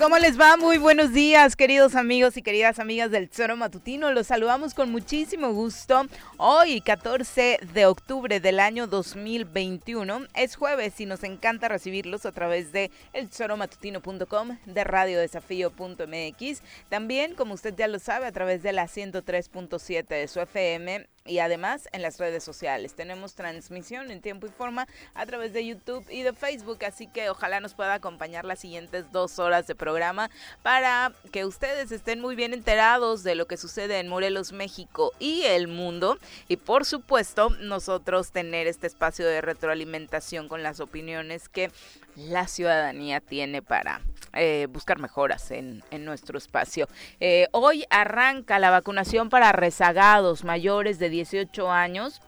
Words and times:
¿Cómo 0.00 0.16
les 0.16 0.40
va? 0.40 0.56
Muy 0.56 0.78
buenos 0.78 1.12
días, 1.12 1.56
queridos 1.56 1.94
amigos 1.94 2.38
y 2.38 2.42
queridas 2.42 2.78
amigas 2.78 3.10
del 3.10 3.28
Zoro 3.28 3.54
Matutino. 3.54 4.10
Los 4.12 4.28
saludamos 4.28 4.72
con 4.72 4.90
muchísimo 4.90 5.52
gusto. 5.52 6.06
Hoy, 6.38 6.80
14 6.80 7.58
de 7.74 7.84
octubre 7.84 8.40
del 8.40 8.60
año 8.60 8.86
2021, 8.86 10.22
es 10.34 10.56
jueves 10.56 10.98
y 11.02 11.04
nos 11.04 11.22
encanta 11.22 11.68
recibirlos 11.68 12.24
a 12.24 12.32
través 12.32 12.72
de 12.72 12.90
elzoromatutino.com, 13.12 14.56
de 14.64 14.84
radiodesafío.mx. 14.84 16.62
También, 16.88 17.34
como 17.34 17.52
usted 17.52 17.74
ya 17.76 17.86
lo 17.86 17.98
sabe, 17.98 18.24
a 18.24 18.32
través 18.32 18.62
de 18.62 18.72
la 18.72 18.86
103.7 18.86 20.06
de 20.06 20.28
su 20.28 20.40
FM 20.40 21.06
y 21.26 21.38
además 21.38 21.88
en 21.92 22.02
las 22.02 22.18
redes 22.18 22.42
sociales. 22.42 22.94
Tenemos 22.94 23.34
transmisión 23.34 24.10
en 24.10 24.20
tiempo 24.20 24.46
y 24.46 24.50
forma 24.50 24.88
a 25.14 25.26
través 25.26 25.52
de 25.52 25.66
YouTube 25.66 26.04
y 26.10 26.22
de 26.22 26.32
Facebook, 26.32 26.84
así 26.84 27.06
que 27.06 27.30
ojalá 27.30 27.60
nos 27.60 27.74
pueda 27.74 27.94
acompañar 27.94 28.44
las 28.44 28.60
siguientes 28.60 29.12
dos 29.12 29.38
horas 29.38 29.66
de 29.66 29.74
programa 29.74 30.30
para 30.62 31.12
que 31.30 31.44
ustedes 31.44 31.92
estén 31.92 32.20
muy 32.20 32.36
bien 32.36 32.54
enterados 32.54 33.22
de 33.22 33.34
lo 33.34 33.46
que 33.46 33.56
sucede 33.56 33.98
en 33.98 34.08
Morelos, 34.08 34.52
México 34.52 35.12
y 35.18 35.42
el 35.42 35.68
mundo. 35.68 36.18
Y 36.48 36.56
por 36.56 36.84
supuesto, 36.84 37.50
nosotros 37.60 38.32
tener 38.32 38.66
este 38.66 38.86
espacio 38.86 39.26
de 39.26 39.40
retroalimentación 39.40 40.48
con 40.48 40.62
las 40.62 40.80
opiniones 40.80 41.48
que 41.48 41.70
la 42.16 42.46
ciudadanía 42.46 43.20
tiene 43.20 43.62
para 43.62 44.00
eh, 44.32 44.68
buscar 44.70 44.98
mejoras 44.98 45.50
en, 45.50 45.82
en 45.90 46.04
nuestro 46.04 46.38
espacio. 46.38 46.88
Eh, 47.18 47.48
hoy 47.52 47.84
arranca 47.90 48.58
la 48.58 48.70
vacunación 48.70 49.28
para 49.28 49.52
rezagados 49.52 50.44
mayores 50.44 50.98
de 50.98 51.09
18 51.10 51.70
años 51.70 52.20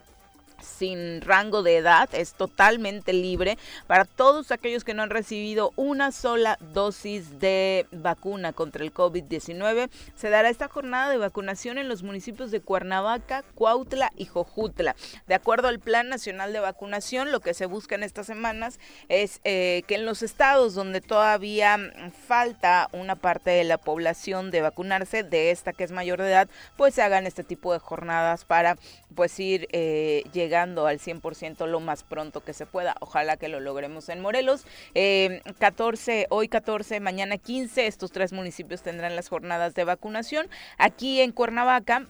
sin 0.62 1.20
rango 1.20 1.62
de 1.62 1.76
edad, 1.76 2.08
es 2.12 2.34
totalmente 2.34 3.12
libre 3.12 3.58
para 3.86 4.04
todos 4.04 4.50
aquellos 4.50 4.84
que 4.84 4.94
no 4.94 5.02
han 5.02 5.10
recibido 5.10 5.72
una 5.76 6.12
sola 6.12 6.58
dosis 6.72 7.40
de 7.40 7.86
vacuna 7.92 8.52
contra 8.52 8.84
el 8.84 8.92
COVID-19. 8.92 9.90
Se 10.14 10.30
dará 10.30 10.48
esta 10.48 10.68
jornada 10.68 11.10
de 11.10 11.18
vacunación 11.18 11.78
en 11.78 11.88
los 11.88 12.02
municipios 12.02 12.50
de 12.50 12.60
Cuernavaca, 12.60 13.44
Cuautla 13.54 14.12
y 14.16 14.26
Jojutla. 14.26 14.96
De 15.26 15.34
acuerdo 15.34 15.68
al 15.68 15.80
Plan 15.80 16.08
Nacional 16.08 16.52
de 16.52 16.60
Vacunación, 16.60 17.32
lo 17.32 17.40
que 17.40 17.54
se 17.54 17.66
busca 17.66 17.94
en 17.94 18.02
estas 18.02 18.26
semanas 18.26 18.78
es 19.08 19.40
eh, 19.44 19.82
que 19.86 19.96
en 19.96 20.06
los 20.06 20.22
estados 20.22 20.74
donde 20.74 21.00
todavía 21.00 21.78
falta 22.26 22.88
una 22.92 23.16
parte 23.16 23.50
de 23.50 23.64
la 23.64 23.78
población 23.78 24.50
de 24.50 24.62
vacunarse, 24.62 25.22
de 25.22 25.50
esta 25.50 25.72
que 25.72 25.84
es 25.84 25.92
mayor 25.92 26.20
de 26.20 26.28
edad, 26.28 26.48
pues 26.76 26.94
se 26.94 27.02
hagan 27.02 27.26
este 27.26 27.44
tipo 27.44 27.72
de 27.72 27.78
jornadas 27.78 28.44
para 28.44 28.76
pues 29.14 29.38
ir 29.40 29.68
eh, 29.72 30.24
llegando 30.32 30.51
al 30.54 30.98
100% 30.98 31.66
lo 31.66 31.80
más 31.80 32.02
pronto 32.02 32.42
que 32.42 32.52
se 32.52 32.66
pueda. 32.66 32.94
Ojalá 33.00 33.36
que 33.36 33.48
lo 33.48 33.60
logremos 33.60 34.08
en 34.08 34.20
Morelos. 34.20 34.64
14, 35.58 36.22
eh, 36.22 36.26
hoy 36.30 36.48
14, 36.48 37.00
mañana 37.00 37.38
15, 37.38 37.86
estos 37.86 38.12
tres 38.12 38.32
municipios 38.32 38.82
tendrán 38.82 39.16
las 39.16 39.28
jornadas 39.28 39.74
de 39.74 39.84
vacunación. 39.84 40.48
Aquí 40.78 41.20
en 41.20 41.32
Cuernavaca. 41.32 42.06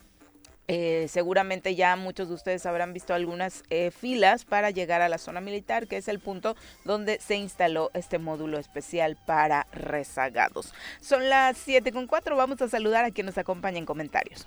Eh, 0.68 1.06
seguramente 1.08 1.74
ya 1.74 1.96
muchos 1.96 2.28
de 2.28 2.34
ustedes 2.34 2.64
habrán 2.66 2.92
visto 2.92 3.12
algunas 3.12 3.64
filas 3.90 4.44
para 4.44 4.70
llegar 4.70 5.02
a 5.02 5.08
la 5.08 5.18
zona 5.18 5.40
militar, 5.40 5.88
que 5.88 5.96
es 5.96 6.06
el 6.06 6.20
punto 6.20 6.56
donde 6.84 7.18
se 7.20 7.34
instaló 7.34 7.90
este 7.94 8.18
módulo 8.18 8.58
especial 8.58 9.18
para 9.26 9.66
rezagados. 9.72 10.72
Son 11.00 11.28
las 11.28 11.58
7 11.58 11.92
con 11.92 12.06
4, 12.06 12.36
vamos 12.36 12.62
a 12.62 12.68
saludar 12.68 13.04
a 13.04 13.10
quien 13.10 13.26
nos 13.26 13.38
acompaña 13.38 13.78
en 13.78 13.86
comentarios. 13.86 14.46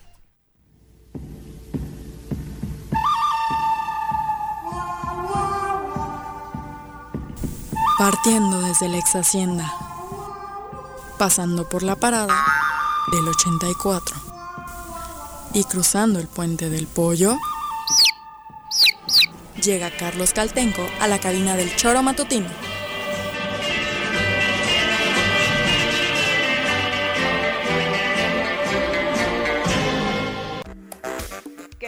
Partiendo 7.97 8.59
desde 8.59 8.89
la 8.89 8.97
ex 8.97 9.15
hacienda, 9.15 9.73
pasando 11.17 11.69
por 11.69 11.81
la 11.81 11.95
parada 11.95 12.35
del 13.13 13.25
84 13.25 14.17
y 15.53 15.63
cruzando 15.63 16.19
el 16.19 16.27
puente 16.27 16.69
del 16.69 16.87
pollo, 16.87 17.37
llega 19.61 19.95
Carlos 19.95 20.33
Caltenco 20.33 20.85
a 20.99 21.07
la 21.07 21.19
cabina 21.19 21.55
del 21.55 21.73
choro 21.77 22.03
matutino. 22.03 22.49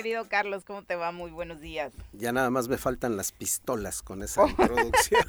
Querido 0.07 0.29
Carlos, 0.29 0.63
¿cómo 0.63 0.83
te 0.83 0.95
va? 0.95 1.11
Muy 1.11 1.31
buenos 1.31 1.59
días. 1.59 1.91
Ya 2.13 2.31
nada 2.31 2.49
más 2.49 2.69
me 2.69 2.77
faltan 2.77 3.17
las 3.17 3.33
pistolas 3.33 4.01
con 4.01 4.23
esa 4.23 4.47
introducción. 4.47 5.21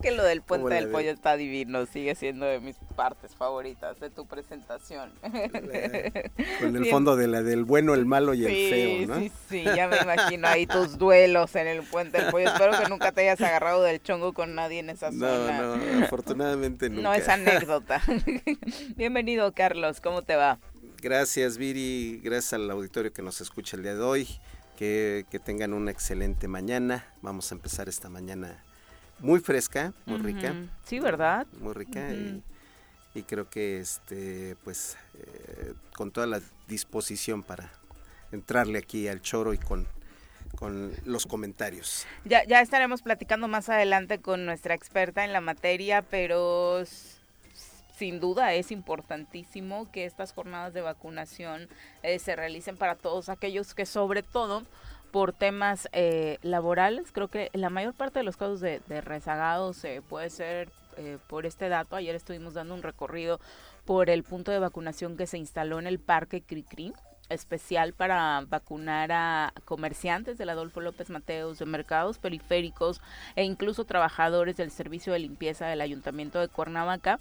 que 0.00 0.12
lo 0.12 0.24
del 0.24 0.40
puente 0.40 0.72
del 0.72 0.88
pollo 0.88 1.10
está 1.10 1.36
divino, 1.36 1.84
sigue 1.84 2.14
siendo 2.14 2.46
de 2.46 2.60
mis 2.60 2.76
partes 2.96 3.36
favoritas 3.36 4.00
de 4.00 4.08
tu 4.08 4.24
presentación. 4.24 5.10
Con 6.60 6.76
el 6.76 6.86
fondo 6.86 7.16
de 7.16 7.28
la 7.28 7.42
del 7.42 7.64
bueno, 7.64 7.92
el 7.92 8.06
malo 8.06 8.32
y 8.32 8.46
el 8.46 8.70
feo, 8.70 9.08
¿no? 9.08 9.16
Sí, 9.16 9.32
sí, 9.48 9.64
ya 9.64 9.88
me 9.88 9.98
imagino 9.98 10.48
ahí 10.48 10.66
tus 10.66 10.96
duelos 10.96 11.54
en 11.54 11.66
el 11.66 11.82
puente 11.82 12.18
del 12.18 12.30
pollo. 12.30 12.48
Espero 12.48 12.78
que 12.78 12.88
nunca 12.88 13.12
te 13.12 13.22
hayas 13.22 13.40
agarrado 13.42 13.82
del 13.82 14.02
chongo 14.02 14.32
con 14.32 14.54
nadie 14.54 14.78
en 14.78 14.88
esa 14.88 15.12
zona. 15.12 15.60
No, 15.60 15.76
no, 15.76 16.04
afortunadamente 16.04 16.88
nunca. 16.88 17.02
No 17.02 17.14
es 17.14 17.28
anécdota. 17.28 18.00
Bienvenido, 18.96 19.52
Carlos, 19.52 20.00
¿cómo 20.00 20.22
te 20.22 20.36
va? 20.36 20.58
Gracias, 21.02 21.58
Viri. 21.58 22.20
Gracias 22.22 22.52
al 22.52 22.70
auditorio 22.70 23.12
que 23.12 23.22
nos 23.22 23.40
escucha 23.40 23.76
el 23.76 23.82
día 23.82 23.96
de 23.96 24.02
hoy. 24.02 24.28
Que, 24.78 25.26
tengan 25.44 25.74
una 25.74 25.90
excelente 25.90 26.46
mañana. 26.46 27.04
Vamos 27.22 27.50
a 27.50 27.56
empezar 27.56 27.88
esta 27.88 28.08
mañana 28.08 28.62
muy 29.18 29.40
fresca, 29.40 29.92
muy 30.06 30.18
rica. 30.18 30.54
Sí, 30.84 31.00
¿verdad? 31.00 31.48
Muy 31.58 31.74
rica. 31.74 32.08
y, 33.14 33.22
creo 33.24 33.50
que, 33.50 33.80
este 33.80 34.56
pues, 34.62 34.96
eh, 35.18 35.74
con 35.96 36.12
toda 36.12 36.28
la 36.28 36.40
disposición 36.68 37.42
para 37.42 37.72
entrarle 38.30 38.78
aquí 38.78 39.08
al 39.08 39.20
choro 39.20 39.52
y 39.54 39.58
con 39.58 39.88
con 40.54 40.92
los 41.04 41.26
comentarios. 41.26 42.06
Ya, 42.24 42.44
ya 42.44 42.60
estaremos 42.60 43.02
platicando 43.02 43.48
más 43.48 43.68
adelante 43.70 44.20
con 44.20 44.44
nuestra 44.44 44.74
experta 44.74 45.24
en 45.24 45.32
la 45.32 45.40
materia, 45.40 46.02
pero 46.02 46.84
sin 47.92 48.20
duda 48.20 48.54
es 48.54 48.70
importantísimo 48.72 49.90
que 49.90 50.04
estas 50.04 50.32
jornadas 50.32 50.72
de 50.74 50.80
vacunación 50.80 51.68
eh, 52.02 52.18
se 52.18 52.36
realicen 52.36 52.76
para 52.76 52.96
todos 52.96 53.28
aquellos 53.28 53.74
que 53.74 53.86
sobre 53.86 54.22
todo 54.22 54.64
por 55.10 55.32
temas 55.34 55.88
eh, 55.92 56.38
laborales, 56.42 57.12
creo 57.12 57.28
que 57.28 57.50
la 57.52 57.68
mayor 57.68 57.92
parte 57.92 58.18
de 58.18 58.24
los 58.24 58.38
casos 58.38 58.60
de, 58.60 58.80
rezagados 59.02 59.84
eh, 59.84 60.00
puede 60.08 60.30
ser 60.30 60.70
por 61.26 61.46
este 61.46 61.70
dato. 61.70 61.96
Ayer 61.96 62.14
estuvimos 62.14 62.52
dando 62.52 62.74
un 62.74 62.82
recorrido 62.82 63.40
por 63.86 64.10
el 64.10 64.24
punto 64.24 64.52
de 64.52 64.58
vacunación 64.58 65.16
que 65.16 65.26
se 65.26 65.38
instaló 65.38 65.78
en 65.78 65.86
el 65.86 65.98
Parque 65.98 66.42
Cricri 66.42 66.92
especial 67.32 67.92
para 67.92 68.42
vacunar 68.48 69.10
a 69.12 69.52
comerciantes 69.64 70.38
del 70.38 70.50
Adolfo 70.50 70.80
López 70.80 71.10
Mateos, 71.10 71.58
de 71.58 71.66
mercados 71.66 72.18
periféricos 72.18 73.00
e 73.36 73.44
incluso 73.44 73.84
trabajadores 73.84 74.56
del 74.56 74.70
servicio 74.70 75.12
de 75.12 75.20
limpieza 75.20 75.66
del 75.66 75.80
Ayuntamiento 75.80 76.40
de 76.40 76.48
Cuernavaca 76.48 77.18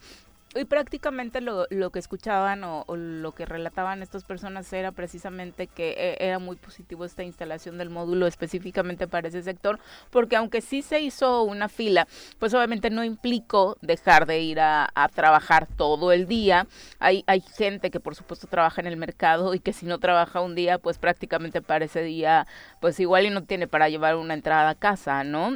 y 0.55 0.65
prácticamente 0.65 1.39
lo, 1.39 1.65
lo 1.69 1.91
que 1.91 1.99
escuchaban 1.99 2.63
o, 2.63 2.85
lo 2.87 3.31
que 3.31 3.45
relataban 3.45 4.01
estas 4.01 4.23
personas 4.23 4.71
era 4.73 4.91
precisamente 4.91 5.67
que 5.67 5.91
eh, 5.91 6.17
era 6.19 6.39
muy 6.39 6.57
positivo 6.57 7.05
esta 7.05 7.23
instalación 7.23 7.77
del 7.77 7.89
módulo 7.89 8.27
específicamente 8.27 9.07
para 9.07 9.29
ese 9.29 9.43
sector, 9.43 9.79
porque 10.09 10.35
aunque 10.35 10.61
sí 10.61 10.81
se 10.81 10.99
hizo 10.99 11.43
una 11.43 11.69
fila, 11.69 12.07
pues 12.39 12.53
obviamente 12.53 12.89
no 12.89 13.03
implicó 13.03 13.77
dejar 13.81 14.25
de 14.25 14.41
ir 14.41 14.59
a, 14.59 14.89
a 14.93 15.07
trabajar 15.07 15.67
todo 15.67 16.11
el 16.11 16.27
día. 16.27 16.67
Hay, 16.99 17.23
hay 17.27 17.41
gente 17.41 17.89
que 17.89 17.99
por 17.99 18.15
supuesto 18.15 18.47
trabaja 18.47 18.81
en 18.81 18.87
el 18.87 18.97
mercado 18.97 19.53
y 19.53 19.59
que 19.59 19.73
si 19.73 19.85
no 19.85 19.99
trabaja 19.99 20.41
un 20.41 20.55
día, 20.55 20.77
pues 20.77 20.97
prácticamente 20.97 21.61
para 21.61 21.85
ese 21.85 22.03
día, 22.03 22.45
pues 22.81 22.99
igual 22.99 23.27
y 23.27 23.29
no 23.29 23.43
tiene 23.43 23.67
para 23.67 23.87
llevar 23.89 24.15
una 24.15 24.33
entrada 24.33 24.71
a 24.71 24.75
casa, 24.75 25.23
¿no? 25.23 25.55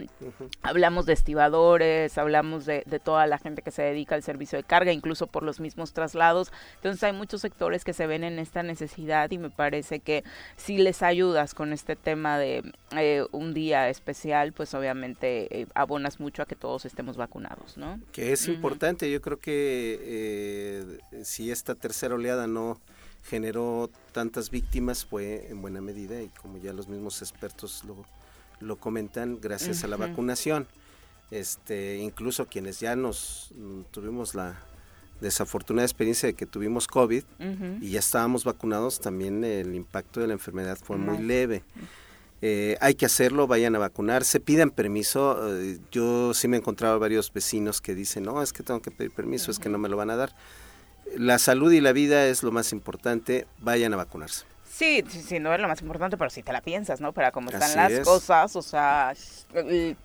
Hablamos 0.62 1.08
de 1.08 1.14
estibadores, 1.14 2.18
hablamos 2.20 2.66
de, 2.66 2.84
de 2.86 3.00
toda 3.00 3.26
la 3.26 3.40
gente 3.40 3.64
que 3.64 3.72
se 3.72 3.82
dedica 3.82 4.14
al 4.14 4.22
servicio 4.22 4.58
de 4.58 4.64
carga 4.64 4.94
incluso 4.94 5.26
por 5.26 5.42
los 5.42 5.60
mismos 5.60 5.92
traslados. 5.92 6.54
Entonces 6.76 7.04
hay 7.04 7.14
muchos 7.14 7.42
sectores 7.42 7.84
que 7.84 7.94
se 7.94 8.06
ven 8.06 8.24
en 8.24 8.38
esta 8.38 8.62
necesidad 8.62 9.32
y 9.32 9.40
me 9.40 9.50
parece 9.50 10.00
que 10.00 10.24
si 10.56 10.78
les 10.78 11.02
ayudas 11.02 11.56
con 11.56 11.74
este 11.74 11.96
tema 11.96 12.38
de 12.38 12.64
eh, 12.96 13.26
un 13.32 13.56
día 13.56 13.90
especial, 13.90 14.54
pues 14.54 14.76
obviamente 14.76 15.62
eh, 15.62 15.68
abonas 15.74 16.20
mucho 16.20 16.44
a 16.44 16.46
que 16.46 16.56
todos 16.56 16.86
estemos 16.86 17.18
vacunados, 17.18 17.76
¿no? 17.76 18.00
Que 18.12 18.34
es 18.34 18.48
importante, 18.48 19.10
yo 19.10 19.20
creo 19.22 19.40
que 19.40 20.00
eh, 20.00 21.00
si 21.24 21.50
esta 21.50 21.74
tercera 21.74 22.14
oleada 22.14 22.46
no 22.46 22.80
generó 23.26 23.90
tantas 24.12 24.50
víctimas 24.50 25.06
fue 25.06 25.48
en 25.50 25.62
buena 25.62 25.82
medida 25.82 26.22
y 26.22 26.30
como 26.30 26.58
ya 26.58 26.74
los 26.74 26.88
mismos 26.88 27.22
expertos 27.22 27.84
lo, 27.86 28.06
lo 28.60 28.78
comentan, 28.78 29.40
gracias 29.42 29.84
a 29.84 29.88
la 29.88 29.98
vacunación. 29.98 30.68
Este, 31.32 31.98
incluso 31.98 32.46
quienes 32.46 32.80
ya 32.80 32.96
nos 32.96 33.52
mm, 33.56 33.82
tuvimos 33.92 34.36
la, 34.36 34.58
desafortunada 35.22 35.86
experiencia 35.86 36.28
de 36.28 36.34
que 36.34 36.46
tuvimos 36.46 36.88
COVID 36.88 37.24
y 37.82 37.90
ya 37.90 38.00
estábamos 38.00 38.44
vacunados, 38.44 39.00
también 39.00 39.44
el 39.44 39.76
impacto 39.76 40.20
de 40.20 40.28
la 40.28 40.34
enfermedad 40.34 40.78
fue 40.82 40.98
muy 40.98 41.18
leve. 41.18 41.64
eh, 42.42 42.78
hay 42.82 42.96
que 42.96 43.06
hacerlo, 43.06 43.48
vayan 43.48 43.76
a 43.76 43.80
vacunarse, 43.80 44.40
pidan 44.40 44.72
permiso. 44.72 45.58
Eh, 45.58 45.80
yo 45.92 46.34
sí 46.34 46.48
me 46.48 46.58
he 46.58 46.60
encontrado 46.60 47.00
varios 47.00 47.32
vecinos 47.32 47.82
que 47.82 47.96
dicen, 47.96 48.24
no, 48.24 48.42
es 48.42 48.54
que 48.54 48.64
tengo 48.64 48.82
que 48.82 48.92
pedir 48.92 49.12
permiso, 49.12 49.52
es 49.52 49.60
que 49.60 49.70
no 49.70 49.78
me 49.78 49.90
lo 49.90 49.98
van 49.98 50.10
a 50.10 50.16
dar. 50.16 50.36
La 51.16 51.40
salud 51.40 51.72
y 51.72 51.82
la 51.82 51.94
vida 51.94 52.26
es 52.28 52.44
lo 52.44 52.52
más 52.52 52.72
importante, 52.72 53.48
vayan 53.60 53.94
a 53.94 53.98
vacunarse. 53.98 54.46
Sí, 54.76 55.06
sí, 55.08 55.40
no 55.40 55.54
es 55.54 55.62
lo 55.62 55.70
más 55.70 55.80
importante, 55.82 56.18
pero 56.18 56.30
si 56.30 56.44
te 56.44 56.52
la 56.52 56.60
piensas, 56.60 57.00
¿no? 57.00 57.14
Para 57.14 57.32
cómo 57.32 57.50
están 57.50 57.78
las 57.78 58.02
cosas, 58.02 58.58
o 58.58 58.62
sea, 58.62 59.14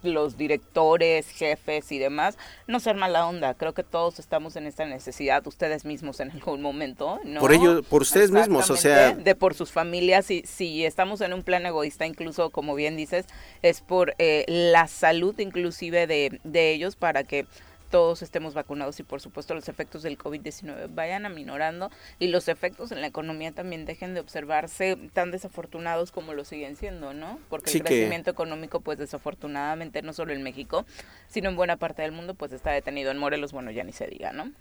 los 0.05 0.37
directores, 0.37 1.29
jefes 1.29 1.91
y 1.91 1.99
demás, 1.99 2.39
no 2.69 2.79
ser 2.79 2.95
mala 2.95 3.27
onda. 3.27 3.55
Creo 3.55 3.75
que 3.75 3.83
todos 3.83 4.21
estamos 4.21 4.55
en 4.55 4.69
esta 4.69 4.85
necesidad, 4.85 5.45
ustedes 5.45 5.85
mismos 5.85 6.21
en 6.21 6.31
algún 6.35 6.63
momento, 6.63 7.19
¿no? 7.25 7.41
Por 7.41 7.53
ello, 7.53 7.83
por 7.83 8.03
ustedes 8.03 8.31
mismos, 8.31 8.71
o 8.71 8.77
sea. 8.77 9.13
De 9.13 9.35
por 9.35 9.55
sus 9.55 9.73
familias, 9.73 10.31
y 10.31 10.45
si 10.47 10.85
estamos 10.85 11.21
en 11.21 11.33
un 11.33 11.43
plan 11.43 11.67
egoísta, 11.67 12.07
incluso, 12.07 12.51
como 12.51 12.77
bien 12.77 12.97
dices, 12.97 13.27
es 13.63 13.81
por 13.81 14.15
eh, 14.19 14.45
la 14.47 14.87
salud 14.87 15.37
inclusive 15.41 16.07
de, 16.07 16.39
de 16.45 16.71
ellos 16.71 16.95
para 16.95 17.25
que 17.25 17.45
todos 17.91 18.23
estemos 18.23 18.55
vacunados 18.55 19.01
y 19.01 19.03
por 19.03 19.21
supuesto 19.21 19.55
los 19.55 19.69
efectos 19.69 20.03
del 20.03 20.17
COVID-19 20.17 20.95
vayan 20.95 21.27
aminorando 21.27 21.91
y 22.19 22.29
los 22.29 22.49
efectos 22.49 22.93
en 22.93 23.01
la 23.01 23.09
economía 23.09 23.53
también 23.53 23.85
dejen 23.85 24.15
de 24.15 24.21
observarse 24.21 24.97
tan 25.13 25.31
desafortunados 25.31 26.13
como 26.13 26.33
lo 26.33 26.45
siguen 26.45 26.77
siendo, 26.77 27.13
¿no? 27.13 27.39
Porque 27.49 27.73
el 27.73 27.83
crecimiento 27.83 28.31
económico 28.31 28.81
pues 28.81 28.99
desafortunadamente 28.99 30.03
no 30.03 30.13
solo 30.13 30.33
en 30.33 30.43
México, 30.43 30.87
sino 31.29 31.51
en 31.51 31.57
buena 31.57 31.77
parte 31.77 32.03
del 32.03 32.13
mundo 32.13 32.35
pues 32.35 32.53
está 32.53 32.71
detenido 32.71 33.11
en 33.11 33.19
Morelos, 33.19 33.53
bueno, 33.53 33.71
ya 33.71 33.85
ni 33.85 33.93
se 33.93 34.07
diga, 34.07 34.33
¿no? 34.33 34.53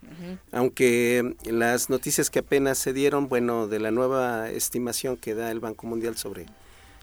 Aunque 0.52 1.36
las 1.46 1.90
noticias 1.90 2.30
que 2.30 2.40
apenas 2.40 2.78
se 2.80 2.94
dieron, 2.94 3.30
bueno, 3.30 3.68
de 3.68 3.80
la 3.80 3.92
nueva 3.92 4.50
estimación 4.50 5.18
que 5.18 5.36
da 5.36 5.52
el 5.52 5.60
Banco 5.60 5.88
Mundial 5.88 6.18
sobre 6.18 6.48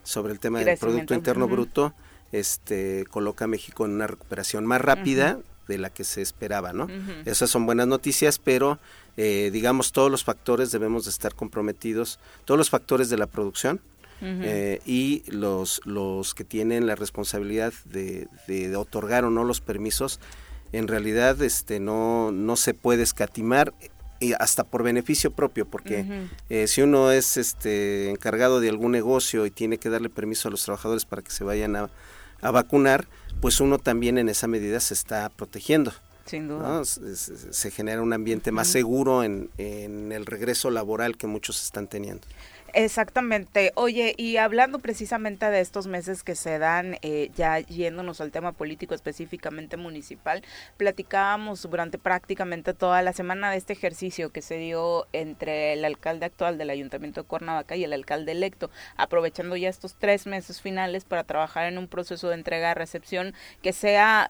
sobre 0.03 0.33
el 0.33 0.39
tema 0.39 0.61
del 0.61 0.79
producto 0.79 1.15
interno 1.15 1.49
bruto, 1.49 1.93
este 2.31 3.05
coloca 3.11 3.45
a 3.45 3.49
México 3.49 3.85
en 3.85 3.93
una 3.93 4.07
recuperación 4.07 4.65
más 4.65 4.81
rápida 4.81 5.41
de 5.67 5.79
la 5.79 5.91
que 5.91 6.05
se 6.05 6.23
esperaba, 6.23 6.73
¿no? 6.73 6.89
Esas 7.25 7.51
son 7.51 7.67
buenas 7.67 7.87
noticias, 7.87 8.39
pero 8.39 8.79
eh, 9.17 9.51
digamos 9.53 9.93
todos 9.93 10.11
los 10.11 10.25
factores 10.25 10.71
debemos 10.71 11.05
de 11.05 11.11
estar 11.11 11.35
comprometidos, 11.35 12.19
todos 12.45 12.59
los 12.59 12.71
factores 12.71 13.09
de 13.09 13.19
la 13.19 13.27
producción 13.27 13.81
eh, 14.21 14.81
y 14.87 15.23
los, 15.31 15.81
los 15.85 16.35
que 16.35 16.45
tienen 16.45 16.87
la 16.87 16.95
responsabilidad 16.95 17.73
de, 17.85 18.29
de, 18.47 18.75
otorgar 18.77 19.25
o 19.25 19.31
no 19.31 19.45
los 19.45 19.61
permisos, 19.61 20.21
en 20.73 20.89
realidad 20.89 21.41
este 21.43 21.81
no, 21.81 22.33
no 22.33 22.57
se 22.57 22.73
puede 22.75 23.03
escatimar 23.03 23.75
y 24.21 24.33
hasta 24.33 24.65
por 24.65 24.83
beneficio 24.83 25.31
propio, 25.31 25.67
porque 25.67 26.27
eh, 26.49 26.67
si 26.67 26.83
uno 26.83 27.11
es 27.11 27.37
este 27.37 28.11
encargado 28.11 28.61
de 28.61 28.69
algún 28.69 28.93
negocio 28.93 29.45
y 29.45 29.51
tiene 29.51 29.79
que 29.79 29.91
darle 29.91 30.09
permiso 30.09 30.49
a 30.49 30.51
los 30.51 30.65
trabajadores 30.65 31.05
para 31.05 31.23
que 31.23 31.31
se 31.31 31.45
vayan 31.45 31.77
a, 31.77 31.91
a 32.41 32.51
vacunar, 32.51 33.07
pues 33.41 33.61
uno 33.61 33.79
también 33.79 34.19
en 34.19 34.29
esa 34.29 34.47
medida 34.47 34.81
se 34.81 34.95
está 34.95 35.29
protegiendo. 35.29 35.93
Sin 36.27 36.49
duda. 36.49 36.85
Se, 36.85 37.71
genera 37.71 38.03
un 38.03 38.13
ambiente 38.13 38.51
más 38.51 38.67
seguro 38.67 39.23
en, 39.23 39.51
en 39.59 40.11
el 40.11 40.27
regreso 40.27 40.71
laboral 40.71 41.17
que 41.17 41.29
muchos 41.29 41.63
están 41.63 41.87
teniendo. 41.87 42.27
Exactamente. 42.79 43.73
Oye, 43.75 44.15
y 44.19 44.37
hablando 44.37 44.81
precisamente 44.81 45.47
de 45.51 45.61
estos 45.61 45.87
meses 45.87 46.23
que 46.23 46.35
se 46.35 46.59
dan, 46.59 46.99
eh, 47.01 47.31
ya 47.35 47.59
yéndonos 47.59 48.21
al 48.21 48.33
tema 48.33 48.53
político 48.53 48.95
específicamente 48.95 49.79
municipal, 49.79 50.43
platicábamos 50.77 51.63
durante 51.63 51.97
prácticamente 51.97 52.75
toda 52.75 53.01
la 53.01 53.15
semana 53.15 53.51
de 53.51 53.57
este 53.57 53.73
ejercicio 53.73 54.29
que 54.31 54.43
se 54.43 54.59
dio 54.59 55.07
entre 55.15 55.73
el 55.73 55.87
alcalde 55.87 56.27
actual 56.27 56.59
del 56.59 56.69
Ayuntamiento 56.69 57.23
de 57.23 57.27
Cuernavaca 57.27 57.77
y 57.77 57.85
el 57.85 57.95
alcalde 57.95 58.33
electo, 58.33 58.71
aprovechando 58.99 59.57
ya 59.57 59.71
estos 59.71 59.95
tres 59.95 60.27
meses 60.27 60.61
finales 60.61 61.07
para 61.07 61.25
trabajar 61.25 61.69
en 61.69 61.79
un 61.79 61.89
proceso 61.89 62.29
de 62.29 62.35
entrega-recepción 62.35 63.33
que 63.63 63.73
sea 63.73 64.29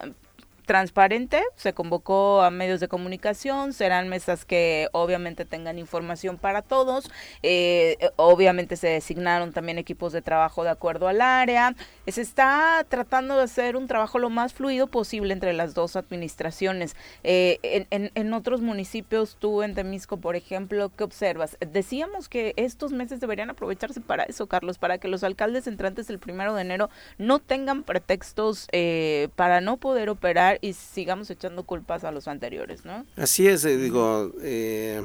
transparente, 0.67 1.43
se 1.55 1.73
convocó 1.73 2.43
a 2.43 2.51
medios 2.51 2.81
de 2.81 2.89
comunicación, 2.89 3.73
serán 3.73 4.09
mesas 4.09 4.45
que 4.45 4.89
obviamente 4.93 5.45
tengan 5.45 5.79
información 5.79 6.37
para 6.37 6.61
todos, 6.61 7.11
eh, 7.43 7.97
obviamente 8.17 8.77
se 8.77 8.89
designaron 8.89 9.53
también 9.53 9.79
equipos 9.79 10.13
de 10.13 10.23
trabajo 10.23 10.65
de 10.65 10.71
acuerdo 10.71 11.09
al 11.09 11.21
área, 11.21 11.75
se 12.07 12.21
está 12.21 12.85
tratando 12.89 13.37
de 13.37 13.45
hacer 13.45 13.77
un 13.77 13.87
trabajo 13.87 14.19
lo 14.19 14.29
más 14.29 14.53
fluido 14.53 14.89
posible 14.89 15.33
entre 15.33 15.53
las 15.53 15.75
dos 15.75 15.97
administraciones. 15.97 16.97
Eh, 17.23 17.87
en, 17.91 18.11
en, 18.15 18.33
otros 18.35 18.61
municipios, 18.61 19.37
tú 19.39 19.63
en 19.63 19.75
Temisco, 19.75 20.17
por 20.19 20.37
ejemplo, 20.37 20.91
¿qué 20.97 21.05
observas? 21.05 21.57
Decíamos 21.61 22.29
que 22.29 22.53
estos 22.57 22.93
meses 22.93 23.21
deberían 23.21 23.51
aprovecharse 23.51 24.01
para 24.01 24.25
eso, 24.25 24.47
Carlos, 24.47 24.79
para 24.79 24.99
que 24.99 25.09
los 25.09 25.23
alcaldes 25.23 25.67
entrantes 25.67 26.11
el 26.11 26.19
primero 26.19 26.55
de 26.55 26.63
enero 26.63 26.91
no 27.19 27.39
tengan 27.39 27.85
pretextos 27.85 28.69
eh, 28.73 29.29
para 29.37 29.61
no 29.61 29.77
poder 29.77 30.09
operar 30.09 30.56
y 30.61 30.73
sigamos 30.73 31.31
echando 31.31 31.65
culpas 31.65 32.05
a 32.05 32.11
los 32.11 32.29
anteriores, 32.29 32.85
¿no? 32.85 33.07
Así 33.17 33.47
es, 33.47 33.65
eh, 33.65 33.77
digo, 33.77 34.33
eh, 34.43 35.03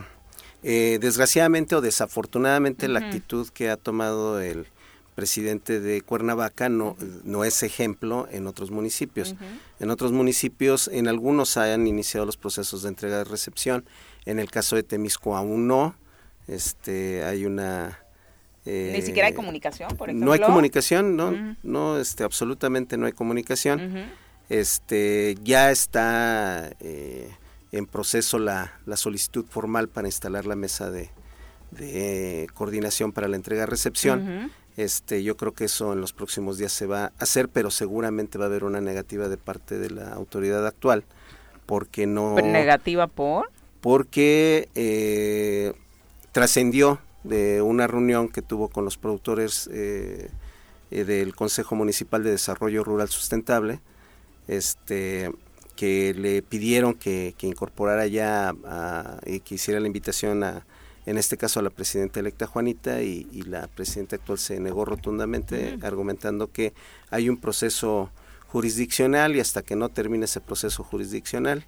eh, 0.64 0.98
desgraciadamente 1.02 1.76
o 1.76 1.82
desafortunadamente 1.82 2.88
la 2.88 3.00
actitud 3.00 3.48
que 3.50 3.70
ha 3.70 3.78
tomado 3.78 4.40
el 4.40 4.68
presidente 5.16 5.80
de 5.80 6.02
Cuernavaca 6.02 6.70
no, 6.70 6.96
no 7.24 7.44
es 7.44 7.64
ejemplo 7.64 8.28
en 8.32 8.48
otros 8.48 8.72
municipios. 8.72 9.36
En 9.80 9.90
otros 9.90 10.12
municipios, 10.12 10.88
en 10.88 11.08
algunos 11.08 11.58
hayan 11.58 11.86
iniciado 11.88 12.26
los 12.26 12.38
procesos 12.38 12.84
de 12.84 12.90
entrega 12.90 13.18
de 13.18 13.24
recepción, 13.26 13.86
en 14.26 14.40
el 14.40 14.50
caso 14.50 14.76
de 14.76 14.84
Temisco 14.84 15.36
aún 15.36 15.68
no, 15.68 15.96
este, 16.48 17.24
hay 17.24 17.46
una... 17.46 18.00
Ni 18.64 19.02
siquiera 19.02 19.28
hay 19.28 19.34
comunicación, 19.34 19.98
por 19.98 20.10
ejemplo. 20.10 20.26
No 20.26 20.34
hay 20.34 20.40
comunicación, 20.40 21.16
no, 21.18 21.56
no, 21.64 22.00
este, 22.00 22.24
absolutamente 22.24 22.96
no 22.96 23.08
hay 23.08 23.12
comunicación. 23.12 24.12
Este, 24.52 25.38
ya 25.46 25.72
está 25.72 26.72
eh, 26.82 27.32
en 27.72 27.86
proceso 27.86 28.38
la, 28.38 28.74
solicitud 28.96 29.46
formal 29.46 29.88
para 29.88 30.10
instalar 30.10 30.46
la 30.46 30.58
mesa 30.58 30.92
de, 30.92 31.10
coordinación 32.54 33.14
para 33.14 33.30
la 33.30 33.38
entrega-recepción. 33.38 34.52
Este, 34.76 35.24
yo 35.24 35.38
creo 35.38 35.54
que 35.54 35.64
eso 35.64 35.94
en 35.94 36.02
los 36.02 36.12
próximos 36.12 36.58
días 36.58 36.74
se 36.74 36.86
va 36.86 37.06
a 37.06 37.12
hacer, 37.20 37.48
pero 37.48 37.72
seguramente 37.72 38.38
va 38.38 38.44
a 38.44 38.48
haber 38.48 38.66
una 38.66 38.82
negativa 38.82 39.30
de 39.30 39.38
parte 39.38 39.78
de 39.78 39.90
la 39.90 40.10
autoridad 40.10 40.68
actual, 40.68 41.06
porque 41.66 42.06
no. 42.06 42.36
¿Negativa 42.36 43.08
por? 43.08 43.50
Porque 43.80 44.68
eh, 44.76 45.72
trascendió 46.34 47.00
de 47.24 47.62
una 47.62 47.88
reunión 47.88 48.28
que 48.28 48.42
tuvo 48.42 48.68
con 48.68 48.84
los 48.84 48.98
productores 48.98 49.70
eh, 49.72 50.30
del 50.90 51.36
Consejo 51.36 51.76
Municipal 51.76 52.22
de 52.22 52.32
Desarrollo 52.32 52.84
Rural 52.84 53.08
Sustentable, 53.08 53.80
este 54.48 55.32
que 55.76 56.14
le 56.14 56.42
pidieron 56.44 56.94
que, 56.94 57.34
incorporara 57.42 58.06
ya 58.06 58.54
y 59.26 59.40
que 59.40 59.56
hiciera 59.56 59.80
la 59.80 59.88
invitación 59.88 60.44
a, 60.44 60.66
en 61.06 61.18
este 61.18 61.38
caso 61.38 61.60
a 61.60 61.64
la 61.64 61.72
presidenta 61.72 62.20
electa 62.20 62.46
Juanita 62.46 63.02
y, 63.02 63.26
la 63.48 63.68
presidenta 63.68 64.18
actual 64.18 64.38
se 64.38 64.60
negó 64.60 64.86
rotundamente 64.86 65.80
argumentando 65.82 66.52
que 66.52 66.74
hay 67.10 67.30
un 67.30 67.38
proceso 67.38 68.12
jurisdiccional 68.48 69.36
y 69.36 69.40
hasta 69.40 69.64
que 69.64 69.76
no 69.76 69.90
termine 69.90 70.26
ese 70.26 70.42
proceso 70.42 70.84
jurisdiccional 70.84 71.66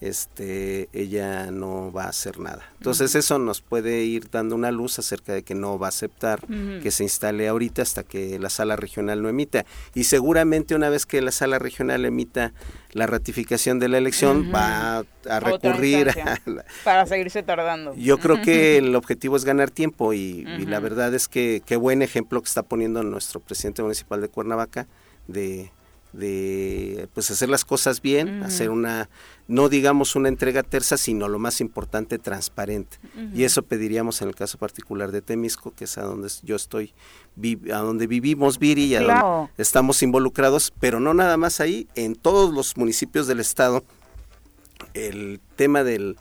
este, 0.00 0.88
ella 0.92 1.50
no 1.50 1.92
va 1.92 2.04
a 2.04 2.08
hacer 2.08 2.38
nada. 2.38 2.62
Entonces 2.76 3.14
eso 3.14 3.38
nos 3.38 3.60
puede 3.60 4.02
ir 4.02 4.28
dando 4.30 4.54
una 4.54 4.70
luz 4.70 4.98
acerca 4.98 5.32
de 5.32 5.42
que 5.42 5.54
no 5.54 5.78
va 5.78 5.86
a 5.86 5.88
aceptar 5.88 6.46
que 6.82 6.90
se 6.90 7.04
instale 7.04 7.48
ahorita 7.48 7.82
hasta 7.82 8.02
que 8.02 8.38
la 8.38 8.50
sala 8.50 8.76
regional 8.76 9.22
no 9.22 9.28
emita. 9.28 9.64
Y 9.94 10.04
seguramente 10.04 10.74
una 10.74 10.90
vez 10.90 11.06
que 11.06 11.22
la 11.22 11.30
sala 11.30 11.58
regional 11.58 12.04
emita 12.04 12.52
la 12.92 13.06
ratificación 13.06 13.78
de 13.78 13.88
la 13.88 13.98
elección 13.98 14.52
va 14.54 15.04
a, 15.28 15.40
recurrir 15.40 16.10
a 16.10 16.38
para 16.84 17.06
seguirse 17.06 17.42
tardando. 17.42 17.94
Yo 17.94 18.18
creo 18.18 18.42
que 18.42 18.78
el 18.78 18.94
objetivo 18.94 19.36
es 19.36 19.44
ganar 19.44 19.70
tiempo 19.70 20.12
y, 20.12 20.46
y 20.58 20.66
la 20.66 20.80
verdad 20.80 21.14
es 21.14 21.28
que 21.28 21.62
qué 21.64 21.76
buen 21.76 22.02
ejemplo 22.02 22.40
que 22.42 22.48
está 22.48 22.62
poniendo 22.62 23.02
nuestro 23.02 23.40
presidente 23.40 23.82
municipal 23.82 24.20
de 24.20 24.28
Cuernavaca 24.28 24.86
de 25.26 25.72
de 26.14 27.08
pues 27.12 27.30
hacer 27.30 27.48
las 27.48 27.64
cosas 27.64 28.00
bien, 28.00 28.42
hacer 28.44 28.70
una, 28.70 29.08
no 29.48 29.68
digamos 29.68 30.14
una 30.14 30.28
entrega 30.28 30.62
tersa, 30.62 30.96
sino 30.96 31.28
lo 31.28 31.38
más 31.38 31.60
importante, 31.60 32.18
transparente. 32.18 32.98
Y 33.34 33.44
eso 33.44 33.62
pediríamos 33.62 34.22
en 34.22 34.28
el 34.28 34.34
caso 34.34 34.58
particular 34.58 35.10
de 35.10 35.22
Temisco, 35.22 35.72
que 35.74 35.84
es 35.84 35.98
a 35.98 36.02
donde 36.02 36.28
yo 36.42 36.56
estoy, 36.56 36.94
a 37.72 37.78
donde 37.78 38.06
vivimos, 38.06 38.58
Viri, 38.58 38.84
y 38.84 38.94
a 38.94 39.02
donde 39.02 39.50
estamos 39.58 40.02
involucrados, 40.02 40.72
pero 40.78 41.00
no 41.00 41.14
nada 41.14 41.36
más 41.36 41.60
ahí, 41.60 41.88
en 41.94 42.14
todos 42.14 42.54
los 42.54 42.76
municipios 42.76 43.26
del 43.26 43.40
estado, 43.40 43.84
el 44.94 45.40
tema 45.56 45.82
del, 45.82 46.16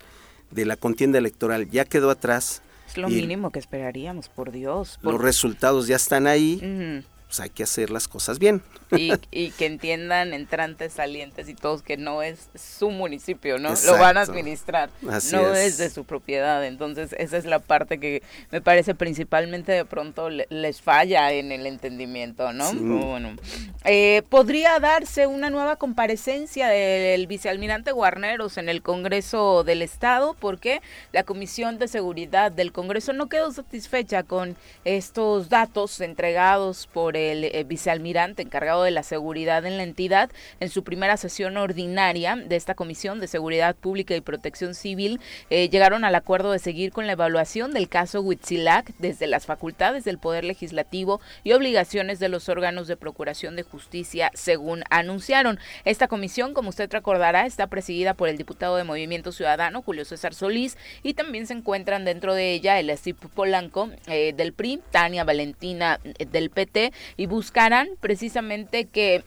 de 0.52 0.66
la 0.66 0.76
contienda 0.76 1.20
electoral 1.20 1.70
ya 1.70 1.86
quedó 1.86 2.10
atrás. 2.10 2.64
Es 2.88 2.98
lo 2.98 3.10
mínimo 3.10 3.52
que 3.52 3.60
esperaríamos, 3.60 4.30
por 4.30 4.52
Dios. 4.52 5.00
Los 5.02 5.22
resultados 5.22 5.88
ya 5.88 5.96
están 5.96 6.28
ahí 6.28 7.04
pues 7.34 7.40
hay 7.40 7.50
que 7.50 7.64
hacer 7.64 7.90
las 7.90 8.08
cosas 8.08 8.38
bien. 8.38 8.62
Y, 8.96 9.12
y 9.32 9.50
que 9.50 9.66
entiendan 9.66 10.36
entrantes, 10.36 10.94
salientes 10.94 11.50
y 11.50 11.56
todos 11.56 11.82
que 11.82 11.98
no 11.98 12.22
es 12.22 12.50
su 12.54 12.92
municipio, 12.92 13.58
¿no? 13.58 13.74
Lo 13.88 13.98
van 13.98 14.18
a 14.18 14.22
administrar, 14.22 14.92
no 15.02 15.56
es. 15.56 15.80
de 15.80 15.90
su 15.90 16.04
propiedad. 16.04 16.64
Entonces, 16.64 17.16
esa 17.18 17.38
es 17.38 17.46
la 17.46 17.58
parte 17.58 18.00
que 18.00 18.22
me 18.52 18.62
parece 18.62 18.94
principalmente 18.94 19.72
de 19.72 19.84
pronto 19.84 20.30
les 20.30 20.82
falla 20.82 21.32
en 21.32 21.52
el 21.52 21.66
entendimiento, 21.66 22.54
¿no? 22.54 22.72
Bueno, 22.72 23.36
eh, 23.84 24.22
podría 24.30 24.80
darse 24.80 25.26
una 25.26 25.50
nueva 25.50 25.78
comparecencia 25.78 26.68
del 26.68 27.26
vicealmirante 27.26 27.94
Guarneros 27.94 28.60
en 28.60 28.70
el 28.70 28.84
Congreso 28.84 29.64
del 29.64 29.82
Estado 29.82 30.36
porque 30.40 30.84
la 31.12 31.24
Comisión 31.24 31.80
de 31.80 31.88
Seguridad 31.88 32.52
del 32.52 32.72
Congreso 32.72 33.12
no 33.12 33.28
quedó 33.28 33.52
satisfecha 33.52 34.22
con 34.22 34.56
estos 34.86 35.50
datos 35.50 36.00
entregados 36.00 36.86
por 36.86 37.18
el 37.18 37.23
eh, 37.32 37.64
vicealmirante 37.64 38.42
encargado 38.42 38.84
de 38.84 38.92
la 38.92 39.04
seguridad 39.04 39.66
en 39.66 39.78
la 39.78 39.84
entidad 39.84 40.30
en 40.60 40.70
su 40.70 40.84
primera 40.84 41.18
sesión 41.18 41.58
ordinaria 41.58 42.36
de 42.36 42.56
esta 42.56 42.76
Comisión 42.76 43.20
de 43.20 43.28
Seguridad 43.28 43.76
Pública 43.76 44.16
y 44.16 44.22
Protección 44.22 44.76
Civil 44.76 45.20
eh, 45.50 45.70
llegaron 45.70 46.04
al 46.06 46.16
acuerdo 46.16 46.52
de 46.52 46.60
seguir 46.60 46.92
con 46.92 47.08
la 47.08 47.14
evaluación 47.14 47.72
del 47.72 47.90
caso 47.90 48.22
Huitzilac 48.22 48.94
desde 48.98 49.28
las 49.28 49.46
facultades 49.46 50.04
del 50.04 50.18
Poder 50.18 50.44
Legislativo 50.44 51.22
y 51.44 51.54
obligaciones 51.54 52.20
de 52.20 52.30
los 52.30 52.50
órganos 52.50 52.88
de 52.88 52.98
procuración 52.98 53.56
de 53.56 53.64
justicia, 53.64 54.32
según 54.34 54.84
anunciaron. 54.90 55.60
Esta 55.86 56.08
comisión, 56.08 56.54
como 56.54 56.70
usted 56.70 56.92
recordará, 56.92 57.46
está 57.46 57.68
presidida 57.68 58.14
por 58.14 58.30
el 58.30 58.38
diputado 58.38 58.78
de 58.78 58.84
Movimiento 58.84 59.32
Ciudadano, 59.32 59.82
Julio 59.82 60.06
César 60.06 60.34
Solís, 60.34 60.78
y 61.04 61.14
también 61.14 61.48
se 61.48 61.54
encuentran 61.54 62.06
dentro 62.06 62.34
de 62.34 62.54
ella 62.54 62.80
el 62.80 62.90
Estip 62.90 63.18
Polanco 63.34 63.90
eh, 64.08 64.34
del 64.36 64.54
PRI, 64.54 64.82
Tania 64.92 65.24
Valentina 65.24 66.00
del 66.32 66.50
PT 66.50 66.92
y 67.18 67.26
buscarán 67.26 67.90
precisamente 68.00 68.86
que 68.86 69.24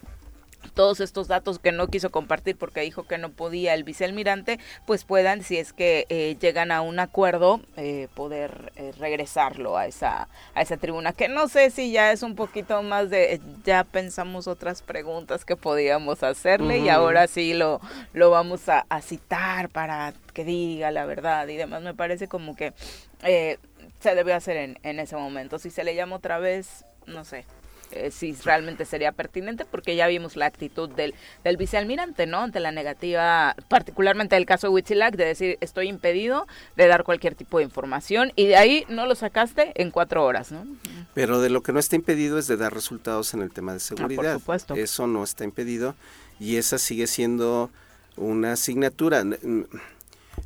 todos 0.73 0.99
estos 0.99 1.27
datos 1.27 1.59
que 1.59 1.71
no 1.71 1.87
quiso 1.87 2.11
compartir 2.11 2.55
porque 2.57 2.81
dijo 2.81 3.03
que 3.03 3.17
no 3.17 3.29
podía 3.29 3.73
el 3.73 3.83
vicealmirante, 3.83 4.59
pues 4.85 5.03
puedan, 5.03 5.43
si 5.43 5.57
es 5.57 5.73
que 5.73 6.05
eh, 6.09 6.37
llegan 6.39 6.71
a 6.71 6.81
un 6.81 6.99
acuerdo, 6.99 7.61
eh, 7.77 8.07
poder 8.13 8.71
eh, 8.75 8.91
regresarlo 8.97 9.77
a 9.77 9.87
esa, 9.87 10.27
a 10.53 10.61
esa 10.61 10.77
tribuna. 10.77 11.13
Que 11.13 11.27
no 11.29 11.47
sé 11.47 11.69
si 11.71 11.91
ya 11.91 12.11
es 12.11 12.23
un 12.23 12.35
poquito 12.35 12.81
más 12.83 13.09
de, 13.09 13.41
ya 13.63 13.83
pensamos 13.83 14.47
otras 14.47 14.81
preguntas 14.81 15.45
que 15.45 15.55
podíamos 15.55 16.23
hacerle 16.23 16.79
y 16.79 16.89
ahora 16.89 17.27
sí 17.27 17.53
lo, 17.53 17.81
lo 18.13 18.29
vamos 18.29 18.69
a, 18.69 18.85
citar 19.01 19.69
para 19.69 20.13
que 20.33 20.43
diga 20.43 20.91
la 20.91 21.05
verdad 21.05 21.47
y 21.47 21.55
demás. 21.55 21.81
Me 21.81 21.93
parece 21.93 22.27
como 22.27 22.55
que 22.55 22.73
se 23.21 24.15
debe 24.15 24.33
hacer 24.33 24.57
en, 24.57 24.79
en 24.83 24.99
ese 24.99 25.15
momento. 25.15 25.59
Si 25.59 25.69
se 25.69 25.83
le 25.83 25.95
llama 25.95 26.17
otra 26.17 26.39
vez, 26.39 26.83
no 27.05 27.23
sé, 27.23 27.45
eh, 27.91 28.11
si 28.11 28.33
realmente 28.33 28.85
sería 28.85 29.11
pertinente, 29.11 29.65
porque 29.65 29.95
ya 29.95 30.07
vimos 30.07 30.35
la 30.35 30.45
actitud 30.45 30.89
del, 30.89 31.15
del 31.43 31.57
vicealmirante, 31.57 32.25
¿no? 32.25 32.39
Ante 32.39 32.59
la 32.59 32.71
negativa, 32.71 33.55
particularmente 33.69 34.35
del 34.35 34.45
caso 34.45 34.67
de 34.67 34.73
Huitzilac, 34.73 35.15
de 35.15 35.25
decir 35.25 35.57
estoy 35.61 35.87
impedido 35.87 36.47
de 36.75 36.87
dar 36.87 37.03
cualquier 37.03 37.35
tipo 37.35 37.59
de 37.59 37.63
información, 37.63 38.31
y 38.35 38.47
de 38.47 38.57
ahí 38.57 38.85
no 38.89 39.05
lo 39.05 39.15
sacaste 39.15 39.71
en 39.75 39.91
cuatro 39.91 40.25
horas, 40.25 40.51
¿no? 40.51 40.65
Pero 41.13 41.41
de 41.41 41.49
lo 41.49 41.63
que 41.63 41.71
no 41.71 41.79
está 41.79 41.95
impedido 41.95 42.37
es 42.37 42.47
de 42.47 42.57
dar 42.57 42.73
resultados 42.73 43.33
en 43.33 43.41
el 43.41 43.51
tema 43.51 43.71
de 43.71 43.77
ah, 43.77 43.81
seguridad. 43.81 44.33
por 44.33 44.41
supuesto. 44.41 44.75
Eso 44.75 45.07
no 45.07 45.23
está 45.23 45.43
impedido, 45.43 45.95
y 46.39 46.57
esa 46.57 46.77
sigue 46.77 47.07
siendo 47.07 47.71
una 48.15 48.53
asignatura. 48.53 49.23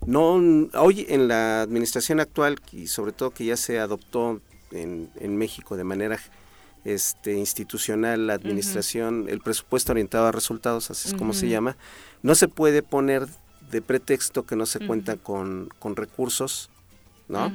No, 0.05 0.33
hoy 0.73 1.05
en 1.09 1.27
la 1.27 1.61
administración 1.61 2.19
actual, 2.19 2.59
y 2.71 2.87
sobre 2.87 3.11
todo 3.11 3.31
que 3.31 3.45
ya 3.45 3.57
se 3.57 3.79
adoptó 3.79 4.41
en, 4.71 5.09
en 5.19 5.37
México 5.37 5.75
de 5.75 5.83
manera 5.83 6.17
este, 6.85 7.33
institucional, 7.33 8.27
la 8.27 8.33
administración, 8.33 9.27
el 9.29 9.39
presupuesto 9.39 9.91
orientado 9.91 10.27
a 10.27 10.31
resultados, 10.31 10.89
así 10.91 11.09
es 11.09 11.13
como 11.13 11.33
se 11.33 11.47
llama, 11.47 11.75
no 12.23 12.35
se 12.35 12.47
puede 12.47 12.81
poner 12.81 13.27
de 13.71 13.81
pretexto 13.81 14.45
que 14.45 14.55
no 14.55 14.65
se 14.65 14.85
cuenta 14.85 15.15
con, 15.17 15.69
con, 15.79 15.95
recursos, 15.95 16.69
¿no? 17.27 17.51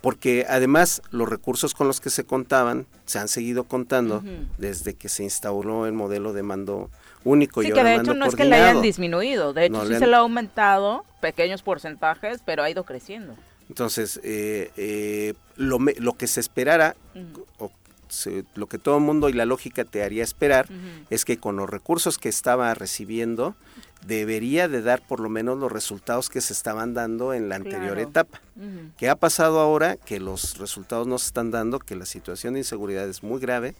Porque 0.00 0.44
además 0.48 1.00
los 1.12 1.28
recursos 1.28 1.72
con 1.72 1.86
los 1.86 2.00
que 2.00 2.10
se 2.10 2.24
contaban 2.24 2.86
se 3.04 3.20
han 3.20 3.28
seguido 3.28 3.64
contando 3.64 4.22
desde 4.58 4.94
que 4.94 5.08
se 5.08 5.22
instauró 5.22 5.86
el 5.86 5.92
modelo 5.92 6.32
de 6.32 6.42
mando 6.42 6.90
único 7.22 7.62
sí, 7.62 7.68
y 7.68 7.72
que 7.72 7.84
de 7.84 7.94
hecho 7.96 8.14
no 8.14 8.26
es 8.26 8.34
que 8.34 8.44
le 8.44 8.56
hayan 8.56 8.82
disminuido, 8.82 9.52
de 9.52 9.66
hecho 9.66 9.86
sí 9.86 9.94
se 9.96 10.06
le 10.06 10.14
ha 10.14 10.18
aumentado 10.18 11.04
pequeños 11.20 11.62
porcentajes, 11.62 12.40
pero 12.44 12.62
ha 12.62 12.70
ido 12.70 12.84
creciendo. 12.84 13.34
Entonces, 13.68 14.20
eh, 14.22 14.70
eh, 14.76 15.34
lo, 15.56 15.78
lo, 15.98 16.12
que 16.12 16.28
se 16.28 16.38
esperara, 16.38 16.94
o 17.58 17.70
lo 18.54 18.66
que 18.66 18.78
todo 18.78 18.98
el 18.98 19.02
mundo 19.02 19.28
y 19.28 19.32
la 19.32 19.44
lógica 19.44 19.84
te 19.84 20.02
haría 20.02 20.22
esperar 20.22 20.68
es 21.10 21.24
que 21.24 21.38
con 21.38 21.56
los 21.56 21.68
recursos 21.68 22.18
que 22.18 22.28
estaba 22.28 22.72
recibiendo 22.74 23.54
debería 24.06 24.68
de 24.68 24.82
dar 24.82 25.04
por 25.04 25.20
lo 25.20 25.28
menos 25.28 25.58
los 25.58 25.72
resultados 25.72 26.28
que 26.28 26.40
se 26.40 26.52
estaban 26.52 26.94
dando 26.94 27.34
en 27.34 27.48
la 27.48 27.56
anterior 27.56 27.98
etapa. 27.98 28.40
¿Qué 28.96 29.08
ha 29.08 29.16
pasado 29.16 29.60
ahora? 29.60 29.96
Que 29.96 30.20
los 30.20 30.58
resultados 30.58 31.06
no 31.06 31.18
se 31.18 31.26
están 31.26 31.50
dando, 31.50 31.78
que 31.78 31.96
la 31.96 32.06
situación 32.06 32.54
de 32.54 32.60
inseguridad 32.60 33.08
es 33.08 33.22
muy 33.22 33.40
grave, 33.40 33.74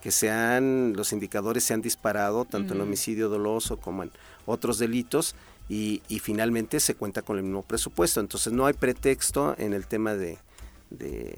que 0.00 0.10
se 0.10 0.30
han, 0.30 0.94
los 0.94 1.12
indicadores 1.12 1.64
se 1.64 1.74
han 1.74 1.82
disparado 1.82 2.44
tanto 2.44 2.74
en 2.74 2.80
homicidio 2.80 3.28
doloso 3.28 3.76
como 3.76 4.02
en 4.02 4.10
otros 4.46 4.78
delitos 4.78 5.34
y, 5.68 6.00
finalmente 6.22 6.80
se 6.80 6.94
cuenta 6.94 7.22
con 7.22 7.36
el 7.36 7.42
mismo 7.42 7.62
presupuesto. 7.62 8.20
Entonces 8.20 8.52
no 8.52 8.66
hay 8.66 8.74
pretexto 8.74 9.54
en 9.58 9.72
el 9.72 9.86
tema 9.86 10.14
de 10.14 10.38
de 10.90 11.36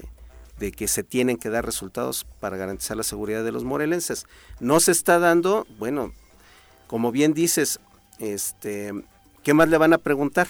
que 0.59 0.87
se 0.87 1.03
tienen 1.03 1.37
que 1.37 1.49
dar 1.49 1.65
resultados 1.65 2.25
para 2.39 2.57
garantizar 2.57 2.97
la 2.97 3.03
seguridad 3.03 3.43
de 3.43 3.51
los 3.51 3.63
morelenses. 3.63 4.25
No 4.59 4.79
se 4.79 4.91
está 4.91 5.17
dando, 5.17 5.65
bueno, 5.77 6.13
como 6.87 7.11
bien 7.11 7.33
dices, 7.33 7.79
este, 8.19 8.91
¿qué 9.43 9.53
más 9.53 9.69
le 9.69 9.77
van 9.77 9.93
a 9.93 9.97
preguntar? 9.97 10.47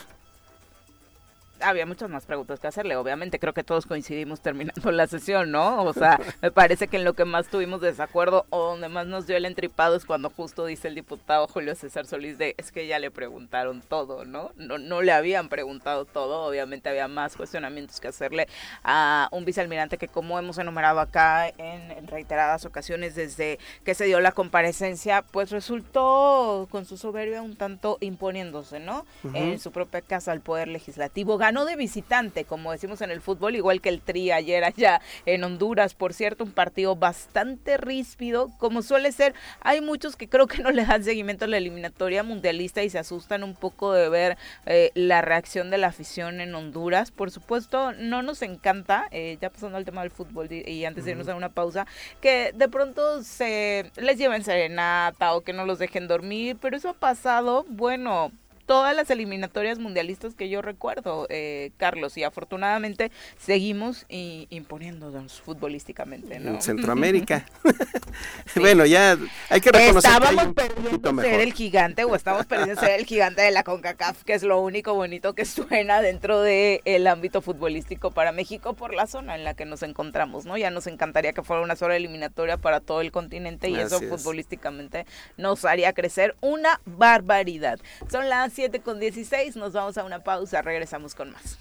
Había 1.61 1.85
muchas 1.85 2.09
más 2.09 2.25
preguntas 2.25 2.59
que 2.59 2.67
hacerle. 2.67 2.95
Obviamente 2.95 3.39
creo 3.39 3.53
que 3.53 3.63
todos 3.63 3.85
coincidimos 3.85 4.41
terminando 4.41 4.91
la 4.91 5.07
sesión, 5.07 5.51
¿no? 5.51 5.83
O 5.83 5.93
sea, 5.93 6.19
me 6.41 6.51
parece 6.51 6.87
que 6.87 6.97
en 6.97 7.03
lo 7.03 7.13
que 7.13 7.25
más 7.25 7.47
tuvimos 7.47 7.81
desacuerdo 7.81 8.45
o 8.49 8.69
donde 8.69 8.89
más 8.89 9.07
nos 9.07 9.27
dio 9.27 9.37
el 9.37 9.45
entripado 9.45 9.95
es 9.95 10.05
cuando 10.05 10.29
justo 10.29 10.65
dice 10.65 10.87
el 10.87 10.95
diputado 10.95 11.47
Julio 11.47 11.75
César 11.75 12.05
Solís 12.05 12.37
de 12.37 12.55
es 12.57 12.71
que 12.71 12.87
ya 12.87 12.99
le 12.99 13.11
preguntaron 13.11 13.81
todo, 13.81 14.25
¿no? 14.25 14.51
No, 14.57 14.77
no 14.77 15.01
le 15.01 15.11
habían 15.11 15.49
preguntado 15.49 16.05
todo, 16.05 16.45
obviamente 16.45 16.89
había 16.89 17.07
más 17.07 17.35
cuestionamientos 17.35 17.99
que 17.99 18.07
hacerle 18.07 18.47
a 18.83 19.29
un 19.31 19.45
vicealmirante 19.45 19.97
que 19.97 20.07
como 20.07 20.37
hemos 20.39 20.57
enumerado 20.57 20.99
acá 20.99 21.49
en, 21.49 22.07
reiteradas 22.07 22.65
ocasiones 22.65 23.15
desde 23.15 23.59
que 23.83 23.93
se 23.93 24.05
dio 24.05 24.19
la 24.19 24.31
comparecencia, 24.31 25.21
pues 25.21 25.51
resultó 25.51 26.67
con 26.71 26.85
su 26.85 26.97
soberbia 26.97 27.41
un 27.41 27.55
tanto 27.55 27.97
imponiéndose, 27.99 28.79
¿no? 28.79 29.05
En 29.33 29.59
su 29.59 29.71
propia 29.71 30.01
casa 30.01 30.31
al 30.31 30.41
Poder 30.41 30.67
Legislativo 30.67 31.37
ganó 31.49 31.65
de 31.65 31.75
visitante, 31.75 32.45
como 32.45 32.71
decimos 32.71 33.01
en 33.01 33.09
el 33.09 33.21
fútbol, 33.21 33.55
igual 33.55 33.81
que 33.81 33.89
el 33.89 34.01
Tri 34.01 34.29
ayer 34.29 34.63
allá 34.63 35.01
en 35.25 35.43
Honduras, 35.43 35.95
por 35.95 36.13
cierto, 36.13 36.43
un 36.43 36.51
partido 36.51 36.95
bastante 36.95 37.75
ríspido, 37.77 38.51
como 38.59 38.83
suele 38.83 39.11
ser. 39.11 39.33
Hay 39.61 39.81
muchos 39.81 40.15
que 40.15 40.29
creo 40.29 40.45
que 40.45 40.61
no 40.61 40.69
le 40.69 40.85
dan 40.85 41.03
seguimiento 41.03 41.45
a 41.45 41.47
la 41.47 41.57
eliminatoria 41.57 42.21
mundialista 42.21 42.83
y 42.83 42.91
se 42.91 42.99
asustan 42.99 43.43
un 43.43 43.55
poco 43.55 43.93
de 43.93 44.09
ver 44.09 44.37
eh, 44.67 44.91
la 44.93 45.21
reacción 45.21 45.71
de 45.71 45.79
la 45.79 45.87
afición 45.87 46.39
en 46.39 46.53
Honduras. 46.53 47.09
Por 47.09 47.31
supuesto, 47.31 47.93
no 47.93 48.21
nos 48.21 48.43
encanta, 48.43 49.07
eh, 49.09 49.39
ya 49.41 49.49
pasando 49.49 49.79
al 49.79 49.85
tema 49.85 50.01
del 50.01 50.11
fútbol 50.11 50.51
y, 50.51 50.85
antes 50.85 51.03
de 51.03 51.11
irnos 51.11 51.29
a 51.29 51.35
una 51.35 51.49
pausa, 51.49 51.87
que 52.21 52.51
de 52.53 52.69
pronto 52.69 53.23
se 53.23 53.91
les 53.95 54.19
lleven 54.19 54.43
serenata 54.43 55.33
o 55.33 55.41
que 55.41 55.53
no 55.53 55.65
los 55.65 55.79
dejen 55.79 56.07
dormir, 56.07 56.57
pero 56.61 56.77
eso 56.77 56.89
ha 56.89 56.93
pasado, 56.93 57.65
bueno, 57.69 58.31
todas 58.69 58.95
las 58.95 59.09
eliminatorias 59.09 59.79
mundialistas 59.79 60.35
que 60.35 60.47
yo 60.47 60.61
recuerdo, 60.61 61.25
eh, 61.31 61.71
Carlos, 61.77 62.15
y 62.17 62.23
afortunadamente 62.23 63.11
seguimos 63.39 64.05
imponiéndonos 64.09 65.41
futbolísticamente, 65.41 66.35
En 66.35 66.61
Centroamérica. 66.61 67.47
bueno, 68.55 68.85
ya 68.85 69.17
hay 69.49 69.59
que 69.59 69.71
reconocer 69.71 70.11
Estábamos 70.11 70.53
perdiendo 70.53 71.21
ser 71.23 71.39
el 71.39 71.53
gigante 71.53 72.03
o 72.03 72.13
estamos 72.13 72.45
perdiendo 72.45 72.79
ser 72.79 72.99
el 72.99 73.07
gigante 73.07 73.41
de 73.41 73.49
la 73.49 73.63
CONCACAF, 73.63 74.23
que 74.23 74.35
es 74.35 74.43
lo 74.43 74.61
único 74.61 74.93
bonito 74.93 75.33
que 75.33 75.45
suena 75.45 75.99
dentro 76.03 76.39
del 76.43 76.81
el 76.85 77.07
ámbito 77.07 77.41
futbolístico 77.41 78.11
para 78.11 78.31
México 78.31 78.75
por 78.75 78.93
la 78.93 79.07
zona 79.07 79.33
en 79.33 79.45
la 79.45 79.55
que 79.55 79.65
nos 79.65 79.81
encontramos, 79.81 80.45
¿no? 80.45 80.57
Ya 80.57 80.69
nos 80.69 80.85
encantaría 80.85 81.33
que 81.33 81.41
fuera 81.41 81.63
una 81.63 81.75
sola 81.75 81.95
eliminatoria 81.95 82.57
para 82.57 82.81
todo 82.81 83.01
el 83.01 83.11
continente 83.11 83.67
y 83.71 83.77
eso 83.77 83.99
futbolísticamente 83.99 85.07
nos 85.38 85.65
haría 85.65 85.93
crecer 85.93 86.35
una 86.41 86.81
barbaridad. 86.85 87.79
Son 88.11 88.29
las 88.29 88.58
7 88.59 88.81
con 88.81 88.99
16. 88.99 89.55
Nos 89.55 89.71
vamos 89.71 89.97
a 89.97 90.03
una 90.03 90.19
pausa. 90.19 90.61
Regresamos 90.61 91.15
con 91.15 91.31
más. 91.31 91.57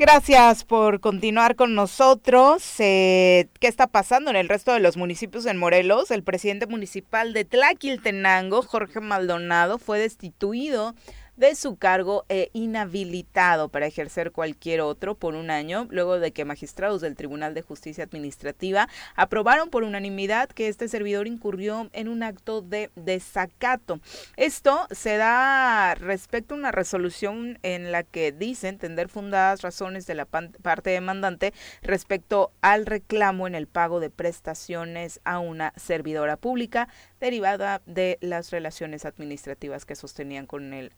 Gracias 0.00 0.64
por 0.64 0.98
continuar 0.98 1.54
con 1.54 1.76
nosotros. 1.76 2.64
Eh, 2.80 3.46
¿Qué 3.60 3.68
está 3.68 3.86
pasando 3.86 4.30
en 4.30 4.36
el 4.36 4.48
resto 4.48 4.72
de 4.72 4.80
los 4.80 4.96
municipios 4.96 5.46
en 5.46 5.58
Morelos? 5.58 6.10
El 6.10 6.24
presidente 6.24 6.66
municipal 6.66 7.32
de 7.32 7.44
Tlaquiltenango, 7.44 8.62
Jorge 8.62 8.98
Maldonado, 8.98 9.78
fue 9.78 10.00
destituido 10.00 10.96
de 11.40 11.54
su 11.54 11.76
cargo 11.76 12.26
e 12.28 12.50
inhabilitado 12.52 13.70
para 13.70 13.86
ejercer 13.86 14.30
cualquier 14.30 14.82
otro 14.82 15.14
por 15.14 15.34
un 15.34 15.50
año, 15.50 15.86
luego 15.88 16.20
de 16.20 16.32
que 16.32 16.44
magistrados 16.44 17.00
del 17.00 17.16
Tribunal 17.16 17.54
de 17.54 17.62
Justicia 17.62 18.04
Administrativa 18.04 18.90
aprobaron 19.16 19.70
por 19.70 19.82
unanimidad 19.82 20.50
que 20.50 20.68
este 20.68 20.86
servidor 20.86 21.26
incurrió 21.26 21.88
en 21.94 22.08
un 22.08 22.22
acto 22.22 22.60
de 22.60 22.90
desacato. 22.94 24.00
Esto 24.36 24.86
se 24.90 25.16
da 25.16 25.94
respecto 25.94 26.52
a 26.52 26.58
una 26.58 26.72
resolución 26.72 27.58
en 27.62 27.90
la 27.90 28.02
que 28.02 28.32
dice 28.32 28.68
entender 28.68 29.08
fundadas 29.08 29.62
razones 29.62 30.06
de 30.06 30.16
la 30.16 30.26
parte 30.26 30.90
demandante 30.90 31.54
respecto 31.80 32.52
al 32.60 32.84
reclamo 32.84 33.46
en 33.46 33.54
el 33.54 33.66
pago 33.66 33.98
de 33.98 34.10
prestaciones 34.10 35.20
a 35.24 35.38
una 35.38 35.72
servidora 35.76 36.36
pública 36.36 36.88
derivada 37.18 37.80
de 37.86 38.18
las 38.20 38.50
relaciones 38.50 39.06
administrativas 39.06 39.86
que 39.86 39.96
sostenían 39.96 40.44
con 40.44 40.74
el 40.74 40.92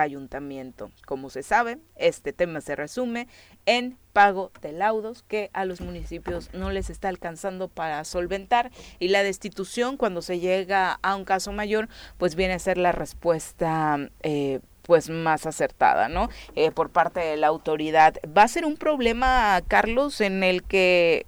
ayuntamiento. 0.00 0.90
Como 1.06 1.30
se 1.30 1.42
sabe, 1.42 1.78
este 1.96 2.32
tema 2.32 2.60
se 2.60 2.76
resume 2.76 3.28
en 3.66 3.98
pago 4.12 4.50
de 4.62 4.72
laudos 4.72 5.22
que 5.22 5.50
a 5.52 5.64
los 5.64 5.80
municipios 5.80 6.50
no 6.52 6.70
les 6.70 6.90
está 6.90 7.08
alcanzando 7.08 7.68
para 7.68 8.02
solventar 8.04 8.70
y 8.98 9.08
la 9.08 9.22
destitución 9.22 9.96
cuando 9.96 10.22
se 10.22 10.40
llega 10.40 10.98
a 11.02 11.14
un 11.14 11.24
caso 11.24 11.52
mayor 11.52 11.88
pues 12.16 12.34
viene 12.34 12.54
a 12.54 12.58
ser 12.58 12.78
la 12.78 12.92
respuesta 12.92 13.98
eh, 14.22 14.60
pues 14.82 15.10
más 15.10 15.44
acertada, 15.44 16.08
¿no? 16.08 16.30
Eh, 16.56 16.70
por 16.70 16.88
parte 16.88 17.20
de 17.20 17.36
la 17.36 17.48
autoridad. 17.48 18.16
Va 18.36 18.44
a 18.44 18.48
ser 18.48 18.64
un 18.64 18.78
problema, 18.78 19.60
Carlos, 19.68 20.22
en 20.22 20.42
el 20.42 20.62
que 20.62 21.26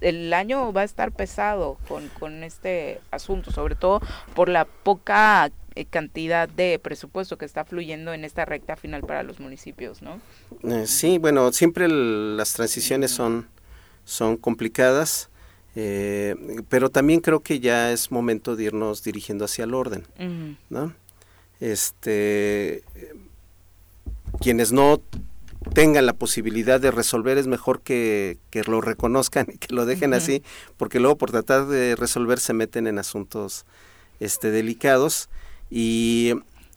el 0.00 0.32
año 0.34 0.72
va 0.72 0.80
a 0.80 0.84
estar 0.84 1.12
pesado 1.12 1.78
con, 1.86 2.08
con 2.08 2.42
este 2.42 3.00
asunto, 3.12 3.52
sobre 3.52 3.76
todo 3.76 4.00
por 4.34 4.48
la 4.48 4.64
poca 4.64 5.52
cantidad 5.90 6.48
de 6.48 6.78
presupuesto 6.78 7.38
que 7.38 7.44
está 7.44 7.64
fluyendo 7.64 8.12
en 8.12 8.24
esta 8.24 8.44
recta 8.44 8.76
final 8.76 9.02
para 9.02 9.22
los 9.22 9.40
municipios, 9.40 10.02
¿no? 10.02 10.20
Eh, 10.62 10.86
sí, 10.86 11.18
bueno, 11.18 11.52
siempre 11.52 11.88
las 11.88 12.52
transiciones 12.52 13.10
son, 13.10 13.48
son 14.04 14.36
complicadas, 14.36 15.30
eh, 15.74 16.34
pero 16.68 16.90
también 16.90 17.20
creo 17.20 17.40
que 17.40 17.60
ya 17.60 17.92
es 17.92 18.10
momento 18.10 18.56
de 18.56 18.64
irnos 18.64 19.02
dirigiendo 19.02 19.44
hacia 19.44 19.64
el 19.64 19.74
orden, 19.74 20.06
¿no? 20.68 20.94
Este, 21.60 22.82
quienes 24.40 24.72
no 24.72 25.00
tengan 25.74 26.06
la 26.06 26.12
posibilidad 26.12 26.80
de 26.80 26.90
resolver 26.90 27.38
es 27.38 27.46
mejor 27.46 27.80
que, 27.80 28.38
que 28.50 28.62
lo 28.64 28.80
reconozcan 28.80 29.46
y 29.52 29.58
que 29.58 29.74
lo 29.74 29.86
dejen 29.86 30.12
así, 30.12 30.42
porque 30.76 31.00
luego 31.00 31.16
por 31.16 31.30
tratar 31.30 31.66
de 31.66 31.96
resolver 31.96 32.40
se 32.40 32.52
meten 32.52 32.86
en 32.86 32.98
asuntos 32.98 33.64
este, 34.20 34.50
delicados 34.50 35.28
y 35.74 36.34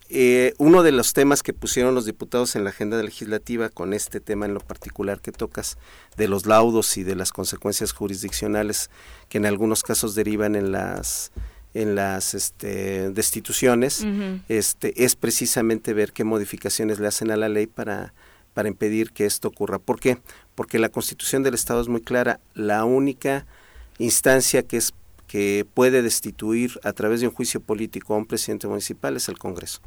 eh, 0.10 0.54
uno 0.58 0.84
de 0.84 0.94
los 0.94 1.12
temas 1.12 1.44
que 1.44 1.52
pusieron 1.52 1.96
los 1.96 2.06
diputados 2.06 2.56
en 2.56 2.64
la 2.64 2.70
agenda 2.70 3.02
legislativa 3.04 3.68
con 3.68 3.94
este 3.94 4.22
tema 4.22 4.46
en 4.46 4.54
lo 4.54 4.62
particular 4.62 5.20
que 5.20 5.34
tocas 5.34 5.78
de 6.16 6.30
los 6.30 6.46
laudos 6.46 6.96
y 6.96 7.04
de 7.04 7.16
las 7.16 7.34
consecuencias 7.34 7.92
jurisdiccionales 7.92 8.90
que 9.28 9.40
en 9.40 9.46
algunos 9.46 9.84
casos 9.84 10.16
derivan 10.16 10.56
en 10.56 10.72
las 10.72 11.34
en 11.74 11.96
las 11.96 12.34
este, 12.36 13.10
destituciones 13.12 14.06
este 14.48 15.04
es 15.04 15.18
precisamente 15.18 15.94
ver 15.94 16.14
qué 16.14 16.24
modificaciones 16.24 17.00
le 17.00 17.08
hacen 17.08 17.32
a 17.32 17.36
la 17.36 17.50
ley 17.50 17.68
para 17.68 18.14
para 18.54 18.70
impedir 18.70 19.12
que 19.12 19.26
esto 19.26 19.50
ocurra. 19.50 19.80
¿Por 19.80 20.00
qué? 20.00 20.18
Porque 20.56 20.80
la 20.80 20.88
Constitución 20.88 21.44
del 21.44 21.56
Estado 21.56 21.82
es 21.82 21.90
muy 21.90 22.00
clara, 22.00 22.40
la 22.54 22.86
única 22.86 23.46
instancia 24.00 24.64
que 24.64 24.78
es 24.78 24.94
que 25.36 25.68
puede 25.74 26.02
destituir 26.02 26.80
a 26.82 26.94
través 26.94 27.20
de 27.20 27.28
un 27.28 27.34
juicio 27.34 27.60
político 27.60 28.14
a 28.14 28.18
un 28.18 28.26
presidente 28.26 28.70
municipal 28.70 29.18
es 29.18 29.28
el 29.28 29.38
Congreso. 29.38 29.82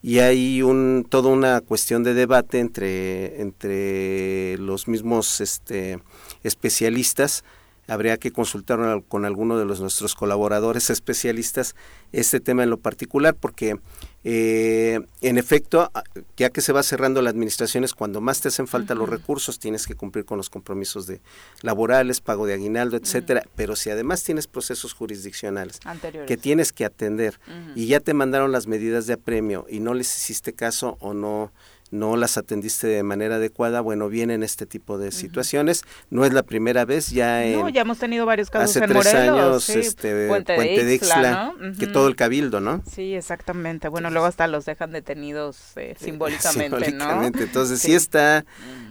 Y 0.00 0.20
hay 0.20 0.62
un, 0.62 1.06
toda 1.06 1.28
una 1.28 1.60
cuestión 1.60 2.02
de 2.02 2.14
debate 2.14 2.60
entre, 2.60 3.42
entre 3.42 4.56
los 4.56 4.88
mismos 4.88 5.42
este, 5.42 5.98
especialistas. 6.44 7.44
Habría 7.86 8.16
que 8.16 8.30
consultar 8.30 9.02
con 9.08 9.24
alguno 9.24 9.58
de 9.58 9.64
los, 9.64 9.80
nuestros 9.80 10.14
colaboradores 10.14 10.90
especialistas 10.90 11.74
este 12.12 12.40
tema 12.40 12.62
en 12.62 12.70
lo 12.70 12.78
particular, 12.78 13.34
porque 13.34 13.78
eh, 14.26 15.00
en 15.20 15.36
efecto, 15.36 15.90
ya 16.38 16.48
que 16.48 16.62
se 16.62 16.72
va 16.72 16.82
cerrando 16.82 17.20
la 17.20 17.28
administración 17.28 17.84
es 17.84 17.92
cuando 17.92 18.22
más 18.22 18.40
te 18.40 18.48
hacen 18.48 18.66
falta 18.66 18.94
los 18.94 19.08
recursos, 19.08 19.58
tienes 19.58 19.86
que 19.86 19.94
cumplir 19.94 20.24
con 20.24 20.38
los 20.38 20.48
compromisos 20.48 21.06
de 21.06 21.20
laborales, 21.60 22.22
pago 22.22 22.46
de 22.46 22.54
aguinaldo, 22.54 22.96
etcétera. 22.96 23.42
Pero 23.54 23.76
si 23.76 23.90
además 23.90 24.24
tienes 24.24 24.46
procesos 24.46 24.94
jurisdiccionales 24.94 25.78
que 26.26 26.36
tienes 26.38 26.72
que 26.72 26.86
atender 26.86 27.38
y 27.74 27.86
ya 27.86 28.00
te 28.00 28.14
mandaron 28.14 28.50
las 28.50 28.66
medidas 28.66 29.06
de 29.06 29.12
apremio 29.12 29.66
y 29.68 29.80
no 29.80 29.92
les 29.92 30.16
hiciste 30.16 30.54
caso 30.54 30.96
o 31.00 31.12
no 31.12 31.52
no 31.90 32.16
las 32.16 32.36
atendiste 32.36 32.86
de 32.86 33.02
manera 33.02 33.36
adecuada, 33.36 33.80
bueno, 33.80 34.08
vienen 34.08 34.42
este 34.42 34.66
tipo 34.66 34.98
de 34.98 35.12
situaciones. 35.12 35.84
No 36.10 36.24
es 36.24 36.32
la 36.32 36.42
primera 36.42 36.84
vez, 36.84 37.10
ya 37.10 37.44
en, 37.44 37.60
No, 37.60 37.68
ya 37.68 37.82
hemos 37.82 37.98
tenido 37.98 38.26
varios 38.26 38.50
casos 38.50 38.70
hace 38.76 38.84
en 38.84 38.90
tres 38.90 39.14
años, 39.14 39.68
este, 39.68 40.28
Puente, 40.28 40.54
de 40.54 40.94
Ixla, 40.94 41.54
que 41.78 41.86
todo 41.86 42.08
el 42.08 42.16
cabildo, 42.16 42.60
¿no? 42.60 42.82
Sí, 42.90 43.14
exactamente. 43.14 43.88
Bueno, 43.88 44.10
luego 44.10 44.26
hasta 44.26 44.46
los 44.48 44.64
dejan 44.64 44.92
detenidos 44.92 45.76
eh, 45.76 45.94
simbólicamente, 46.00 46.86
simbólicamente, 46.86 47.42
Entonces 47.44 47.80
sí, 47.80 47.94
está 47.94 48.44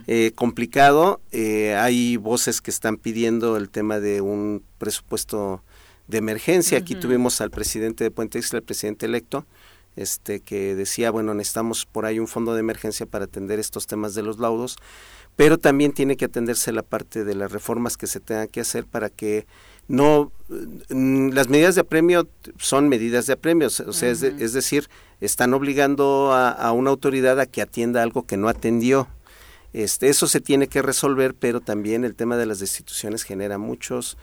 eh, 0.06 0.32
complicado. 0.34 1.20
Eh, 1.32 1.74
hay 1.74 2.16
voces 2.16 2.60
que 2.60 2.70
están 2.70 2.96
pidiendo 2.96 3.56
el 3.56 3.70
tema 3.70 4.00
de 4.00 4.20
un 4.20 4.62
presupuesto 4.78 5.62
de 6.06 6.18
emergencia. 6.18 6.78
Aquí 6.78 6.94
tuvimos 6.94 7.40
al 7.40 7.50
presidente 7.50 8.04
de 8.04 8.10
Puente 8.10 8.38
Ixla, 8.38 8.58
el 8.58 8.64
presidente 8.64 9.06
electo, 9.06 9.46
este 9.96 10.40
que 10.40 10.74
decía, 10.74 11.10
bueno, 11.10 11.34
necesitamos 11.34 11.86
por 11.86 12.06
ahí 12.06 12.18
un 12.18 12.28
fondo 12.28 12.54
de 12.54 12.60
emergencia 12.60 13.06
para 13.06 13.24
atender 13.24 13.58
estos 13.58 13.86
temas 13.86 14.14
de 14.14 14.22
los 14.22 14.38
laudos, 14.38 14.76
pero 15.36 15.58
también 15.58 15.92
tiene 15.92 16.16
que 16.16 16.26
atenderse 16.26 16.72
la 16.72 16.82
parte 16.82 17.24
de 17.24 17.34
las 17.34 17.52
reformas 17.52 17.96
que 17.96 18.06
se 18.06 18.20
tengan 18.20 18.48
que 18.48 18.60
hacer 18.60 18.84
para 18.84 19.10
que 19.10 19.46
no 19.88 20.32
mm, 20.90 21.30
las 21.30 21.48
medidas 21.48 21.74
de 21.74 21.82
apremio 21.82 22.28
son 22.56 22.88
medidas 22.88 23.26
de 23.26 23.34
apremio, 23.34 23.68
o 23.68 23.92
sea, 23.92 24.10
es, 24.10 24.52
decir, 24.52 24.88
están 25.20 25.54
obligando 25.54 26.32
a, 26.32 26.50
a, 26.50 26.72
una 26.72 26.90
autoridad 26.90 27.38
a 27.40 27.46
que 27.46 27.62
atienda 27.62 28.02
algo 28.02 28.26
que 28.26 28.36
no 28.36 28.48
atendió. 28.48 29.08
Este, 29.72 30.08
eso 30.08 30.28
se 30.28 30.40
tiene 30.40 30.68
que 30.68 30.82
resolver, 30.82 31.34
pero 31.34 31.60
también 31.60 32.04
el 32.04 32.14
tema 32.14 32.36
de 32.36 32.46
las 32.46 32.60
destituciones 32.60 33.24
genera 33.24 33.58
muchos 33.58 34.16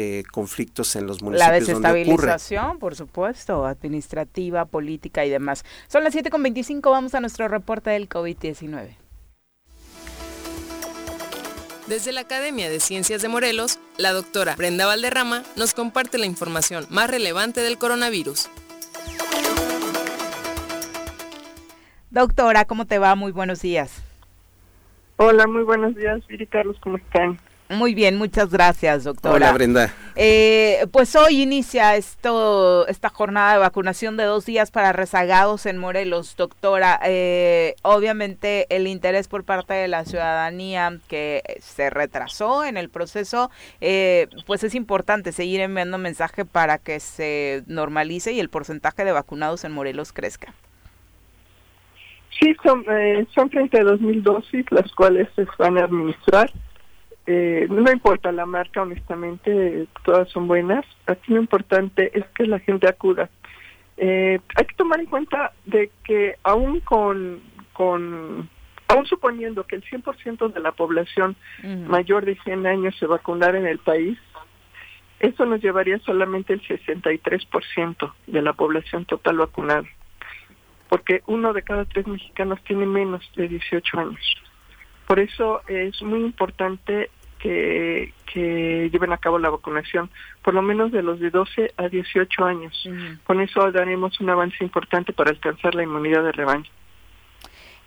eh, 0.00 0.22
conflictos 0.30 0.94
en 0.94 1.08
los 1.08 1.22
municipios. 1.22 1.48
La 1.48 1.58
desestabilización, 1.58 2.78
por 2.78 2.94
supuesto, 2.94 3.66
administrativa, 3.66 4.64
política 4.64 5.26
y 5.26 5.30
demás. 5.30 5.64
Son 5.88 6.04
las 6.04 6.14
7.25, 6.14 6.88
vamos 6.88 7.16
a 7.16 7.20
nuestro 7.20 7.48
reporte 7.48 7.90
del 7.90 8.08
COVID-19. 8.08 8.94
Desde 11.88 12.12
la 12.12 12.20
Academia 12.20 12.70
de 12.70 12.78
Ciencias 12.78 13.22
de 13.22 13.28
Morelos, 13.28 13.80
la 13.96 14.12
doctora 14.12 14.54
Brenda 14.54 14.86
Valderrama 14.86 15.42
nos 15.56 15.74
comparte 15.74 16.16
la 16.16 16.26
información 16.26 16.86
más 16.90 17.10
relevante 17.10 17.60
del 17.60 17.76
coronavirus. 17.76 18.48
Doctora, 22.10 22.66
¿cómo 22.66 22.86
te 22.86 23.00
va? 23.00 23.16
Muy 23.16 23.32
buenos 23.32 23.62
días. 23.62 24.00
Hola, 25.16 25.48
muy 25.48 25.64
buenos 25.64 25.96
días, 25.96 26.24
Viri 26.28 26.46
Carlos, 26.46 26.76
¿cómo 26.80 26.98
están? 26.98 27.40
Muy 27.70 27.94
bien, 27.94 28.16
muchas 28.16 28.50
gracias, 28.50 29.04
doctora. 29.04 29.34
Hola, 29.34 29.52
Brenda. 29.52 29.94
Eh, 30.16 30.86
pues 30.90 31.14
hoy 31.14 31.42
inicia 31.42 31.96
esto, 31.96 32.86
esta 32.88 33.10
jornada 33.10 33.52
de 33.52 33.58
vacunación 33.58 34.16
de 34.16 34.24
dos 34.24 34.46
días 34.46 34.70
para 34.70 34.92
rezagados 34.92 35.66
en 35.66 35.76
Morelos, 35.76 36.34
doctora. 36.36 36.98
Eh, 37.04 37.74
obviamente 37.82 38.66
el 38.74 38.86
interés 38.86 39.28
por 39.28 39.44
parte 39.44 39.74
de 39.74 39.86
la 39.86 40.06
ciudadanía 40.06 40.98
que 41.08 41.42
se 41.60 41.90
retrasó 41.90 42.64
en 42.64 42.78
el 42.78 42.88
proceso, 42.88 43.50
eh, 43.82 44.28
pues 44.46 44.64
es 44.64 44.74
importante 44.74 45.30
seguir 45.32 45.60
enviando 45.60 45.98
mensaje 45.98 46.46
para 46.46 46.78
que 46.78 47.00
se 47.00 47.64
normalice 47.66 48.32
y 48.32 48.40
el 48.40 48.48
porcentaje 48.48 49.04
de 49.04 49.12
vacunados 49.12 49.64
en 49.64 49.72
Morelos 49.72 50.14
crezca. 50.14 50.54
Sí, 52.40 52.56
son, 52.62 52.84
son 53.34 53.50
32 53.50 54.00
mil 54.00 54.22
dosis 54.22 54.64
las 54.70 54.90
cuales 54.92 55.28
se 55.36 55.46
van 55.58 55.76
a 55.76 55.84
administrar 55.84 56.50
eh, 57.30 57.66
no 57.68 57.92
importa 57.92 58.32
la 58.32 58.46
marca, 58.46 58.80
honestamente, 58.80 59.86
todas 60.02 60.30
son 60.30 60.48
buenas. 60.48 60.86
Aquí 61.04 61.34
lo 61.34 61.38
importante 61.38 62.10
es 62.18 62.24
que 62.34 62.46
la 62.46 62.58
gente 62.58 62.88
acuda. 62.88 63.28
Eh, 63.98 64.40
hay 64.54 64.64
que 64.64 64.74
tomar 64.76 64.98
en 64.98 65.04
cuenta 65.04 65.52
de 65.66 65.90
que 66.04 66.36
aún 66.42 66.80
con, 66.80 67.42
con 67.74 68.48
aún 68.88 69.04
suponiendo 69.04 69.66
que 69.66 69.76
el 69.76 69.84
100% 69.84 70.54
de 70.54 70.60
la 70.60 70.72
población 70.72 71.36
mayor 71.86 72.24
de 72.24 72.36
100 72.36 72.66
años 72.66 72.96
se 72.98 73.04
vacunara 73.04 73.58
en 73.58 73.66
el 73.66 73.78
país, 73.78 74.18
eso 75.20 75.44
nos 75.44 75.60
llevaría 75.60 75.98
solamente 75.98 76.54
el 76.54 76.62
63% 76.62 78.14
de 78.26 78.40
la 78.40 78.54
población 78.54 79.04
total 79.04 79.36
vacunada, 79.36 79.84
porque 80.88 81.22
uno 81.26 81.52
de 81.52 81.60
cada 81.60 81.84
tres 81.84 82.06
mexicanos 82.06 82.58
tiene 82.64 82.86
menos 82.86 83.30
de 83.36 83.48
18 83.48 83.98
años. 83.98 84.36
Por 85.06 85.18
eso 85.20 85.60
es 85.66 86.00
muy 86.02 86.20
importante 86.20 87.10
que, 87.38 88.12
que 88.32 88.90
lleven 88.92 89.12
a 89.12 89.18
cabo 89.18 89.38
la 89.38 89.50
vacunación, 89.50 90.10
por 90.42 90.54
lo 90.54 90.62
menos 90.62 90.92
de 90.92 91.02
los 91.02 91.20
de 91.20 91.30
12 91.30 91.72
a 91.76 91.88
18 91.88 92.44
años. 92.44 92.88
Con 93.24 93.40
eso 93.40 93.70
daremos 93.72 94.20
un 94.20 94.30
avance 94.30 94.62
importante 94.62 95.12
para 95.12 95.30
alcanzar 95.30 95.74
la 95.74 95.82
inmunidad 95.82 96.24
de 96.24 96.32
rebaño. 96.32 96.70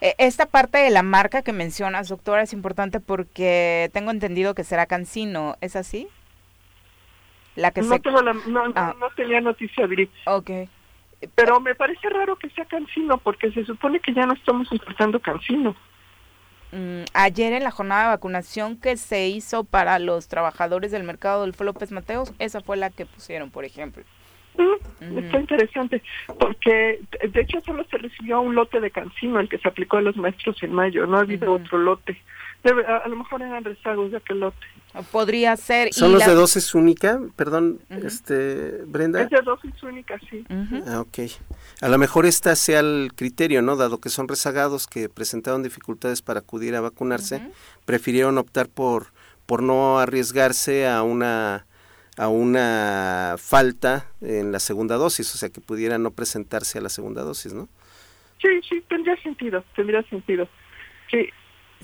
E, 0.02 0.16
esta 0.18 0.48
parte 0.48 0.80
de 0.80 0.90
la 0.90 1.04
marca 1.04 1.44
que 1.44 1.54
mencionas, 1.54 2.10
doctora, 2.10 2.42
es 2.42 2.54
importante 2.54 3.00
porque 3.00 3.90
tengo 3.94 4.12
entendido 4.12 4.56
que 4.56 4.64
será 4.64 4.88
Cancino, 4.88 5.56
¿es 5.62 5.76
así? 5.76 6.08
La 7.56 7.72
que 7.72 7.82
no, 7.82 8.00
tengo 8.00 8.22
la, 8.22 8.34
no, 8.34 8.64
ah. 8.76 8.96
no, 9.00 9.10
tenía 9.16 9.42
noticia, 9.42 9.86
Viri. 9.86 10.10
Ok. 10.26 10.50
Pero 11.36 11.60
me 11.60 11.76
parece 11.76 12.10
raro 12.10 12.36
que 12.36 12.50
sea 12.50 12.66
Cancino 12.66 13.18
porque 13.20 13.52
se 13.52 13.64
supone 13.66 14.00
que 14.00 14.14
ya 14.14 14.26
no 14.26 14.34
estamos 14.34 14.72
importando 14.72 15.20
Cancino. 15.20 15.76
Mm, 16.72 17.04
ayer 17.14 17.54
en 17.54 17.64
la 17.64 17.72
jornada 17.72 18.04
de 18.04 18.10
vacunación 18.10 18.78
que 18.78 18.96
se 18.98 19.28
hizo 19.28 19.64
para 19.64 20.00
los 20.00 20.28
trabajadores 20.28 20.92
del 20.92 21.04
mercado 21.04 21.42
del 21.42 21.54
López 21.60 21.92
Mateos, 21.92 22.34
esa 22.40 22.62
fue 22.62 22.78
la 22.78 22.90
que 22.90 23.06
pusieron, 23.06 23.52
por 23.52 23.66
ejemplo. 23.66 24.04
Está 25.00 25.40
interesante, 25.40 26.04
porque 26.40 27.00
de 27.28 27.42
hecho 27.42 27.62
solo 27.62 27.84
se 27.86 27.98
recibió 27.98 28.42
un 28.42 28.54
lote 28.54 28.80
de 28.80 28.92
cancino, 28.92 29.40
el 29.40 29.50
que 29.50 29.58
se 29.58 29.68
aplicó 29.68 29.98
a 29.98 30.02
los 30.02 30.16
maestros 30.18 30.62
en 30.62 30.74
mayo, 30.74 31.08
no 31.08 31.18
ha 31.18 31.22
habido 31.22 31.54
otro 31.54 31.78
lote. 31.78 32.22
A, 32.64 33.08
lo 33.08 33.16
mejor 33.16 33.42
eran 33.42 33.64
rezagos 33.64 34.12
de 34.12 34.18
aquel 34.18 34.40
lote. 34.40 34.58
Podría 35.12 35.56
ser. 35.56 35.94
¿Son 35.94 36.12
los 36.12 36.26
de 36.26 36.34
dosis 36.34 36.76
única? 36.76 37.20
Perdón, 37.36 37.80
este 37.90 38.84
Brenda. 38.86 39.22
Es 39.22 39.30
de 39.30 39.42
dosis 39.42 39.82
única, 39.84 40.20
sí. 40.30 40.46
Ah, 40.86 41.00
ok. 41.00 41.20
A 41.82 41.88
lo 41.88 41.98
mejor 41.98 42.26
este 42.26 42.56
sea 42.56 42.82
el 42.82 43.12
criterio, 43.16 43.62
¿no? 43.62 43.76
Dado 43.78 44.00
que 44.00 44.10
son 44.10 44.28
rezagados 44.28 44.88
que 44.88 45.10
presentaron 45.10 45.64
dificultades 45.64 46.22
para 46.22 46.42
acudir 46.42 46.76
a 46.76 46.82
vacunarse, 46.82 47.42
prefirieron 47.86 48.38
optar 48.38 48.68
por, 48.68 49.08
por 49.46 49.64
no 49.64 50.00
arriesgarse 50.00 50.88
a 50.88 51.04
una 51.04 51.66
a 52.18 52.28
una 52.28 53.36
falta 53.38 54.06
en 54.22 54.52
la 54.52 54.60
segunda 54.60 54.96
dosis, 54.98 55.34
o 55.34 55.38
sea, 55.38 55.50
que 55.50 55.62
pudiera 55.62 55.98
no 55.98 56.12
presentarse 56.12 56.78
a 56.78 56.82
la 56.82 56.90
segunda 56.90 57.24
dosis, 57.24 57.54
¿no? 57.54 57.68
Sí, 58.42 58.50
sí, 58.68 58.84
tendría 58.90 59.16
sentido, 59.22 59.64
tendría 59.76 60.04
sentido. 60.04 60.48
Sí, 61.10 61.30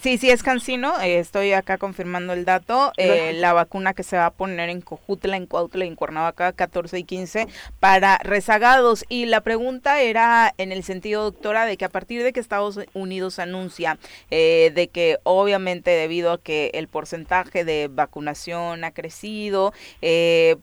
Sí, 0.01 0.19
sí 0.19 0.29
es 0.29 0.43
Cancino, 0.43 1.01
eh, 1.01 1.17
estoy 1.17 1.53
acá 1.53 1.79
confirmando 1.79 2.33
el 2.33 2.45
dato. 2.45 2.91
Eh, 2.97 3.33
la 3.33 3.53
vacuna 3.53 3.95
que 3.95 4.03
se 4.03 4.15
va 4.15 4.27
a 4.27 4.31
poner 4.31 4.69
en 4.69 4.81
Cojutla, 4.81 5.35
en 5.35 5.47
Cuautla 5.47 5.85
en 5.85 5.95
Cuernavaca, 5.95 6.53
14 6.53 6.99
y 6.99 7.03
15, 7.03 7.47
para 7.79 8.19
rezagados. 8.19 9.05
Y 9.09 9.25
la 9.25 9.41
pregunta 9.41 9.99
era 10.01 10.53
en 10.59 10.71
el 10.71 10.83
sentido, 10.83 11.23
doctora, 11.23 11.65
de 11.65 11.77
que 11.77 11.85
a 11.85 11.89
partir 11.89 12.21
de 12.21 12.31
que 12.31 12.39
Estados 12.39 12.79
Unidos 12.93 13.39
anuncia 13.39 13.97
eh, 14.29 14.71
de 14.75 14.87
que 14.89 15.17
obviamente 15.23 15.89
debido 15.89 16.31
a 16.31 16.41
que 16.41 16.69
el 16.75 16.87
porcentaje 16.87 17.65
de 17.65 17.89
vacunación 17.91 18.83
ha 18.83 18.91
crecido, 18.91 19.73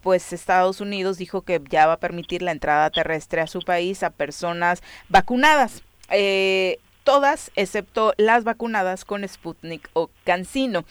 pues 0.03 0.33
Estados 0.33 0.81
Unidos 0.81 1.19
dijo 1.19 1.43
que 1.43 1.61
ya 1.69 1.87
va 1.87 1.95
a 1.95 1.99
permitir 1.99 2.43
la 2.43 2.53
entrada 2.53 2.91
terrestre 2.91 3.41
a 3.41 3.49
su 3.49 3.61
país 3.63 4.05
a 4.05 4.11
personas 4.11 4.81
vacunadas. 5.09 5.83
Eh, 6.11 6.79
todas 7.05 7.53
excepto 7.55 8.15
las 8.17 8.45
vacunadas 8.45 9.05
con 9.05 9.27
Sputnik 9.29 9.89
o 9.93 10.11
Cancino. 10.25 10.85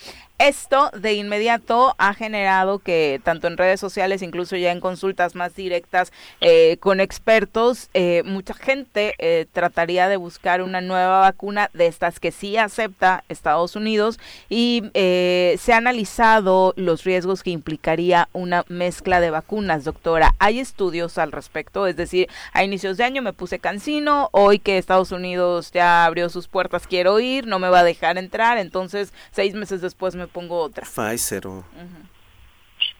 Esto 0.43 0.91
de 0.91 1.13
inmediato 1.13 1.95
ha 1.97 2.13
generado 2.13 2.79
que 2.79 3.21
tanto 3.23 3.47
en 3.47 3.55
redes 3.55 3.79
sociales, 3.79 4.21
incluso 4.21 4.57
ya 4.57 4.73
en 4.73 4.81
consultas 4.81 5.35
más 5.35 5.55
directas 5.55 6.11
eh, 6.41 6.75
con 6.81 6.99
expertos, 6.99 7.89
eh, 7.93 8.23
mucha 8.25 8.53
gente 8.53 9.15
eh, 9.19 9.45
trataría 9.53 10.09
de 10.09 10.17
buscar 10.17 10.61
una 10.61 10.81
nueva 10.81 11.21
vacuna 11.21 11.69
de 11.73 11.87
estas 11.87 12.19
que 12.19 12.33
sí 12.33 12.57
acepta 12.57 13.23
Estados 13.29 13.77
Unidos 13.77 14.19
y 14.49 14.83
se 14.93 15.71
ha 15.71 15.77
analizado 15.77 16.73
los 16.75 17.05
riesgos 17.05 17.41
que 17.41 17.51
implicaría 17.51 18.27
una 18.33 18.65
mezcla 18.67 19.21
de 19.21 19.29
vacunas, 19.29 19.85
doctora. 19.85 20.35
¿Hay 20.39 20.59
estudios 20.59 21.17
al 21.19 21.31
respecto? 21.31 21.87
Es 21.87 21.95
decir, 21.95 22.27
a 22.51 22.65
inicios 22.65 22.97
de 22.97 23.05
año 23.05 23.21
me 23.21 23.31
puse 23.31 23.59
cancino, 23.59 24.27
hoy 24.33 24.59
que 24.59 24.77
Estados 24.77 25.13
Unidos 25.13 25.71
ya 25.71 26.03
abrió 26.03 26.27
sus 26.27 26.49
puertas 26.49 26.85
quiero 26.85 27.21
ir, 27.21 27.47
no 27.47 27.59
me 27.59 27.69
va 27.69 27.79
a 27.79 27.83
dejar 27.85 28.17
entrar, 28.17 28.57
entonces 28.57 29.13
seis 29.31 29.53
meses 29.53 29.79
después 29.79 30.15
me 30.15 30.32
pongo 30.33 30.59
otra. 30.59 30.85
Pfizer 30.85 31.47
o... 31.47 31.63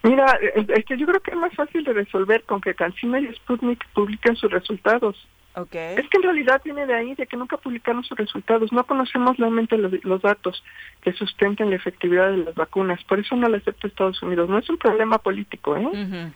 Mira, 0.04 0.38
es 0.56 0.86
que 0.86 0.98
yo 0.98 1.06
creo 1.08 1.22
que 1.22 1.32
es 1.32 1.38
más 1.38 1.54
fácil 1.56 1.84
de 1.84 1.94
resolver 1.94 2.44
con 2.44 2.60
que 2.60 2.76
Cancino 2.76 3.18
y 3.18 3.34
Sputnik 3.36 3.86
publiquen 3.94 4.36
sus 4.36 4.52
resultados. 4.52 5.28
Okay. 5.56 5.96
Es 5.98 6.10
que 6.10 6.18
en 6.18 6.24
realidad 6.24 6.62
viene 6.66 6.86
de 6.86 6.94
ahí, 6.94 7.16
de 7.16 7.28
que 7.28 7.38
nunca 7.38 7.58
publicaron 7.58 8.04
sus 8.04 8.18
resultados. 8.18 8.74
No 8.74 8.86
conocemos 8.86 9.38
realmente 9.38 9.78
los, 9.78 10.22
datos 10.22 10.64
que 11.02 11.14
sustenten 11.14 11.70
la 11.70 11.76
efectividad 11.76 12.32
de 12.32 12.38
las 12.38 12.56
vacunas. 12.56 13.04
Por 13.04 13.20
eso 13.20 13.36
no 13.36 13.48
la 13.48 13.58
acepta 13.58 13.88
Estados 13.88 14.22
Unidos. 14.24 14.50
No 14.50 14.58
es 14.58 14.70
un 14.70 14.78
problema 14.78 15.20
político, 15.20 15.78
¿eh? 15.78 16.32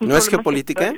¿No 0.00 0.16
es 0.16 0.28
que 0.28 0.38
política? 0.38 0.92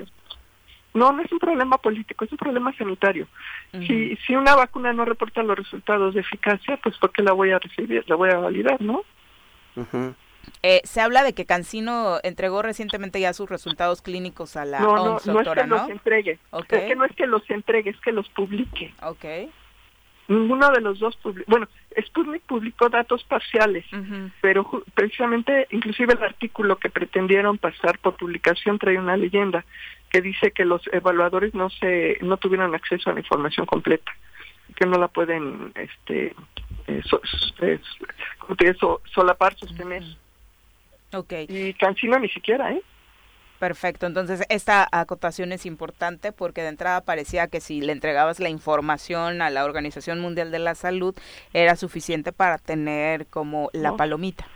No, 0.92 1.10
no 1.10 1.22
es 1.22 1.32
un 1.32 1.40
problema 1.40 1.78
político, 1.78 2.24
es 2.24 2.30
un 2.30 2.38
problema 2.38 2.72
sanitario. 2.76 3.26
si, 3.72 4.16
si 4.24 4.36
una 4.36 4.54
vacuna 4.54 4.92
no 4.92 5.04
reporta 5.04 5.42
los 5.42 5.58
resultados 5.58 6.14
de 6.14 6.20
eficacia, 6.20 6.78
pues 6.82 6.96
¿por 6.98 7.10
qué 7.10 7.22
la 7.22 7.32
voy 7.32 7.50
a 7.50 7.58
recibir? 7.58 8.04
La 8.06 8.14
voy 8.14 8.30
a 8.30 8.38
validar, 8.38 8.80
¿no? 8.80 9.02
Eh, 10.62 10.80
se 10.84 11.00
habla 11.00 11.22
de 11.22 11.32
que 11.32 11.46
Cancino 11.46 12.18
entregó 12.22 12.62
recientemente 12.62 13.20
ya 13.20 13.32
sus 13.32 13.48
resultados 13.48 14.02
clínicos 14.02 14.56
a 14.56 14.64
la 14.64 14.80
no, 14.80 14.96
no, 14.96 15.18
no 15.24 15.40
es 15.40 15.48
que 15.48 15.66
los 15.66 15.90
entregue. 15.90 16.38
Es 16.52 16.66
que 16.66 16.96
no 16.96 17.04
es 17.04 17.12
que 17.16 17.26
los 17.26 17.50
entregue, 17.50 17.90
es 17.90 18.00
que 18.00 18.12
los 18.12 18.28
publique. 18.30 18.94
Okay. 19.02 19.50
Ninguno 20.26 20.70
de 20.70 20.80
los 20.80 20.98
dos 20.98 21.16
publicó. 21.16 21.50
Bueno, 21.50 21.68
Sputnik 22.00 22.42
publicó 22.42 22.88
datos 22.88 23.22
parciales, 23.24 23.84
pero 24.40 24.82
precisamente, 24.94 25.66
inclusive 25.70 26.14
el 26.14 26.22
artículo 26.22 26.76
que 26.76 26.88
pretendieron 26.88 27.58
pasar 27.58 27.98
por 27.98 28.16
publicación 28.16 28.78
trae 28.78 28.98
una 28.98 29.18
leyenda 29.18 29.64
que 30.08 30.22
dice 30.22 30.52
que 30.52 30.64
los 30.64 30.82
evaluadores 30.92 31.54
no 31.54 31.68
se 31.68 32.16
no 32.22 32.38
tuvieron 32.38 32.74
acceso 32.74 33.10
a 33.10 33.12
la 33.12 33.20
información 33.20 33.66
completa, 33.66 34.12
que 34.76 34.86
no 34.86 34.96
la 34.96 35.08
pueden 35.08 35.72
este 35.74 36.34
eso, 36.86 37.20
es, 37.60 37.80
eso, 38.58 39.00
solapar, 39.12 39.56
sostener. 39.56 40.02
Okay. 41.12 41.46
Y 41.48 41.74
Cancino 41.74 42.18
ni 42.18 42.28
siquiera, 42.28 42.72
¿eh? 42.72 42.82
Perfecto, 43.58 44.06
entonces 44.06 44.44
esta 44.50 44.86
acotación 44.90 45.52
es 45.52 45.64
importante 45.64 46.32
porque 46.32 46.62
de 46.62 46.68
entrada 46.68 47.02
parecía 47.02 47.46
que 47.46 47.60
si 47.60 47.80
le 47.80 47.92
entregabas 47.92 48.40
la 48.40 48.48
información 48.50 49.40
a 49.40 49.48
la 49.48 49.64
Organización 49.64 50.20
Mundial 50.20 50.50
de 50.50 50.58
la 50.58 50.74
Salud 50.74 51.14
era 51.52 51.76
suficiente 51.76 52.32
para 52.32 52.58
tener 52.58 53.26
como 53.26 53.70
la 53.72 53.96
palomita. 53.96 54.46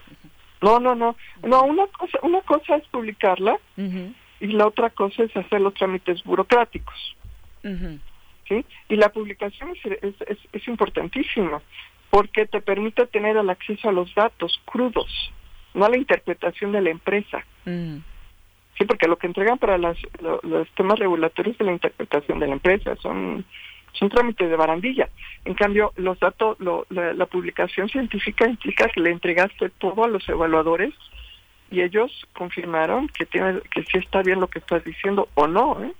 No, 0.60 0.80
no, 0.80 0.96
no, 0.96 1.16
no, 1.42 1.62
una 1.62 1.86
cosa, 1.86 2.18
una 2.22 2.40
cosa 2.42 2.76
es 2.76 2.86
publicarla 2.88 3.56
y 3.76 4.48
la 4.48 4.66
otra 4.66 4.90
cosa 4.90 5.22
es 5.22 5.34
hacer 5.36 5.60
los 5.60 5.74
trámites 5.74 6.22
burocráticos. 6.24 7.16
¿sí? 7.62 8.66
Y 8.88 8.96
la 8.96 9.10
publicación 9.10 9.70
es, 9.70 9.92
es, 10.02 10.14
es, 10.26 10.38
es 10.52 10.68
importantísima 10.68 11.62
porque 12.10 12.46
te 12.46 12.60
permite 12.60 13.06
tener 13.06 13.36
el 13.36 13.50
acceso 13.50 13.88
a 13.88 13.92
los 13.92 14.14
datos 14.14 14.60
crudos, 14.64 15.32
no 15.74 15.84
a 15.84 15.90
la 15.90 15.98
interpretación 15.98 16.72
de 16.72 16.82
la 16.82 16.90
empresa. 16.90 17.44
Mm. 17.64 17.98
Sí, 18.76 18.84
porque 18.84 19.08
lo 19.08 19.16
que 19.16 19.26
entregan 19.26 19.58
para 19.58 19.76
las, 19.76 19.96
los 20.20 20.68
temas 20.76 20.98
regulatorios 20.98 21.58
de 21.58 21.64
la 21.64 21.72
interpretación 21.72 22.38
de 22.38 22.46
la 22.46 22.52
empresa 22.52 22.94
son 22.96 23.44
son 23.92 24.08
trámites 24.08 24.48
de 24.48 24.56
barandilla. 24.56 25.08
En 25.44 25.54
cambio, 25.54 25.92
los 25.96 26.18
datos, 26.20 26.56
la, 26.60 27.26
publicación 27.26 27.88
científica 27.88 28.46
implica 28.46 28.88
que 28.88 29.00
le 29.00 29.10
entregaste 29.10 29.70
todo 29.70 30.04
a 30.04 30.08
los 30.08 30.28
evaluadores 30.28 30.94
y 31.70 31.82
ellos 31.82 32.26
confirmaron 32.32 33.08
que 33.08 33.26
tiene, 33.26 33.60
que 33.70 33.82
sí 33.82 33.98
está 33.98 34.22
bien 34.22 34.40
lo 34.40 34.48
que 34.48 34.60
estás 34.60 34.84
diciendo 34.84 35.28
o 35.34 35.46
no. 35.46 35.82
¿eh? 35.82 35.92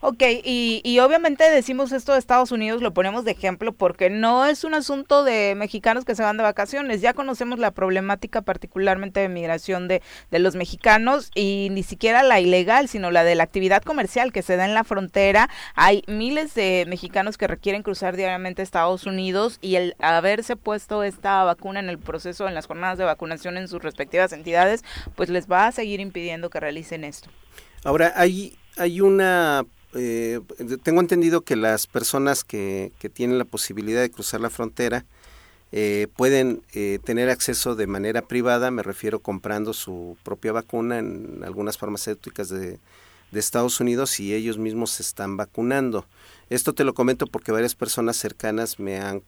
Ok, 0.00 0.22
y, 0.44 0.82
y, 0.84 0.98
obviamente 0.98 1.48
decimos 1.50 1.90
esto 1.90 2.12
de 2.12 2.18
Estados 2.18 2.52
Unidos, 2.52 2.82
lo 2.82 2.92
ponemos 2.92 3.24
de 3.24 3.30
ejemplo 3.30 3.72
porque 3.72 4.10
no 4.10 4.44
es 4.44 4.62
un 4.62 4.74
asunto 4.74 5.24
de 5.24 5.54
mexicanos 5.56 6.04
que 6.04 6.14
se 6.14 6.22
van 6.22 6.36
de 6.36 6.42
vacaciones, 6.42 7.00
ya 7.00 7.14
conocemos 7.14 7.58
la 7.58 7.70
problemática 7.70 8.42
particularmente 8.42 9.20
de 9.20 9.30
migración 9.30 9.88
de, 9.88 10.02
de 10.30 10.38
los 10.38 10.54
mexicanos 10.54 11.30
y 11.34 11.68
ni 11.70 11.82
siquiera 11.82 12.22
la 12.22 12.40
ilegal, 12.40 12.88
sino 12.88 13.10
la 13.10 13.24
de 13.24 13.36
la 13.36 13.44
actividad 13.44 13.82
comercial 13.82 14.32
que 14.32 14.42
se 14.42 14.56
da 14.56 14.66
en 14.66 14.74
la 14.74 14.84
frontera. 14.84 15.48
Hay 15.74 16.02
miles 16.06 16.54
de 16.54 16.84
mexicanos 16.86 17.38
que 17.38 17.46
requieren 17.46 17.82
cruzar 17.82 18.16
diariamente 18.16 18.60
Estados 18.60 19.06
Unidos 19.06 19.58
y 19.62 19.76
el 19.76 19.96
haberse 20.00 20.56
puesto 20.56 21.04
esta 21.04 21.42
vacuna 21.44 21.80
en 21.80 21.88
el 21.88 21.98
proceso, 21.98 22.46
en 22.46 22.54
las 22.54 22.66
jornadas 22.66 22.98
de 22.98 23.04
vacunación 23.04 23.56
en 23.56 23.66
sus 23.66 23.82
respectivas 23.82 24.32
entidades, 24.32 24.84
pues 25.14 25.30
les 25.30 25.50
va 25.50 25.66
a 25.66 25.72
seguir 25.72 26.00
impidiendo 26.00 26.50
que 26.50 26.60
realicen 26.60 27.02
esto. 27.02 27.30
Ahora, 27.82 28.12
hay, 28.16 28.58
hay 28.76 29.00
una 29.00 29.64
eh, 29.96 30.40
tengo 30.82 31.00
entendido 31.00 31.40
que 31.40 31.56
las 31.56 31.86
personas 31.86 32.44
que, 32.44 32.92
que, 32.98 33.08
tienen 33.08 33.38
la 33.38 33.44
posibilidad 33.44 34.00
de 34.00 34.10
cruzar 34.10 34.40
la 34.40 34.50
frontera 34.50 35.04
eh, 35.72 36.06
pueden 36.16 36.62
eh, 36.72 37.00
tener 37.04 37.28
acceso 37.28 37.74
de 37.74 37.86
manera 37.86 38.22
privada, 38.22 38.70
me 38.70 38.82
refiero 38.82 39.18
comprando 39.18 39.72
su 39.74 40.16
propia 40.22 40.52
vacuna 40.52 40.98
en 40.98 41.42
algunas 41.44 41.76
farmacéuticas 41.76 42.48
de, 42.48 42.78
de 43.30 43.40
Estados 43.40 43.80
Unidos 43.80 44.20
y 44.20 44.32
ellos 44.34 44.58
mismos 44.58 44.90
se 44.92 45.02
están 45.02 45.36
vacunando. 45.36 46.06
Esto 46.50 46.72
te 46.72 46.84
lo 46.84 46.94
comento 46.94 47.26
porque 47.26 47.52
varias 47.52 47.74
personas 47.74 48.16
cercanas 48.16 48.78
me 48.78 49.00
han 49.00 49.22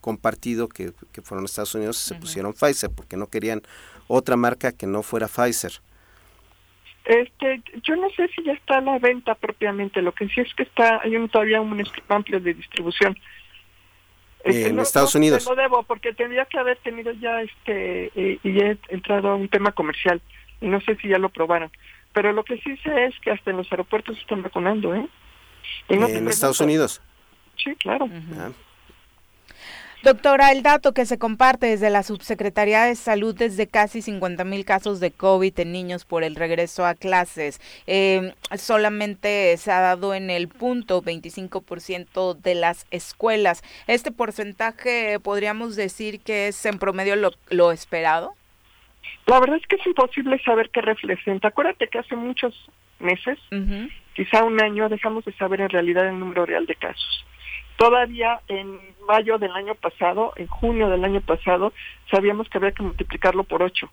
compartido 0.00 0.68
que, 0.68 0.92
fueron 1.22 1.44
a 1.44 1.46
Estados 1.46 1.74
Unidos 1.74 2.02
y 2.02 2.08
se 2.08 2.14
pusieron 2.14 2.52
Pfizer 2.52 2.90
porque 2.90 3.16
no 3.16 3.28
querían 3.28 3.62
otra 4.08 4.36
marca 4.36 4.72
que 4.72 4.86
no 4.86 5.02
fuera 5.02 5.28
Pfizer. 5.28 5.80
Este, 7.04 7.62
yo 7.82 7.96
no 7.96 8.10
sé 8.10 8.28
si 8.28 8.44
ya 8.44 8.52
está 8.52 8.78
a 8.78 8.80
la 8.80 8.98
venta 8.98 9.34
propiamente, 9.34 10.02
lo 10.02 10.12
que 10.12 10.28
sí 10.28 10.40
es 10.40 10.54
que 10.54 10.64
está, 10.64 11.00
hay 11.02 11.16
un, 11.16 11.28
todavía 11.28 11.60
un 11.60 11.82
amplio 12.08 12.40
de 12.40 12.54
distribución. 12.54 13.18
en 14.44 14.78
Estados 14.78 15.14
Unidos. 15.14 15.46
No 15.48 15.54
debo 15.54 15.82
porque 15.82 16.12
tendría 16.12 16.44
que 16.44 16.58
haber 16.58 16.76
tenido 16.78 17.12
ya 17.12 17.42
este 17.42 18.12
eh, 18.14 18.38
y 18.42 18.60
he 18.60 18.78
entrado 18.88 19.30
a 19.30 19.34
un 19.34 19.48
tema 19.48 19.72
comercial 19.72 20.20
y 20.60 20.68
no 20.68 20.80
sé 20.80 20.96
si 20.96 21.08
ya 21.08 21.18
lo 21.18 21.30
probaron. 21.30 21.70
Pero 22.12 22.32
lo 22.32 22.44
que 22.44 22.58
sí 22.58 22.76
sé 22.78 23.06
es 23.06 23.18
que 23.20 23.30
hasta 23.30 23.50
en 23.50 23.58
los 23.58 23.70
aeropuertos 23.70 24.18
están 24.18 24.42
vacunando, 24.42 24.94
¿eh? 24.94 25.06
en 25.88 26.28
Estados 26.28 26.60
Unidos. 26.60 27.00
Sí, 27.56 27.74
claro. 27.76 28.08
Doctora, 30.02 30.50
el 30.50 30.62
dato 30.62 30.94
que 30.94 31.04
se 31.04 31.18
comparte 31.18 31.66
desde 31.66 31.90
la 31.90 32.02
Subsecretaría 32.02 32.84
de 32.84 32.94
Salud 32.94 33.36
desde 33.36 33.66
casi 33.66 34.00
50 34.00 34.44
mil 34.44 34.64
casos 34.64 34.98
de 34.98 35.10
COVID 35.10 35.60
en 35.60 35.72
niños 35.72 36.06
por 36.06 36.24
el 36.24 36.36
regreso 36.36 36.86
a 36.86 36.94
clases, 36.94 37.60
eh, 37.86 38.32
solamente 38.56 39.54
se 39.58 39.70
ha 39.70 39.80
dado 39.80 40.14
en 40.14 40.30
el 40.30 40.48
punto 40.48 41.02
25% 41.02 42.32
de 42.32 42.54
las 42.54 42.86
escuelas. 42.90 43.62
¿Este 43.86 44.10
porcentaje 44.10 45.20
podríamos 45.20 45.76
decir 45.76 46.20
que 46.20 46.48
es 46.48 46.64
en 46.64 46.78
promedio 46.78 47.14
lo, 47.50 47.70
esperado? 47.70 48.32
La 49.26 49.38
verdad 49.38 49.56
es 49.56 49.66
que 49.66 49.76
es 49.76 49.86
imposible 49.86 50.40
saber 50.42 50.70
qué 50.70 50.80
representa. 50.80 51.48
Acuérdate 51.48 51.88
que 51.88 51.98
hace 51.98 52.16
muchos 52.16 52.54
meses, 53.00 53.38
quizá 54.14 54.44
un 54.44 54.62
año, 54.62 54.88
dejamos 54.88 55.26
de 55.26 55.34
saber 55.34 55.60
en 55.60 55.68
realidad 55.68 56.08
el 56.08 56.18
número 56.18 56.46
real 56.46 56.64
de 56.64 56.74
casos. 56.76 57.26
Todavía 57.80 58.42
en 58.48 58.78
mayo 59.08 59.38
del 59.38 59.52
año 59.52 59.74
pasado, 59.74 60.34
en 60.36 60.46
junio 60.48 60.90
del 60.90 61.02
año 61.02 61.22
pasado, 61.22 61.72
sabíamos 62.10 62.46
que 62.50 62.58
había 62.58 62.72
que 62.72 62.82
multiplicarlo 62.82 63.42
por 63.42 63.62
ocho. 63.62 63.90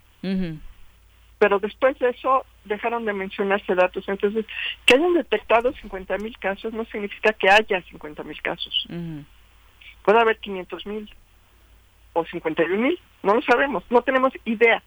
Pero 1.39 1.60
después 1.60 1.97
de 2.00 2.10
eso 2.10 2.45
dejaron 2.65 3.06
de 3.06 3.13
mencionarse 3.13 3.76
datos. 3.76 4.04
Entonces, 4.10 4.45
que 4.86 4.95
hayan 4.95 5.13
detectado 5.13 5.71
50 5.71 6.17
mil 6.17 6.38
casos 6.38 6.73
no 6.73 6.84
significa 6.84 7.32
que 7.32 7.50
haya 7.50 7.82
50 7.82 8.23
mil 8.23 8.41
casos. 8.41 8.88
Puede 10.04 10.19
haber 10.19 10.38
500 10.39 10.86
mil 10.86 11.10
o 12.12 12.26
51 12.26 12.78
mil, 12.78 13.00
no 13.23 13.36
lo 13.36 13.41
sabemos, 13.41 13.86
no 13.89 14.02
tenemos 14.02 14.34
idea 14.43 14.84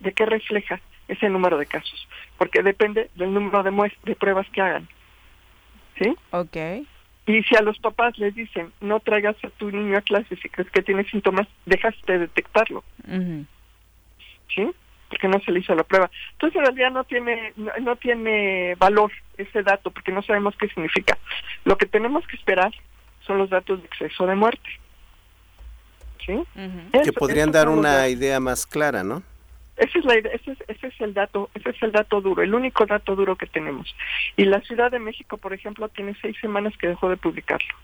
de 0.00 0.12
qué 0.12 0.26
refleja 0.26 0.78
ese 1.08 1.30
número 1.30 1.56
de 1.56 1.64
casos, 1.64 2.06
porque 2.36 2.62
depende 2.62 3.08
del 3.14 3.32
número 3.32 3.62
de, 3.62 3.92
de 4.04 4.14
pruebas 4.14 4.46
que 4.50 4.60
hagan. 4.60 4.86
¿Sí? 5.98 6.14
Ok. 6.32 6.84
Y 7.26 7.42
si 7.44 7.56
a 7.56 7.62
los 7.62 7.78
papás 7.78 8.18
les 8.18 8.34
dicen, 8.34 8.72
no 8.80 8.98
traigas 9.00 9.36
a 9.44 9.50
tu 9.50 9.70
niño 9.70 9.96
a 9.96 10.00
clase 10.00 10.36
si 10.36 10.48
crees 10.48 10.70
que 10.70 10.82
tiene 10.82 11.04
síntomas, 11.04 11.46
dejaste 11.66 12.12
de 12.12 12.18
detectarlo. 12.20 12.82
¿Sí? 13.06 14.68
Porque 15.08 15.28
no 15.28 15.38
se 15.40 15.52
le 15.52 15.60
hizo 15.60 15.74
la 15.74 15.84
prueba. 15.84 16.10
Entonces, 16.32 16.56
en 16.56 16.66
realidad 16.66 16.90
no 16.90 17.04
tiene, 17.04 17.52
no, 17.56 17.96
tiene 17.96 18.74
valor 18.76 19.12
ese 19.36 19.62
dato, 19.62 19.90
porque 19.90 20.10
no 20.10 20.22
sabemos 20.22 20.56
qué 20.56 20.68
significa. 20.68 21.16
Lo 21.64 21.76
que 21.78 21.86
tenemos 21.86 22.26
que 22.26 22.36
esperar 22.36 22.72
son 23.26 23.38
los 23.38 23.50
datos 23.50 23.80
de 23.80 23.86
exceso 23.86 24.26
de 24.26 24.34
muerte. 24.34 24.68
¿Sí? 26.24 26.40
que 27.02 27.12
podrían 27.12 27.50
dar 27.50 27.68
una 27.68 28.08
idea 28.08 28.38
más 28.38 28.64
clara, 28.64 29.02
¿no? 29.02 29.24
Ese 29.76 29.98
es, 29.98 30.04
la, 30.04 30.14
ese, 30.14 30.52
es, 30.52 30.58
ese 30.68 30.86
es 30.88 31.00
el 31.00 31.14
dato, 31.14 31.50
ese 31.54 31.70
es 31.70 31.82
el 31.82 31.92
dato 31.92 32.20
duro, 32.20 32.42
el 32.42 32.54
único 32.54 32.84
dato 32.84 33.16
duro 33.16 33.36
que 33.36 33.46
tenemos. 33.46 33.94
Y 34.36 34.44
la 34.44 34.60
Ciudad 34.60 34.90
de 34.90 34.98
México, 34.98 35.38
por 35.38 35.52
ejemplo, 35.52 35.88
tiene 35.88 36.14
seis 36.20 36.36
semanas 36.40 36.74
que 36.76 36.88
dejó 36.88 37.08
de 37.08 37.16
publicarlo. 37.16 37.74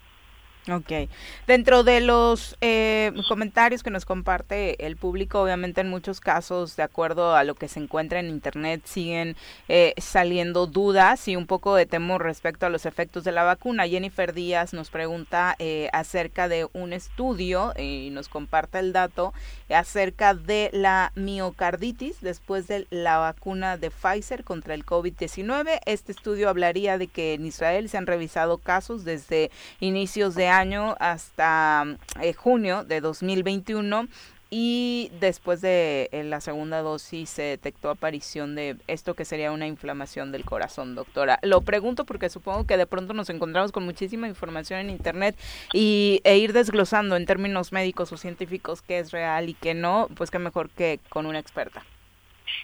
Ok. 0.71 1.09
Dentro 1.47 1.83
de 1.83 2.03
los 2.03 2.57
eh, 2.61 3.13
comentarios 3.27 3.83
que 3.83 3.91
nos 3.91 4.05
comparte 4.05 4.85
el 4.87 4.99
público, 4.99 5.41
obviamente 5.41 5.81
en 5.81 5.89
muchos 5.89 6.21
casos, 6.21 6.77
de 6.77 6.83
acuerdo 6.83 7.35
a 7.35 7.43
lo 7.45 7.55
que 7.55 7.69
se 7.69 7.81
encuentra 7.81 8.21
en 8.21 8.29
Internet, 8.29 8.83
siguen 8.85 9.35
eh, 9.69 9.95
saliendo 9.97 10.67
dudas 10.67 11.27
y 11.27 11.37
un 11.37 11.47
poco 11.47 11.75
de 11.75 11.87
temor 11.87 12.23
respecto 12.23 12.67
a 12.67 12.69
los 12.69 12.85
efectos 12.85 13.25
de 13.25 13.33
la 13.33 13.45
vacuna. 13.45 13.89
Jennifer 13.89 14.35
Díaz 14.35 14.75
nos 14.75 14.91
pregunta 14.91 15.57
eh, 15.59 15.89
acerca 15.95 16.49
de 16.49 16.69
un 16.75 16.93
estudio 16.93 17.73
y 17.79 18.11
nos 18.11 18.29
comparte 18.29 18.79
el 18.79 18.93
dato 18.93 19.33
acerca 19.71 20.35
de 20.35 20.69
la 20.75 21.13
miocarditis 21.15 22.21
después 22.21 22.69
de 22.69 22.87
la 22.91 23.17
vacuna 23.17 23.79
de 23.79 23.91
Pfizer 23.91 24.45
contra 24.45 24.75
el 24.75 24.85
COVID-19. 24.85 25.81
Este 25.87 26.13
estudio 26.13 26.51
hablaría 26.51 26.99
de 26.99 27.07
que 27.07 27.35
en 27.35 27.47
Israel 27.47 27.89
se 27.89 27.97
han 27.97 28.07
revisado 28.07 28.59
casos 28.59 29.05
desde 29.05 29.51
inicios 29.81 30.35
de 30.35 30.49
año 30.49 30.58
año 30.59 30.97
hasta 30.99 31.85
eh, 32.21 32.33
junio 32.35 32.85
de 32.85 33.01
2021 33.01 34.09
y 34.51 35.11
después 35.21 35.61
de 35.61 36.09
eh, 36.11 36.25
la 36.25 36.41
segunda 36.41 36.81
dosis 36.81 37.29
se 37.29 37.43
detectó 37.43 37.91
aparición 37.91 38.55
de 38.55 38.77
esto 38.87 39.15
que 39.15 39.27
sería 39.27 39.53
una 39.53 39.67
inflamación 39.67 40.33
del 40.33 40.45
corazón, 40.45 40.95
doctora. 40.95 41.39
Lo 41.43 41.61
pregunto 41.61 42.07
porque 42.07 42.31
supongo 42.31 42.67
que 42.67 42.79
de 42.79 42.87
pronto 42.87 43.13
nos 43.13 43.29
encontramos 43.29 43.73
con 43.73 43.85
muchísima 43.85 44.27
información 44.27 44.81
en 44.81 44.91
internet 44.91 45.37
y 45.75 46.21
e 46.25 46.39
ir 46.39 46.53
desglosando 46.55 47.17
en 47.17 47.27
términos 47.27 47.73
médicos 47.73 48.11
o 48.13 48.17
científicos 48.17 48.81
qué 48.83 48.99
es 48.99 49.13
real 49.13 49.49
y 49.51 49.55
qué 49.55 49.75
no, 49.75 50.09
pues 50.17 50.31
qué 50.31 50.39
mejor 50.39 50.71
que 50.71 50.99
con 51.11 51.27
una 51.27 51.39
experta. 51.39 51.85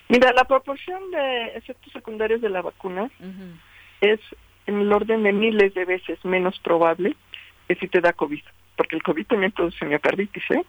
Mira, 0.09 0.33
la 0.33 0.45
proporción 0.45 1.11
de 1.11 1.49
efectos 1.55 1.93
secundarios 1.93 2.41
de 2.41 2.49
la 2.49 2.63
vacuna 2.63 3.11
es 4.01 4.21
en 4.67 4.81
el 4.81 4.93
orden 4.93 5.23
de 5.23 5.33
miles 5.33 5.75
de 5.75 5.85
veces 5.85 6.19
menos 6.25 6.59
probable 6.61 7.15
que 7.69 7.75
si 7.77 7.89
te 7.89 8.01
da 8.01 8.13
COVID, 8.13 8.43
porque 8.77 8.97
el 8.97 9.03
COVID 9.03 9.27
también 9.27 9.53
produce 9.53 9.85
miocarditis, 9.85 10.45
¿eh? 10.51 10.65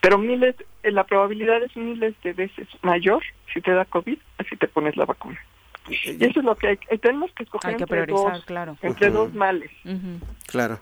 Pero 0.00 0.18
miles, 0.18 0.56
eh, 0.82 0.90
la 0.90 1.04
probabilidad 1.04 1.62
es 1.62 1.76
miles 1.76 2.14
de 2.22 2.32
veces 2.32 2.66
mayor 2.82 3.22
si 3.52 3.60
te 3.60 3.70
da 3.70 3.84
COVID, 3.84 4.18
así 4.38 4.56
te 4.56 4.66
pones 4.66 4.96
la 4.96 5.04
vacuna. 5.04 5.38
Y 5.88 6.24
eso 6.24 6.40
es 6.40 6.44
lo 6.44 6.56
que 6.56 6.68
hay, 6.68 6.78
eh, 6.90 6.98
tenemos 6.98 7.30
que 7.32 7.44
escoger 7.44 7.72
entre, 7.72 8.06
dos, 8.06 8.44
claro. 8.46 8.76
entre 8.82 9.10
dos 9.10 9.32
males. 9.34 9.70
Claro. 10.46 10.80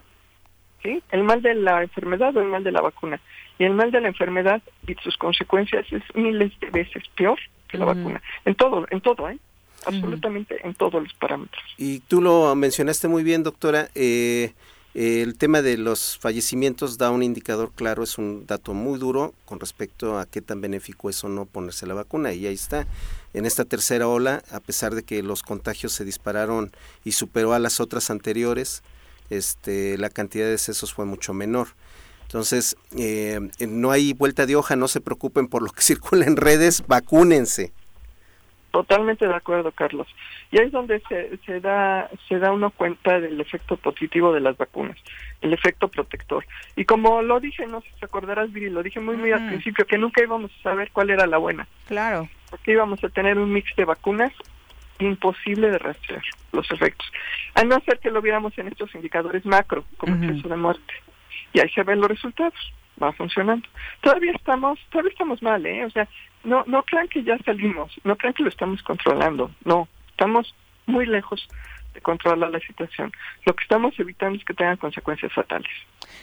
¿Sí? 0.81 1.01
El 1.11 1.23
mal 1.23 1.41
de 1.41 1.55
la 1.55 1.83
enfermedad 1.83 2.35
o 2.35 2.41
el 2.41 2.47
mal 2.47 2.63
de 2.63 2.71
la 2.71 2.81
vacuna. 2.81 3.19
Y 3.59 3.65
el 3.65 3.73
mal 3.73 3.91
de 3.91 4.01
la 4.01 4.07
enfermedad 4.07 4.61
y 4.87 4.95
sus 4.95 5.17
consecuencias 5.17 5.85
es 5.91 6.03
miles 6.15 6.57
de 6.59 6.69
veces 6.71 7.03
peor 7.15 7.39
que 7.67 7.77
la 7.77 7.85
vacuna. 7.85 8.21
En 8.45 8.55
todo, 8.55 8.85
en 8.89 9.01
todo, 9.01 9.29
¿eh? 9.29 9.37
Absolutamente 9.85 10.59
en 10.65 10.73
todos 10.73 11.01
los 11.01 11.13
parámetros. 11.13 11.63
Y 11.77 11.99
tú 12.01 12.21
lo 12.21 12.55
mencionaste 12.55 13.07
muy 13.07 13.23
bien, 13.23 13.43
doctora. 13.43 13.89
Eh, 13.95 14.53
el 14.93 15.35
tema 15.37 15.63
de 15.63 15.77
los 15.77 16.19
fallecimientos 16.19 16.99
da 16.99 17.09
un 17.09 17.23
indicador 17.23 17.71
claro, 17.73 18.03
es 18.03 18.19
un 18.19 18.45
dato 18.45 18.75
muy 18.75 18.99
duro 18.99 19.33
con 19.45 19.59
respecto 19.59 20.19
a 20.19 20.27
qué 20.27 20.39
tan 20.39 20.61
benéfico 20.61 21.09
es 21.09 21.23
o 21.23 21.29
no 21.29 21.45
ponerse 21.45 21.87
la 21.87 21.95
vacuna. 21.95 22.33
Y 22.33 22.45
ahí 22.45 22.53
está. 22.53 22.85
En 23.33 23.47
esta 23.47 23.65
tercera 23.65 24.07
ola, 24.07 24.43
a 24.51 24.59
pesar 24.59 24.93
de 24.93 25.01
que 25.01 25.23
los 25.23 25.41
contagios 25.41 25.93
se 25.93 26.05
dispararon 26.05 26.71
y 27.03 27.13
superó 27.13 27.53
a 27.53 27.59
las 27.59 27.79
otras 27.79 28.11
anteriores, 28.11 28.83
este, 29.31 29.97
la 29.97 30.11
cantidad 30.11 30.45
de 30.45 30.51
decesos 30.51 30.93
fue 30.93 31.05
mucho 31.05 31.33
menor. 31.33 31.69
Entonces, 32.33 32.75
eh, 32.95 33.39
no 33.67 33.91
hay 33.91 34.13
vuelta 34.13 34.45
de 34.45 34.55
hoja, 34.55 34.75
no 34.75 34.87
se 34.87 35.01
preocupen 35.01 35.47
por 35.47 35.63
lo 35.63 35.71
que 35.71 35.81
circula 35.83 36.25
en 36.25 36.37
redes, 36.37 36.83
vacúnense. 36.87 37.73
Totalmente 38.73 39.27
de 39.27 39.35
acuerdo, 39.35 39.71
Carlos. 39.71 40.07
Y 40.49 40.57
ahí 40.57 40.65
es 40.65 40.71
donde 40.71 40.99
se, 41.07 41.37
se 41.45 41.59
da 41.59 42.09
se 42.27 42.39
da 42.39 42.51
uno 42.51 42.71
cuenta 42.71 43.19
del 43.19 43.39
efecto 43.39 43.77
positivo 43.77 44.33
de 44.33 44.39
las 44.39 44.57
vacunas, 44.57 44.97
el 45.41 45.53
efecto 45.53 45.89
protector. 45.89 46.43
Y 46.75 46.83
como 46.85 47.21
lo 47.21 47.39
dije, 47.39 47.67
no 47.67 47.81
sé 47.81 47.89
si 47.89 47.99
te 47.99 48.05
acordarás, 48.07 48.51
Viri, 48.51 48.71
lo 48.71 48.81
dije 48.81 48.99
muy 48.99 49.15
muy 49.15 49.31
al 49.31 49.45
principio, 49.45 49.85
que 49.85 49.99
nunca 49.99 50.23
íbamos 50.23 50.49
a 50.51 50.63
saber 50.63 50.89
cuál 50.91 51.11
era 51.11 51.27
la 51.27 51.37
buena. 51.37 51.67
Claro. 51.87 52.27
Porque 52.49 52.71
íbamos 52.71 53.03
a 53.03 53.09
tener 53.09 53.37
un 53.37 53.53
mix 53.53 53.75
de 53.75 53.85
vacunas 53.85 54.33
imposible 54.97 55.69
de 55.69 55.77
rastrear 55.77 56.23
los 56.51 56.71
efectos. 56.71 57.05
A 57.53 57.63
no 57.63 57.79
ser 57.81 57.99
que 57.99 58.09
lo 58.09 58.23
viéramos 58.23 58.57
en 58.57 58.69
estos 58.69 58.95
indicadores 58.95 59.45
macro, 59.45 59.85
como 59.97 60.15
el 60.15 60.23
exceso 60.31 60.49
de 60.49 60.55
muerte. 60.55 60.93
Y 61.53 61.59
ahí 61.59 61.69
se 61.69 61.83
ven 61.83 62.01
los 62.01 62.09
resultados 62.09 62.73
va 63.01 63.11
funcionando. 63.13 63.67
Todavía 64.01 64.31
estamos, 64.33 64.79
todavía 64.89 65.11
estamos 65.11 65.41
mal, 65.41 65.65
¿eh? 65.65 65.85
O 65.85 65.89
sea, 65.89 66.07
no, 66.43 66.63
no 66.67 66.83
crean 66.83 67.07
que 67.07 67.23
ya 67.23 67.37
salimos, 67.39 67.93
no 68.03 68.15
crean 68.15 68.33
que 68.33 68.43
lo 68.43 68.49
estamos 68.49 68.81
controlando, 68.83 69.51
no, 69.63 69.87
estamos 70.09 70.53
muy 70.85 71.05
lejos 71.05 71.47
de 71.93 72.01
controlar 72.01 72.49
la 72.51 72.59
situación. 72.59 73.11
Lo 73.45 73.53
que 73.53 73.63
estamos 73.63 73.97
evitando 73.99 74.37
es 74.37 74.45
que 74.45 74.53
tengan 74.53 74.77
consecuencias 74.77 75.31
fatales. 75.31 75.71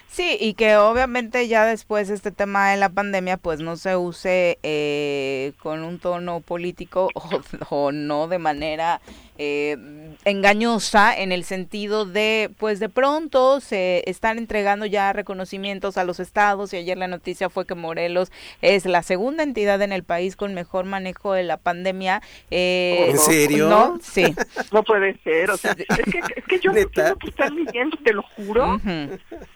Sí, 0.09 0.37
y 0.41 0.55
que 0.55 0.77
obviamente 0.77 1.47
ya 1.47 1.65
después 1.65 2.11
este 2.11 2.33
tema 2.33 2.71
de 2.71 2.77
la 2.77 2.89
pandemia 2.89 3.37
pues 3.37 3.61
no 3.61 3.77
se 3.77 3.97
use 3.97 4.59
eh, 4.65 5.53
con 5.63 5.85
un 5.85 6.01
tono 6.01 6.41
político 6.41 7.11
o 7.71 7.93
no 7.93 8.27
de 8.27 8.39
manera 8.39 9.01
eh, 9.39 9.77
engañosa 10.25 11.17
en 11.17 11.33
el 11.33 11.45
sentido 11.45 12.05
de, 12.05 12.51
pues 12.59 12.79
de 12.79 12.91
pronto 12.91 13.61
se 13.61 14.03
están 14.05 14.37
entregando 14.37 14.85
ya 14.85 15.13
reconocimientos 15.15 15.97
a 15.97 16.05
los 16.05 16.21
estados 16.21 16.75
y 16.75 16.77
ayer 16.77 16.99
la 16.99 17.09
noticia 17.09 17.49
fue 17.49 17.65
que 17.65 17.75
Morelos 17.75 18.31
es 18.61 18.85
la 18.85 19.03
segunda 19.03 19.43
entidad 19.43 19.81
en 19.81 19.93
el 19.93 20.03
país 20.03 20.37
con 20.37 20.53
mejor 20.53 20.85
manejo 20.85 21.33
de 21.33 21.45
la 21.45 21.57
pandemia. 21.57 22.21
Eh, 22.51 23.07
¿En 23.11 23.19
serio? 23.19 23.69
No, 23.71 23.99
sí. 24.03 24.35
no 24.73 24.83
puede 24.83 25.17
ser, 25.23 25.51
o 25.51 25.57
sea, 25.57 25.71
es 25.71 25.87
que, 25.87 26.21
es 26.37 26.45
que 26.45 26.59
yo 26.59 26.73
no 26.73 26.79
entiendo 26.79 27.17
que 27.17 27.29
están 27.29 27.55
midiendo, 27.55 27.97
te 28.05 28.13
lo 28.13 28.23
juro. 28.37 28.79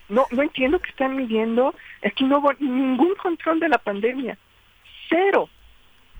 No, 0.08 0.26
no 0.30 0.42
entiendo 0.42 0.78
que 0.80 0.90
están 0.90 1.16
midiendo. 1.16 1.74
Aquí 2.04 2.24
no 2.24 2.38
hubo 2.38 2.52
ningún 2.58 3.14
control 3.16 3.60
de 3.60 3.68
la 3.68 3.78
pandemia. 3.78 4.36
Cero. 5.08 5.48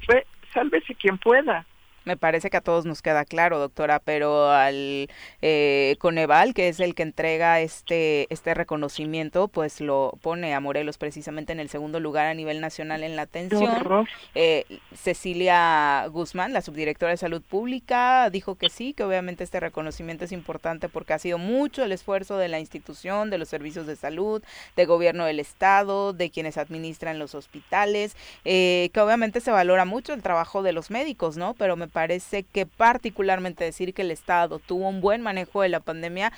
Fue, 0.06 0.26
sálvese 0.52 0.94
quien 0.94 1.18
pueda 1.18 1.66
Me 2.04 2.16
parece 2.16 2.50
que 2.50 2.56
a 2.56 2.60
todos 2.60 2.84
nos 2.84 3.02
queda 3.02 3.24
claro, 3.24 3.58
doctora, 3.58 3.98
pero 3.98 4.50
al 4.50 5.08
eh, 5.42 5.96
Coneval, 5.98 6.54
que 6.54 6.68
es 6.68 6.80
el 6.80 6.94
que 6.94 7.02
entrega 7.02 7.60
este, 7.60 8.26
este 8.32 8.54
reconocimiento, 8.54 9.48
pues 9.48 9.80
lo 9.80 10.12
pone 10.22 10.54
a 10.54 10.60
Morelos 10.60 10.98
precisamente 10.98 11.52
en 11.52 11.60
el 11.60 11.68
segundo 11.68 12.00
lugar 12.00 12.26
a 12.26 12.34
nivel 12.34 12.60
nacional 12.60 13.02
en 13.02 13.16
la 13.16 13.22
atención. 13.22 14.06
Eh, 14.34 14.64
Cecilia 14.94 16.06
Guzmán, 16.08 16.52
la 16.52 16.62
subdirectora 16.62 17.10
de 17.10 17.16
Salud 17.16 17.42
Pública, 17.42 18.28
dijo 18.30 18.56
que 18.56 18.68
sí, 18.68 18.92
que 18.92 19.04
obviamente 19.04 19.44
este 19.44 19.60
reconocimiento 19.60 20.24
es 20.24 20.32
importante 20.32 20.88
porque 20.88 21.14
ha 21.14 21.18
sido 21.18 21.38
mucho 21.38 21.84
el 21.84 21.92
esfuerzo 21.92 22.36
de 22.36 22.48
la 22.48 22.60
institución, 22.60 23.30
de 23.30 23.38
los 23.38 23.48
servicios 23.48 23.86
de 23.86 23.96
salud, 23.96 24.42
de 24.76 24.86
gobierno 24.86 25.24
del 25.24 25.40
Estado, 25.40 26.12
de 26.12 26.30
quienes 26.30 26.58
administran 26.58 27.18
los 27.18 27.34
hospitales, 27.34 28.16
eh, 28.44 28.90
que 28.92 29.00
obviamente 29.00 29.40
se 29.40 29.50
valora 29.50 29.84
mucho 29.84 30.12
el 30.12 30.22
trabajo 30.22 30.62
de 30.62 30.72
los 30.72 30.90
médicos, 30.90 31.36
¿no? 31.36 31.54
Pero 31.54 31.76
me 31.76 31.88
parece 31.94 32.42
que 32.42 32.66
particularmente 32.66 33.64
decir 33.64 33.94
que 33.94 34.02
el 34.02 34.10
Estado 34.10 34.58
tuvo 34.58 34.88
un 34.88 35.00
buen 35.00 35.22
manejo 35.22 35.62
de 35.62 35.68
la 35.68 35.80
pandemia, 35.80 36.32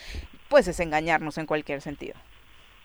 pues 0.48 0.68
es 0.68 0.78
engañarnos 0.78 1.38
en 1.38 1.46
cualquier 1.46 1.80
sentido. 1.80 2.14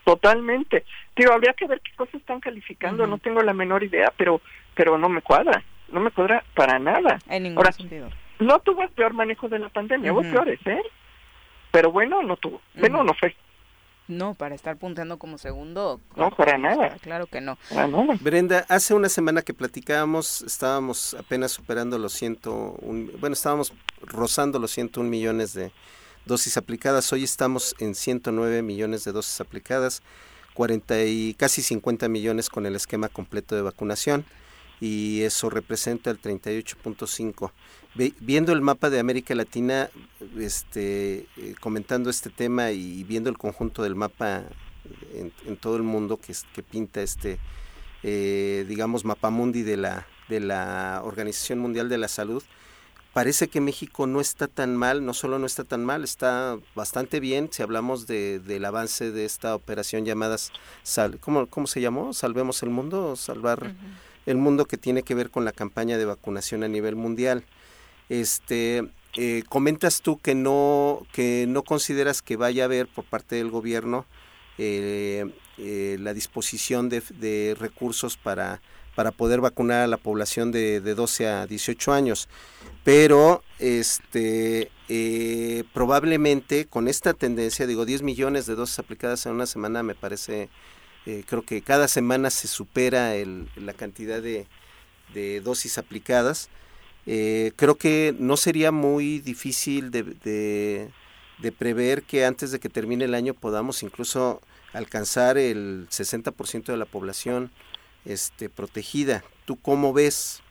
Totalmente. 0.06 0.86
Digo, 1.16 1.34
habría 1.34 1.54
que 1.54 1.68
ver 1.68 1.82
qué 1.82 1.92
cosas 1.96 2.16
están 2.16 2.40
calificando, 2.40 3.06
no 3.06 3.18
tengo 3.18 3.44
la 3.44 3.54
menor 3.54 3.84
idea, 3.84 4.12
pero 4.18 4.42
pero 4.74 4.98
no 4.98 5.10
me 5.10 5.22
cuadra, 5.22 5.64
no 5.90 6.00
me 6.00 6.12
cuadra 6.12 6.44
para 6.56 6.80
nada. 6.80 7.20
En 7.30 7.44
ningún 7.44 7.72
sentido. 7.74 8.10
No 8.40 8.60
tuvo 8.60 8.84
el 8.84 8.90
peor 8.90 9.14
manejo 9.14 9.50
de 9.50 9.60
la 9.60 9.70
pandemia, 9.70 10.14
hubo 10.14 10.22
peores, 10.22 10.60
¿eh? 10.66 10.82
Pero 11.72 11.92
bueno, 11.92 12.24
no 12.24 12.38
tuvo. 12.38 12.62
Bueno, 12.76 13.04
no 13.04 13.14
fue. 13.14 13.36
No, 14.12 14.34
para 14.34 14.56
estar 14.56 14.76
punteando 14.76 15.17
como 15.17 15.38
segundo. 15.38 16.02
No, 16.17 16.32
para 16.32 16.58
nada. 16.58 16.97
Claro 17.02 17.28
que 17.28 17.39
no. 17.39 17.58
Brenda, 18.19 18.65
hace 18.67 18.93
una 18.93 19.08
semana 19.08 19.41
que 19.41 19.54
platicábamos, 19.54 20.41
estábamos 20.41 21.13
apenas 21.13 21.54
superando 21.54 21.97
los 21.97 22.12
101, 22.13 23.12
bueno, 23.19 23.34
estábamos 23.34 23.74
rozando 24.02 24.60
los 24.60 24.71
101 24.71 25.10
millones 25.10 25.54
de 25.54 25.71
dosis 26.26 26.58
aplicadas. 26.58 27.12
Hoy 27.13 27.24
estamos 27.24 27.74
en 27.80 27.95
109 27.95 28.62
millones 28.62 29.06
de 29.06 29.13
dosis 29.13 29.39
aplicadas, 29.39 30.02
40 30.56 31.04
y 31.06 31.34
casi 31.36 31.62
50 31.62 32.10
millones 32.10 32.50
con 32.50 32.65
el 32.65 32.76
esquema 32.76 33.08
completo 33.08 33.56
de 33.56 33.62
vacunación 33.62 34.26
y 34.82 35.22
eso 35.22 35.50
representa 35.50 36.12
el 36.12 36.20
38.5 36.22 37.52
viendo 37.96 38.54
el 38.54 38.62
mapa 38.62 38.89
de 38.89 39.00
América 39.00 39.36
Latina, 39.36 39.89
este, 40.38 41.28
eh, 41.38 41.56
comentando 41.60 42.10
este 42.10 42.30
tema 42.30 42.72
y 42.72 43.04
viendo 43.04 43.30
el 43.30 43.38
conjunto 43.38 43.84
del 43.84 43.96
mapa 43.96 44.44
en, 45.13 45.58
todo 45.58 45.76
el 45.76 45.84
mundo 45.84 46.17
que, 46.17 46.63
pinta 46.63 47.02
este, 47.02 47.38
eh, 48.04 48.65
digamos, 48.67 49.06
mapamundi 49.06 49.63
de 49.63 49.78
la, 49.78 50.08
de 50.30 50.39
la 50.39 51.02
Organización 51.04 51.60
Mundial 51.60 51.89
de 51.89 51.98
la 51.98 52.08
Salud, 52.08 52.44
parece 53.13 53.50
que 53.50 53.60
México 53.60 54.08
no 54.08 54.22
está 54.22 54.48
tan 54.48 54.76
mal, 54.78 55.06
no 55.06 55.13
solo 55.13 55.38
no 55.38 55.46
está 55.46 55.65
tan 55.65 55.84
mal, 55.84 56.06
está 56.06 56.58
bastante 56.76 57.20
bien. 57.20 57.50
Si 57.52 57.62
hablamos 57.62 58.08
de, 58.08 58.39
del 58.39 58.63
avance 58.63 59.12
de 59.12 59.26
esta 59.26 59.54
operación 59.54 60.06
llamada, 60.06 60.38
sal, 60.84 61.20
¿cómo, 61.20 61.48
¿cómo 61.48 61.67
se 61.67 61.82
llamó? 61.82 62.13
Salvemos 62.13 62.63
el 62.63 62.70
mundo, 62.70 63.17
salvar 63.17 63.76
el 64.26 64.38
mundo 64.38 64.66
que 64.66 64.78
tiene 64.78 65.04
que 65.04 65.16
ver 65.16 65.30
con 65.30 65.46
la 65.46 65.52
campaña 65.52 65.98
de 65.98 66.06
vacunación 66.06 66.64
a 66.64 66.68
nivel 66.68 66.96
mundial. 66.96 67.44
Este, 68.10 68.90
eh, 69.18 69.44
comentas 69.50 70.02
tú 70.02 70.18
que 70.20 70.36
no, 70.36 71.06
que 71.12 71.46
no 71.48 71.64
consideras 71.64 72.22
que 72.22 72.38
vaya 72.38 72.64
a 72.64 72.66
haber 72.66 72.88
por 72.88 73.04
parte 73.04 73.36
del 73.36 73.50
gobierno 73.50 74.06
eh, 74.58 75.26
eh, 75.58 75.98
la 76.00 76.14
disposición 76.14 76.88
de, 76.88 77.56
recursos 77.60 78.16
para, 78.16 78.62
para 78.96 79.12
poder 79.12 79.42
vacunar 79.42 79.82
a 79.82 79.88
la 79.88 79.98
población 79.98 80.52
de, 80.52 80.80
de 80.80 80.96
12 80.96 81.28
a 81.28 81.46
18 81.46 81.92
años. 81.92 82.30
Pero 82.86 83.44
este, 83.60 84.72
probablemente 85.74 86.66
con 86.66 86.88
esta 86.88 87.14
tendencia, 87.14 87.68
digo, 87.68 87.86
10 87.86 88.04
millones 88.04 88.46
de 88.46 88.56
dosis 88.56 88.80
aplicadas 88.80 89.26
en 89.26 89.34
una 89.34 89.46
semana 89.46 89.84
me 89.84 89.96
parece, 89.96 90.50
creo 91.04 91.42
que 91.42 91.62
cada 91.62 91.88
semana 91.88 92.30
se 92.30 92.48
supera 92.48 93.16
el, 93.16 93.50
la 93.56 93.74
cantidad 93.74 94.22
de, 94.22 94.48
de 95.14 95.42
dosis 95.42 95.78
aplicadas. 95.78 96.50
Eh, 97.06 97.52
creo 97.56 97.76
que 97.76 98.16
no 98.18 98.38
sería 98.38 98.72
muy 98.72 99.20
difícil 99.20 99.92
de, 99.92 100.92
prever 101.58 102.04
que 102.04 102.26
antes 102.26 102.52
de 102.52 102.60
que 102.60 102.70
termine 102.70 103.06
el 103.06 103.16
año 103.16 103.34
podamos 103.34 103.82
incluso 103.82 104.42
alcanzar 104.74 105.38
el 105.38 105.88
60% 105.90 106.66
de 106.66 106.78
la 106.78 106.86
población 106.86 107.52
este, 108.06 108.50
protegida. 108.50 109.24
¿Tú 109.46 109.56
cómo 109.58 109.94
ves? 109.94 110.42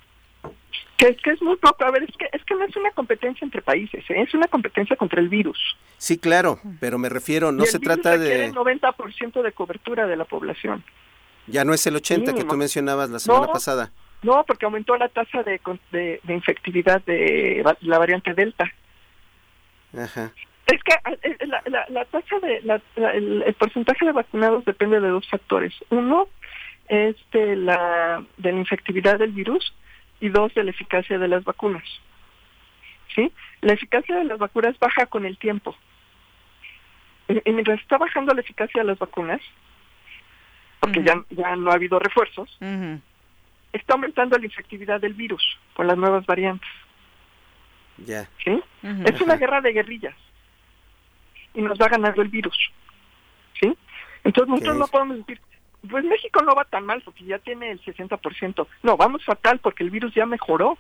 Que, 1.01 1.17
que, 1.17 1.31
es 1.31 1.41
muy 1.41 1.57
poco. 1.57 1.83
A 1.83 1.91
ver, 1.91 2.03
es 2.03 2.15
que, 2.15 2.29
es 2.31 2.45
que 2.45 2.55
no 2.55 2.65
es 2.67 2.77
una 2.77 2.91
competencia 2.91 3.43
entre 3.43 3.63
países, 3.63 4.05
¿eh? 4.11 4.21
es 4.21 4.35
una 4.35 4.49
competencia 4.49 4.97
contra 4.97 5.19
el 5.19 5.31
virus. 5.31 5.59
Sí, 5.97 6.19
claro, 6.19 6.61
pero 6.79 6.99
me 6.99 7.09
refiero, 7.09 7.53
no 7.53 7.65
se 7.65 7.79
trata 7.79 8.19
de... 8.19 8.45
el 8.45 8.55
90% 8.55 9.41
de 9.41 9.53
cobertura 9.53 10.07
de 10.07 10.17
la 10.17 10.27
población. 10.27 10.85
Ya 11.47 11.65
no 11.65 11.73
es 11.73 11.87
el 11.87 11.97
80 11.97 12.35
que 12.35 12.45
tú 12.45 12.55
mencionabas 12.55 13.09
la 13.09 13.19
semana 13.19 13.47
pasada. 13.47 13.91
No, 14.23 14.45
porque 14.47 14.67
aumentó 14.67 14.95
la 14.99 15.09
tasa 15.09 15.43
de, 15.43 15.59
de, 15.91 16.21
infectividad 16.29 17.03
de 17.07 17.65
la 17.81 17.99
variante 17.99 18.35
Delta. 18.35 18.71
Ajá. 19.97 20.35
Es 20.67 20.83
que 20.83 20.93
eh, 20.93 21.19
eh, 21.23 21.47
la, 21.47 21.63
la, 21.65 21.87
la 21.89 22.05
tasa 22.05 22.39
de 22.41 22.61
la, 22.61 22.83
el, 23.15 23.55
porcentaje 23.59 24.05
de 24.05 24.13
vacunados 24.13 24.67
depende 24.67 25.01
de 25.01 25.09
dos 25.09 25.27
factores. 25.31 25.73
Uno 25.89 26.29
es 26.89 27.17
de 27.33 27.57
la 27.57 28.23
de 28.37 28.53
la 28.53 28.59
infectividad 28.59 29.19
del 29.19 29.33
virus 29.33 29.73
y 30.21 30.29
dos 30.29 30.55
de 30.55 30.65
la 30.65 30.71
eficacia 30.71 31.19
de 31.19 31.29
las 31.29 31.45
vacunas. 31.45 31.85
¿Sí? 33.15 33.33
La 33.61 33.73
eficacia 33.73 34.17
de 34.17 34.25
las 34.25 34.39
vacunas 34.39 34.79
baja 34.79 35.07
con 35.07 35.25
el 35.25 35.37
tiempo. 35.39 35.77
Y 37.29 37.53
mientras 37.53 37.81
está 37.81 37.99
bajando 37.99 38.35
la 38.35 38.41
eficacia 38.41 38.83
de 38.83 38.89
las 38.89 38.99
vacunas, 38.99 39.41
porque 40.81 41.03
ya, 41.03 41.23
ya 41.31 41.57
no 41.57 41.71
ha 41.71 41.75
habido 41.75 41.99
refuerzos, 41.99 42.59
está 43.73 43.95
aumentando 43.95 44.39
la 44.39 44.45
infectividad 44.45 45.01
del 45.01 45.15
virus 45.15 45.59
con 45.75 45.87
las 45.87 45.97
nuevas 45.97 46.27
variantes. 46.27 46.69
Ya. 47.99 48.29
¿Sí? 48.45 48.63
Es 49.05 49.21
una 49.21 49.37
guerra 49.37 49.61
de 49.61 49.73
guerrillas. 49.73 50.15
Y 51.55 51.63
nos 51.63 51.79
va 51.79 51.89
ganando 51.89 52.23
el 52.23 52.29
virus. 52.29 52.57
¿Sí? 53.61 53.77
Entonces 54.25 54.49
nosotros 54.49 54.77
no 54.77 54.87
podemos 54.87 55.19
decir, 55.19 55.41
pues 55.89 56.05
México 56.05 56.43
no 56.43 56.55
va 56.55 56.65
tan 56.65 56.85
mal 56.85 57.03
porque 57.03 57.25
ya 57.25 57.39
tiene 57.39 57.71
el 57.71 57.81
60%. 57.83 58.67
No, 58.83 58.97
vamos 58.97 59.25
fatal 59.25 59.59
porque 59.61 59.85
el 59.85 59.91
virus 59.91 60.15
ya 60.15 60.27
mejoró. 60.27 60.77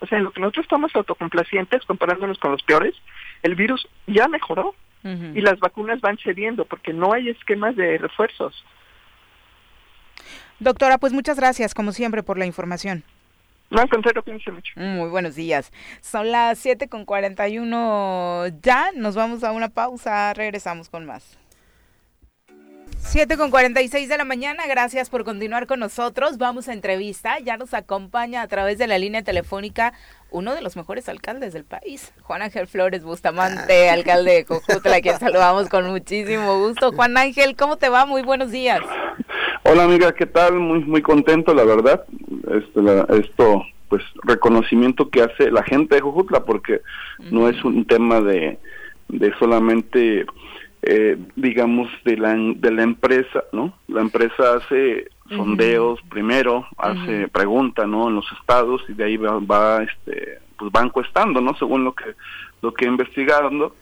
O 0.00 0.06
sea, 0.06 0.18
en 0.18 0.24
lo 0.24 0.32
que 0.32 0.40
nosotros 0.40 0.64
estamos 0.64 0.94
autocomplacientes 0.94 1.84
comparándonos 1.84 2.38
con 2.38 2.52
los 2.52 2.62
peores, 2.62 2.94
el 3.42 3.54
virus 3.54 3.86
ya 4.06 4.28
mejoró. 4.28 4.74
Y 5.02 5.40
las 5.40 5.58
vacunas 5.58 6.02
van 6.02 6.18
cediendo 6.18 6.66
porque 6.66 6.92
no 6.92 7.14
hay 7.14 7.30
esquemas 7.30 7.74
de 7.74 7.96
refuerzos. 7.96 8.66
Doctora, 10.58 10.98
pues 10.98 11.14
muchas 11.14 11.38
gracias, 11.38 11.72
como 11.72 11.92
siempre, 11.92 12.22
por 12.22 12.36
la 12.36 12.44
información. 12.44 13.02
No, 13.70 13.88
contrario, 13.88 14.22
mucho. 14.26 14.72
Muy 14.76 15.08
buenos 15.08 15.36
días. 15.36 15.72
Son 16.02 16.30
las 16.30 16.58
7 16.58 16.88
con 16.88 17.06
41 17.06 18.48
ya. 18.60 18.90
Nos 18.94 19.14
vamos 19.14 19.42
a 19.42 19.52
una 19.52 19.70
pausa. 19.70 20.34
Regresamos 20.34 20.90
con 20.90 21.06
más. 21.06 21.39
7 23.02 23.36
con 23.36 23.50
46 23.50 24.08
de 24.08 24.16
la 24.18 24.24
mañana, 24.24 24.66
gracias 24.68 25.10
por 25.10 25.24
continuar 25.24 25.66
con 25.66 25.80
nosotros. 25.80 26.38
Vamos 26.38 26.68
a 26.68 26.72
entrevista, 26.72 27.38
ya 27.40 27.56
nos 27.56 27.74
acompaña 27.74 28.42
a 28.42 28.48
través 28.48 28.78
de 28.78 28.86
la 28.86 28.98
línea 28.98 29.22
telefónica 29.22 29.92
uno 30.30 30.54
de 30.54 30.62
los 30.62 30.76
mejores 30.76 31.08
alcaldes 31.08 31.52
del 31.52 31.64
país, 31.64 32.12
Juan 32.22 32.42
Ángel 32.42 32.66
Flores 32.66 33.02
Bustamante, 33.02 33.90
ah. 33.90 33.94
alcalde 33.94 34.32
de 34.32 34.44
Cojutla, 34.44 34.96
a 34.96 35.00
quien 35.00 35.18
saludamos 35.20 35.68
con 35.68 35.90
muchísimo 35.90 36.58
gusto. 36.58 36.92
Juan 36.92 37.16
Ángel, 37.16 37.56
¿cómo 37.56 37.76
te 37.76 37.88
va? 37.88 38.06
Muy 38.06 38.22
buenos 38.22 38.52
días. 38.52 38.80
Hola 39.64 39.84
amiga, 39.84 40.12
¿qué 40.12 40.26
tal? 40.26 40.54
Muy 40.54 40.84
muy 40.84 41.02
contento, 41.02 41.52
la 41.52 41.64
verdad. 41.64 42.04
Este, 42.50 42.80
esto, 43.18 43.64
pues, 43.88 44.02
reconocimiento 44.22 45.10
que 45.10 45.22
hace 45.22 45.50
la 45.50 45.62
gente 45.62 45.96
de 45.96 46.00
Jujutla, 46.00 46.44
porque 46.44 46.80
no 47.30 47.48
es 47.48 47.62
un 47.64 47.84
tema 47.86 48.20
de, 48.20 48.58
de 49.08 49.32
solamente, 49.38 50.26
eh, 50.82 51.18
digamos, 51.36 51.88
de 52.04 52.16
la, 52.16 52.34
de 52.34 52.70
la 52.70 52.82
empresa, 52.82 53.44
¿no? 53.52 53.74
La 53.88 54.00
empresa 54.00 54.54
hace 54.56 55.08
sondeos 55.28 56.00
primero, 56.08 56.66
hace 56.76 57.28
pregunta, 57.28 57.86
¿no? 57.86 58.08
En 58.08 58.16
los 58.16 58.26
estados 58.40 58.82
y 58.88 58.94
de 58.94 59.04
ahí 59.04 59.16
va, 59.16 59.38
va, 59.38 59.82
este, 59.82 60.38
pues 60.58 60.72
va 60.74 60.82
encuestando, 60.82 61.40
¿no? 61.40 61.54
Según 61.54 61.84
lo 61.84 61.94
que, 61.94 62.14
lo 62.62 62.72
que 62.72 62.86
investigando 62.86 63.74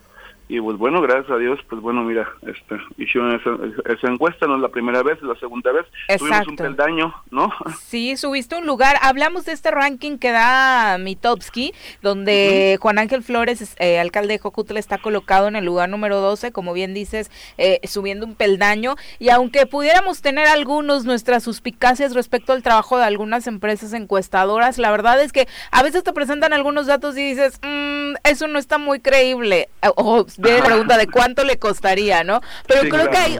y 0.51 0.59
pues 0.59 0.77
bueno, 0.77 0.99
gracias 0.99 1.29
a 1.29 1.37
Dios, 1.37 1.59
pues 1.69 1.79
bueno, 1.79 2.01
mira, 2.03 2.27
este, 2.41 2.75
hicieron 2.97 3.39
esa, 3.39 4.07
encuesta, 4.07 4.47
no 4.47 4.55
es 4.55 4.61
la 4.61 4.69
primera 4.69 5.03
vez, 5.03 5.17
es 5.17 5.23
la 5.23 5.35
segunda 5.35 5.71
vez. 5.71 5.85
Tuvimos 6.17 6.47
un 6.47 6.55
peldaño, 6.55 7.13
¿no? 7.29 7.53
Sí, 7.79 8.17
subiste 8.17 8.55
un 8.55 8.65
lugar. 8.65 8.97
Hablamos 9.03 9.45
de 9.45 9.51
este 9.51 9.69
ranking 9.69 10.17
que 10.17 10.31
da 10.31 10.97
Mitowski, 10.97 11.73
donde 12.01 12.77
Juan 12.81 12.97
Ángel 12.97 13.21
Flores, 13.21 13.75
eh, 13.77 13.99
alcalde 13.99 14.33
de 14.33 14.39
Jojutla, 14.39 14.79
está 14.79 14.97
colocado 14.97 15.47
en 15.47 15.55
el 15.55 15.65
lugar 15.65 15.87
número 15.87 16.19
12, 16.19 16.51
como 16.51 16.73
bien 16.73 16.95
dices, 16.95 17.29
eh, 17.59 17.79
subiendo 17.83 18.25
un 18.25 18.33
peldaño. 18.33 18.95
Y 19.19 19.29
aunque 19.29 19.67
pudiéramos 19.67 20.23
tener 20.23 20.47
algunos 20.47 21.05
nuestras 21.05 21.43
suspicacias 21.43 22.15
respecto 22.15 22.53
al 22.53 22.63
trabajo 22.63 22.97
de 22.97 23.03
algunas 23.03 23.45
empresas 23.45 23.93
encuestadoras, 23.93 24.79
la 24.79 24.89
verdad 24.89 25.21
es 25.21 25.31
que 25.31 25.47
a 25.71 25.83
veces 25.83 26.03
te 26.03 26.11
presentan 26.11 26.53
algunos 26.53 26.87
datos 26.87 27.15
y 27.17 27.21
dices, 27.21 27.59
mm, 27.61 28.15
eso 28.23 28.47
no 28.47 28.57
está 28.57 28.79
muy 28.79 28.99
creíble. 28.99 29.69
O 29.95 30.25
viene 30.39 30.59
la 30.59 30.65
pregunta 30.65 30.97
de 30.97 31.07
cuánto 31.07 31.43
le 31.43 31.57
costaría, 31.57 32.23
¿no? 32.23 32.41
Pero 32.67 32.89
creo 32.89 33.09
que 33.09 33.17
hay 33.17 33.39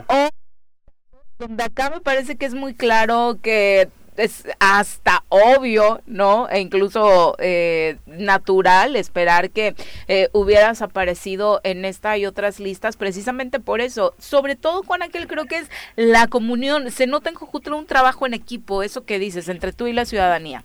donde 1.38 1.64
acá 1.64 1.90
me 1.90 2.00
parece 2.00 2.36
que 2.36 2.44
es 2.44 2.54
muy 2.54 2.74
claro 2.74 3.38
que 3.42 3.88
es 4.16 4.44
hasta 4.58 5.24
obvio, 5.30 6.02
¿no? 6.04 6.48
E 6.50 6.60
incluso 6.60 7.34
eh, 7.38 7.96
natural 8.06 8.94
esperar 8.96 9.50
que 9.50 9.74
eh, 10.08 10.28
hubieras 10.32 10.82
aparecido 10.82 11.60
en 11.64 11.86
esta 11.86 12.18
y 12.18 12.26
otras 12.26 12.60
listas 12.60 12.96
precisamente 12.96 13.58
por 13.60 13.80
eso. 13.80 14.14
Sobre 14.18 14.56
todo, 14.56 14.82
Juan 14.82 15.02
Aquel, 15.02 15.26
creo 15.26 15.46
que 15.46 15.58
es 15.58 15.70
la 15.96 16.26
comunión. 16.26 16.90
Se 16.90 17.06
nota 17.06 17.30
en 17.30 17.36
Jojutla 17.36 17.76
un 17.76 17.86
trabajo 17.86 18.26
en 18.26 18.34
equipo, 18.34 18.82
eso 18.82 19.04
que 19.04 19.18
dices, 19.18 19.48
entre 19.48 19.72
tú 19.72 19.86
y 19.86 19.94
la 19.94 20.04
ciudadanía. 20.04 20.64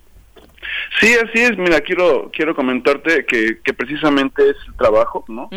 Sí, 1.00 1.14
así 1.14 1.42
es. 1.42 1.58
Mira, 1.58 1.82
quiero 1.82 2.30
quiero 2.32 2.56
comentarte 2.56 3.26
que, 3.26 3.60
que 3.64 3.74
precisamente 3.74 4.50
es 4.50 4.58
el 4.68 4.76
trabajo, 4.76 5.26
¿no? 5.28 5.50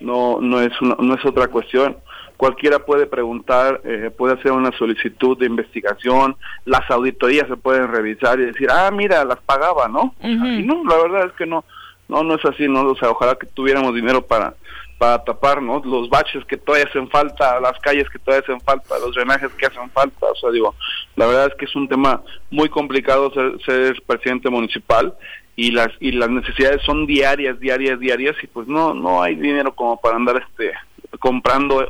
No 0.00 0.38
no 0.40 0.60
es 0.60 0.72
no 0.80 1.14
es 1.14 1.24
otra 1.24 1.48
cuestión. 1.48 1.96
Cualquiera 2.36 2.80
puede 2.80 3.06
preguntar, 3.06 3.80
eh, 3.84 4.10
puede 4.16 4.34
hacer 4.34 4.50
una 4.50 4.72
solicitud 4.72 5.38
de 5.38 5.46
investigación, 5.46 6.34
las 6.64 6.90
auditorías 6.90 7.46
se 7.46 7.56
pueden 7.56 7.86
revisar 7.86 8.40
y 8.40 8.46
decir, 8.46 8.68
ah, 8.68 8.90
mira, 8.92 9.24
las 9.24 9.38
pagaba, 9.42 9.86
¿no? 9.86 10.14
Y 10.20 10.62
no, 10.64 10.82
la 10.84 10.96
verdad 10.96 11.26
es 11.26 11.32
que 11.34 11.46
no, 11.46 11.64
no, 12.12 12.22
no 12.22 12.34
es 12.34 12.44
así, 12.44 12.68
¿no? 12.68 12.82
O 12.82 12.96
sea, 12.96 13.10
ojalá 13.10 13.34
que 13.36 13.46
tuviéramos 13.46 13.94
dinero 13.94 14.24
para 14.24 14.54
para 15.02 15.24
tapar 15.24 15.60
¿no? 15.60 15.82
los 15.84 16.08
baches 16.08 16.44
que 16.44 16.56
todavía 16.56 16.86
hacen 16.88 17.10
falta, 17.10 17.58
las 17.58 17.76
calles 17.80 18.08
que 18.08 18.20
todavía 18.20 18.44
hacen 18.44 18.60
falta, 18.60 19.00
los 19.00 19.12
drenajes 19.16 19.50
que 19.54 19.66
hacen 19.66 19.90
falta. 19.90 20.26
O 20.26 20.36
sea, 20.36 20.50
digo, 20.52 20.76
la 21.16 21.26
verdad 21.26 21.48
es 21.48 21.54
que 21.56 21.64
es 21.64 21.74
un 21.74 21.88
tema 21.88 22.22
muy 22.52 22.68
complicado 22.68 23.32
ser, 23.32 23.60
ser 23.66 24.00
presidente 24.06 24.48
municipal 24.48 25.12
y 25.56 25.72
las 25.72 25.88
y 25.98 26.12
las 26.12 26.30
necesidades 26.30 26.82
son 26.82 27.04
diarias, 27.04 27.58
diarias, 27.58 27.98
diarias 27.98 28.36
y 28.44 28.46
pues 28.46 28.68
no 28.68 28.94
no 28.94 29.24
hay 29.24 29.34
dinero 29.34 29.74
como 29.74 30.00
para 30.00 30.14
andar 30.14 30.36
este 30.36 30.72
comprando 31.18 31.84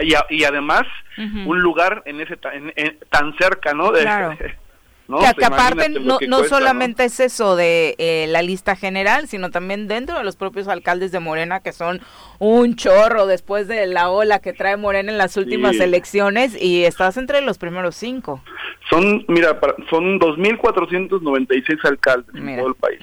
y, 0.00 0.14
y 0.30 0.44
además 0.44 0.84
un 1.18 1.60
lugar 1.60 2.04
en 2.06 2.20
ese 2.20 2.36
tan 2.36 3.36
cerca, 3.38 3.74
¿no? 3.74 3.90
De, 3.90 4.04
Que, 5.08 5.44
aparte 5.44 5.88
no, 5.88 6.18
no 6.26 6.44
solamente 6.44 7.04
es 7.04 7.20
eso 7.20 7.56
de 7.56 7.94
eh, 7.98 8.26
la 8.28 8.40
lista 8.40 8.76
general, 8.76 9.28
sino 9.28 9.50
también 9.50 9.88
dentro 9.88 10.16
de 10.16 10.24
los 10.24 10.36
propios 10.36 10.68
alcaldes 10.68 11.12
de 11.12 11.20
Morena, 11.20 11.60
que 11.60 11.72
son 11.72 12.00
un 12.38 12.76
chorro 12.76 13.26
después 13.26 13.68
de 13.68 13.86
la 13.86 14.10
ola 14.10 14.38
que 14.38 14.52
trae 14.52 14.76
Morena 14.76 15.12
en 15.12 15.18
las 15.18 15.36
últimas 15.36 15.78
elecciones, 15.80 16.56
y 16.60 16.84
estás 16.84 17.16
entre 17.16 17.40
los 17.42 17.58
primeros 17.58 17.96
cinco. 17.96 18.42
Son, 18.88 19.24
mira, 19.28 19.58
son 19.90 20.18
2.496 20.18 21.78
alcaldes 21.84 22.34
en 22.34 22.56
todo 22.56 22.68
el 22.68 22.74
país, 22.74 23.00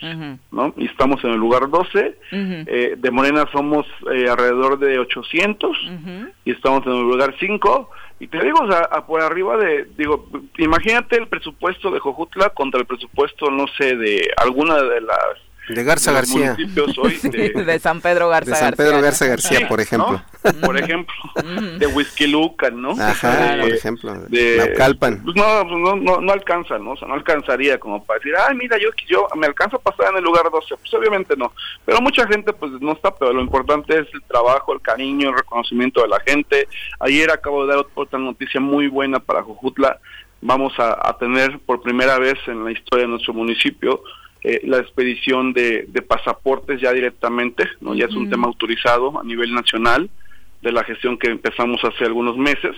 ¿no? 0.51 0.73
Y 0.77 0.85
estamos 0.85 1.23
en 1.23 1.31
el 1.31 1.37
lugar 1.37 1.69
12, 1.69 2.17
eh, 2.31 2.95
de 2.97 3.11
Morena 3.11 3.45
somos 3.51 3.85
eh, 4.11 4.29
alrededor 4.29 4.79
de 4.79 4.99
800, 4.99 5.77
y 6.45 6.51
estamos 6.51 6.85
en 6.85 6.93
el 6.93 7.01
lugar 7.01 7.35
5, 7.39 7.89
y 8.19 8.27
te 8.27 8.43
digo, 8.43 8.59
por 9.07 9.21
arriba 9.21 9.57
de, 9.57 9.85
digo, 9.97 10.27
imagínate 10.57 11.17
el 11.17 11.27
presupuesto 11.27 11.89
de 11.89 11.99
Jojutla 11.99 12.49
contra 12.49 12.81
el 12.81 12.85
presupuesto, 12.85 13.49
no 13.49 13.65
sé, 13.77 13.95
de 13.95 14.29
alguna 14.37 14.81
de 14.83 15.01
las 15.01 15.48
de 15.69 15.83
Garza 15.83 16.11
García. 16.11 16.55
de, 16.55 17.79
San 17.79 18.01
Pedro 18.01 18.29
Garza 18.29 18.51
García. 18.51 18.69
De 18.69 18.75
San 18.75 18.85
Pedro 18.85 19.01
Garza 19.01 19.25
García, 19.27 19.67
por 19.67 19.79
ejemplo. 19.79 20.21
Por 20.61 20.77
ejemplo, 20.77 21.13
de 21.77 21.87
Whisky 21.87 22.27
Lucan, 22.27 22.81
¿no? 22.81 22.91
Ajá, 22.91 23.57
por 23.59 23.69
ejemplo, 23.69 24.13
de 24.27 24.57
Naucalpan. 24.57 25.21
Pues 25.23 25.35
no, 25.35 25.43
pues 25.67 25.77
no, 25.77 25.95
no, 25.95 26.21
no 26.21 26.31
alcanza, 26.31 26.77
¿no? 26.77 26.91
O 26.91 26.97
sea, 26.97 27.07
no 27.07 27.13
alcanzaría 27.13 27.79
como 27.79 28.03
para 28.03 28.19
decir, 28.19 28.33
ay, 28.35 28.55
mira, 28.55 28.77
yo, 28.77 28.89
yo 29.07 29.27
me 29.35 29.47
alcanzo 29.47 29.77
a 29.77 29.79
pasar 29.79 30.11
en 30.11 30.17
el 30.17 30.23
lugar 30.23 30.49
12. 30.51 30.75
Pues 30.77 30.93
obviamente 30.93 31.35
no. 31.35 31.53
Pero 31.85 32.01
mucha 32.01 32.25
gente, 32.27 32.53
pues 32.53 32.71
no 32.79 32.93
está, 32.93 33.13
pero 33.15 33.33
lo 33.33 33.41
importante 33.41 33.99
es 33.99 34.07
el 34.13 34.23
trabajo, 34.23 34.73
el 34.73 34.81
cariño, 34.81 35.29
el 35.29 35.37
reconocimiento 35.37 36.01
de 36.01 36.07
la 36.07 36.19
gente. 36.21 36.67
Ayer 36.99 37.29
acabo 37.31 37.65
de 37.65 37.75
dar 37.75 37.85
otra 37.93 38.19
noticia 38.19 38.59
muy 38.59 38.87
buena 38.87 39.19
para 39.19 39.43
Jujutla. 39.43 39.99
Vamos 40.41 40.73
a, 40.79 40.97
a 41.07 41.17
tener 41.17 41.59
por 41.59 41.81
primera 41.81 42.17
vez 42.17 42.37
en 42.47 42.63
la 42.63 42.71
historia 42.71 43.05
de 43.05 43.11
nuestro 43.11 43.33
municipio 43.33 44.01
eh, 44.41 44.61
la 44.63 44.77
expedición 44.77 45.51
de, 45.51 45.87
pasaportes 46.07 46.79
ya 46.79 46.93
directamente, 46.93 47.67
no 47.81 47.93
ya 47.93 48.05
es 48.05 48.15
un 48.15 48.29
tema 48.29 48.47
autorizado 48.47 49.19
a 49.19 49.23
nivel 49.23 49.53
nacional 49.53 50.09
de 50.61 50.71
la 50.71 50.83
gestión 50.83 51.17
que 51.17 51.29
empezamos 51.29 51.83
hace 51.83 52.05
algunos 52.05 52.37
meses. 52.37 52.75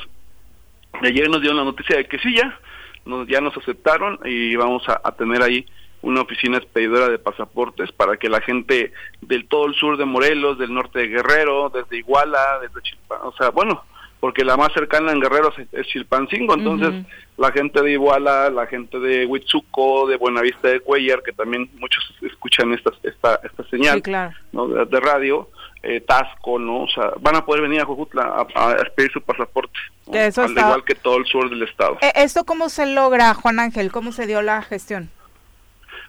ayer 1.02 1.30
nos 1.30 1.42
dieron 1.42 1.58
la 1.58 1.64
noticia 1.64 1.98
de 1.98 2.06
que 2.06 2.18
sí 2.20 2.36
ya, 2.36 2.58
nos, 3.06 3.28
ya 3.28 3.42
nos 3.42 3.56
aceptaron 3.56 4.20
y 4.26 4.56
vamos 4.56 4.84
a, 4.88 5.12
tener 5.12 5.44
ahí 5.44 5.66
una 6.02 6.22
oficina 6.22 6.58
expedidora 6.58 7.10
de 7.10 7.20
pasaportes 7.20 7.92
para 7.92 8.18
que 8.18 8.28
la 8.28 8.42
gente 8.42 8.92
del 9.22 9.48
todo 9.48 9.68
el 9.68 9.76
sur 9.76 9.98
de 9.98 10.06
Morelos, 10.06 10.58
del 10.58 10.74
norte 10.74 11.00
de 11.00 11.08
Guerrero, 11.10 11.70
desde 11.70 11.98
Iguala, 11.98 12.60
desde 12.60 12.82
Chilpan, 12.82 13.20
o 13.24 13.34
sea, 13.34 13.50
bueno, 13.50 13.84
porque 14.22 14.46
la 14.46 14.56
más 14.56 14.72
cercana 14.72 15.12
en 15.12 15.20
Guerrero 15.20 15.52
es, 15.72 15.88
Chilpancingo, 15.88 16.54
entonces 16.54 16.94
la 17.38 17.52
gente 17.52 17.82
de 17.82 17.94
Iguala, 17.94 18.52
la 18.52 18.68
gente 18.68 19.00
de 19.00 19.26
Huitzuco, 19.26 20.08
de 20.08 20.16
Buenavista 20.16 20.68
de 20.68 20.80
Cuellar, 20.80 21.24
que 21.24 21.34
también 21.34 21.68
muchos 21.80 22.04
escuchan 22.22 22.72
esta, 22.72 22.92
esta, 23.02 23.40
esta 23.44 23.64
señal 23.72 24.04
¿no? 24.52 24.68
de, 24.68 25.00
radio, 25.00 25.50
eh, 25.82 26.02
Tasco, 26.02 26.60
¿no? 26.60 26.84
O 26.84 26.88
sea, 26.88 27.14
van 27.20 27.36
a 27.36 27.44
poder 27.44 27.64
venir 27.64 27.82
a 27.82 27.86
Jujutla 27.86 28.46
a, 28.54 28.76
pedir 28.96 29.12
su 29.12 29.22
pasaporte, 29.22 29.80
al 30.14 30.52
igual 30.52 30.84
que 30.86 30.94
todo 30.94 31.18
el 31.18 31.26
sur 31.26 31.50
del 31.50 31.64
estado. 31.64 31.98
Eh, 32.02 32.12
¿Esto 32.14 32.46
cómo 32.46 32.70
se 32.70 32.86
logra, 32.86 33.34
Juan 33.34 33.60
Ángel? 33.60 33.92
¿Cómo 33.92 34.12
se 34.12 34.28
dio 34.28 34.44
la 34.44 34.62
gestión? 34.62 35.10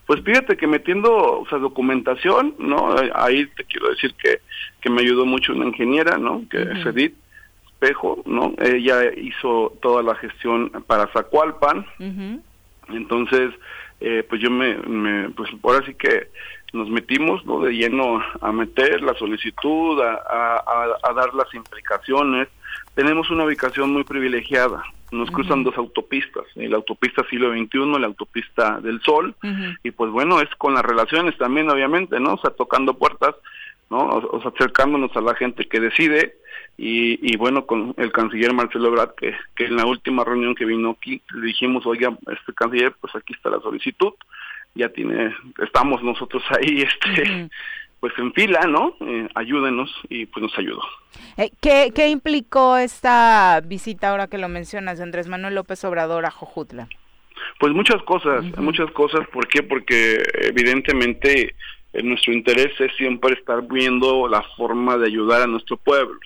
Pues 0.05 0.21
fíjate 0.21 0.55
que 0.55 0.67
metiendo, 0.67 1.39
o 1.39 1.47
sea, 1.49 1.57
documentación, 1.57 2.53
¿no? 2.59 2.93
Ahí 3.15 3.47
te 3.47 3.63
quiero 3.63 3.89
decir 3.89 4.13
que, 4.21 4.41
que 4.81 4.91
me 4.91 5.01
ayudó 5.01 5.25
mucho 5.25 5.53
una 5.53 5.65
ingeniera, 5.65 6.19
¿no? 6.19 6.43
Que 6.51 6.61
es 6.61 6.85
Edith, 6.85 7.15
¿no? 8.25 8.53
Ella 8.59 9.11
hizo 9.15 9.73
toda 9.81 10.03
la 10.03 10.15
gestión 10.15 10.69
para 10.87 11.07
Zacualpan. 11.07 11.85
Entonces, 12.89 13.53
eh, 13.99 14.25
pues 14.27 14.41
yo 14.41 14.51
me, 14.51 15.29
pues 15.29 15.49
ahora 15.63 15.85
sí 15.85 15.93
que 15.95 16.27
nos 16.73 16.89
metimos 16.89 17.45
¿no? 17.45 17.61
de 17.61 17.71
lleno 17.71 18.21
a 18.41 18.51
meter 18.51 19.01
la 19.01 19.13
solicitud, 19.13 20.01
a, 20.01 21.13
dar 21.15 21.33
las 21.33 21.53
implicaciones. 21.53 22.49
Tenemos 22.95 23.29
una 23.29 23.45
ubicación 23.45 23.93
muy 23.93 24.03
privilegiada. 24.03 24.83
Nos 25.11 25.29
cruzan 25.29 25.63
dos 25.63 25.77
autopistas, 25.77 26.43
la 26.55 26.75
autopista 26.75 27.23
siglo 27.29 27.53
XXI, 27.53 27.99
la 27.99 28.07
autopista 28.07 28.79
del 28.81 28.99
Sol, 29.01 29.35
y 29.83 29.91
pues 29.91 30.09
bueno, 30.09 30.41
es 30.41 30.49
con 30.57 30.73
las 30.73 30.83
relaciones 30.83 31.37
también, 31.37 31.69
obviamente, 31.69 32.19
¿no? 32.19 32.33
O 32.33 32.37
sea, 32.39 32.49
tocando 32.49 32.95
puertas, 32.95 33.35
¿no? 33.91 34.07
O, 34.07 34.41
sea, 34.41 34.49
acercándonos 34.49 35.15
a 35.15 35.21
la 35.21 35.35
gente 35.35 35.65
que 35.65 35.79
decide, 35.79 36.37
y, 36.77 37.37
bueno, 37.37 37.65
con 37.65 37.93
el 37.97 38.11
canciller 38.11 38.53
Marcelo 38.53 38.87
Ebrard, 38.87 39.15
que, 39.15 39.35
que 39.55 39.65
en 39.65 39.75
la 39.75 39.85
última 39.85 40.23
reunión 40.23 40.55
que 40.55 40.65
vino 40.65 40.91
aquí, 40.91 41.21
le 41.33 41.47
dijimos, 41.47 41.85
oiga, 41.85 42.17
este 42.31 42.53
canciller, 42.53 42.93
pues 42.99 43.15
aquí 43.15 43.33
está 43.33 43.49
la 43.49 43.59
solicitud, 43.59 44.13
ya 44.75 44.89
tiene, 44.89 45.35
estamos 45.63 46.01
nosotros 46.03 46.43
ahí, 46.49 46.81
este, 46.83 47.49
pues 47.99 48.13
en 48.17 48.33
fila, 48.33 48.61
¿no? 48.67 48.95
Eh, 49.01 49.29
ayúdenos 49.35 49.89
y 50.09 50.25
pues 50.25 50.43
nos 50.43 50.57
ayudó. 50.57 50.81
Eh, 51.37 51.51
¿qué, 51.61 51.91
¿Qué 51.95 52.09
implicó 52.09 52.77
esta 52.77 53.61
visita 53.63 54.09
ahora 54.09 54.27
que 54.27 54.37
lo 54.37 54.49
mencionas, 54.49 54.99
Andrés 54.99 55.27
Manuel 55.27 55.55
López 55.55 55.83
Obrador 55.85 56.25
a 56.25 56.31
Jojutla? 56.31 56.89
Pues 57.59 57.71
muchas 57.73 58.01
cosas, 58.03 58.43
muchas 58.57 58.91
cosas, 58.91 59.27
¿por 59.29 59.47
qué? 59.47 59.63
Porque 59.63 60.21
evidentemente 60.41 61.55
nuestro 62.01 62.33
interés 62.33 62.73
es 62.79 62.95
siempre 62.95 63.33
estar 63.33 63.61
viendo 63.67 64.27
la 64.27 64.41
forma 64.57 64.97
de 64.97 65.07
ayudar 65.07 65.43
a 65.43 65.47
nuestro 65.47 65.77
pueblo. 65.77 66.19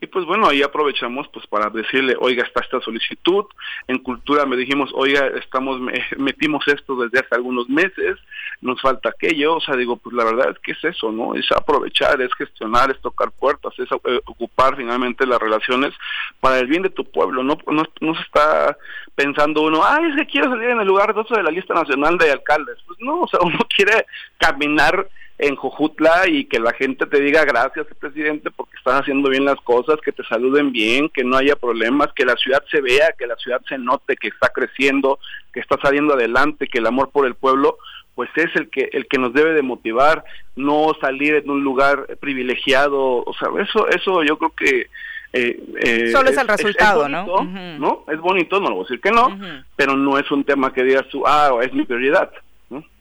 Y 0.00 0.06
pues 0.08 0.24
bueno, 0.24 0.48
ahí 0.48 0.62
aprovechamos 0.62 1.28
pues 1.28 1.46
para 1.46 1.70
decirle, 1.70 2.16
oiga, 2.18 2.42
está 2.42 2.60
esta 2.60 2.80
solicitud. 2.80 3.44
En 3.86 3.98
cultura 3.98 4.44
me 4.46 4.56
dijimos, 4.56 4.90
oiga, 4.94 5.28
estamos 5.38 5.80
metimos 6.16 6.66
esto 6.66 6.96
desde 6.96 7.20
hace 7.20 7.36
algunos 7.36 7.68
meses, 7.68 8.18
nos 8.62 8.80
falta 8.80 9.10
aquello. 9.10 9.56
O 9.56 9.60
sea, 9.60 9.76
digo, 9.76 9.96
pues 9.96 10.14
la 10.14 10.24
verdad 10.24 10.50
es 10.50 10.58
que 10.60 10.72
es 10.72 10.84
eso, 10.84 11.12
¿no? 11.12 11.34
Es 11.34 11.50
aprovechar, 11.52 12.20
es 12.22 12.32
gestionar, 12.34 12.90
es 12.90 13.00
tocar 13.00 13.30
puertas, 13.32 13.74
es 13.78 13.88
eh, 13.92 14.20
ocupar 14.24 14.76
finalmente 14.76 15.26
las 15.26 15.40
relaciones 15.40 15.92
para 16.40 16.58
el 16.58 16.68
bien 16.68 16.82
de 16.82 16.90
tu 16.90 17.04
pueblo. 17.04 17.42
No, 17.42 17.58
no, 17.66 17.82
no 18.00 18.14
se 18.14 18.22
está 18.22 18.76
pensando 19.14 19.62
uno, 19.62 19.82
ay, 19.84 20.10
es 20.10 20.16
que 20.16 20.26
quiero 20.26 20.50
salir 20.50 20.70
en 20.70 20.80
el 20.80 20.86
lugar 20.86 21.12
12 21.12 21.34
de 21.34 21.42
la 21.42 21.50
lista 21.50 21.74
nacional 21.74 22.16
de 22.16 22.30
alcaldes. 22.30 22.78
Pues 22.86 22.98
no, 23.00 23.20
o 23.20 23.28
sea, 23.28 23.40
uno 23.42 23.58
quiere 23.76 24.06
caminar 24.38 25.06
en 25.38 25.56
Jojutla 25.56 26.28
y 26.28 26.44
que 26.44 26.60
la 26.60 26.72
gente 26.72 27.04
te 27.06 27.20
diga 27.20 27.44
gracias, 27.44 27.86
presidente, 27.98 28.52
porque 28.52 28.76
estás 28.76 29.00
haciendo 29.00 29.28
bien 29.28 29.44
las 29.44 29.60
cosas, 29.62 29.96
que 30.04 30.12
te 30.12 30.22
saluden 30.24 30.70
bien, 30.70 31.08
que 31.08 31.24
no 31.24 31.36
haya 31.36 31.56
problemas, 31.56 32.12
que 32.14 32.24
la 32.24 32.36
ciudad 32.36 32.62
se 32.70 32.80
vea, 32.80 33.12
que 33.18 33.26
la 33.26 33.34
ciudad 33.36 33.60
se 33.68 33.76
note, 33.76 34.14
que 34.16 34.28
está 34.28 34.50
creciendo, 34.50 35.18
que 35.52 35.58
está 35.58 35.76
saliendo 35.82 36.14
adelante, 36.14 36.68
que 36.68 36.78
el 36.78 36.86
amor 36.86 37.10
por 37.10 37.26
el 37.26 37.34
pueblo 37.34 37.78
pues 38.14 38.30
es 38.36 38.54
el 38.54 38.68
que 38.70 38.90
el 38.92 39.06
que 39.06 39.18
nos 39.18 39.32
debe 39.32 39.52
de 39.52 39.62
motivar, 39.62 40.24
no 40.56 40.92
salir 41.00 41.34
en 41.34 41.50
un 41.50 41.62
lugar 41.62 42.18
privilegiado, 42.20 43.22
o 43.24 43.34
sea, 43.34 43.48
eso 43.60 43.88
eso 43.88 44.22
yo 44.22 44.38
creo 44.38 44.52
que 44.56 44.86
eh, 45.32 45.58
eh, 45.82 46.12
Solo 46.12 46.28
es, 46.28 46.36
el 46.36 46.46
resultado, 46.46 47.08
¿no? 47.08 47.24
¿no? 47.44 48.04
Es 48.08 48.20
bonito, 48.20 48.60
no 48.60 48.68
lo 48.68 48.74
voy 48.76 48.84
a 48.84 48.88
decir 48.88 49.00
que 49.00 49.10
no, 49.10 49.38
pero 49.76 49.96
no 49.96 50.18
es 50.18 50.30
un 50.30 50.44
tema 50.44 50.72
que 50.72 50.84
digas 50.84 51.08
tú, 51.10 51.22
ah, 51.26 51.50
es 51.62 51.72
mi 51.72 51.84
prioridad. 51.84 52.30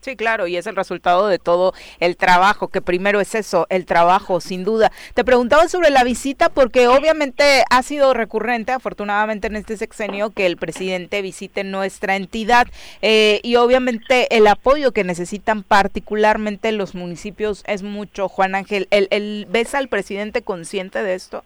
Sí, 0.02 0.16
claro, 0.16 0.48
y 0.48 0.58
es 0.58 0.66
el 0.66 0.76
resultado 0.76 1.28
de 1.28 1.38
todo 1.38 1.74
el 2.00 2.18
trabajo, 2.18 2.70
que 2.70 2.82
primero 2.82 3.22
es 3.22 3.36
eso, 3.36 3.68
el 3.70 3.86
trabajo, 3.86 4.42
sin 4.42 4.64
duda. 4.64 4.92
Te 5.14 5.24
preguntaba 5.24 5.68
sobre 5.68 5.92
la 5.92 6.04
visita 6.04 6.50
porque 6.50 6.88
obviamente 6.88 7.64
ha 7.70 7.84
sido 7.84 8.14
recurrente, 8.14 8.72
afortunadamente 8.72 9.48
en 9.48 9.56
este 9.56 9.78
sexenio, 9.78 10.32
que 10.32 10.48
el 10.48 10.58
presidente 10.58 11.22
visite 11.22 11.64
nuestra 11.64 12.16
entidad 12.16 12.68
eh, 13.02 13.40
y 13.44 13.58
obviamente 13.58 14.36
el 14.36 14.48
apoyo 14.48 14.92
que 14.92 15.04
necesitan 15.04 15.64
particularmente 15.64 16.72
los 16.72 16.96
municipios 16.96 17.64
es 17.68 17.84
mucho. 17.84 18.28
Juan 18.28 18.56
Ángel, 18.56 18.88
¿el, 18.90 19.08
el, 19.12 19.46
¿ves 19.50 19.76
al 19.76 19.88
presidente 19.88 20.42
consciente 20.42 21.04
de 21.04 21.14
esto? 21.14 21.44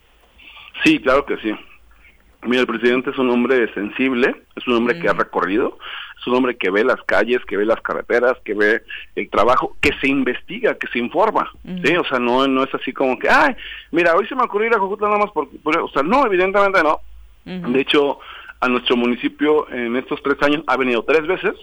Sí, 0.83 0.99
claro 0.99 1.25
que 1.25 1.35
sí. 1.37 1.51
Mira, 2.45 2.61
el 2.61 2.67
presidente 2.67 3.09
es 3.09 3.17
un 3.17 3.29
hombre 3.29 3.73
sensible, 3.73 4.35
es 4.55 4.67
un 4.67 4.75
hombre 4.75 4.99
que 4.99 5.09
ha 5.09 5.13
recorrido, 5.13 5.77
es 6.19 6.27
un 6.27 6.35
hombre 6.35 6.55
que 6.57 6.69
ve 6.69 6.83
las 6.83 7.01
calles, 7.03 7.43
que 7.45 7.57
ve 7.57 7.65
las 7.65 7.81
carreteras, 7.81 8.37
que 8.43 8.53
ve 8.53 8.83
el 9.15 9.29
trabajo, 9.29 9.75
que 9.81 9.91
se 9.99 10.07
investiga, 10.07 10.75
que 10.75 10.87
se 10.87 10.99
informa, 10.99 11.51
¿sí? 11.83 11.95
O 11.97 12.05
sea, 12.05 12.19
no, 12.19 12.47
no 12.47 12.63
es 12.63 12.73
así 12.73 12.93
como 12.93 13.17
que, 13.19 13.29
ay, 13.29 13.55
mira, 13.91 14.15
hoy 14.15 14.27
se 14.27 14.35
me 14.35 14.43
ocurrió 14.43 14.67
ir 14.67 14.75
a 14.75 14.79
Jojutla 14.79 15.07
nada 15.07 15.19
más 15.19 15.31
por, 15.31 15.47
o 15.47 15.89
sea, 15.89 16.03
no, 16.03 16.25
evidentemente 16.25 16.81
no. 16.83 16.99
De 17.45 17.81
hecho, 17.81 18.19
a 18.59 18.67
nuestro 18.69 18.95
municipio 18.95 19.69
en 19.71 19.95
estos 19.95 20.21
tres 20.23 20.41
años 20.41 20.63
ha 20.67 20.77
venido 20.77 21.03
tres 21.03 21.25
veces, 21.27 21.53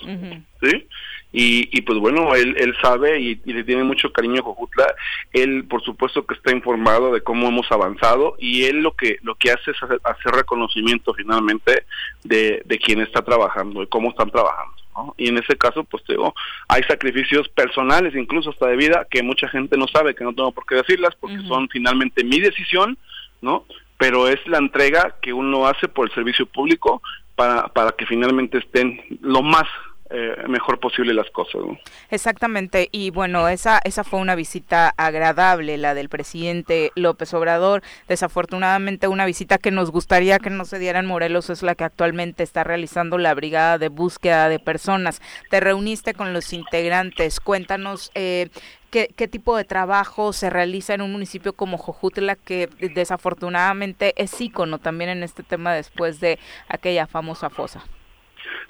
¿sí? 0.62 0.86
Y, 1.34 1.80
pues 1.82 1.98
bueno, 1.98 2.34
él, 2.34 2.54
él 2.58 2.74
sabe 2.82 3.18
y, 3.18 3.40
le 3.46 3.64
tiene 3.64 3.84
mucho 3.84 4.12
cariño 4.12 4.40
a 4.40 4.44
Jojutla. 4.44 4.94
Él, 5.32 5.64
por 5.64 5.82
supuesto, 5.82 6.26
que 6.26 6.34
está 6.34 6.52
informado 6.52 7.12
de 7.12 7.22
cómo 7.22 7.48
hemos 7.48 7.72
avanzado 7.72 8.36
y 8.38 8.64
él 8.64 8.80
lo 8.80 8.94
que 8.94 9.16
lo 9.22 9.34
que 9.36 9.50
hace 9.50 9.70
es 9.70 9.76
hacer, 9.82 10.32
reconocimiento 10.32 11.14
finalmente 11.14 11.84
de, 12.22 12.62
de 12.66 12.78
quién 12.78 13.00
está 13.00 13.22
trabajando 13.22 13.82
y 13.82 13.86
cómo 13.86 14.10
están 14.10 14.30
trabajando. 14.30 14.74
Y 15.16 15.28
en 15.28 15.38
ese 15.38 15.56
caso, 15.56 15.84
pues 15.84 16.02
digo, 16.06 16.34
hay 16.68 16.82
sacrificios 16.82 17.48
personales, 17.48 18.14
incluso 18.14 18.50
hasta 18.50 18.66
de 18.66 18.76
vida, 18.76 19.06
que 19.10 19.22
mucha 19.22 19.48
gente 19.48 19.78
no 19.78 19.86
sabe, 19.88 20.14
que 20.14 20.24
no 20.24 20.34
tengo 20.34 20.52
por 20.52 20.66
qué 20.66 20.74
decirlas, 20.76 21.14
porque 21.18 21.40
son 21.48 21.68
finalmente 21.70 22.24
mi 22.24 22.40
decisión, 22.40 22.98
¿no? 23.40 23.64
Pero 23.98 24.28
es 24.28 24.44
la 24.46 24.58
entrega 24.58 25.16
que 25.20 25.32
uno 25.32 25.66
hace 25.66 25.88
por 25.88 26.08
el 26.08 26.14
servicio 26.14 26.46
público 26.46 27.02
para, 27.34 27.68
para 27.68 27.92
que 27.92 28.06
finalmente 28.06 28.58
estén 28.58 29.00
lo 29.20 29.42
más 29.42 29.66
eh, 30.14 30.36
mejor 30.46 30.78
posible 30.78 31.14
las 31.14 31.30
cosas. 31.30 31.62
Exactamente, 32.10 32.90
y 32.92 33.08
bueno, 33.08 33.48
esa, 33.48 33.80
esa 33.82 34.04
fue 34.04 34.20
una 34.20 34.34
visita 34.34 34.92
agradable, 34.98 35.78
la 35.78 35.94
del 35.94 36.10
presidente 36.10 36.92
López 36.94 37.32
Obrador. 37.32 37.82
Desafortunadamente, 38.08 39.08
una 39.08 39.24
visita 39.24 39.56
que 39.56 39.70
nos 39.70 39.90
gustaría 39.90 40.38
que 40.38 40.50
no 40.50 40.66
se 40.66 40.78
diera 40.78 40.98
en 40.98 41.06
Morelos 41.06 41.48
es 41.48 41.62
la 41.62 41.74
que 41.74 41.84
actualmente 41.84 42.42
está 42.42 42.62
realizando 42.62 43.16
la 43.16 43.32
Brigada 43.32 43.78
de 43.78 43.88
Búsqueda 43.88 44.50
de 44.50 44.58
Personas. 44.58 45.22
Te 45.48 45.60
reuniste 45.60 46.12
con 46.12 46.34
los 46.34 46.52
integrantes, 46.52 47.40
cuéntanos. 47.40 48.10
Eh, 48.14 48.50
¿Qué, 48.90 49.08
¿Qué, 49.16 49.28
tipo 49.28 49.56
de 49.56 49.64
trabajo 49.64 50.34
se 50.34 50.50
realiza 50.50 50.92
en 50.92 51.00
un 51.00 51.10
municipio 51.10 51.54
como 51.54 51.78
Jojutla, 51.78 52.36
que 52.36 52.68
desafortunadamente 52.94 54.12
es 54.22 54.38
ícono 54.38 54.78
también 54.78 55.08
en 55.08 55.22
este 55.22 55.42
tema 55.42 55.72
después 55.72 56.20
de 56.20 56.38
aquella 56.68 57.06
famosa 57.06 57.48
fosa? 57.48 57.82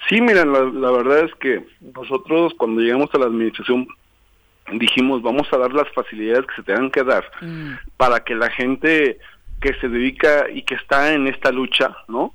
Sí, 0.09 0.19
miren, 0.19 0.51
la, 0.51 0.91
verdad 0.91 1.19
es 1.19 1.33
que 1.35 1.65
nosotros 1.95 2.53
cuando 2.57 2.81
llegamos 2.81 3.09
a 3.13 3.19
la 3.19 3.25
administración 3.25 3.87
dijimos 4.73 5.21
vamos 5.21 5.47
a 5.51 5.57
dar 5.57 5.73
las 5.73 5.91
facilidades 5.93 6.45
que 6.47 6.55
se 6.55 6.63
tengan 6.63 6.89
que 6.89 7.03
dar 7.03 7.29
mm. 7.41 7.73
para 7.97 8.21
que 8.21 8.33
la 8.33 8.49
gente 8.49 9.19
que 9.61 9.73
se 9.75 9.87
dedica 9.87 10.49
y 10.49 10.63
que 10.63 10.75
está 10.75 11.13
en 11.13 11.27
esta 11.27 11.51
lucha, 11.51 11.95
¿no? 12.07 12.33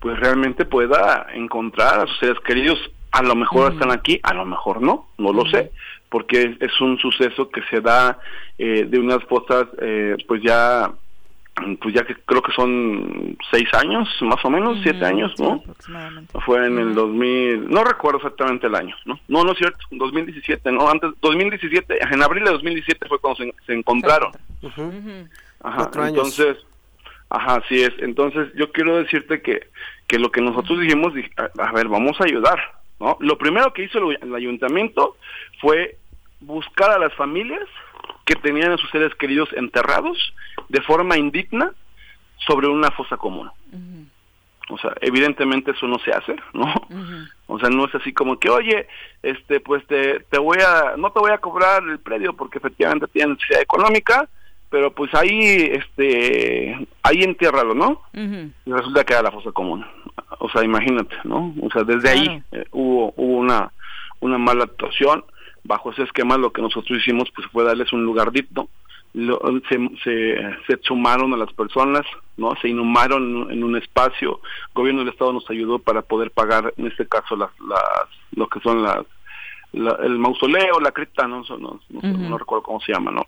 Pues 0.00 0.18
realmente 0.18 0.64
pueda 0.64 1.28
encontrar 1.32 2.00
a 2.00 2.06
sus 2.06 2.18
seres 2.18 2.40
queridos. 2.40 2.78
A 3.12 3.22
lo 3.22 3.36
mejor 3.36 3.70
mm. 3.70 3.74
están 3.74 3.90
aquí, 3.92 4.18
a 4.22 4.34
lo 4.34 4.44
mejor 4.44 4.82
no, 4.82 5.08
no 5.18 5.32
lo 5.32 5.46
sé, 5.46 5.70
porque 6.08 6.56
es, 6.58 6.80
un 6.80 6.98
suceso 6.98 7.48
que 7.48 7.62
se 7.70 7.80
da 7.80 8.18
eh, 8.58 8.86
de 8.88 8.98
unas 8.98 9.22
fosas, 9.24 9.66
eh, 9.80 10.16
pues 10.26 10.42
ya 10.42 10.92
pues 11.80 11.94
ya 11.94 12.04
que 12.04 12.16
creo 12.26 12.42
que 12.42 12.52
son 12.52 13.36
seis 13.50 13.68
años, 13.74 14.08
más 14.22 14.44
o 14.44 14.50
menos, 14.50 14.78
siete 14.82 15.04
años, 15.04 15.32
¿no? 15.38 15.62
Fue 16.44 16.66
en 16.66 16.78
el 16.78 16.94
2000, 16.94 17.70
no 17.70 17.84
recuerdo 17.84 18.18
exactamente 18.18 18.66
el 18.66 18.74
año, 18.74 18.96
¿no? 19.04 19.20
No, 19.28 19.44
no 19.44 19.52
es 19.52 19.58
cierto, 19.58 19.78
2017, 19.92 20.72
¿no? 20.72 20.88
Antes, 20.88 21.12
2017, 21.20 21.98
en 22.12 22.22
abril 22.22 22.44
de 22.44 22.50
2017 22.50 23.06
fue 23.08 23.20
cuando 23.20 23.44
se, 23.66 23.72
encontraron. 23.72 24.32
Ajá, 25.62 25.90
entonces, 26.08 26.56
ajá, 27.30 27.56
así 27.64 27.82
es. 27.82 27.92
Entonces, 27.98 28.48
yo 28.56 28.72
quiero 28.72 28.96
decirte 28.96 29.40
que, 29.40 29.68
que 30.08 30.18
lo 30.18 30.32
que 30.32 30.40
nosotros 30.40 30.80
dijimos, 30.80 31.12
a, 31.36 31.72
ver, 31.72 31.88
vamos 31.88 32.20
a 32.20 32.24
ayudar, 32.24 32.58
¿no? 32.98 33.16
Lo 33.20 33.38
primero 33.38 33.72
que 33.72 33.84
hizo 33.84 33.98
el 34.10 34.34
ayuntamiento 34.34 35.16
fue 35.60 35.98
buscar 36.40 36.90
a 36.90 36.98
las 36.98 37.14
familias 37.14 37.68
que 38.24 38.36
tenían 38.36 38.72
a 38.72 38.76
sus 38.76 38.90
seres 38.90 39.14
queridos 39.14 39.48
enterrados 39.54 40.34
de 40.68 40.80
forma 40.82 41.16
indigna 41.16 41.72
sobre 42.46 42.68
una 42.68 42.90
fosa 42.90 43.16
común. 43.16 43.50
O 44.70 44.78
sea, 44.78 44.94
evidentemente 45.02 45.72
eso 45.72 45.86
no 45.86 45.98
se 45.98 46.12
hace, 46.12 46.36
¿no? 46.54 46.72
O 47.46 47.58
sea, 47.58 47.68
no 47.68 47.84
es 47.84 47.94
así 47.94 48.12
como 48.12 48.38
que, 48.38 48.48
oye, 48.48 48.86
este, 49.22 49.60
pues 49.60 49.86
te, 49.86 50.20
te 50.20 50.38
voy 50.38 50.58
a, 50.66 50.96
no 50.96 51.10
te 51.12 51.20
voy 51.20 51.32
a 51.32 51.38
cobrar 51.38 51.82
el 51.82 51.98
predio 51.98 52.32
porque 52.32 52.58
efectivamente 52.58 53.06
tiene 53.08 53.34
necesidad 53.34 53.60
económica, 53.60 54.26
pero 54.70 54.92
pues 54.92 55.14
ahí, 55.14 55.70
este, 55.70 56.88
ahí 57.02 57.22
entiérralo, 57.22 57.74
¿no? 57.74 58.00
Y 58.14 58.72
resulta 58.72 59.04
que 59.04 59.12
era 59.12 59.22
la 59.22 59.30
fosa 59.30 59.52
común. 59.52 59.84
O 60.38 60.48
sea, 60.48 60.64
imagínate, 60.64 61.14
¿no? 61.24 61.54
O 61.60 61.70
sea, 61.70 61.84
desde 61.84 62.08
ahí 62.08 62.42
eh, 62.50 62.64
hubo, 62.72 63.12
hubo 63.16 63.36
una, 63.36 63.70
una 64.20 64.38
mala 64.38 64.64
actuación 64.64 65.24
bajo 65.64 65.90
ese 65.90 66.02
esquema 66.02 66.36
lo 66.36 66.52
que 66.52 66.62
nosotros 66.62 66.98
hicimos 66.98 67.30
pues 67.34 67.46
fue 67.48 67.64
darles 67.64 67.92
un 67.92 68.04
lugar 68.04 68.30
digno. 68.30 68.68
Se, 69.14 69.78
se, 70.02 70.78
sumaron 70.82 71.32
a 71.34 71.36
las 71.36 71.52
personas 71.52 72.02
no 72.36 72.52
se 72.60 72.68
inhumaron 72.68 73.48
en 73.50 73.62
un 73.62 73.76
espacio. 73.76 74.40
El 74.68 74.74
gobierno 74.74 75.00
del 75.00 75.12
estado 75.12 75.32
nos 75.32 75.48
ayudó 75.48 75.78
para 75.78 76.02
poder 76.02 76.32
pagar 76.32 76.74
en 76.76 76.88
este 76.88 77.06
caso 77.06 77.36
las, 77.36 77.50
las 77.60 78.08
lo 78.32 78.48
que 78.48 78.60
son 78.60 78.82
las 78.82 79.04
el 79.72 80.18
mausoleo 80.18 80.78
la 80.80 80.92
cripta 80.92 81.26
no 81.26 81.42
no, 81.58 81.80
no, 81.90 82.38
recuerdo 82.38 82.62
cómo 82.62 82.80
se 82.80 82.92
llama 82.92 83.10
no 83.10 83.26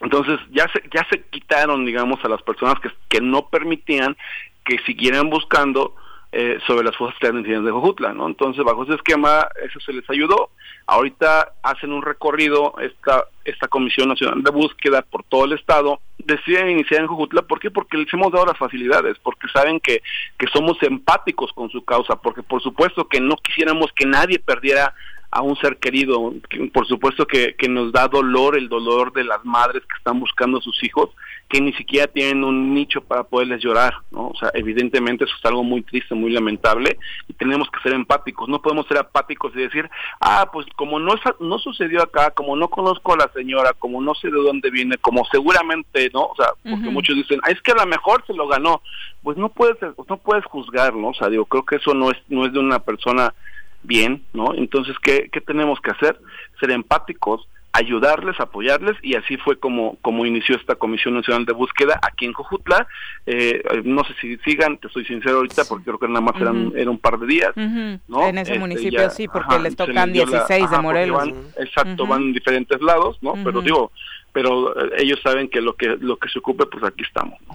entonces 0.00 0.38
ya 0.52 0.68
se 0.72 0.88
ya 0.92 1.04
se 1.10 1.22
quitaron 1.30 1.84
digamos 1.84 2.24
a 2.24 2.28
las 2.28 2.42
personas 2.42 2.78
que 2.80 2.90
que 3.08 3.20
no 3.20 3.48
permitían 3.48 4.16
que 4.64 4.78
siguieran 4.86 5.30
buscando 5.30 5.96
eh, 6.36 6.58
sobre 6.66 6.82
las 6.82 6.96
fosas 6.96 7.16
clandestinas 7.20 7.64
de 7.64 7.70
Jojutla, 7.70 8.12
¿no? 8.12 8.26
Entonces, 8.26 8.64
bajo 8.64 8.82
ese 8.82 8.94
esquema, 8.94 9.46
eso 9.64 9.78
se 9.78 9.92
les 9.92 10.08
ayudó. 10.10 10.50
Ahorita 10.84 11.52
hacen 11.62 11.92
un 11.92 12.02
recorrido, 12.02 12.74
esta, 12.80 13.26
esta 13.44 13.68
Comisión 13.68 14.08
Nacional 14.08 14.42
de 14.42 14.50
Búsqueda 14.50 15.02
por 15.02 15.22
todo 15.22 15.44
el 15.44 15.52
Estado, 15.52 16.00
deciden 16.18 16.70
iniciar 16.70 17.02
en 17.02 17.06
Jojutla, 17.06 17.42
¿por 17.42 17.60
qué? 17.60 17.70
Porque 17.70 17.98
les 17.98 18.12
hemos 18.12 18.32
dado 18.32 18.46
las 18.46 18.58
facilidades, 18.58 19.16
porque 19.22 19.46
saben 19.46 19.78
que, 19.78 20.02
que 20.36 20.48
somos 20.52 20.76
empáticos 20.82 21.52
con 21.52 21.70
su 21.70 21.84
causa, 21.84 22.16
porque 22.16 22.42
por 22.42 22.60
supuesto 22.60 23.06
que 23.06 23.20
no 23.20 23.36
quisiéramos 23.36 23.92
que 23.92 24.04
nadie 24.04 24.40
perdiera 24.40 24.92
a 25.30 25.40
un 25.40 25.56
ser 25.56 25.76
querido. 25.76 26.32
Por 26.72 26.88
supuesto 26.88 27.28
que, 27.28 27.54
que, 27.54 27.68
nos 27.68 27.92
da 27.92 28.08
dolor 28.08 28.58
el 28.58 28.68
dolor 28.68 29.12
de 29.12 29.22
las 29.22 29.44
madres 29.44 29.82
que 29.82 29.98
están 29.98 30.18
buscando 30.18 30.58
a 30.58 30.62
sus 30.62 30.82
hijos, 30.82 31.10
que 31.48 31.60
ni 31.60 31.72
siquiera 31.74 32.06
tienen 32.06 32.42
un 32.42 32.74
nicho 32.74 33.02
para 33.02 33.22
poderles 33.22 33.62
llorar, 33.62 33.94
¿no? 34.10 34.28
O 34.28 34.34
sea, 34.36 34.50
evidentemente 34.54 35.24
eso 35.24 35.34
es 35.38 35.44
algo 35.44 35.62
muy 35.62 35.82
triste, 35.82 36.14
muy 36.14 36.32
lamentable, 36.32 36.98
y 37.28 37.32
tenemos 37.34 37.68
que 37.70 37.80
ser 37.80 37.92
empáticos. 37.92 38.48
No 38.48 38.62
podemos 38.62 38.86
ser 38.86 38.98
apáticos 38.98 39.52
y 39.54 39.60
decir, 39.60 39.88
ah, 40.20 40.48
pues 40.52 40.66
como 40.76 40.98
no, 40.98 41.14
no 41.40 41.58
sucedió 41.58 42.02
acá, 42.02 42.30
como 42.30 42.56
no 42.56 42.68
conozco 42.68 43.12
a 43.14 43.18
la 43.18 43.30
señora, 43.32 43.72
como 43.78 44.00
no 44.00 44.14
sé 44.14 44.28
de 44.28 44.42
dónde 44.42 44.70
viene, 44.70 44.96
como 44.98 45.24
seguramente, 45.26 46.10
¿no? 46.12 46.24
O 46.24 46.36
sea, 46.36 46.48
porque 46.62 46.90
muchos 46.90 47.16
dicen, 47.16 47.40
ah, 47.44 47.50
es 47.50 47.60
que 47.62 47.72
a 47.72 47.76
lo 47.76 47.86
mejor 47.86 48.24
se 48.26 48.34
lo 48.34 48.48
ganó. 48.48 48.82
Pues 49.22 49.36
no 49.36 49.48
puedes, 49.48 49.76
no 49.80 50.16
puedes 50.16 50.44
juzgar, 50.46 50.94
¿no? 50.94 51.08
O 51.08 51.14
sea, 51.14 51.28
digo, 51.28 51.44
creo 51.44 51.64
que 51.64 51.76
eso 51.76 51.94
no 51.94 52.10
es, 52.10 52.18
no 52.28 52.46
es 52.46 52.52
de 52.52 52.58
una 52.58 52.78
persona 52.78 53.34
bien, 53.82 54.24
¿no? 54.32 54.54
Entonces, 54.54 54.96
¿qué, 55.02 55.28
¿qué 55.32 55.40
tenemos 55.40 55.80
que 55.80 55.90
hacer? 55.90 56.18
Ser 56.58 56.70
empáticos, 56.70 57.46
ayudarles, 57.74 58.38
apoyarles 58.38 58.96
y 59.02 59.16
así 59.16 59.36
fue 59.36 59.58
como, 59.58 59.96
como 60.00 60.24
inició 60.24 60.54
esta 60.54 60.76
Comisión 60.76 61.14
Nacional 61.14 61.44
de 61.44 61.52
Búsqueda 61.52 61.98
aquí 62.00 62.24
en 62.24 62.32
Cojutla. 62.32 62.86
Eh, 63.26 63.62
no 63.84 64.04
sé 64.04 64.14
si 64.20 64.36
sigan, 64.38 64.78
te 64.78 64.88
soy 64.88 65.04
sincero 65.04 65.38
ahorita 65.38 65.64
porque 65.68 65.84
creo 65.84 65.98
que 65.98 66.06
nada 66.06 66.20
más 66.20 66.40
eran, 66.40 66.72
era 66.76 66.88
un 66.88 66.98
par 66.98 67.18
de 67.18 67.26
días. 67.26 67.50
¿no? 67.56 68.28
En 68.28 68.38
ese 68.38 68.52
este, 68.52 68.58
municipio 68.60 69.10
sí, 69.10 69.26
porque 69.26 69.58
les 69.58 69.74
tocan 69.74 70.12
16 70.12 70.70
de 70.70 70.78
Morelos. 70.78 71.28
exacto, 71.58 72.06
van 72.06 72.22
en 72.22 72.32
diferentes 72.32 72.80
lados, 72.80 73.18
¿no? 73.20 73.34
Pero 73.42 73.60
digo, 73.60 73.90
pero 74.32 74.78
eh, 74.78 74.90
ellos 74.98 75.20
saben 75.22 75.48
que 75.48 75.60
lo 75.60 75.74
que 75.74 75.96
lo 76.00 76.16
que 76.16 76.28
se 76.28 76.38
ocupe, 76.38 76.66
pues 76.66 76.84
aquí 76.84 77.02
estamos. 77.02 77.40
¿no? 77.48 77.53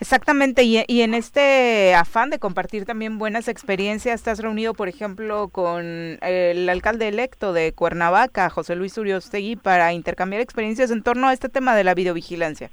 Exactamente, 0.00 0.62
y, 0.62 0.82
y, 0.88 1.02
en 1.02 1.12
este 1.12 1.94
afán 1.94 2.30
de 2.30 2.38
compartir 2.38 2.86
también 2.86 3.18
buenas 3.18 3.48
experiencias, 3.48 4.14
estás 4.14 4.40
reunido, 4.40 4.72
por 4.72 4.88
ejemplo, 4.88 5.48
con 5.48 6.18
el 6.22 6.68
alcalde 6.70 7.08
electo 7.08 7.52
de 7.52 7.72
Cuernavaca, 7.74 8.48
José 8.48 8.76
Luis 8.76 8.96
Uriostegui, 8.96 9.56
para 9.56 9.92
intercambiar 9.92 10.40
experiencias 10.40 10.90
en 10.90 11.02
torno 11.02 11.28
a 11.28 11.34
este 11.34 11.50
tema 11.50 11.76
de 11.76 11.84
la 11.84 11.94
videovigilancia. 11.94 12.70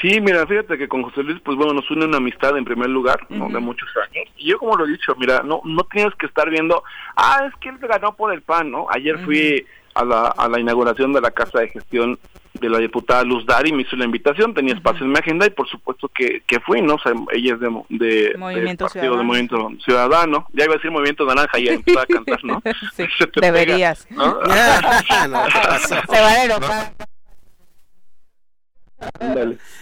Sí, 0.00 0.20
mira, 0.20 0.46
fíjate 0.46 0.78
que 0.78 0.86
con 0.86 1.02
José 1.02 1.24
Luis, 1.24 1.40
pues 1.44 1.56
bueno, 1.56 1.72
nos 1.72 1.90
une 1.90 2.04
una 2.04 2.18
amistad 2.18 2.56
en 2.56 2.64
primer 2.64 2.88
lugar, 2.88 3.26
¿no? 3.30 3.48
De 3.48 3.58
muchos 3.58 3.88
años. 4.08 4.28
Y 4.36 4.50
yo, 4.50 4.58
como 4.58 4.76
lo 4.76 4.86
he 4.86 4.90
dicho, 4.90 5.14
mira, 5.16 5.42
no 5.42 5.60
no 5.64 5.82
tienes 5.90 6.14
que 6.14 6.26
estar 6.26 6.50
viendo, 6.50 6.84
ah, 7.16 7.48
es 7.48 7.54
que 7.60 7.68
él 7.68 7.78
ganó 7.78 8.14
por 8.14 8.32
el 8.32 8.42
PAN, 8.42 8.70
¿no? 8.70 8.86
Ayer 8.90 9.18
fui 9.24 9.66
a 9.94 10.04
la, 10.04 10.28
a 10.28 10.48
la 10.48 10.60
inauguración 10.60 11.12
de 11.12 11.20
la 11.20 11.30
Casa 11.30 11.60
de 11.60 11.68
Gestión 11.68 12.18
de 12.60 12.68
la 12.68 12.78
diputada 12.78 13.24
Luz 13.24 13.44
Dari, 13.46 13.72
me 13.72 13.82
hizo 13.82 13.96
la 13.96 14.04
invitación, 14.04 14.54
tenía 14.54 14.74
espacio 14.74 15.04
en 15.04 15.10
mi 15.12 15.18
agenda 15.18 15.46
y 15.46 15.50
por 15.50 15.68
supuesto 15.68 16.08
que, 16.08 16.42
que 16.46 16.60
fui, 16.60 16.80
¿no? 16.80 16.94
O 16.94 16.98
sea, 16.98 17.12
ella 17.32 17.54
es 17.54 17.60
de, 17.60 17.68
de, 17.88 18.34
Movimiento 18.38 18.86
Partido 18.86 19.16
de 19.16 19.22
Movimiento 19.24 19.70
Ciudadano, 19.84 20.46
ya 20.52 20.64
iba 20.64 20.74
a 20.74 20.76
decir 20.76 20.90
Movimiento 20.90 21.26
Naranja 21.26 21.58
y 21.58 21.68
empezó 21.68 22.00
a 22.00 22.06
cantar, 22.06 22.44
¿no? 22.44 22.62
sí, 22.94 23.04
deberías. 23.40 24.06
¿no? 24.10 24.40
Se 24.44 26.20
va 26.20 26.28
a 26.28 26.44
enojar. 26.44 26.92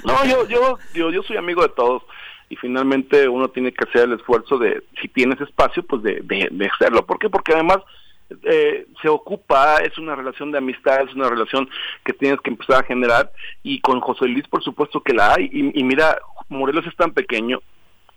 No, 0.04 0.24
yo, 0.24 0.48
yo, 0.48 0.78
yo, 0.94 1.10
yo 1.10 1.22
soy 1.22 1.36
amigo 1.36 1.62
de 1.62 1.68
todos 1.68 2.02
y 2.48 2.56
finalmente 2.56 3.28
uno 3.28 3.48
tiene 3.48 3.72
que 3.72 3.84
hacer 3.88 4.08
el 4.08 4.14
esfuerzo 4.14 4.58
de, 4.58 4.82
si 5.00 5.08
tienes 5.08 5.40
espacio, 5.40 5.82
pues 5.84 6.02
de, 6.02 6.20
de, 6.22 6.48
de 6.50 6.66
hacerlo. 6.66 7.06
¿Por 7.06 7.18
qué? 7.18 7.28
Porque 7.28 7.52
además 7.52 7.78
eh, 8.44 8.86
se 9.00 9.08
ocupa, 9.08 9.76
es 9.76 9.96
una 9.98 10.14
relación 10.14 10.50
de 10.52 10.58
amistad, 10.58 11.02
es 11.02 11.14
una 11.14 11.28
relación 11.28 11.68
que 12.04 12.12
tienes 12.12 12.40
que 12.40 12.50
empezar 12.50 12.82
a 12.82 12.86
generar 12.86 13.30
y 13.62 13.80
con 13.80 14.00
José 14.00 14.26
Luis 14.26 14.46
por 14.48 14.62
supuesto 14.62 15.00
que 15.00 15.14
la 15.14 15.34
hay 15.34 15.50
y, 15.52 15.84
mira, 15.84 16.18
Morelos 16.48 16.86
es 16.86 16.96
tan 16.96 17.12
pequeño 17.12 17.60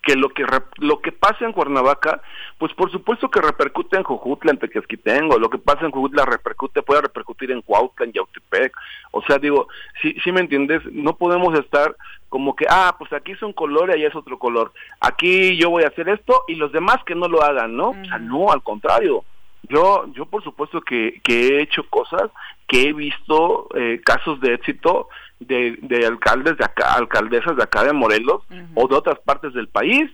que 0.06 0.16
lo 0.16 0.30
que 0.30 0.46
lo 0.78 1.02
que 1.02 1.12
pasa 1.12 1.46
en 1.46 1.52
Cuernavaca, 1.52 2.22
pues 2.60 2.72
por 2.74 2.92
supuesto 2.92 3.32
que 3.32 3.42
repercute 3.42 3.98
en 3.98 4.04
Jojutla, 4.04 4.52
en 4.52 4.60
Tequesquitengo, 4.60 5.40
lo 5.40 5.50
que 5.50 5.58
pasa 5.58 5.86
en 5.86 5.92
Jojutla 5.92 6.26
repercute, 6.26 6.84
puede 6.84 7.02
repercutir 7.02 7.52
en 7.52 7.64
Cuautla, 7.64 8.06
en 8.06 8.14
Yautepec, 8.14 8.72
o 9.12 9.24
sea, 9.24 9.40
digo, 9.40 9.68
si, 10.02 10.14
si 10.24 10.32
me 10.32 10.42
entiendes, 10.42 10.84
no 10.92 11.18
podemos 11.18 11.58
estar 11.58 11.96
como 12.30 12.56
que, 12.56 12.66
ah, 12.70 12.96
pues 13.00 13.12
aquí 13.14 13.32
es 13.32 13.42
un 13.42 13.54
color 13.54 13.90
y 13.90 13.94
allá 13.94 14.10
es 14.10 14.16
otro 14.16 14.38
color, 14.38 14.74
aquí 15.00 15.58
yo 15.58 15.72
voy 15.72 15.84
a 15.84 15.88
hacer 15.88 16.08
esto 16.10 16.44
y 16.48 16.56
los 16.56 16.72
demás 16.72 16.98
que 17.06 17.16
no 17.16 17.28
lo 17.28 17.42
hagan, 17.42 17.76
¿no? 17.76 17.90
O 17.90 18.06
sea, 18.06 18.20
no, 18.20 18.52
al 18.52 18.62
contrario, 18.62 19.26
yo, 19.70 20.06
yo 20.14 20.26
por 20.26 20.44
supuesto 20.44 20.82
que, 20.82 21.22
que 21.24 21.48
he 21.48 21.62
hecho 21.62 21.84
cosas, 21.90 22.32
que 22.68 22.90
he 22.90 22.94
visto 22.94 23.68
eh, 23.76 24.02
casos 24.04 24.40
de 24.42 24.54
éxito 24.54 25.08
de, 25.40 25.78
de 25.82 26.06
alcaldes 26.06 26.58
de 26.58 26.66
acá, 26.66 26.94
alcaldesas 26.94 27.56
de 27.56 27.64
acá 27.64 27.84
de 27.84 27.94
Morelos 27.94 28.44
o 28.74 28.88
de 28.88 28.96
otras 28.96 29.20
partes 29.20 29.54
del 29.54 29.68
país. 29.68 30.10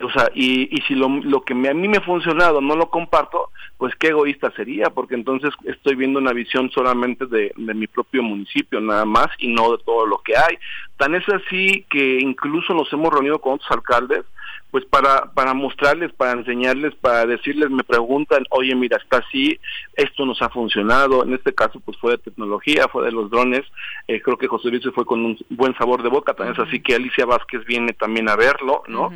O 0.00 0.10
sea, 0.10 0.30
y, 0.32 0.68
y 0.70 0.80
si 0.82 0.94
lo, 0.94 1.08
lo 1.08 1.42
que 1.42 1.54
a 1.54 1.74
mí 1.74 1.88
me 1.88 1.96
ha 1.96 2.02
funcionado 2.02 2.60
no 2.60 2.76
lo 2.76 2.88
comparto, 2.88 3.50
pues 3.78 3.92
qué 3.96 4.08
egoísta 4.08 4.52
sería, 4.52 4.90
porque 4.90 5.16
entonces 5.16 5.50
estoy 5.64 5.96
viendo 5.96 6.20
una 6.20 6.32
visión 6.32 6.70
solamente 6.70 7.26
de, 7.26 7.52
de 7.56 7.74
mi 7.74 7.88
propio 7.88 8.22
municipio, 8.22 8.80
nada 8.80 9.04
más, 9.04 9.26
y 9.38 9.48
no 9.48 9.72
de 9.72 9.82
todo 9.84 10.06
lo 10.06 10.18
que 10.18 10.36
hay. 10.36 10.56
Tan 10.98 11.16
es 11.16 11.28
así 11.28 11.84
que 11.90 12.20
incluso 12.20 12.74
nos 12.74 12.92
hemos 12.92 13.12
reunido 13.12 13.40
con 13.40 13.54
otros 13.54 13.70
alcaldes 13.72 14.24
pues 14.70 14.84
para, 14.84 15.32
para 15.32 15.54
mostrarles, 15.54 16.12
para 16.12 16.32
enseñarles, 16.32 16.94
para 16.96 17.24
decirles, 17.24 17.70
me 17.70 17.84
preguntan, 17.84 18.44
oye, 18.50 18.74
mira, 18.74 18.98
está 18.98 19.18
así, 19.18 19.58
esto 19.94 20.26
nos 20.26 20.42
ha 20.42 20.50
funcionado, 20.50 21.24
en 21.24 21.32
este 21.32 21.54
caso 21.54 21.80
pues 21.80 21.96
fue 21.98 22.12
de 22.12 22.18
tecnología, 22.18 22.88
fue 22.88 23.04
de 23.04 23.12
los 23.12 23.30
drones, 23.30 23.64
eh, 24.06 24.20
creo 24.20 24.36
que 24.36 24.46
José 24.46 24.68
Luis 24.68 24.82
se 24.82 24.90
fue 24.90 25.06
con 25.06 25.24
un 25.24 25.38
buen 25.48 25.74
sabor 25.76 26.02
de 26.02 26.10
boca, 26.10 26.34
también 26.34 26.60
es 26.60 26.68
así 26.68 26.80
que 26.80 26.94
Alicia 26.94 27.24
Vázquez 27.24 27.64
viene 27.64 27.94
también 27.94 28.28
a 28.28 28.36
verlo, 28.36 28.82
¿no? 28.88 29.10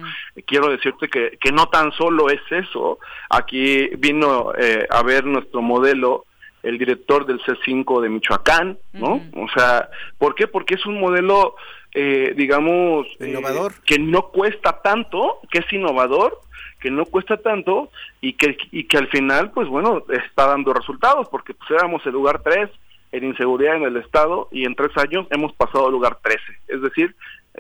Quiero 0.46 0.70
decirte 0.70 1.08
que, 1.08 1.36
que 1.38 1.52
no 1.52 1.66
tan 1.66 1.92
solo 1.92 2.30
es 2.30 2.40
eso, 2.50 2.98
aquí 3.28 3.88
vino 3.98 4.52
eh, 4.58 4.86
a 4.88 5.02
ver 5.02 5.26
nuestro 5.26 5.60
modelo, 5.60 6.24
el 6.62 6.78
director 6.78 7.26
del 7.26 7.40
C5 7.40 8.00
de 8.00 8.08
Michoacán, 8.08 8.78
¿no? 8.92 9.20
O 9.34 9.48
sea, 9.54 9.88
¿por 10.16 10.34
qué? 10.34 10.46
Porque 10.46 10.74
es 10.74 10.86
un 10.86 11.00
modelo 11.00 11.56
eh, 11.94 12.32
digamos, 12.36 13.06
eh, 13.20 13.28
innovador. 13.28 13.74
que 13.84 13.98
no 13.98 14.28
cuesta 14.28 14.80
tanto, 14.82 15.40
que 15.50 15.58
es 15.58 15.72
innovador, 15.72 16.40
que 16.80 16.90
no 16.90 17.04
cuesta 17.04 17.36
tanto 17.36 17.90
y 18.20 18.32
que, 18.34 18.56
y 18.70 18.84
que 18.84 18.98
al 18.98 19.08
final, 19.08 19.50
pues 19.52 19.68
bueno, 19.68 20.04
está 20.08 20.46
dando 20.46 20.72
resultados, 20.72 21.28
porque 21.28 21.54
pues 21.54 21.70
éramos 21.70 22.04
el 22.06 22.12
lugar 22.12 22.42
3 22.42 22.70
en 23.12 23.24
inseguridad 23.24 23.76
en 23.76 23.84
el 23.84 23.98
Estado 23.98 24.48
y 24.50 24.64
en 24.64 24.74
tres 24.74 24.96
años 24.96 25.26
hemos 25.30 25.52
pasado 25.52 25.86
al 25.86 25.92
lugar 25.92 26.18
13. 26.22 26.40
Es 26.68 26.80
decir, 26.80 27.14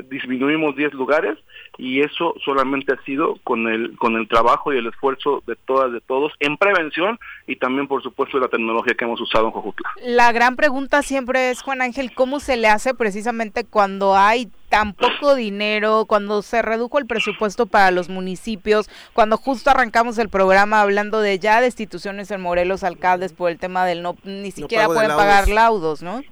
disminuimos 0.08 0.74
10 0.74 0.94
lugares 0.94 1.38
y 1.76 2.00
eso 2.00 2.34
solamente 2.44 2.94
ha 2.94 3.04
sido 3.04 3.38
con 3.44 3.68
el 3.68 3.96
con 3.98 4.16
el 4.16 4.26
trabajo 4.26 4.72
y 4.72 4.78
el 4.78 4.86
esfuerzo 4.86 5.42
de 5.46 5.54
todas 5.66 5.92
de 5.92 6.00
todos 6.00 6.32
en 6.40 6.56
prevención 6.56 7.18
y 7.46 7.56
también 7.56 7.88
por 7.88 8.02
supuesto 8.02 8.38
de 8.38 8.44
la 8.44 8.48
tecnología 8.48 8.94
que 8.94 9.04
hemos 9.04 9.20
usado 9.20 9.46
en 9.46 9.52
Jojutla. 9.52 9.90
La 10.02 10.32
gran 10.32 10.56
pregunta 10.56 11.02
siempre 11.02 11.50
es 11.50 11.62
Juan 11.62 11.82
Ángel, 11.82 12.14
¿cómo 12.14 12.40
se 12.40 12.56
le 12.56 12.68
hace 12.68 12.94
precisamente 12.94 13.64
cuando 13.64 14.16
hay 14.16 14.48
tan 14.70 14.94
poco 14.94 15.34
dinero, 15.34 16.06
cuando 16.06 16.40
se 16.40 16.62
redujo 16.62 16.98
el 16.98 17.06
presupuesto 17.06 17.66
para 17.66 17.90
los 17.90 18.08
municipios, 18.08 18.88
cuando 19.12 19.36
justo 19.36 19.68
arrancamos 19.68 20.16
el 20.16 20.30
programa 20.30 20.80
hablando 20.80 21.20
de 21.20 21.38
ya 21.38 21.60
destituciones 21.60 22.30
en 22.30 22.40
Morelos 22.40 22.82
alcaldes 22.82 23.34
por 23.34 23.50
el 23.50 23.58
tema 23.58 23.84
del 23.84 24.02
no 24.02 24.16
ni 24.24 24.50
siquiera 24.50 24.86
pueden 24.86 25.10
pagar 25.10 25.48
laudos, 25.48 26.02
¿no? 26.02 26.22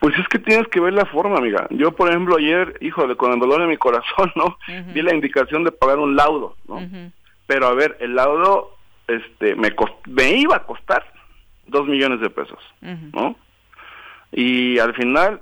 Pues 0.00 0.18
es 0.18 0.28
que 0.28 0.38
tienes 0.38 0.68
que 0.68 0.80
ver 0.80 0.92
la 0.92 1.06
forma, 1.06 1.38
amiga. 1.38 1.66
Yo, 1.70 1.92
por 1.92 2.10
ejemplo, 2.10 2.36
ayer, 2.36 2.76
híjole, 2.80 3.16
con 3.16 3.32
el 3.32 3.40
dolor 3.40 3.62
en 3.62 3.68
mi 3.68 3.76
corazón, 3.76 4.32
¿no? 4.36 4.58
Vi 4.92 5.02
la 5.02 5.14
indicación 5.14 5.64
de 5.64 5.72
pagar 5.72 5.98
un 5.98 6.16
laudo, 6.16 6.56
¿no? 6.68 6.80
Pero 7.46 7.66
a 7.66 7.74
ver, 7.74 7.96
el 8.00 8.14
laudo 8.14 8.76
este, 9.06 9.54
me, 9.54 9.74
me 10.06 10.30
iba 10.36 10.56
a 10.56 10.62
costar 10.64 11.04
dos 11.66 11.86
millones 11.86 12.20
de 12.20 12.30
pesos, 12.30 12.58
¿no? 12.80 13.36
Y 14.32 14.78
al 14.78 14.94
final 14.94 15.40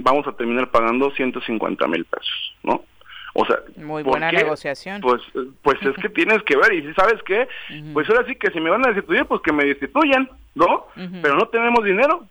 vamos 0.00 0.26
a 0.26 0.32
terminar 0.32 0.70
pagando 0.70 1.10
150 1.10 1.86
mil 1.88 2.04
pesos, 2.04 2.54
¿no? 2.62 2.84
O 3.34 3.46
sea, 3.46 3.60
muy 3.76 4.02
buena 4.02 4.30
negociación. 4.30 5.00
Pues, 5.00 5.22
pues 5.62 5.78
es 5.82 5.96
que 5.96 6.08
tienes 6.10 6.42
que 6.42 6.56
ver, 6.56 6.72
y 6.74 6.82
si 6.82 6.92
sabes 6.94 7.22
qué, 7.24 7.48
pues 7.92 8.08
ahora 8.10 8.26
sí 8.26 8.36
que 8.36 8.50
si 8.50 8.60
me 8.60 8.70
van 8.70 8.84
a 8.84 8.88
destituir, 8.88 9.24
pues 9.24 9.40
que 9.42 9.52
me 9.52 9.64
destituyan, 9.64 10.28
¿no? 10.54 10.86
Pero 11.22 11.36
no 11.36 11.46
tenemos 11.48 11.84
dinero, 11.84 12.26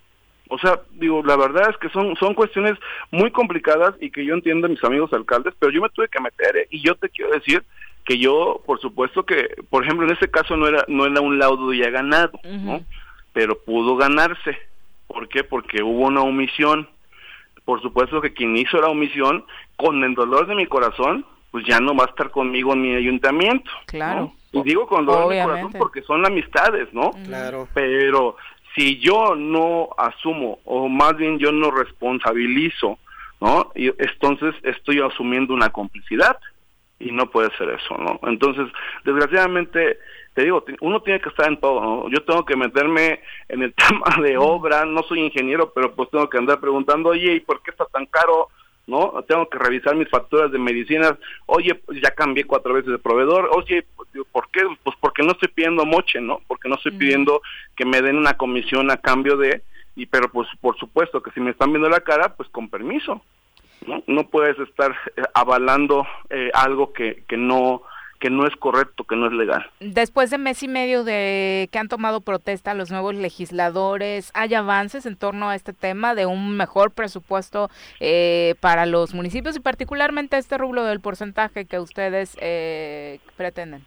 o 0.54 0.58
sea, 0.58 0.82
digo, 0.92 1.24
la 1.24 1.38
verdad 1.38 1.70
es 1.70 1.78
que 1.78 1.88
son, 1.90 2.14
son 2.18 2.34
cuestiones 2.34 2.78
muy 3.10 3.32
complicadas 3.32 3.96
y 4.02 4.12
que 4.12 4.26
yo 4.26 4.34
entiendo 4.34 4.68
a 4.68 4.70
mis 4.70 4.84
amigos 4.84 5.14
alcaldes, 5.14 5.54
pero 5.58 5.72
yo 5.72 5.82
me 5.82 5.90
tuve 5.90 6.10
que 6.10 6.20
meter 6.20 6.58
¿eh? 6.58 6.68
y 6.70 6.82
yo 6.82 6.96
te 6.96 7.08
quiero 7.08 7.32
decir 7.32 7.64
que 8.04 8.18
yo, 8.18 8.62
por 8.66 8.82
supuesto 8.82 9.26
que, 9.26 9.48
por 9.70 9.86
ejemplo, 9.86 10.06
en 10.06 10.12
este 10.12 10.30
caso 10.30 10.58
no 10.58 10.68
era, 10.68 10.84
no 10.90 11.06
era 11.06 11.22
un 11.22 11.40
laudo 11.40 11.72
ya 11.72 11.90
ganado, 11.90 12.38
¿no? 12.44 12.84
Pero 13.32 13.60
pudo 13.60 13.96
ganarse. 13.96 14.58
¿Por 15.08 15.30
qué? 15.30 15.46
Porque 15.46 15.84
hubo 15.84 16.08
una 16.08 16.20
omisión. 16.20 16.90
Por 17.64 17.82
supuesto 17.82 18.20
que 18.20 18.34
quien 18.34 18.58
hizo 18.58 18.82
la 18.82 18.90
omisión, 18.90 19.46
con 19.78 20.04
el 20.04 20.16
dolor 20.16 20.48
de 20.48 20.56
mi 20.56 20.66
corazón, 20.66 21.26
pues 21.52 21.64
ya 21.66 21.80
no 21.80 21.96
va 21.96 22.06
a 22.06 22.10
estar 22.10 22.30
conmigo 22.30 22.74
en 22.74 22.82
mi 22.82 22.94
ayuntamiento. 22.94 23.72
Claro. 23.86 24.34
Y 24.52 24.62
digo 24.64 24.86
con 24.86 25.06
dolor 25.06 25.30
de 25.30 25.40
mi 25.40 25.46
corazón 25.46 25.72
porque 25.78 26.02
son 26.02 26.26
amistades, 26.26 26.92
¿no? 26.92 27.12
Claro. 27.26 27.70
Pero 27.74 28.36
si 28.76 29.00
yo 29.00 29.36
no 29.36 29.90
asumo 29.98 30.60
o 30.66 30.88
más 30.88 31.16
bien 31.18 31.40
yo 31.40 31.52
no 31.52 31.72
responsabilizo, 31.72 33.00
¿no? 33.40 33.72
Y 33.76 33.88
entonces 33.88 34.56
estoy 34.64 35.02
asumiendo 35.02 35.54
una 35.54 35.70
complicidad 35.70 36.38
y 37.00 37.12
no 37.12 37.30
puede 37.30 37.50
ser 37.58 37.70
eso, 37.70 37.98
¿no? 37.98 38.20
Entonces, 38.24 38.68
desgraciadamente, 39.04 39.98
te 40.34 40.44
digo, 40.44 40.64
uno 40.82 41.02
tiene 41.02 41.20
que 41.20 41.30
estar 41.30 41.48
en 41.48 41.60
todo, 41.60 41.82
¿no? 41.82 42.10
Yo 42.10 42.24
tengo 42.24 42.46
que 42.46 42.56
meterme 42.56 43.22
en 43.50 43.64
el 43.64 43.74
tema 43.90 44.22
de 44.22 44.38
obra, 44.38 44.86
no 44.86 45.04
soy 45.04 45.22
ingeniero, 45.22 45.74
pero 45.74 45.94
pues 45.94 46.10
tengo 46.12 46.30
que 46.30 46.38
andar 46.38 46.60
preguntando, 46.60 47.10
oye, 47.10 47.34
¿y 47.34 47.40
por 47.40 47.62
qué 47.64 47.72
está 47.72 47.86
tan 47.86 48.06
caro? 48.06 48.50
¿No? 48.88 49.24
Tengo 49.28 49.50
que 49.50 49.58
revisar 49.58 49.96
mis 49.96 50.10
facturas 50.10 50.52
de 50.52 50.58
medicinas. 50.60 51.14
Oye, 51.46 51.76
pues 51.76 52.02
ya 52.02 52.12
cambié 52.12 52.44
cuatro 52.46 52.74
veces 52.74 52.92
de 52.92 52.98
proveedor. 52.98 53.50
Oye, 53.56 53.86
¿por 54.32 54.50
qué? 54.50 54.62
Pues 54.84 54.96
porque 55.00 55.24
no 55.24 55.32
estoy 55.32 55.50
pidiendo 55.50 55.86
moche, 55.86 56.20
¿no? 56.20 56.42
Porque 56.48 56.70
no 56.70 56.76
estoy 56.76 56.92
pidiendo 56.94 57.42
que 57.76 57.86
me 57.86 58.02
den 58.02 58.18
una 58.18 58.34
comisión 58.34 58.92
a 58.92 58.98
cambio 58.98 59.38
de, 59.38 59.62
y 59.96 60.06
pero 60.06 60.30
pues 60.30 60.48
por 60.60 60.78
supuesto 60.78 61.22
que 61.22 61.32
si 61.32 61.40
me 61.40 61.52
están 61.52 61.72
viendo 61.72 61.90
la 61.90 62.02
cara, 62.02 62.36
pues 62.36 62.50
con 62.50 62.70
permiso, 62.70 63.22
¿no? 63.86 64.04
No 64.08 64.28
puedes 64.28 64.58
estar 64.60 64.96
eh, 65.16 65.22
avalando 65.34 66.06
eh, 66.30 66.52
algo 66.54 66.94
que, 66.94 67.24
que 67.28 67.38
no 67.38 67.84
que 68.22 68.30
no 68.30 68.46
es 68.46 68.56
correcto, 68.56 69.04
que 69.04 69.16
no 69.16 69.26
es 69.26 69.34
legal. 69.34 69.68
Después 69.80 70.30
de 70.30 70.38
mes 70.38 70.62
y 70.62 70.68
medio 70.68 71.04
de 71.04 71.68
que 71.72 71.80
han 71.80 71.88
tomado 71.88 72.22
protesta 72.22 72.76
los 72.76 72.92
nuevos 72.92 73.16
legisladores, 73.16 74.32
¿hay 74.36 74.54
avances 74.54 75.08
en 75.08 75.18
torno 75.18 75.50
a 75.50 75.56
este 75.56 75.74
tema 75.74 76.14
de 76.14 76.28
un 76.28 76.56
mejor 76.56 76.92
presupuesto 76.92 77.70
eh, 78.00 78.54
para 78.60 78.86
los 78.86 79.16
municipios 79.16 79.58
y 79.58 79.60
particularmente 79.60 80.38
este 80.38 80.60
rublo 80.60 80.84
del 80.84 81.02
porcentaje 81.02 81.66
que 81.66 81.80
ustedes 81.80 82.38
eh, 82.40 83.20
pretenden? 83.38 83.84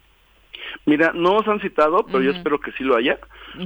Mira, 0.85 1.13
no 1.13 1.35
nos 1.35 1.47
han 1.47 1.61
citado, 1.61 2.05
pero 2.05 2.21
yo 2.21 2.31
espero 2.31 2.59
que 2.59 2.73
sí 2.73 2.83
lo 2.83 2.97
haya. 2.97 3.17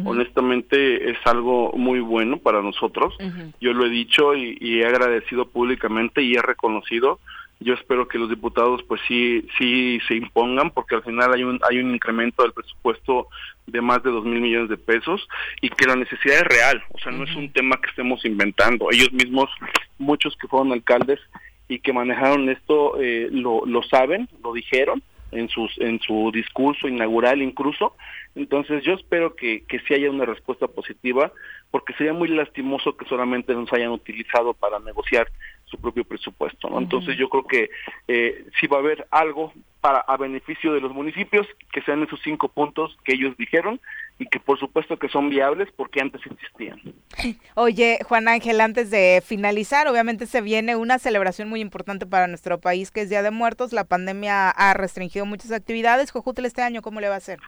Honestamente 0.06 1.10
es 1.10 1.18
algo 1.26 1.72
muy 1.74 2.00
bueno 2.00 2.38
para 2.38 2.62
nosotros. 2.62 3.16
Yo 3.60 3.74
lo 3.74 3.88
he 3.88 3.90
dicho 3.90 4.36
y, 4.36 4.56
y, 4.62 4.82
he 4.82 4.86
agradecido 4.86 5.48
públicamente 5.48 6.22
y 6.22 6.36
he 6.36 6.42
reconocido 6.42 7.20
yo 7.60 7.74
espero 7.74 8.08
que 8.08 8.18
los 8.18 8.30
diputados 8.30 8.82
pues 8.84 9.02
sí 9.08 9.46
sí 9.58 10.00
se 10.08 10.16
impongan 10.16 10.72
porque 10.72 10.96
al 10.96 11.04
final 11.04 11.34
hay 11.34 11.44
un 11.44 11.60
hay 11.70 11.80
un 11.80 11.94
incremento 11.94 12.44
del 12.44 12.54
presupuesto 12.54 13.28
de 13.68 13.82
más 13.82 14.02
de 14.04 14.12
dos 14.12 14.24
mil 14.24 14.40
millones 14.40 14.70
de 14.70 14.78
pesos 14.78 15.28
y 15.62 15.70
que 15.70 15.86
la 15.86 15.96
necesidad 15.96 16.38
es 16.38 16.44
real 16.44 16.84
o 16.94 17.00
sea 17.00 17.12
no 17.12 17.26
es 17.26 17.36
un 17.36 17.52
tema 17.52 17.78
que 17.82 17.90
estemos 17.90 18.24
inventando. 18.26 18.90
Ellos 18.92 19.12
mismos 19.12 19.50
muchos 19.98 20.36
que 20.38 20.48
fueron 20.48 20.72
alcaldes 20.72 21.20
y 21.68 21.80
que 21.80 21.94
manejaron 21.94 22.50
esto 22.50 23.00
eh, 23.00 23.28
lo 23.32 23.66
lo 23.66 23.84
saben 23.84 24.30
lo 24.42 24.54
dijeron 24.54 25.04
en 25.32 25.50
sus 25.50 25.78
en 25.80 26.00
su 26.00 26.32
discurso 26.34 26.88
inaugural 26.88 27.42
incluso 27.42 27.96
entonces 28.36 28.84
yo 28.84 28.94
espero 28.94 29.36
que 29.36 29.64
que 29.66 29.80
sí 29.80 29.94
haya 29.94 30.10
una 30.10 30.26
respuesta 30.26 30.68
positiva 30.68 31.32
porque 31.72 31.94
sería 31.94 32.14
muy 32.14 32.30
lastimoso 32.30 32.98
que 32.98 33.06
solamente 33.06 33.54
nos 33.54 33.72
hayan 33.74 33.92
utilizado 33.92 34.54
para 34.54 34.80
negociar 34.80 35.28
su 35.70 35.78
propio 35.78 36.04
presupuesto. 36.04 36.70
¿no? 36.70 36.80
Entonces 36.80 37.18
yo 37.18 37.30
creo 37.30 37.46
que 37.46 37.70
eh, 38.08 38.46
sí 38.60 38.68
va 38.68 38.78
a 38.78 38.82
haber 38.82 39.08
algo 39.12 39.54
para 39.82 40.00
a 40.00 40.18
beneficio 40.18 40.74
de 40.74 40.82
los 40.82 40.94
municipios, 40.94 41.48
que 41.72 41.82
sean 41.82 42.04
esos 42.04 42.20
cinco 42.24 42.50
puntos 42.50 42.98
que 43.06 43.14
ellos 43.14 43.38
dijeron 43.38 43.80
y 44.20 44.26
que 44.28 44.40
por 44.40 44.60
supuesto 44.60 45.00
que 45.00 45.08
son 45.08 45.30
viables 45.30 45.70
porque 45.76 46.02
antes 46.02 46.22
existían. 46.26 46.80
Oye, 47.56 48.00
Juan 48.06 48.28
Ángel, 48.28 48.60
antes 48.62 48.92
de 48.92 49.24
finalizar, 49.26 49.88
obviamente 49.88 50.26
se 50.26 50.42
viene 50.42 50.76
una 50.76 51.00
celebración 51.00 51.50
muy 51.50 51.62
importante 51.62 52.06
para 52.06 52.28
nuestro 52.28 52.60
país 52.60 52.92
que 52.92 53.02
es 53.02 53.10
Día 53.10 53.24
de 53.24 53.32
Muertos. 53.32 53.72
La 53.72 53.86
pandemia 53.86 54.50
ha 54.50 54.74
restringido 54.74 55.26
muchas 55.26 55.52
actividades. 55.52 56.12
Jojutl 56.12 56.46
este 56.46 56.62
año, 56.62 56.82
¿cómo 56.82 57.00
le 57.00 57.08
va 57.08 57.16
a 57.16 57.20
hacer? 57.20 57.40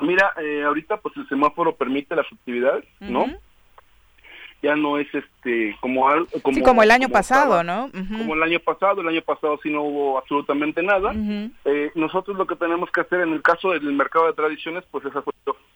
Mira, 0.00 0.32
eh, 0.40 0.62
ahorita 0.64 0.96
pues 1.00 1.16
el 1.16 1.28
semáforo 1.28 1.76
permite 1.76 2.16
las 2.16 2.26
actividades, 2.32 2.84
¿no? 3.00 3.26
Ya 4.62 4.74
no 4.74 4.98
es 4.98 5.06
este 5.14 5.76
como 5.80 6.08
como, 6.42 6.56
sí, 6.56 6.62
como 6.62 6.82
el 6.82 6.90
año 6.90 7.08
pasado, 7.08 7.62
¿no? 7.62 7.90
Como 7.92 8.34
el 8.34 8.42
año 8.42 8.60
pasado, 8.60 9.00
el 9.00 9.08
año 9.08 9.22
pasado 9.22 9.58
sí 9.62 9.70
no 9.70 9.82
hubo 9.82 10.18
absolutamente 10.18 10.82
nada. 10.82 11.12
eh, 11.64 11.90
nosotros 11.94 12.36
lo 12.36 12.46
que 12.46 12.56
tenemos 12.56 12.90
que 12.90 13.02
hacer 13.02 13.20
en 13.20 13.32
el 13.32 13.42
caso 13.42 13.70
del 13.70 13.92
mercado 13.92 14.26
de 14.26 14.32
tradiciones, 14.32 14.84
pues 14.90 15.04
es 15.04 15.12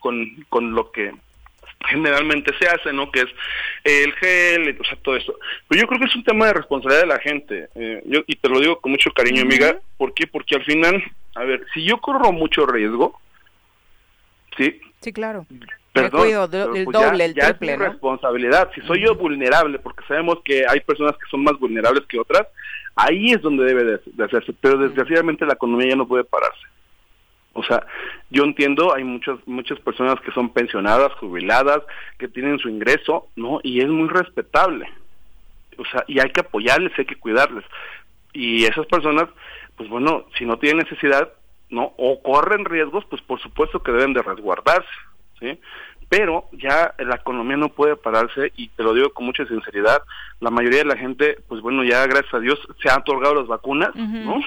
con, 0.01 0.45
con 0.49 0.75
lo 0.75 0.91
que 0.91 1.13
generalmente 1.89 2.53
se 2.59 2.67
hace, 2.67 2.93
¿no? 2.93 3.11
Que 3.11 3.21
es 3.21 3.29
el 3.85 4.13
gel, 4.15 4.79
o 4.81 4.85
sea, 4.85 4.97
todo 5.03 5.17
eso. 5.17 5.35
Pero 5.69 5.81
yo 5.81 5.87
creo 5.89 6.01
que 6.01 6.07
es 6.07 6.17
un 6.17 6.25
tema 6.25 6.47
de 6.47 6.55
responsabilidad 6.55 7.03
de 7.03 7.09
la 7.09 7.19
gente. 7.21 7.69
Eh, 7.75 8.03
yo, 8.07 8.21
y 8.27 8.37
te 8.37 8.49
lo 8.49 8.61
digo 8.61 8.81
con 8.81 8.93
mucho 8.93 9.11
cariño, 9.13 9.43
amiga. 9.43 9.79
¿Por 9.97 10.15
qué? 10.15 10.27
Porque 10.27 10.57
al 10.57 10.65
final, 10.65 11.03
a 11.35 11.45
ver, 11.45 11.67
si 11.75 11.85
yo 11.85 11.99
corro 11.99 12.33
mucho 12.33 12.67
riesgo, 12.67 13.21
¿sí? 14.57 14.81
Sí, 15.01 15.13
claro. 15.13 15.47
Perdón, 15.93 16.27
el 16.75 16.85
pues 16.85 16.99
doble, 16.99 17.25
el 17.27 17.35
triple, 17.35 17.73
es 17.75 17.79
responsabilidad. 17.79 18.71
Si 18.75 18.81
soy 18.83 19.05
yo 19.05 19.15
vulnerable, 19.15 19.79
porque 19.79 20.05
sabemos 20.09 20.39
que 20.43 20.65
hay 20.67 20.81
personas 20.81 21.13
que 21.19 21.29
son 21.31 21.45
más 21.45 21.59
vulnerables 21.59 22.07
que 22.07 22.19
otras, 22.19 22.47
ahí 22.97 23.33
es 23.33 23.43
donde 23.43 23.65
debe 23.65 23.85
de, 23.85 24.25
hacerse. 24.25 24.55
Pero 24.59 24.79
desgraciadamente 24.79 25.45
la 25.45 25.53
economía 25.53 25.91
ya 25.91 25.97
no 25.97 26.09
puede 26.09 26.25
pararse. 26.25 26.63
O 27.53 27.63
sea, 27.63 27.85
yo 28.31 28.45
entiendo, 28.45 28.95
hay 28.95 29.05
muchas 29.05 29.37
muchas 29.45 29.79
personas 29.81 30.19
que 30.21 30.33
son 30.33 30.55
pensionadas, 30.55 31.13
jubiladas, 31.15 31.83
que 32.19 32.29
tienen 32.29 32.59
su 32.59 32.71
ingreso, 32.71 33.29
¿no? 33.37 33.61
Y 33.63 33.81
es 33.81 33.89
muy 33.89 34.09
respetable. 34.09 34.89
O 35.77 35.85
sea, 35.85 36.05
y 36.07 36.21
hay 36.21 36.31
que 36.31 36.41
apoyarles, 36.41 36.99
hay 36.99 37.05
que 37.05 37.17
cuidarles. 37.19 37.65
Y 38.33 38.65
esas 38.65 38.87
personas, 38.87 39.29
pues 39.77 39.91
bueno, 39.91 40.25
si 40.39 40.47
no 40.47 40.59
tienen 40.59 40.85
necesidad, 40.85 41.31
¿no? 41.69 41.93
O 41.99 42.23
corren 42.23 42.65
riesgos, 42.65 43.05
pues 43.11 43.21
por 43.21 43.41
supuesto 43.43 43.83
que 43.83 43.93
deben 43.93 44.15
de 44.15 44.23
resguardarse. 44.23 44.89
Pero 46.09 46.45
ya 46.53 46.95
la 46.99 47.17
economía 47.17 47.57
no 47.57 47.71
puede 47.71 47.97
pararse 47.97 48.53
y 48.57 48.69
te 48.69 48.83
lo 48.83 48.93
digo 48.93 49.15
con 49.15 49.25
mucha 49.25 49.47
sinceridad, 49.47 50.03
la 50.41 50.51
mayoría 50.51 50.81
de 50.81 50.85
la 50.85 50.97
gente, 50.97 51.39
pues 51.49 51.63
bueno, 51.63 51.85
ya 51.85 52.07
gracias 52.07 52.35
a 52.35 52.39
Dios 52.39 52.59
se 52.83 52.91
han 52.91 53.01
otorgado 53.01 53.37
las 53.37 53.47
vacunas, 53.47 53.95
¿no? 53.95 54.41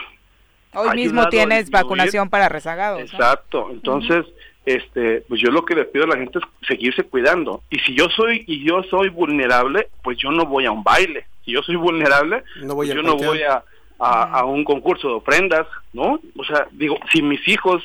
Hoy 0.76 0.96
mismo 0.96 1.28
tienes 1.30 1.72
vacunación 1.72 2.30
para 2.30 2.50
rezagados. 2.50 3.02
Exacto, 3.02 3.70
entonces, 3.72 4.26
este, 4.66 5.22
pues 5.28 5.42
yo 5.42 5.50
lo 5.50 5.66
que 5.66 5.74
le 5.74 5.86
pido 5.86 6.06
a 6.06 6.08
la 6.10 6.18
gente 6.18 6.40
es 6.40 6.68
seguirse 6.68 7.04
cuidando. 7.04 7.64
Y 7.70 7.80
si 7.80 7.96
yo 7.96 8.10
soy 8.10 8.44
y 8.46 8.64
yo 8.64 8.84
soy 8.84 9.10
vulnerable, 9.10 9.88
pues 10.04 10.18
yo 10.18 10.32
no 10.32 10.46
voy 10.46 10.66
a 10.66 10.72
un 10.72 10.84
baile. 10.84 11.26
Si 11.46 11.52
yo 11.52 11.64
soy 11.64 11.78
vulnerable, 11.78 12.44
pues 12.68 12.90
yo 12.90 13.02
no 13.02 13.16
voy 13.16 13.42
a, 13.42 13.64
a, 14.00 14.40
a, 14.40 14.46
un 14.46 14.64
concurso 14.64 15.08
de 15.08 15.14
ofrendas, 15.16 15.66
¿no? 15.94 16.20
O 16.38 16.44
sea, 16.44 16.68
digo, 16.72 16.98
si 17.12 17.22
mis 17.22 17.48
hijos 17.48 17.82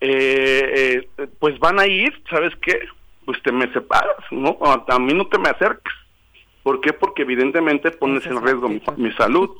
eh, 0.00 1.06
eh, 1.18 1.28
pues 1.38 1.58
van 1.58 1.78
a 1.78 1.86
ir, 1.86 2.12
¿sabes 2.28 2.52
qué? 2.62 2.80
Pues 3.24 3.42
te 3.42 3.52
me 3.52 3.70
separas, 3.72 4.16
¿no? 4.30 4.58
A, 4.62 4.98
mí 4.98 5.12
no 5.12 5.26
te 5.26 5.38
me 5.38 5.50
acerques. 5.50 5.92
¿Por 6.62 6.80
qué? 6.80 6.92
Porque 6.92 7.22
evidentemente 7.22 7.90
pones 7.90 8.24
en 8.26 8.42
riesgo 8.42 8.68
mi, 8.68 9.12
salud. 9.12 9.50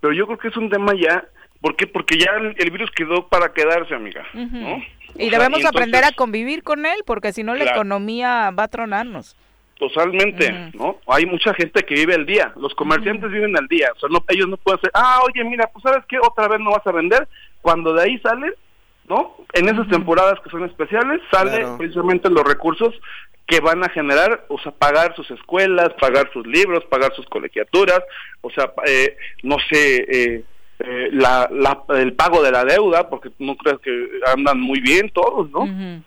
Pero 0.00 0.12
yo 0.12 0.26
creo 0.26 0.38
que 0.38 0.48
es 0.48 0.56
un 0.56 0.70
tema 0.70 0.92
ya, 0.94 1.24
¿por 1.60 1.76
qué? 1.76 1.86
Porque 1.86 2.18
ya 2.18 2.32
el, 2.56 2.70
virus 2.70 2.90
quedó 2.90 3.28
para 3.28 3.52
quedarse, 3.52 3.94
amiga, 3.94 4.26
¿no? 4.34 4.82
Y 5.16 5.30
debemos 5.30 5.64
aprender 5.64 6.04
a 6.04 6.12
convivir 6.12 6.62
con 6.62 6.86
él, 6.86 7.02
porque 7.06 7.32
si 7.32 7.42
no 7.42 7.54
la 7.54 7.64
economía 7.64 8.50
va 8.50 8.64
a 8.64 8.68
tronarnos. 8.68 9.36
Totalmente, 9.78 10.70
¿no? 10.74 10.98
Hay 11.08 11.26
mucha 11.26 11.52
gente 11.54 11.82
que 11.82 11.94
vive 11.94 12.14
al 12.14 12.24
día, 12.24 12.52
los 12.56 12.74
comerciantes 12.74 13.30
viven 13.30 13.56
al 13.58 13.66
día, 13.66 13.90
o 13.94 13.98
sea, 13.98 14.08
no, 14.10 14.24
ellos 14.28 14.48
no 14.48 14.56
pueden 14.56 14.78
hacer, 14.78 14.90
ah, 14.94 15.20
oye, 15.24 15.42
mira, 15.42 15.68
pues 15.72 15.82
sabes 15.82 16.04
qué, 16.08 16.18
otra 16.20 16.46
vez 16.46 16.60
no 16.60 16.70
vas 16.70 16.86
a 16.86 16.92
vender, 16.92 17.26
cuando 17.60 17.92
de 17.92 18.04
ahí 18.04 18.18
sales, 18.18 18.54
¿no? 19.08 19.36
En 19.52 19.68
esas 19.68 19.88
temporadas 19.88 20.40
que 20.40 20.50
son 20.50 20.64
especiales 20.64 21.20
sale 21.30 21.66
precisamente 21.76 22.30
los 22.30 22.44
recursos 22.44 22.94
que 23.46 23.60
van 23.60 23.84
a 23.84 23.88
generar, 23.88 24.46
o 24.48 24.58
sea, 24.60 24.72
pagar 24.72 25.14
sus 25.14 25.30
escuelas, 25.30 25.92
pagar 26.00 26.30
sus 26.32 26.46
libros, 26.46 26.84
pagar 26.86 27.12
sus 27.14 27.26
colegiaturas, 27.26 28.00
o 28.40 28.50
sea, 28.50 28.72
eh, 28.86 29.16
no 29.42 29.56
sé, 29.70 29.96
eh, 30.08 30.44
eh, 30.78 31.08
la, 31.12 31.50
el 31.90 32.14
pago 32.14 32.42
de 32.42 32.50
la 32.50 32.64
deuda, 32.64 33.08
porque 33.08 33.30
no 33.38 33.56
creas 33.56 33.78
que 33.80 34.08
andan 34.34 34.60
muy 34.60 34.80
bien 34.80 35.10
todos, 35.10 35.50
¿no? 35.50 36.02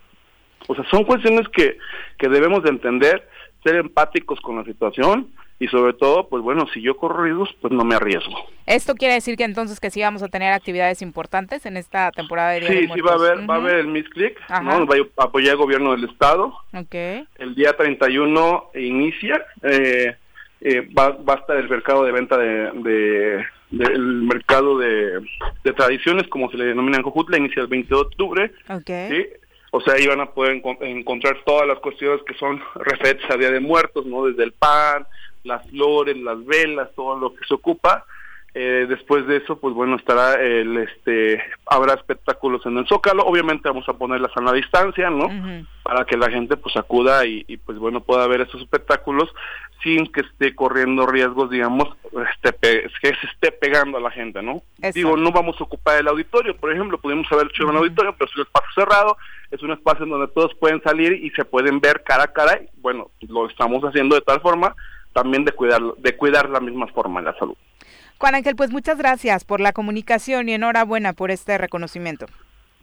O 0.67 0.75
sea, 0.75 0.83
son 0.89 1.03
cuestiones 1.03 1.47
que, 1.49 1.77
que 2.17 2.29
debemos 2.29 2.63
de 2.63 2.69
entender, 2.69 3.27
ser 3.63 3.75
empáticos 3.75 4.39
con 4.41 4.57
la 4.57 4.63
situación, 4.63 5.29
y 5.57 5.67
sobre 5.67 5.93
todo, 5.93 6.27
pues 6.27 6.43
bueno, 6.43 6.65
si 6.73 6.81
yo 6.81 6.97
corro 6.97 7.23
riesgos, 7.23 7.55
pues 7.61 7.73
no 7.73 7.85
me 7.85 7.95
arriesgo. 7.95 8.35
¿Esto 8.65 8.93
quiere 8.95 9.13
decir 9.13 9.37
que 9.37 9.45
entonces 9.45 9.79
que 9.79 9.89
sí 9.89 10.01
vamos 10.01 10.21
a 10.21 10.27
tener 10.27 10.51
actividades 10.51 11.01
importantes 11.01 11.65
en 11.65 11.77
esta 11.77 12.11
temporada 12.11 12.51
de 12.51 12.59
Día 12.61 12.69
Sí, 12.69 12.89
sí 12.93 13.01
va 13.01 13.11
a 13.11 13.15
haber, 13.15 13.49
va 13.49 13.55
a 13.55 13.57
haber 13.57 13.75
el 13.77 13.87
Miss 13.87 14.09
Click, 14.09 14.37
¿no? 14.61 14.85
va 14.85 14.95
a 15.17 15.23
apoyar 15.23 15.51
el 15.51 15.57
gobierno 15.57 15.91
del 15.91 16.09
estado. 16.09 16.53
Okay. 16.73 17.25
El 17.37 17.55
día 17.55 17.73
31 17.73 18.71
inicia, 18.75 19.45
eh, 19.63 20.15
eh, 20.59 20.89
va, 20.97 21.11
va 21.11 21.35
a 21.35 21.37
estar 21.37 21.55
el 21.57 21.69
mercado 21.69 22.03
de 22.03 22.11
venta 22.11 22.37
de, 22.37 22.71
de, 22.73 23.45
el 23.71 24.23
mercado 24.23 24.77
de, 24.77 25.21
de, 25.63 25.73
tradiciones, 25.73 26.27
como 26.27 26.51
se 26.51 26.57
le 26.57 26.65
denomina 26.65 26.97
en 26.97 27.03
Cojutla, 27.03 27.37
inicia 27.37 27.61
el 27.61 27.67
20 27.67 27.87
de 27.87 28.01
octubre. 28.01 28.51
Okay. 28.67 29.09
¿sí? 29.09 29.27
O 29.71 29.81
sea, 29.81 29.95
ahí 29.95 30.07
van 30.07 30.21
a 30.21 30.31
poder 30.31 30.61
encontrar 30.81 31.37
todas 31.45 31.67
las 31.67 31.79
cuestiones 31.79 32.21
que 32.25 32.33
son 32.35 32.61
referentes 32.75 33.29
a 33.29 33.37
Día 33.37 33.51
de 33.51 33.59
Muertos, 33.59 34.05
¿no? 34.05 34.25
Desde 34.25 34.43
el 34.43 34.53
pan, 34.53 35.05
las 35.45 35.67
flores, 35.69 36.17
las 36.17 36.43
velas, 36.45 36.89
todo 36.95 37.17
lo 37.17 37.33
que 37.33 37.45
se 37.47 37.53
ocupa. 37.53 38.05
Eh, 38.57 38.85
después 38.87 39.27
de 39.27 39.35
eso, 39.35 39.59
pues 39.59 39.75
bueno, 39.75 39.97
estará 39.97 40.35
el, 40.41 40.77
este, 40.77 41.43
habrá 41.65 41.93
espectáculos 41.93 42.65
en 42.65 42.77
el 42.77 42.87
Zócalo. 42.87 43.23
Obviamente 43.25 43.67
vamos 43.67 43.87
a 43.89 43.97
ponerlas 43.97 44.31
a 44.33 44.41
la 44.41 44.53
distancia, 44.53 45.09
¿no? 45.09 45.27
Para 45.83 46.05
que 46.05 46.15
la 46.15 46.29
gente 46.29 46.55
pues 46.55 46.77
acuda 46.77 47.25
y, 47.25 47.43
pues 47.65 47.77
bueno, 47.77 47.99
pueda 47.99 48.25
ver 48.27 48.39
esos 48.39 48.61
espectáculos 48.61 49.29
sin 49.83 50.09
que 50.09 50.21
esté 50.21 50.55
corriendo 50.55 51.05
riesgos, 51.05 51.49
digamos, 51.49 51.89
este, 52.33 52.87
que 53.01 53.09
se 53.09 53.27
esté 53.27 53.51
pegando 53.51 53.97
a 53.97 54.01
la 54.01 54.09
gente, 54.09 54.41
¿no? 54.41 54.63
Digo, 54.93 55.17
no 55.17 55.33
vamos 55.33 55.59
a 55.59 55.65
ocupar 55.65 55.99
el 55.99 56.07
auditorio, 56.07 56.55
por 56.55 56.71
ejemplo, 56.71 56.97
pudimos 56.97 57.29
haber 57.33 57.47
hecho 57.47 57.67
un 57.67 57.75
auditorio, 57.75 58.15
pero 58.17 58.29
es 58.31 58.37
un 58.37 58.43
espacio 58.43 58.71
cerrado, 58.73 59.17
es 59.51 59.61
un 59.61 59.71
espacio 59.71 60.05
en 60.05 60.11
donde 60.11 60.29
todos 60.29 60.55
pueden 60.55 60.81
salir 60.81 61.11
y 61.11 61.29
se 61.31 61.43
pueden 61.43 61.81
ver 61.81 62.03
cara 62.03 62.23
a 62.23 62.31
cara. 62.31 62.61
Y, 62.61 62.69
bueno, 62.79 63.11
lo 63.27 63.49
estamos 63.49 63.83
haciendo 63.83 64.15
de 64.15 64.21
tal 64.21 64.39
forma 64.39 64.73
también 65.15 65.45
de 65.45 65.53
cuidar, 65.53 65.81
de 65.97 66.17
cuidar 66.17 66.49
la 66.49 66.59
misma 66.59 66.87
forma 66.87 67.21
la 67.21 67.33
salud. 67.39 67.55
Juan 68.17 68.35
Ángel, 68.35 68.57
pues 68.57 68.71
muchas 68.71 68.97
gracias 68.97 69.45
por 69.45 69.61
la 69.61 69.71
comunicación 69.71 70.49
y 70.49 70.53
enhorabuena 70.53 71.13
por 71.13 71.31
este 71.31 71.57
reconocimiento. 71.57 72.25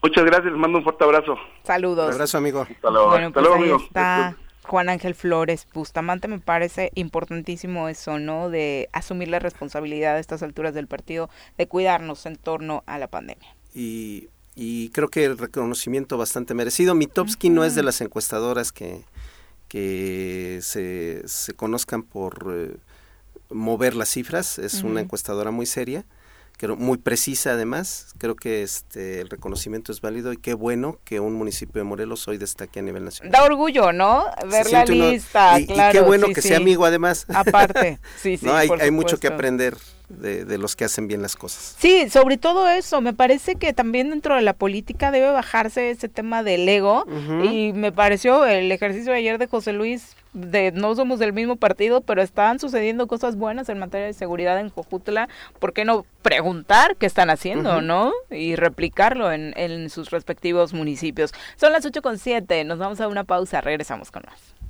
Muchas 0.03 0.25
gracias, 0.25 0.47
les 0.47 0.57
mando 0.57 0.79
un 0.79 0.85
fuerte 0.85 1.05
abrazo. 1.05 1.37
Saludos. 1.63 2.07
Un 2.07 2.15
abrazo, 2.15 2.39
amigo. 2.39 2.63
Hasta 2.63 2.91
luego. 2.91 3.11
Bueno, 3.11 3.33
pues 3.33 3.47
ahí 3.47 3.71
está 3.71 4.37
Juan 4.65 4.89
Ángel 4.89 5.15
Flores 5.15 5.69
Bustamante. 5.75 6.27
Me 6.27 6.39
parece 6.39 6.91
importantísimo 6.95 7.89
eso, 7.89 8.19
¿no? 8.19 8.49
De 8.49 8.89
asumir 8.93 9.29
la 9.29 9.39
responsabilidad 9.39 10.17
a 10.17 10.19
estas 10.19 10.43
alturas 10.43 10.73
del 10.73 10.87
partido 10.87 11.29
de 11.59 11.69
cuidarnos 11.69 12.25
en 12.25 12.37
torno 12.37 12.83
a 12.87 12.99
la 12.99 13.09
pandemia. 13.09 13.55
Y 13.75 14.29
y 14.55 14.91
creo 14.91 15.09
que 15.09 15.25
el 15.25 15.39
reconocimiento 15.39 16.19
bastante 16.19 16.55
merecido. 16.55 16.95
Mitowski 16.95 17.49
no 17.49 17.65
es 17.65 17.75
de 17.75 17.83
las 17.83 18.01
encuestadoras 18.01 18.71
que, 18.71 19.05
que 19.73 20.59
se, 20.61 21.27
se 21.27 21.55
conozcan 21.55 22.03
por 22.03 22.55
eh, 22.55 22.77
mover 23.49 23.95
las 23.95 24.11
cifras, 24.11 24.59
es 24.59 24.83
una 24.83 25.01
encuestadora 25.01 25.51
muy 25.51 25.65
seria 25.65 26.05
creo, 26.59 26.77
muy 26.77 26.99
precisa 26.99 27.53
además. 27.53 28.09
Creo 28.19 28.37
que 28.37 28.63
este 28.63 29.23
el 29.23 29.31
reconocimiento 29.31 29.93
es 29.93 30.03
válido 30.03 30.31
y 30.35 30.37
qué 30.37 30.53
bueno 30.53 30.99
que 31.05 31.21
un 31.21 31.33
municipio 31.33 31.81
de 31.81 31.85
Morelos 31.85 32.29
hoy 32.29 32.37
destaque 32.37 32.81
a 32.81 32.83
nivel 32.83 33.07
nacional. 33.07 33.33
Da 33.33 33.45
orgullo, 33.45 33.95
¿no? 33.95 34.27
Ver 34.47 34.71
la 34.71 34.85
lista, 34.85 35.59
y, 35.59 35.67
qué 35.67 36.03
bueno 36.03 36.27
que 36.35 36.43
sea 36.43 36.59
amigo 36.59 36.85
además. 36.85 37.25
Aparte, 37.33 37.99
sí, 38.21 38.37
sí. 38.37 38.45
¿No? 38.45 38.55
Hay, 38.55 38.69
hay 38.79 38.91
mucho 38.91 39.19
que 39.19 39.29
aprender 39.29 39.79
de, 40.21 40.59
los 40.59 40.77
que 40.77 40.85
hacen 40.85 41.09
bien 41.09 41.23
las 41.23 41.37
cosas. 41.37 41.77
Sí, 41.79 42.09
sobre 42.11 42.37
todo 42.39 42.69
eso. 42.69 43.01
Me 43.01 43.13
parece 43.13 43.57
que 43.57 43.73
también 43.73 44.11
dentro 44.11 44.37
de 44.37 44.43
la 44.43 44.53
política 44.53 45.11
debe 45.11 45.31
bajarse 45.31 45.91
ese 45.91 46.09
tema 46.09 46.43
del 46.43 46.69
ego. 46.69 47.05
Y 47.43 47.73
me 47.73 47.93
pareció 47.93 48.47
el 48.47 48.71
ejercicio 48.71 49.13
de 49.13 49.19
ayer 49.19 49.39
de 49.39 49.47
José 49.47 49.73
Luis 49.73 50.17
de 50.33 50.73
no 50.73 50.95
somos 50.95 51.19
del 51.19 51.33
mismo 51.33 51.57
partido, 51.57 52.01
pero 52.01 52.23
están 52.23 52.59
sucediendo 52.59 53.07
cosas 53.07 53.37
buenas 53.37 53.69
en 53.69 53.79
materia 53.79 54.07
de 54.07 54.13
seguridad 54.15 54.59
en 54.59 54.71
Jojutla, 54.71 55.29
¿por 55.59 55.73
qué 55.73 55.85
no 55.85 56.07
preguntar 56.23 56.97
qué 56.97 57.07
están 57.07 57.29
haciendo, 57.29 57.83
no? 57.83 58.13
Y 58.31 58.57
replicarlo 58.57 59.31
en, 59.31 59.53
en 59.57 59.91
sus 59.91 60.11
respectivos 60.11 60.73
municipios. 60.73 61.33
Son 61.57 61.73
las 61.73 61.85
ocho 61.85 62.01
con 62.01 62.19
siete, 62.19 62.65
nos 62.65 62.79
vamos 62.79 63.01
a 63.01 63.09
una 63.09 63.25
pausa, 63.25 63.61
regresamos 63.61 64.11
con 64.11 64.23
más. 64.27 64.62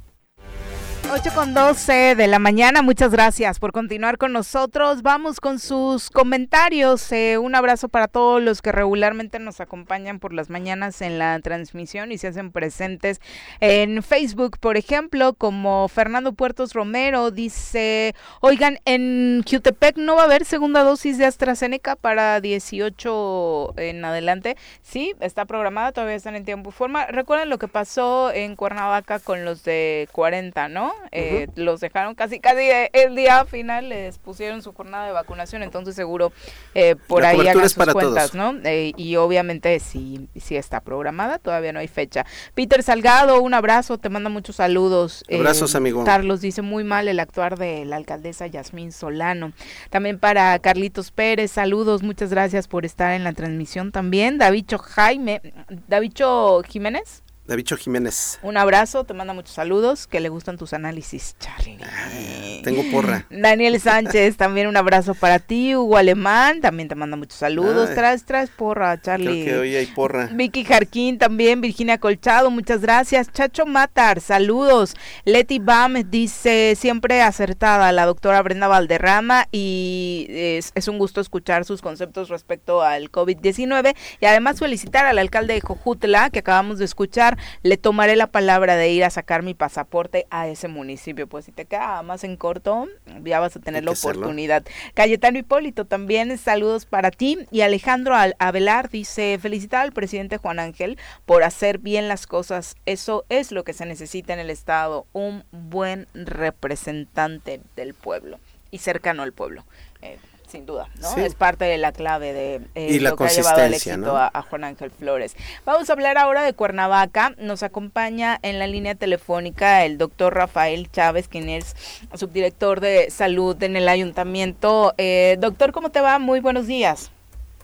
8 1.11 1.31
con 1.35 1.53
12 1.53 2.15
de 2.15 2.27
la 2.27 2.39
mañana, 2.39 2.81
muchas 2.81 3.11
gracias 3.11 3.59
por 3.59 3.73
continuar 3.73 4.19
con 4.19 4.33
nosotros. 4.33 5.03
Vamos 5.03 5.41
con 5.41 5.59
sus 5.59 6.11
comentarios. 6.11 7.11
Eh, 7.13 7.39
un 7.39 7.55
abrazo 7.55 7.89
para 7.89 8.09
todos 8.09 8.43
los 8.43 8.63
que 8.63 8.73
regularmente 8.73 9.39
nos 9.39 9.61
acompañan 9.61 10.19
por 10.19 10.33
las 10.33 10.51
mañanas 10.51 11.03
en 11.03 11.19
la 11.19 11.39
transmisión 11.41 12.13
y 12.13 12.19
se 12.19 12.29
hacen 12.29 12.53
presentes 12.53 13.21
en 13.61 14.03
Facebook, 14.03 14.59
por 14.59 14.77
ejemplo, 14.77 15.35
como 15.35 15.89
Fernando 15.89 16.33
Puertos 16.33 16.73
Romero 16.73 17.31
dice, 17.31 18.15
oigan, 18.41 18.79
en 18.85 19.43
Jutepec 19.49 19.97
no 19.97 20.17
va 20.17 20.23
a 20.23 20.25
haber 20.25 20.45
segunda 20.45 20.83
dosis 20.83 21.19
de 21.19 21.27
AstraZeneca 21.27 21.97
para 21.97 22.41
18 22.41 23.75
en 23.77 24.05
adelante. 24.05 24.57
Sí, 24.83 25.15
está 25.21 25.45
programada, 25.45 25.93
todavía 25.93 26.17
están 26.17 26.37
en 26.37 26.45
tiempo 26.45 26.71
y 26.71 26.73
forma. 26.73 27.07
Recuerden 27.07 27.51
lo 27.51 27.59
que 27.59 27.69
pasó 27.69 28.33
en 28.33 28.57
Cuernavaca 28.57 29.19
con 29.19 29.45
los 29.45 29.65
de 29.65 30.09
40, 30.13 30.69
¿no? 30.69 30.92
Eh, 31.15 31.49
los 31.57 31.81
dejaron 31.81 32.15
casi, 32.15 32.41
casi 32.41 32.63
el 32.93 33.15
día 33.15 33.45
final, 33.45 33.91
les 33.91 34.19
pusieron 34.19 34.63
su 34.63 34.73
jornada 34.73 35.07
de 35.07 35.13
vacunación, 35.13 35.63
entonces 35.63 35.95
seguro 35.95 36.33
eh, 36.75 36.97
por 37.07 37.25
ahí 37.25 37.47
hagan 37.47 37.69
sus 37.69 37.93
cuentas, 37.93 38.35
¿no? 38.35 38.55
Eh, 38.65 38.93
y 38.97 39.17
obviamente 39.17 39.79
sí, 39.79 40.29
sí 40.41 40.57
está 40.57 40.81
programada, 40.81 41.39
todavía 41.39 41.73
no 41.73 41.81
hay 41.81 41.89
fecha. 41.89 42.25
Peter 42.55 42.83
Salgado, 42.83 43.43
un 43.43 43.53
abrazo, 43.53 43.99
te 43.99 44.09
manda 44.09 44.31
muchos 44.31 44.57
saludos. 44.57 45.23
Abrazos, 45.31 45.75
amigo. 45.75 46.03
Carlos 46.05 46.41
dice 46.41 46.63
muy 46.63 46.83
mal 46.83 47.09
el 47.09 47.21
actuar 47.21 47.59
de 47.59 47.85
la 47.85 47.97
alcaldesa 47.97 48.47
Yasmín 48.47 48.91
Solano. 48.91 49.53
También 49.91 50.19
para 50.19 50.59
Carlitos 50.61 51.11
Pérez, 51.11 51.51
saludos, 51.51 52.03
muchas 52.03 52.31
gracias 52.31 52.69
por 52.69 52.87
estar 52.87 53.13
en 53.13 53.25
la 53.25 53.33
transmisión 53.33 53.93
también. 53.93 54.39
Davicho 54.39 54.79
Jaime, 54.79 55.43
Davicho 55.89 56.63
Jiménez. 56.63 57.23
Davicho 57.45 57.77
Jiménez. 57.77 58.39
Un 58.43 58.57
abrazo, 58.57 59.03
te 59.03 59.15
manda 59.15 59.35
muchos 59.35 59.55
saludos, 59.55 60.07
que 60.07 60.21
le 60.21 60.29
gustan 60.29 60.57
tus 60.57 60.73
análisis, 60.73 61.35
Charlie. 61.41 61.77
Ah, 61.83 62.61
tengo 62.63 62.83
porra. 62.93 63.27
Daniel 63.31 63.81
Sánchez, 63.81 64.37
también 64.37 64.69
un 64.69 64.77
abrazo 64.77 65.15
para 65.15 65.41
ti. 65.41 65.75
Hugo 65.75 65.97
Alemán, 65.97 66.61
también 66.61 66.89
te 66.89 66.95
manda 66.95 67.17
muchos 67.17 67.39
saludos. 67.39 67.91
Traes, 67.95 68.25
traes 68.25 68.49
porra, 68.51 69.01
Charlie. 69.01 69.43
Creo 69.43 69.57
que 69.57 69.61
hoy 69.61 69.75
hay 69.75 69.87
porra. 69.87 70.29
Vicky 70.33 70.65
Jarquín 70.65 71.19
también, 71.19 71.61
Virginia 71.61 71.99
Colchado, 71.99 72.49
muchas 72.51 72.81
gracias. 72.81 73.33
Chacho 73.33 73.67
Matar, 73.67 74.21
saludos. 74.21 74.95
Leti 75.25 75.59
Bam 75.59 75.95
dice, 76.09 76.75
siempre 76.77 77.23
acertada 77.23 77.91
la 77.91 78.07
doctora 78.07 78.41
Brenda 78.43 78.69
Valderrama 78.69 79.49
y 79.51 80.27
es, 80.31 80.71
es 80.77 80.87
un 80.87 80.99
gusto 80.99 81.21
escuchar 81.21 81.65
sus 81.65 81.83
conceptos 81.83 82.29
respecto 82.29 82.83
al 82.83 83.11
COVID-19 83.11 83.97
y 84.21 84.27
además 84.27 84.61
felicitar 84.61 85.07
al 85.07 85.19
alcalde 85.19 85.55
de 85.55 85.61
Jojutla 85.61 86.31
que 86.31 86.39
acabamos 86.39 86.79
de 86.79 86.85
escuchar 86.85 87.33
le 87.63 87.77
tomaré 87.77 88.17
la 88.17 88.27
palabra 88.27 88.77
de 88.77 88.91
ir 88.91 89.05
a 89.05 89.11
sacar 89.11 89.43
mi 89.43 89.55
pasaporte 89.55 90.27
a 90.31 90.49
ese 90.49 90.69
municipio. 90.69 91.27
Pues 91.27 91.45
si 91.45 91.53
te 91.53 91.65
queda 91.65 92.03
más 92.03 92.25
en 92.25 92.37
corto, 92.37 92.89
ya 93.25 93.41
vas 93.41 93.57
a 93.57 93.61
tener 93.61 93.85
la 93.85 93.93
oportunidad. 93.93 94.65
Cayetano 94.95 95.39
Hipólito 95.39 95.85
también, 95.85 96.37
saludos 96.39 96.87
para 96.87 97.11
ti. 97.11 97.39
Y 97.51 97.63
Alejandro 97.63 98.15
Avelar 98.39 98.91
dice, 98.91 99.39
felicitar 99.41 99.83
al 99.83 99.93
presidente 99.93 100.39
Juan 100.39 100.59
Ángel 100.59 100.99
por 101.27 101.43
hacer 101.43 101.79
bien 101.79 102.09
las 102.09 102.27
cosas. 102.27 102.77
Eso 102.87 103.25
es 103.29 103.53
lo 103.53 103.65
que 103.65 103.73
se 103.73 103.87
necesita 103.87 104.33
en 104.33 104.39
el 104.39 104.51
Estado, 104.51 105.07
un 105.13 105.45
buen 105.51 106.07
representante 106.15 107.61
del 107.77 107.95
pueblo 107.95 108.39
y 108.71 108.79
cercano 108.79 109.23
al 109.23 109.33
pueblo. 109.33 109.65
Eh, 110.01 110.19
sin 110.53 110.67
duda, 110.67 110.87
¿no? 111.01 111.17
Es 111.17 111.35
parte 111.35 111.65
de 111.65 111.79
la 111.79 111.93
clave 111.93 112.35
de 112.35 112.61
eh, 112.75 113.01
lo 113.01 113.17
que 113.17 113.25
ha 113.25 113.29
llevado 113.29 113.63
al 113.63 113.73
éxito 113.73 114.17
a, 114.17 114.43
Juan 114.43 114.65
Ángel 114.65 114.91
Flores. 114.91 115.35
Vamos 115.65 115.89
a 115.89 115.95
hablar 115.95 116.19
ahora 116.19 116.43
de 116.43 116.53
Cuernavaca. 116.53 117.35
Nos 117.39 117.63
acompaña 117.63 118.39
en 118.43 118.59
la 118.59 118.67
línea 118.67 118.95
telefónica 118.95 119.85
el 119.87 119.97
doctor 119.97 120.35
Rafael 120.35 120.91
Chávez, 120.91 121.27
quien 121.27 121.49
es 121.49 121.75
subdirector 122.15 122.81
de 122.81 123.11
salud 123.11 123.61
en 123.63 123.77
el 123.77 123.89
ayuntamiento. 123.89 124.93
Eh, 124.99 125.39
doctor, 125.41 125.73
¿cómo 125.73 125.89
te 125.89 126.03
va? 126.03 126.19
Muy 126.19 126.41
buenos 126.41 126.67
días. 126.67 127.11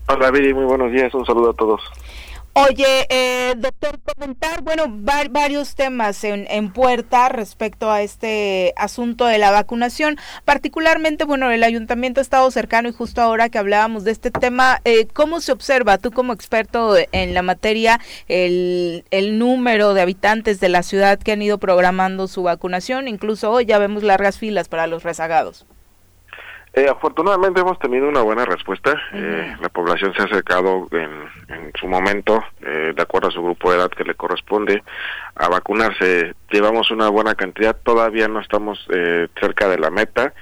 Hola, 0.09 0.30
Viri, 0.30 0.55
muy 0.55 0.64
buenos 0.64 0.91
días. 0.91 1.12
Un 1.12 1.26
saludo 1.26 1.51
a 1.51 1.55
todos. 1.55 1.82
Oye, 2.61 3.06
eh, 3.09 3.54
doctor, 3.56 4.00
comentar, 4.00 4.62
bueno, 4.62 4.86
varios 4.88 5.76
temas 5.76 6.24
en, 6.24 6.72
puerta 6.72 7.28
respecto 7.28 7.88
a 7.88 8.02
este 8.02 8.74
asunto 8.76 9.26
de 9.26 9.38
la 9.38 9.52
vacunación. 9.52 10.16
Particularmente, 10.44 11.22
bueno, 11.24 11.52
el 11.52 11.62
ayuntamiento 11.62 12.20
ha 12.20 12.22
estado 12.22 12.50
cercano 12.50 12.88
y 12.88 12.92
justo 12.92 13.20
ahora 13.20 13.48
que 13.48 13.59
hablábamos 13.59 14.02
de 14.02 14.11
este 14.11 14.32
tema, 14.32 14.80
eh, 14.84 15.06
¿cómo 15.06 15.40
se 15.40 15.52
observa, 15.52 15.98
tú 15.98 16.11
como 16.11 16.32
experto 16.32 16.96
en 17.12 17.32
la 17.32 17.42
materia, 17.42 18.00
el, 18.26 19.04
el 19.12 19.38
número 19.38 19.94
de 19.94 20.00
habitantes 20.00 20.59
de 20.59 20.68
la 20.68 20.82
ciudad 20.82 21.20
que 21.20 21.30
han 21.30 21.42
ido 21.42 21.59
programando 21.59 22.26
su 22.26 22.42
vacunación? 22.42 23.06
Incluso 23.06 23.52
hoy 23.52 23.66
ya 23.66 23.78
vemos 23.78 24.02
largas 24.02 24.36
filas 24.36 24.68
para 24.68 24.88
los 24.88 25.04
rezagados. 25.04 25.68
Eh, 26.75 26.87
afortunadamente 26.89 27.61
hemos 27.61 27.79
tenido 27.79 28.09
una 28.09 28.21
buena 28.23 28.45
respuesta. 28.45 29.01
Eh, 29.12 29.57
la 29.61 29.69
población 29.69 30.12
se 30.14 30.23
ha 30.23 30.25
acercado 30.27 30.89
en, 30.93 31.73
su 31.79 31.87
momento, 31.87 32.43
eh, 32.61 32.93
de 32.95 33.03
acuerdo 33.03 33.29
a 33.29 33.31
su 33.31 33.43
grupo 33.43 33.71
de 33.71 33.79
edad 33.79 33.91
que 33.91 34.05
le 34.05 34.14
corresponde, 34.14 34.83
a 35.35 35.49
vacunarse. 35.49 36.35
Llevamos 36.51 36.91
una 36.91 37.09
buena 37.09 37.35
cantidad, 37.35 37.77
todavía 37.77 38.29
no 38.29 38.41
estamos 38.41 38.87
cerca 39.41 39.69
de 39.69 39.79
la 39.79 39.91
meta, 39.91 40.35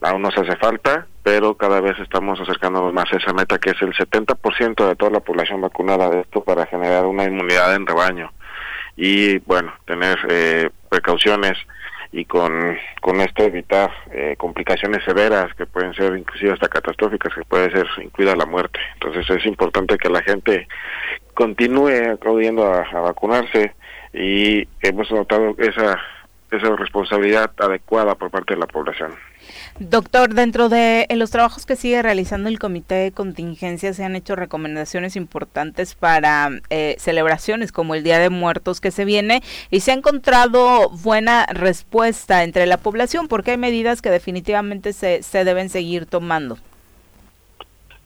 aún 0.00 0.22
nos 0.22 0.36
hace 0.38 0.56
falta, 0.56 1.06
pero 1.22 1.56
cada 1.56 1.80
vez 1.80 1.98
estamos 1.98 2.40
acercándonos 2.40 2.92
más 2.92 3.12
a 3.12 3.16
esa 3.16 3.32
meta 3.32 3.58
que 3.58 3.70
es 3.70 3.82
el 3.82 3.92
70% 3.92 4.88
de 4.88 4.96
toda 4.96 5.10
la 5.10 5.20
población 5.20 5.60
vacunada 5.60 6.08
de 6.10 6.20
esto 6.20 6.42
para 6.42 6.66
generar 6.66 7.04
una 7.06 7.24
inmunidad 7.24 7.74
en 7.74 7.86
rebaño. 7.86 8.32
Y 8.96 9.38
bueno, 9.40 9.72
tener 9.84 10.70
precauciones 10.88 11.58
y 12.16 12.24
con, 12.24 12.78
con 13.02 13.20
esto 13.20 13.42
evitar 13.44 13.90
eh, 14.10 14.36
complicaciones 14.38 15.04
severas 15.04 15.52
que 15.54 15.66
pueden 15.66 15.92
ser 15.92 16.16
inclusive 16.16 16.52
hasta 16.52 16.66
catastróficas, 16.66 17.34
que 17.34 17.44
puede 17.44 17.70
ser 17.70 17.86
incluida 18.02 18.34
la 18.34 18.46
muerte. 18.46 18.80
Entonces 18.94 19.28
es 19.28 19.44
importante 19.44 19.98
que 19.98 20.08
la 20.08 20.22
gente 20.22 20.66
continúe 21.34 22.10
acudiendo 22.10 22.64
a, 22.64 22.84
a 22.84 23.00
vacunarse 23.00 23.74
y 24.14 24.66
hemos 24.80 25.10
notado 25.10 25.54
esa, 25.58 26.00
esa 26.50 26.76
responsabilidad 26.76 27.52
adecuada 27.58 28.14
por 28.14 28.30
parte 28.30 28.54
de 28.54 28.60
la 28.60 28.66
población. 28.66 29.12
Doctor, 29.78 30.34
dentro 30.34 30.68
de 30.68 31.06
los 31.10 31.30
trabajos 31.30 31.66
que 31.66 31.76
sigue 31.76 32.02
realizando 32.02 32.48
el 32.48 32.58
Comité 32.58 32.94
de 32.94 33.12
Contingencia, 33.12 33.92
se 33.92 34.04
han 34.04 34.16
hecho 34.16 34.36
recomendaciones 34.36 35.16
importantes 35.16 35.94
para 35.94 36.50
eh, 36.70 36.96
celebraciones 36.98 37.72
como 37.72 37.94
el 37.94 38.02
Día 38.02 38.18
de 38.18 38.30
Muertos 38.30 38.80
que 38.80 38.90
se 38.90 39.04
viene 39.04 39.42
y 39.70 39.80
se 39.80 39.90
ha 39.90 39.94
encontrado 39.94 40.90
buena 40.90 41.46
respuesta 41.46 42.44
entre 42.44 42.66
la 42.66 42.78
población 42.78 43.28
porque 43.28 43.52
hay 43.52 43.58
medidas 43.58 44.02
que 44.02 44.10
definitivamente 44.10 44.92
se, 44.92 45.22
se 45.22 45.44
deben 45.44 45.68
seguir 45.68 46.06
tomando. 46.06 46.56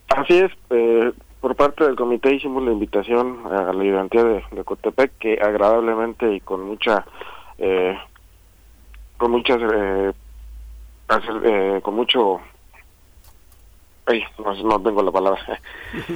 Así 0.09 0.39
es, 0.39 0.51
eh, 0.71 1.13
por 1.41 1.55
parte 1.55 1.85
del 1.85 1.97
comité 1.97 2.35
hicimos 2.35 2.63
la 2.65 2.73
invitación 2.73 3.41
a 3.47 3.73
la 3.73 3.85
identidad 3.85 4.25
de, 4.25 4.43
de 4.51 5.11
que 5.19 5.39
agradablemente 5.41 6.35
y 6.35 6.41
con 6.41 6.63
mucha 6.63 7.07
eh, 7.59 7.97
con 9.17 9.31
muchas 9.31 9.59
eh, 11.11 11.41
eh, 11.45 11.81
con 11.83 11.95
mucho 11.95 12.41
Ay, 14.11 14.25
no, 14.65 14.83
tengo 14.83 15.03
la 15.03 15.13
palabra. 15.13 15.41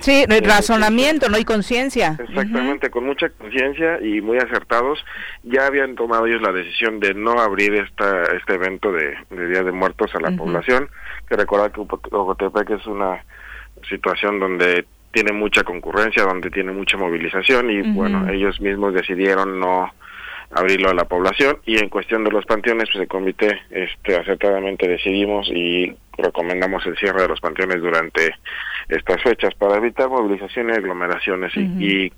Sí, 0.01 0.25
eh, 0.29 0.41
razonamiento, 0.43 1.29
no 1.29 1.37
hay 1.37 1.45
conciencia. 1.45 2.17
Exactamente, 2.19 2.91
con 2.91 3.05
mucha 3.05 3.29
conciencia 3.29 4.01
y 4.01 4.21
muy 4.21 4.39
acertados, 4.39 5.05
ya 5.45 5.67
habían 5.67 5.95
tomado 5.95 6.27
ellos 6.27 6.43
la 6.43 6.51
decisión 6.51 6.99
de 6.99 7.15
no 7.15 7.39
abrir 7.39 7.75
esta, 7.75 8.25
este 8.37 8.55
evento 8.55 8.91
de, 8.91 9.17
Día 9.31 9.63
de 9.63 9.71
Muertos 9.71 10.13
a 10.15 10.21
la 10.21 10.37
población, 10.37 10.89
que 11.29 11.37
recordar 11.37 11.71
que 11.71 11.81
Ocotepec 11.81 12.71
es 12.71 12.87
una 12.87 13.23
situación 13.89 14.41
donde 14.41 14.87
tiene 15.13 15.33
mucha 15.33 15.63
concurrencia, 15.63 16.25
donde 16.25 16.51
tiene 16.51 16.73
mucha 16.73 16.97
movilización 16.97 17.71
y 17.71 17.83
bueno, 17.93 18.29
ellos 18.29 18.61
mismos 18.61 18.95
decidieron 18.95 19.61
no 19.61 19.93
abrirlo 20.55 20.91
a 20.91 20.95
la 20.95 21.05
población 21.05 21.59
y 21.67 21.79
en 21.79 21.89
cuestión 21.89 22.25
de 22.25 22.31
los 22.31 22.47
panteones 22.47 22.89
pues 22.93 23.03
el 23.03 23.09
comité 23.09 23.61
este 23.71 24.17
acertadamente 24.17 24.89
decidimos 24.89 25.49
y 25.49 25.95
recomendamos 26.17 26.87
el 26.87 26.97
cierre 26.97 27.23
de 27.23 27.29
los 27.29 27.41
panteones 27.41 27.81
durante 27.81 28.35
estas 28.89 29.23
fechas 29.23 29.55
para 29.55 29.77
evitar 29.77 30.09
movilizaciones 30.09 30.77
y 30.77 30.79
aglomeraciones 30.79 31.53
y, 31.57 32.13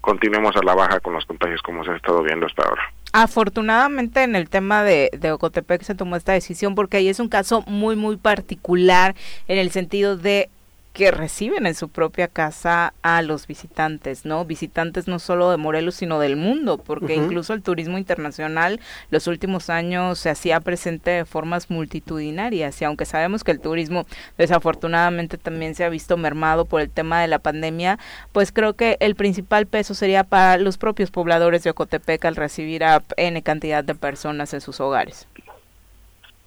continuemos 0.00 0.56
a 0.56 0.64
la 0.64 0.74
baja 0.74 0.98
con 0.98 1.12
los 1.12 1.24
contagios 1.26 1.62
como 1.62 1.84
se 1.84 1.92
ha 1.92 1.96
estado 1.96 2.24
viendo 2.24 2.46
hasta 2.46 2.64
ahora. 2.64 2.82
Afortunadamente 3.12 4.24
en 4.24 4.34
el 4.34 4.48
tema 4.48 4.82
de, 4.82 5.10
de 5.16 5.30
Ocotepec 5.30 5.82
se 5.82 5.94
tomó 5.94 6.16
esta 6.16 6.32
decisión 6.32 6.74
porque 6.74 6.96
ahí 6.96 7.08
es 7.08 7.20
un 7.20 7.28
caso 7.28 7.62
muy 7.68 7.94
muy 7.94 8.16
particular 8.16 9.14
en 9.46 9.58
el 9.58 9.70
sentido 9.70 10.16
de 10.16 10.48
que 10.92 11.10
reciben 11.10 11.66
en 11.66 11.74
su 11.74 11.88
propia 11.88 12.28
casa 12.28 12.92
a 13.02 13.22
los 13.22 13.46
visitantes, 13.46 14.24
¿no? 14.24 14.44
Visitantes 14.44 15.08
no 15.08 15.18
solo 15.18 15.50
de 15.50 15.56
Morelos, 15.56 15.94
sino 15.94 16.18
del 16.18 16.36
mundo, 16.36 16.78
porque 16.78 17.14
incluso 17.14 17.54
el 17.54 17.62
turismo 17.62 17.96
internacional 17.96 18.80
los 19.10 19.26
últimos 19.26 19.70
años 19.70 20.18
se 20.18 20.28
hacía 20.28 20.60
presente 20.60 21.10
de 21.10 21.24
formas 21.24 21.70
multitudinarias 21.70 22.80
y 22.82 22.84
aunque 22.84 23.06
sabemos 23.06 23.42
que 23.42 23.52
el 23.52 23.60
turismo 23.60 24.06
desafortunadamente 24.36 25.38
también 25.38 25.74
se 25.74 25.84
ha 25.84 25.88
visto 25.88 26.16
mermado 26.16 26.66
por 26.66 26.82
el 26.82 26.90
tema 26.90 27.22
de 27.22 27.28
la 27.28 27.38
pandemia, 27.38 27.98
pues 28.32 28.52
creo 28.52 28.74
que 28.74 28.98
el 29.00 29.14
principal 29.14 29.66
peso 29.66 29.94
sería 29.94 30.24
para 30.24 30.58
los 30.58 30.76
propios 30.76 31.10
pobladores 31.10 31.62
de 31.62 31.70
Ocotepec 31.70 32.24
al 32.26 32.36
recibir 32.36 32.84
a 32.84 33.02
N 33.16 33.42
cantidad 33.42 33.82
de 33.82 33.94
personas 33.94 34.52
en 34.52 34.60
sus 34.60 34.80
hogares. 34.80 35.26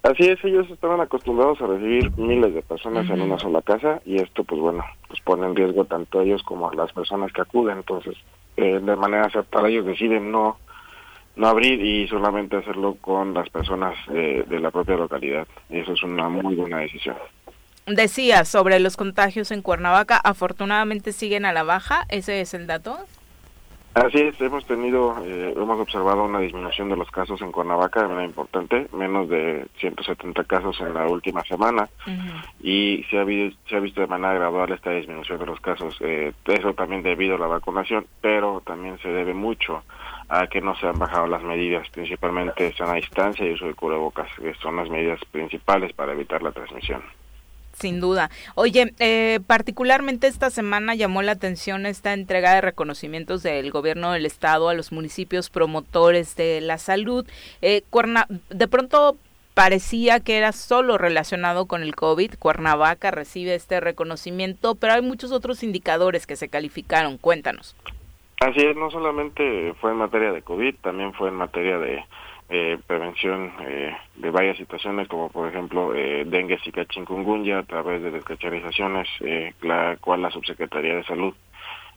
Así 0.06 0.22
es, 0.22 0.38
ellos 0.44 0.70
estaban 0.70 1.00
acostumbrados 1.00 1.60
a 1.60 1.66
recibir 1.66 2.16
miles 2.16 2.54
de 2.54 2.62
personas 2.62 3.10
en 3.10 3.20
una 3.22 3.40
sola 3.40 3.60
casa 3.60 4.00
y 4.04 4.22
esto 4.22 4.44
pues 4.44 4.60
bueno, 4.60 4.84
pues 5.08 5.20
pone 5.22 5.44
en 5.44 5.56
riesgo 5.56 5.84
tanto 5.84 6.20
a 6.20 6.22
ellos 6.22 6.44
como 6.44 6.70
a 6.70 6.74
las 6.76 6.92
personas 6.92 7.32
que 7.32 7.40
acuden, 7.40 7.78
entonces 7.78 8.14
eh, 8.56 8.78
de 8.78 8.96
manera 8.96 9.24
acertada 9.24 9.68
ellos 9.68 9.84
deciden 9.84 10.30
no 10.30 10.58
no 11.34 11.48
abrir 11.48 11.82
y 11.82 12.06
solamente 12.06 12.56
hacerlo 12.56 12.96
con 13.00 13.34
las 13.34 13.50
personas 13.50 13.96
eh, 14.14 14.44
de 14.48 14.60
la 14.60 14.70
propia 14.70 14.96
localidad 14.96 15.48
y 15.68 15.80
eso 15.80 15.94
es 15.94 16.02
una 16.04 16.28
muy 16.28 16.54
buena 16.54 16.78
decisión. 16.78 17.16
Decía 17.86 18.44
sobre 18.44 18.78
los 18.78 18.96
contagios 18.96 19.50
en 19.50 19.60
Cuernavaca, 19.60 20.18
afortunadamente 20.22 21.12
siguen 21.12 21.44
a 21.44 21.52
la 21.52 21.64
baja, 21.64 22.04
ese 22.10 22.40
es 22.40 22.54
el 22.54 22.68
dato. 22.68 22.96
Así 23.96 24.18
es, 24.18 24.38
hemos 24.42 24.66
tenido, 24.66 25.16
eh, 25.24 25.54
hemos 25.56 25.80
observado 25.80 26.24
una 26.24 26.38
disminución 26.38 26.90
de 26.90 26.96
los 26.96 27.10
casos 27.10 27.40
en 27.40 27.50
Cuernavaca 27.50 28.02
de 28.02 28.08
manera 28.08 28.26
importante, 28.26 28.88
menos 28.92 29.26
de 29.30 29.66
170 29.78 30.44
casos 30.44 30.78
en 30.82 30.92
la 30.92 31.06
última 31.06 31.42
semana 31.44 31.88
y 32.60 33.06
se 33.08 33.18
ha, 33.18 33.24
se 33.24 33.74
ha 33.74 33.80
visto 33.80 34.02
de 34.02 34.06
manera 34.06 34.34
gradual 34.34 34.70
esta 34.70 34.90
disminución 34.90 35.38
de 35.38 35.46
los 35.46 35.60
casos. 35.60 35.96
Eh, 36.00 36.34
eso 36.44 36.74
también 36.74 37.02
debido 37.02 37.36
a 37.36 37.38
la 37.38 37.46
vacunación, 37.46 38.06
pero 38.20 38.62
también 38.66 38.98
se 38.98 39.08
debe 39.08 39.32
mucho 39.32 39.82
a 40.28 40.46
que 40.46 40.60
no 40.60 40.76
se 40.76 40.88
han 40.88 40.98
bajado 40.98 41.26
las 41.26 41.42
medidas, 41.42 41.88
principalmente 41.88 42.74
sana 42.74 42.96
distancia 42.96 43.46
y 43.46 43.54
uso 43.54 43.64
de 43.64 43.72
cubrebocas, 43.72 44.28
que 44.36 44.52
son 44.56 44.76
las 44.76 44.90
medidas 44.90 45.20
principales 45.30 45.94
para 45.94 46.12
evitar 46.12 46.42
la 46.42 46.52
transmisión. 46.52 47.02
Sin 47.78 48.00
duda. 48.00 48.30
Oye, 48.54 48.94
eh, 49.00 49.38
particularmente 49.46 50.28
esta 50.28 50.48
semana 50.48 50.94
llamó 50.94 51.20
la 51.20 51.32
atención 51.32 51.84
esta 51.84 52.14
entrega 52.14 52.54
de 52.54 52.62
reconocimientos 52.62 53.42
del 53.42 53.70
gobierno 53.70 54.12
del 54.12 54.24
estado 54.24 54.70
a 54.70 54.74
los 54.74 54.92
municipios 54.92 55.50
promotores 55.50 56.36
de 56.36 56.62
la 56.62 56.78
salud. 56.78 57.26
Eh, 57.60 57.82
de 58.48 58.68
pronto 58.68 59.18
parecía 59.52 60.20
que 60.20 60.38
era 60.38 60.52
solo 60.52 60.96
relacionado 60.96 61.66
con 61.66 61.82
el 61.82 61.94
COVID. 61.94 62.36
Cuernavaca 62.38 63.10
recibe 63.10 63.54
este 63.54 63.78
reconocimiento, 63.80 64.74
pero 64.74 64.94
hay 64.94 65.02
muchos 65.02 65.30
otros 65.30 65.62
indicadores 65.62 66.26
que 66.26 66.36
se 66.36 66.48
calificaron. 66.48 67.18
Cuéntanos. 67.18 67.76
Así 68.40 68.60
es, 68.60 68.74
no 68.74 68.90
solamente 68.90 69.74
fue 69.82 69.90
en 69.90 69.98
materia 69.98 70.32
de 70.32 70.40
COVID, 70.40 70.76
también 70.82 71.12
fue 71.12 71.28
en 71.28 71.36
materia 71.36 71.78
de 71.78 72.02
eh, 72.48 72.78
prevención 72.86 73.52
eh, 73.60 73.96
de 74.14 74.30
varias 74.30 74.56
situaciones 74.56 75.08
como 75.08 75.28
por 75.30 75.48
ejemplo 75.48 75.94
eh, 75.94 76.24
dengue, 76.26 76.58
zika, 76.58 76.84
chikungunya 76.86 77.58
a 77.58 77.62
través 77.64 78.02
de 78.02 78.10
descacharizaciones, 78.10 79.08
eh, 79.20 79.52
la 79.62 79.96
cual 80.00 80.22
la 80.22 80.30
Subsecretaría 80.30 80.96
de 80.96 81.04
Salud, 81.04 81.34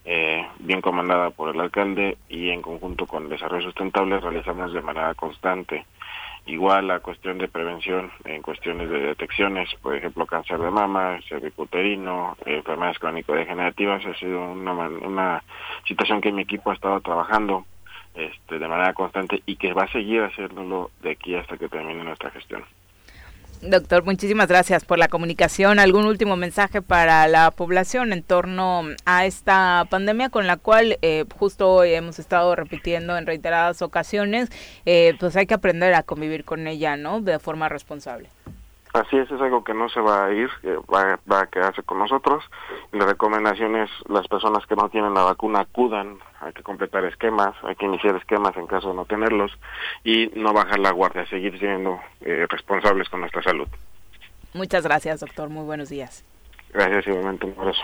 eh, 0.06 0.48
bien 0.60 0.82
comandada 0.82 1.30
por 1.30 1.54
el 1.54 1.60
alcalde 1.62 2.18
y 2.30 2.50
en 2.50 2.62
conjunto 2.62 3.06
con 3.06 3.30
Desarrollo 3.30 3.66
Sustentable 3.66 4.20
realizamos 4.20 4.74
de 4.74 4.82
manera 4.82 5.14
constante. 5.14 5.86
Igual 6.46 6.88
la 6.88 7.00
cuestión 7.00 7.38
de 7.38 7.48
prevención 7.48 8.10
en 8.26 8.42
cuestiones 8.42 8.90
de 8.90 9.00
detecciones, 9.00 9.70
por 9.84 9.96
ejemplo 9.96 10.26
cáncer 10.26 10.58
de 10.58 10.72
mama, 10.72 11.20
cervicuterino, 11.28 12.38
enfermedades 12.44 12.98
crónico-degenerativas, 12.98 14.04
ha 14.06 14.16
sido 14.16 14.54
una, 14.54 14.72
una 14.72 15.44
situación 15.86 16.22
que 16.22 16.32
mi 16.32 16.44
equipo 16.44 16.72
ha 16.72 16.76
estado 16.76 17.02
trabajando 17.02 17.66
este, 18.20 18.60
de 18.60 18.68
manera 18.68 18.94
constante 18.94 19.42
y 19.46 19.56
que 19.56 19.74
va 19.74 19.84
a 19.84 19.92
seguir 19.92 20.22
haciéndolo 20.22 20.92
de 21.02 21.12
aquí 21.12 21.36
hasta 21.36 21.58
que 21.58 21.70
termine 21.70 22.04
nuestra 22.04 22.30
gestión. 22.32 22.64
Doctor, 23.62 24.06
muchísimas 24.06 24.48
gracias 24.48 24.86
por 24.86 25.00
la 25.00 25.10
comunicación. 25.10 25.80
¿Algún 25.80 26.06
último 26.06 26.38
mensaje 26.38 26.82
para 26.82 27.28
la 27.28 27.52
población 27.52 28.14
en 28.14 28.24
torno 28.24 28.84
a 29.06 29.26
esta 29.26 29.86
pandemia 29.90 30.30
con 30.30 30.48
la 30.48 30.56
cual 30.56 30.98
eh, 31.02 31.26
justo 31.38 31.70
hoy 31.70 31.94
hemos 31.94 32.20
estado 32.20 32.56
repitiendo 32.56 33.18
en 33.18 33.26
reiteradas 33.26 33.82
ocasiones? 33.82 34.50
Eh, 34.86 35.16
pues 35.20 35.36
hay 35.36 35.46
que 35.46 35.56
aprender 35.56 35.94
a 35.94 36.04
convivir 36.04 36.46
con 36.46 36.68
ella, 36.68 36.96
¿no? 36.96 37.20
De 37.20 37.38
forma 37.38 37.68
responsable. 37.68 38.30
Así 38.94 39.18
es, 39.18 39.30
es 39.30 39.40
algo 39.40 39.64
que 39.64 39.76
no 39.76 39.88
se 39.90 40.00
va 40.00 40.26
a 40.26 40.32
ir, 40.32 40.50
va, 40.92 41.20
va, 41.32 41.42
a 41.42 41.48
quedarse 41.48 41.84
con 41.84 42.00
nosotros. 42.00 42.44
La 42.92 43.06
recomendación 43.06 43.76
es 43.76 43.90
las 44.08 44.28
personas 44.28 44.66
que 44.66 44.76
no 44.76 44.90
tienen 44.90 45.14
la 45.14 45.24
vacuna 45.24 45.60
acudan, 45.60 46.18
hay 46.42 46.54
que 46.54 46.64
completar 46.64 47.06
esquemas, 47.06 47.56
hay 47.64 47.76
que 47.76 47.86
iniciar 47.86 48.16
esquemas 48.16 48.58
en 48.58 48.66
caso 48.66 48.90
de 48.90 48.96
no 48.96 49.06
tenerlos 49.06 49.52
y 50.04 50.32
no 50.36 50.54
bajar 50.54 50.80
la 50.80 50.92
guardia, 50.92 51.28
seguir 51.28 51.60
siendo 51.60 52.00
eh, 52.22 52.48
responsables 52.50 53.10
con 53.10 53.20
nuestra 53.22 53.44
salud. 53.44 53.68
Muchas 54.54 54.84
gracias, 54.84 55.20
doctor. 55.20 55.50
Muy 55.50 55.66
buenos 55.66 55.90
días. 55.90 56.26
Gracias, 56.74 57.08
igualmente. 57.08 57.46
Un 57.46 57.60
abrazo. 57.60 57.84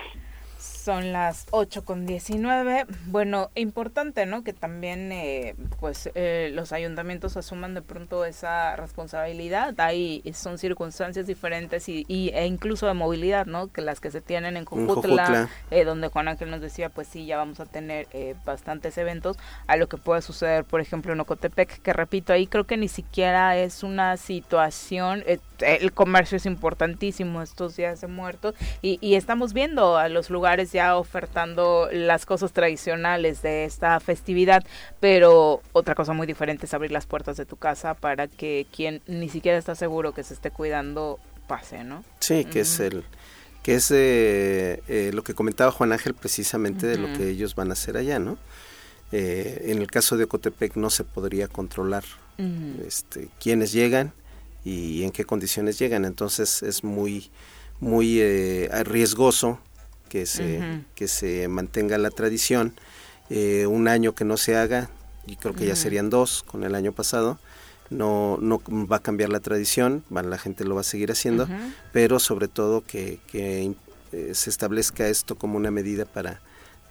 Son 0.85 1.13
las 1.13 1.47
8 1.49 1.83
con 1.83 2.05
19. 2.05 2.85
Bueno, 3.07 3.49
importante, 3.55 4.27
¿no? 4.27 4.43
Que 4.43 4.53
también, 4.53 5.11
eh, 5.11 5.55
pues, 5.79 6.11
eh, 6.13 6.51
los 6.53 6.73
ayuntamientos 6.73 7.37
asuman 7.37 7.73
de 7.73 7.81
pronto 7.81 8.23
esa 8.23 8.75
responsabilidad. 8.75 9.73
Ahí 9.79 10.21
son 10.35 10.59
circunstancias 10.59 11.25
diferentes 11.25 11.89
y, 11.89 12.05
e 12.07 12.45
incluso 12.45 12.85
de 12.85 12.93
movilidad, 12.93 13.47
¿no? 13.47 13.71
Que 13.71 13.81
las 13.81 13.99
que 13.99 14.11
se 14.11 14.21
tienen 14.21 14.57
en 14.57 14.65
Cojutla, 14.65 15.49
eh, 15.71 15.85
donde 15.85 16.09
Juan 16.09 16.27
Ángel 16.27 16.51
nos 16.51 16.61
decía, 16.61 16.89
pues 16.89 17.07
sí, 17.07 17.25
ya 17.25 17.37
vamos 17.37 17.59
a 17.59 17.65
tener 17.65 18.07
bastantes 18.45 18.95
eventos, 18.99 19.37
a 19.65 19.77
lo 19.77 19.89
que 19.89 19.97
puede 19.97 20.21
suceder, 20.21 20.65
por 20.65 20.81
ejemplo, 20.81 21.13
en 21.13 21.19
Ocotepec, 21.19 21.81
que 21.81 21.93
repito, 21.93 22.31
ahí 22.31 22.45
creo 22.45 22.65
que 22.65 22.77
ni 22.77 22.89
siquiera 22.89 23.57
es 23.57 23.81
una 23.81 24.17
situación, 24.17 25.23
el 25.59 25.93
comercio 25.93 26.37
es 26.37 26.45
importantísimo 26.45 27.41
estos 27.41 27.75
días 27.75 28.01
de 28.01 28.07
muertos 28.07 28.53
y, 28.83 28.99
y 29.01 29.15
estamos 29.15 29.53
viendo 29.53 29.97
a 29.97 30.09
los 30.09 30.29
lugares 30.29 30.74
ya 30.75 30.97
ofertando 30.97 31.87
las 31.91 32.25
cosas 32.25 32.51
tradicionales 32.51 33.41
de 33.41 33.63
esta 33.63 33.97
festividad, 34.01 34.61
pero 34.99 35.61
otra 35.71 35.95
cosa 35.95 36.11
muy 36.11 36.27
diferente 36.27 36.65
es 36.65 36.73
abrir 36.73 36.91
las 36.91 37.05
puertas 37.05 37.37
de 37.37 37.45
tu 37.45 37.55
casa 37.55 37.93
para 37.93 38.27
que 38.27 38.67
quien 38.75 39.01
ni 39.07 39.29
siquiera 39.29 39.57
está 39.57 39.73
seguro 39.73 40.13
que 40.13 40.23
se 40.23 40.33
esté 40.33 40.51
cuidando 40.51 41.17
pase, 41.47 41.85
¿no? 41.85 42.03
Sí, 42.19 42.43
que 42.43 42.59
es 42.61 42.79
el 42.81 43.05
que 43.63 43.75
es 43.75 43.89
eh, 43.89 44.83
eh, 44.89 45.11
lo 45.13 45.23
que 45.23 45.33
comentaba 45.33 45.71
Juan 45.71 45.93
Ángel 45.93 46.13
precisamente 46.13 46.85
de 46.85 46.97
lo 46.97 47.07
que 47.17 47.29
ellos 47.29 47.55
van 47.55 47.69
a 47.69 47.73
hacer 47.73 47.95
allá, 47.95 48.19
¿no? 48.19 48.37
Eh, 49.13 49.67
en 49.69 49.79
el 49.79 49.87
caso 49.89 50.17
de 50.17 50.25
Ocotepec 50.25 50.75
no 50.75 50.89
se 50.89 51.03
podría 51.05 51.47
controlar 51.47 52.03
este, 52.85 53.29
quiénes 53.39 53.71
llegan 53.71 54.11
y 54.65 55.03
en 55.03 55.11
qué 55.11 55.23
condiciones 55.23 55.79
llegan, 55.79 56.03
entonces 56.03 56.63
es 56.63 56.83
muy 56.83 57.31
muy 57.79 58.21
riesgoso 58.83 59.59
que 60.09 60.25
se, 60.25 60.83
que 60.95 61.07
se 61.07 61.47
mantenga 61.47 61.97
la 61.97 62.09
tradición. 62.09 62.73
Eh, 63.29 63.65
un 63.67 63.87
año 63.87 64.13
que 64.13 64.25
no 64.25 64.37
se 64.37 64.55
haga, 64.55 64.89
y 65.25 65.35
creo 65.35 65.53
que 65.55 65.65
ya 65.65 65.75
serían 65.75 66.09
dos 66.09 66.43
con 66.43 66.63
el 66.63 66.75
año 66.75 66.91
pasado, 66.91 67.39
no, 67.89 68.37
no 68.41 68.61
va 68.69 68.97
a 68.97 69.01
cambiar 69.01 69.29
la 69.29 69.39
tradición, 69.39 70.03
la 70.09 70.37
gente 70.37 70.63
lo 70.63 70.75
va 70.75 70.81
a 70.81 70.85
seguir 70.85 71.11
haciendo, 71.11 71.47
pero 71.91 72.19
sobre 72.19 72.47
todo 72.47 72.83
que, 72.83 73.19
que 73.27 73.73
eh, 74.11 74.31
se 74.33 74.49
establezca 74.49 75.07
esto 75.07 75.35
como 75.35 75.57
una 75.57 75.71
medida 75.71 76.05
para, 76.05 76.39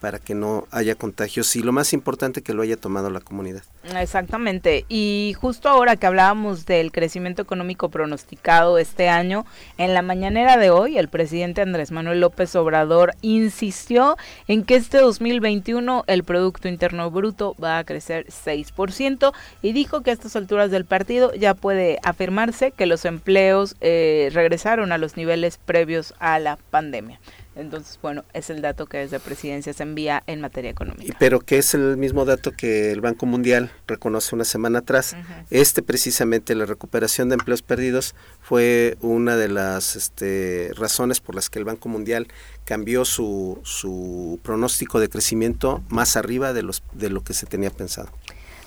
para 0.04 0.18
que 0.18 0.34
no 0.34 0.68
haya 0.70 0.96
contagios 0.96 1.56
y 1.56 1.62
lo 1.62 1.72
más 1.72 1.94
importante 1.94 2.42
que 2.42 2.52
lo 2.52 2.60
haya 2.60 2.76
tomado 2.76 3.08
la 3.08 3.20
comunidad. 3.20 3.62
Exactamente. 3.98 4.84
Y 4.90 5.34
justo 5.40 5.70
ahora 5.70 5.96
que 5.96 6.04
hablábamos 6.04 6.66
del 6.66 6.92
crecimiento 6.92 7.40
económico 7.40 7.88
pronosticado 7.88 8.76
este 8.76 9.08
año, 9.08 9.46
en 9.78 9.94
la 9.94 10.02
mañanera 10.02 10.58
de 10.58 10.68
hoy 10.68 10.98
el 10.98 11.08
presidente 11.08 11.62
Andrés 11.62 11.90
Manuel 11.90 12.20
López 12.20 12.54
Obrador 12.54 13.14
insistió 13.22 14.18
en 14.46 14.64
que 14.64 14.76
este 14.76 14.98
2021 14.98 16.04
el 16.06 16.22
Producto 16.22 16.68
Interno 16.68 17.10
Bruto 17.10 17.56
va 17.56 17.78
a 17.78 17.84
crecer 17.84 18.26
6% 18.26 19.32
y 19.62 19.72
dijo 19.72 20.02
que 20.02 20.10
a 20.10 20.12
estas 20.12 20.36
alturas 20.36 20.70
del 20.70 20.84
partido 20.84 21.32
ya 21.32 21.54
puede 21.54 21.98
afirmarse 22.02 22.72
que 22.72 22.84
los 22.84 23.06
empleos 23.06 23.74
eh, 23.80 24.28
regresaron 24.34 24.92
a 24.92 24.98
los 24.98 25.16
niveles 25.16 25.56
previos 25.56 26.12
a 26.18 26.38
la 26.40 26.58
pandemia. 26.70 27.18
Entonces, 27.56 27.98
bueno, 28.02 28.24
es 28.32 28.50
el 28.50 28.62
dato 28.62 28.86
que 28.86 28.98
desde 28.98 29.20
presidencia 29.20 29.72
se 29.72 29.82
envía 29.82 30.22
en 30.26 30.40
materia 30.40 30.70
económica. 30.70 31.16
Pero 31.18 31.40
que 31.40 31.58
es 31.58 31.74
el 31.74 31.96
mismo 31.96 32.24
dato 32.24 32.52
que 32.52 32.90
el 32.90 33.00
Banco 33.00 33.26
Mundial 33.26 33.70
reconoce 33.86 34.34
una 34.34 34.44
semana 34.44 34.80
atrás. 34.80 35.16
Este 35.50 35.82
precisamente, 35.82 36.54
la 36.54 36.66
recuperación 36.66 37.28
de 37.28 37.34
empleos 37.34 37.62
perdidos, 37.62 38.14
fue 38.40 38.96
una 39.00 39.36
de 39.36 39.48
las 39.48 39.96
este, 39.96 40.72
razones 40.76 41.20
por 41.20 41.34
las 41.34 41.48
que 41.48 41.58
el 41.58 41.64
Banco 41.64 41.88
Mundial 41.88 42.28
cambió 42.64 43.04
su, 43.04 43.60
su 43.62 44.40
pronóstico 44.42 44.98
de 44.98 45.08
crecimiento 45.08 45.82
más 45.88 46.16
arriba 46.16 46.52
de, 46.52 46.62
los, 46.62 46.82
de 46.92 47.10
lo 47.10 47.22
que 47.22 47.34
se 47.34 47.46
tenía 47.46 47.70
pensado. 47.70 48.10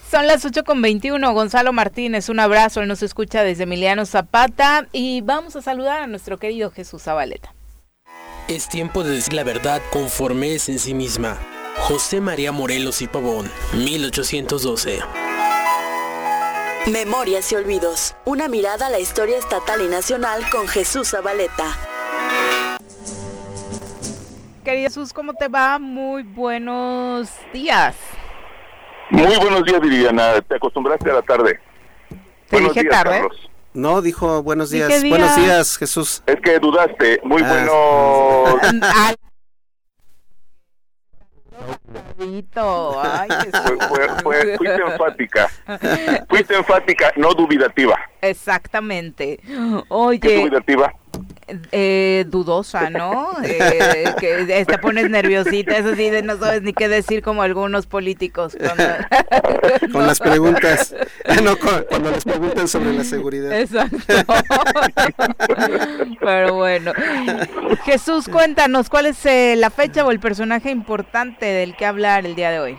Son 0.09 0.25
las 0.25 0.45
8 0.45 0.63
con 0.63 0.81
21. 0.81 1.33
Gonzalo 1.33 1.73
Martínez, 1.73 2.29
un 2.29 2.39
abrazo. 2.39 2.81
Él 2.81 2.87
nos 2.87 3.03
escucha 3.03 3.43
desde 3.43 3.63
Emiliano 3.63 4.05
Zapata. 4.05 4.87
Y 4.93 5.19
vamos 5.19 5.57
a 5.57 5.61
saludar 5.61 6.01
a 6.01 6.07
nuestro 6.07 6.37
querido 6.37 6.71
Jesús 6.71 7.03
Zabaleta. 7.03 7.53
Es 8.47 8.69
tiempo 8.69 9.03
de 9.03 9.11
decir 9.11 9.33
la 9.33 9.43
verdad 9.43 9.81
conforme 9.91 10.55
es 10.55 10.69
en 10.69 10.79
sí 10.79 10.93
misma. 10.93 11.37
José 11.79 12.21
María 12.21 12.53
Morelos 12.53 13.01
y 13.01 13.07
Pavón, 13.07 13.51
1812. 13.73 14.99
Memorias 16.89 17.51
y 17.51 17.55
olvidos. 17.55 18.15
Una 18.23 18.47
mirada 18.47 18.87
a 18.87 18.89
la 18.89 18.99
historia 18.99 19.37
estatal 19.37 19.81
y 19.81 19.89
nacional 19.89 20.49
con 20.49 20.65
Jesús 20.69 21.09
Zabaleta. 21.09 21.75
Querido 24.63 24.87
Jesús, 24.87 25.11
¿cómo 25.11 25.33
te 25.33 25.49
va? 25.49 25.77
Muy 25.77 26.23
buenos 26.23 27.29
días. 27.51 27.97
Muy 29.09 29.35
buenos 29.35 29.65
días, 29.65 29.81
Viviana. 29.81 30.39
Te 30.39 30.55
acostumbraste 30.55 31.11
a 31.11 31.15
la 31.15 31.21
tarde. 31.21 31.59
Te 32.49 32.61
dije 32.61 32.85
tarde. 32.85 33.27
No, 33.77 34.01
dijo 34.01 34.41
buenos 34.41 34.71
días. 34.71 35.03
Buenos 35.07 35.35
días, 35.35 35.77
Jesús. 35.77 36.23
Es 36.25 36.37
que 36.41 36.57
dudaste. 36.57 37.21
Muy 37.23 37.43
ah, 37.45 38.57
bueno. 38.57 38.59
Ay, 43.03 43.29
fuiste 44.57 44.81
enfática. 44.81 45.47
Fuiste 46.27 46.55
enfática, 46.55 47.13
no 47.17 47.35
dubitativa. 47.35 47.99
Exactamente. 48.19 49.39
Oye. 49.89 50.19
¿Qué 50.21 50.39
dubitativa? 50.39 50.91
Eh, 51.71 52.25
dudosa, 52.27 52.89
¿no? 52.89 53.29
Eh, 53.43 54.05
que 54.19 54.65
te 54.65 54.77
pones 54.77 55.09
nerviosita, 55.09 55.77
eso 55.77 55.95
sí, 55.95 56.11
no 56.23 56.37
sabes 56.37 56.61
ni 56.61 56.73
qué 56.73 56.87
decir 56.87 57.21
como 57.21 57.41
algunos 57.41 57.85
políticos. 57.87 58.57
Con 59.91 60.05
las 60.07 60.19
preguntas, 60.19 60.95
no, 61.43 61.57
cuando 61.57 62.11
les 62.11 62.23
preguntan 62.23 62.67
sobre 62.67 62.93
la 62.93 63.03
seguridad. 63.03 63.59
Exacto. 63.59 63.97
Pero 66.19 66.55
bueno. 66.55 66.93
Jesús, 67.85 68.27
cuéntanos, 68.27 68.89
¿cuál 68.89 69.07
es 69.07 69.25
eh, 69.25 69.55
la 69.57 69.69
fecha 69.69 70.05
o 70.05 70.11
el 70.11 70.19
personaje 70.19 70.69
importante 70.71 71.45
del 71.45 71.75
que 71.75 71.85
hablar 71.85 72.25
el 72.25 72.35
día 72.35 72.51
de 72.51 72.59
hoy? 72.59 72.77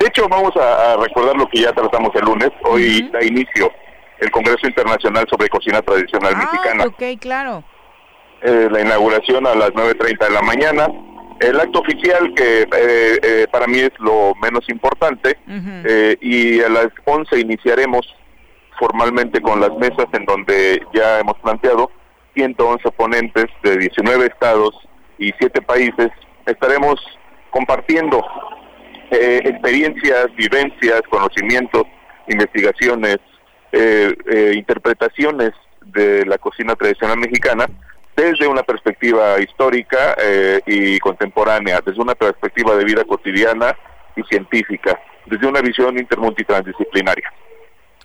De 0.00 0.06
hecho, 0.06 0.28
vamos 0.28 0.54
a, 0.56 0.96
recordar 0.96 1.36
lo 1.36 1.48
que 1.48 1.62
ya 1.62 1.72
tratamos 1.72 2.10
el 2.14 2.24
lunes. 2.24 2.50
Hoy 2.64 3.08
da 3.12 3.24
inicio 3.24 3.70
el 4.24 4.30
Congreso 4.30 4.66
Internacional 4.66 5.26
sobre 5.28 5.48
Cocina 5.48 5.82
Tradicional 5.82 6.32
ah, 6.34 6.38
Mexicana. 6.38 6.84
ok, 6.86 7.20
claro. 7.20 7.64
Eh, 8.42 8.68
la 8.70 8.80
inauguración 8.80 9.46
a 9.46 9.54
las 9.54 9.70
9.30 9.70 10.18
de 10.18 10.30
la 10.30 10.42
mañana. 10.42 10.86
El 11.40 11.60
acto 11.60 11.80
oficial, 11.80 12.32
que 12.34 12.62
eh, 12.62 12.68
eh, 12.72 13.46
para 13.50 13.66
mí 13.66 13.78
es 13.78 13.92
lo 13.98 14.34
menos 14.40 14.68
importante, 14.68 15.36
y 16.20 16.60
a 16.60 16.68
las 16.68 16.88
11 17.04 17.40
iniciaremos 17.40 18.06
formalmente 18.78 19.40
con 19.40 19.60
las 19.60 19.72
mesas 19.76 20.06
en 20.12 20.24
donde 20.24 20.80
ya 20.94 21.20
hemos 21.20 21.38
planteado 21.40 21.90
111 22.34 22.90
ponentes 22.92 23.46
de 23.62 23.78
19 23.78 24.26
estados 24.26 24.74
y 25.18 25.32
7 25.38 25.60
países. 25.62 26.10
Estaremos 26.46 26.96
compartiendo 27.50 28.24
experiencias, 29.10 30.26
vivencias, 30.36 31.02
conocimientos, 31.10 31.84
investigaciones, 32.28 33.18
eh, 33.74 34.16
eh, 34.26 34.52
interpretaciones 34.54 35.52
de 35.84 36.24
la 36.26 36.38
cocina 36.38 36.74
tradicional 36.76 37.18
mexicana 37.18 37.66
desde 38.16 38.46
una 38.46 38.62
perspectiva 38.62 39.40
histórica 39.40 40.16
eh, 40.22 40.60
y 40.66 40.98
contemporánea, 41.00 41.80
desde 41.84 42.00
una 42.00 42.14
perspectiva 42.14 42.76
de 42.76 42.84
vida 42.84 43.04
cotidiana 43.04 43.76
y 44.14 44.22
científica, 44.22 44.98
desde 45.26 45.46
una 45.46 45.60
visión 45.60 45.98
intermultitransdisciplinaria. 45.98 47.32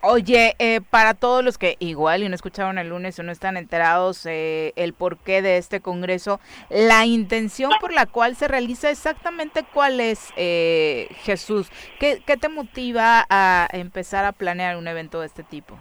Oye, 0.02 0.56
eh, 0.60 0.80
para 0.90 1.14
todos 1.14 1.44
los 1.44 1.58
que 1.58 1.76
igual 1.80 2.24
y 2.24 2.30
no 2.30 2.36
escucharon 2.36 2.78
el 2.78 2.88
lunes 2.88 3.20
o 3.20 3.24
no 3.24 3.34
están 3.34 3.58
enterados 3.58 4.26
eh, 4.26 4.72
el 4.78 4.94
porqué 4.94 5.42
de 5.42 5.58
este 5.58 5.82
congreso, 5.82 6.40
la 6.70 7.06
intención 7.06 7.72
por 7.82 7.92
la 7.92 8.06
cual 8.06 8.38
se 8.38 8.48
realiza 8.48 8.90
exactamente 8.90 9.66
cuál 9.74 10.00
es, 10.00 10.32
eh, 10.38 11.10
Jesús. 11.24 11.70
¿Qué, 12.00 12.22
te 12.26 12.48
motiva 12.48 13.26
a 13.30 13.68
empezar 13.74 14.24
a 14.24 14.32
planear 14.32 14.78
un 14.78 14.88
evento 14.88 15.20
de 15.20 15.26
este 15.26 15.44
tipo? 15.44 15.78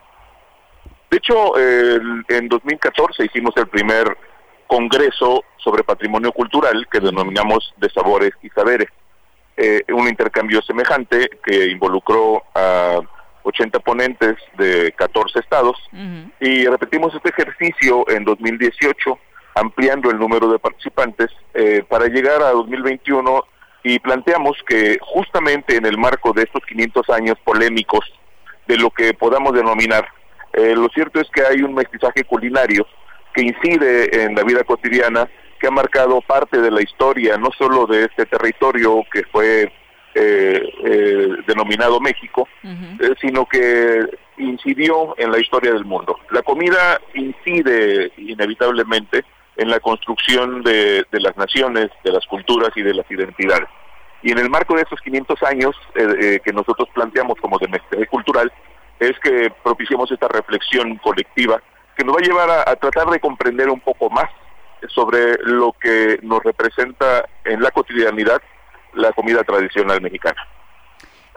De 1.10 1.18
hecho, 1.18 1.56
en 1.56 2.48
2014 2.48 3.24
hicimos 3.24 3.56
el 3.56 3.68
primer 3.68 4.18
congreso 4.66 5.44
sobre 5.58 5.84
patrimonio 5.84 6.32
cultural 6.32 6.86
que 6.90 6.98
denominamos 6.98 7.72
de 7.76 7.88
sabores 7.90 8.32
y 8.42 8.48
saberes. 8.50 8.88
un 9.88 10.08
intercambio 10.08 10.60
semejante 10.62 11.30
que 11.44 11.66
involucró 11.66 12.42
a 12.54 13.00
80 13.42 13.78
ponentes 13.80 14.36
de 14.56 14.92
14 14.92 15.38
estados. 15.40 15.76
Y 16.40 16.66
repetimos 16.66 17.14
este 17.14 17.30
ejercicio 17.30 18.08
en 18.08 18.24
2018 18.24 19.18
ampliando 19.54 20.10
el 20.10 20.18
número 20.18 20.50
de 20.50 20.58
participantes 20.58 21.30
eh, 21.54 21.82
para 21.88 22.06
llegar 22.06 22.42
a 22.42 22.50
2021 22.50 23.44
y 23.82 23.98
planteamos 23.98 24.56
que 24.66 24.98
justamente 25.00 25.76
en 25.76 25.86
el 25.86 25.98
marco 25.98 26.32
de 26.32 26.42
estos 26.42 26.62
500 26.66 27.10
años 27.10 27.36
polémicos 27.44 28.04
de 28.66 28.76
lo 28.76 28.90
que 28.90 29.14
podamos 29.14 29.52
denominar, 29.54 30.06
eh, 30.52 30.74
lo 30.76 30.88
cierto 30.88 31.20
es 31.20 31.28
que 31.30 31.42
hay 31.42 31.62
un 31.62 31.74
mestizaje 31.74 32.24
culinario 32.24 32.86
que 33.34 33.42
incide 33.42 34.24
en 34.24 34.34
la 34.34 34.42
vida 34.42 34.64
cotidiana, 34.64 35.28
que 35.60 35.66
ha 35.66 35.70
marcado 35.70 36.20
parte 36.20 36.60
de 36.60 36.70
la 36.70 36.82
historia, 36.82 37.36
no 37.36 37.50
solo 37.56 37.86
de 37.86 38.04
este 38.04 38.26
territorio 38.26 39.04
que 39.12 39.22
fue 39.24 39.72
eh, 40.20 40.60
eh, 40.84 41.28
denominado 41.46 42.00
México, 42.00 42.48
eh, 42.64 43.14
sino 43.20 43.46
que 43.46 44.04
incidió 44.38 45.14
en 45.16 45.30
la 45.30 45.38
historia 45.38 45.72
del 45.72 45.84
mundo. 45.84 46.18
La 46.30 46.42
comida 46.42 47.00
incide 47.14 48.10
inevitablemente 48.16 49.24
en 49.56 49.70
la 49.70 49.78
construcción 49.78 50.62
de, 50.62 51.06
las 51.12 51.36
naciones, 51.36 51.90
de 52.02 52.10
las 52.10 52.26
culturas 52.26 52.70
y 52.74 52.82
de 52.82 52.94
las 52.94 53.08
identidades. 53.08 53.68
Y 54.22 54.32
en 54.32 54.38
el 54.38 54.50
marco 54.50 54.74
de 54.74 54.82
estos 54.82 55.00
500 55.02 55.40
años 55.44 55.76
que 55.94 56.52
nosotros 56.52 56.88
planteamos 56.92 57.38
como 57.40 57.56
de 57.58 57.68
mestizaje 57.68 58.06
cultural, 58.08 58.52
es 58.98 59.12
que 59.20 59.52
propiciemos 59.62 60.10
esta 60.10 60.26
reflexión 60.26 60.96
colectiva 60.96 61.62
que 61.96 62.04
nos 62.04 62.16
va 62.16 62.20
a 62.20 62.26
llevar 62.26 62.50
a 62.50 62.76
tratar 62.76 63.06
de 63.08 63.20
comprender 63.20 63.68
un 63.68 63.80
poco 63.80 64.10
más 64.10 64.28
sobre 64.88 65.38
lo 65.44 65.72
que 65.80 66.18
nos 66.22 66.42
representa 66.42 67.24
en 67.44 67.62
la 67.62 67.70
cotidianidad 67.70 68.42
la 68.94 69.12
comida 69.12 69.42
tradicional 69.44 70.00
mexicana. 70.00 70.40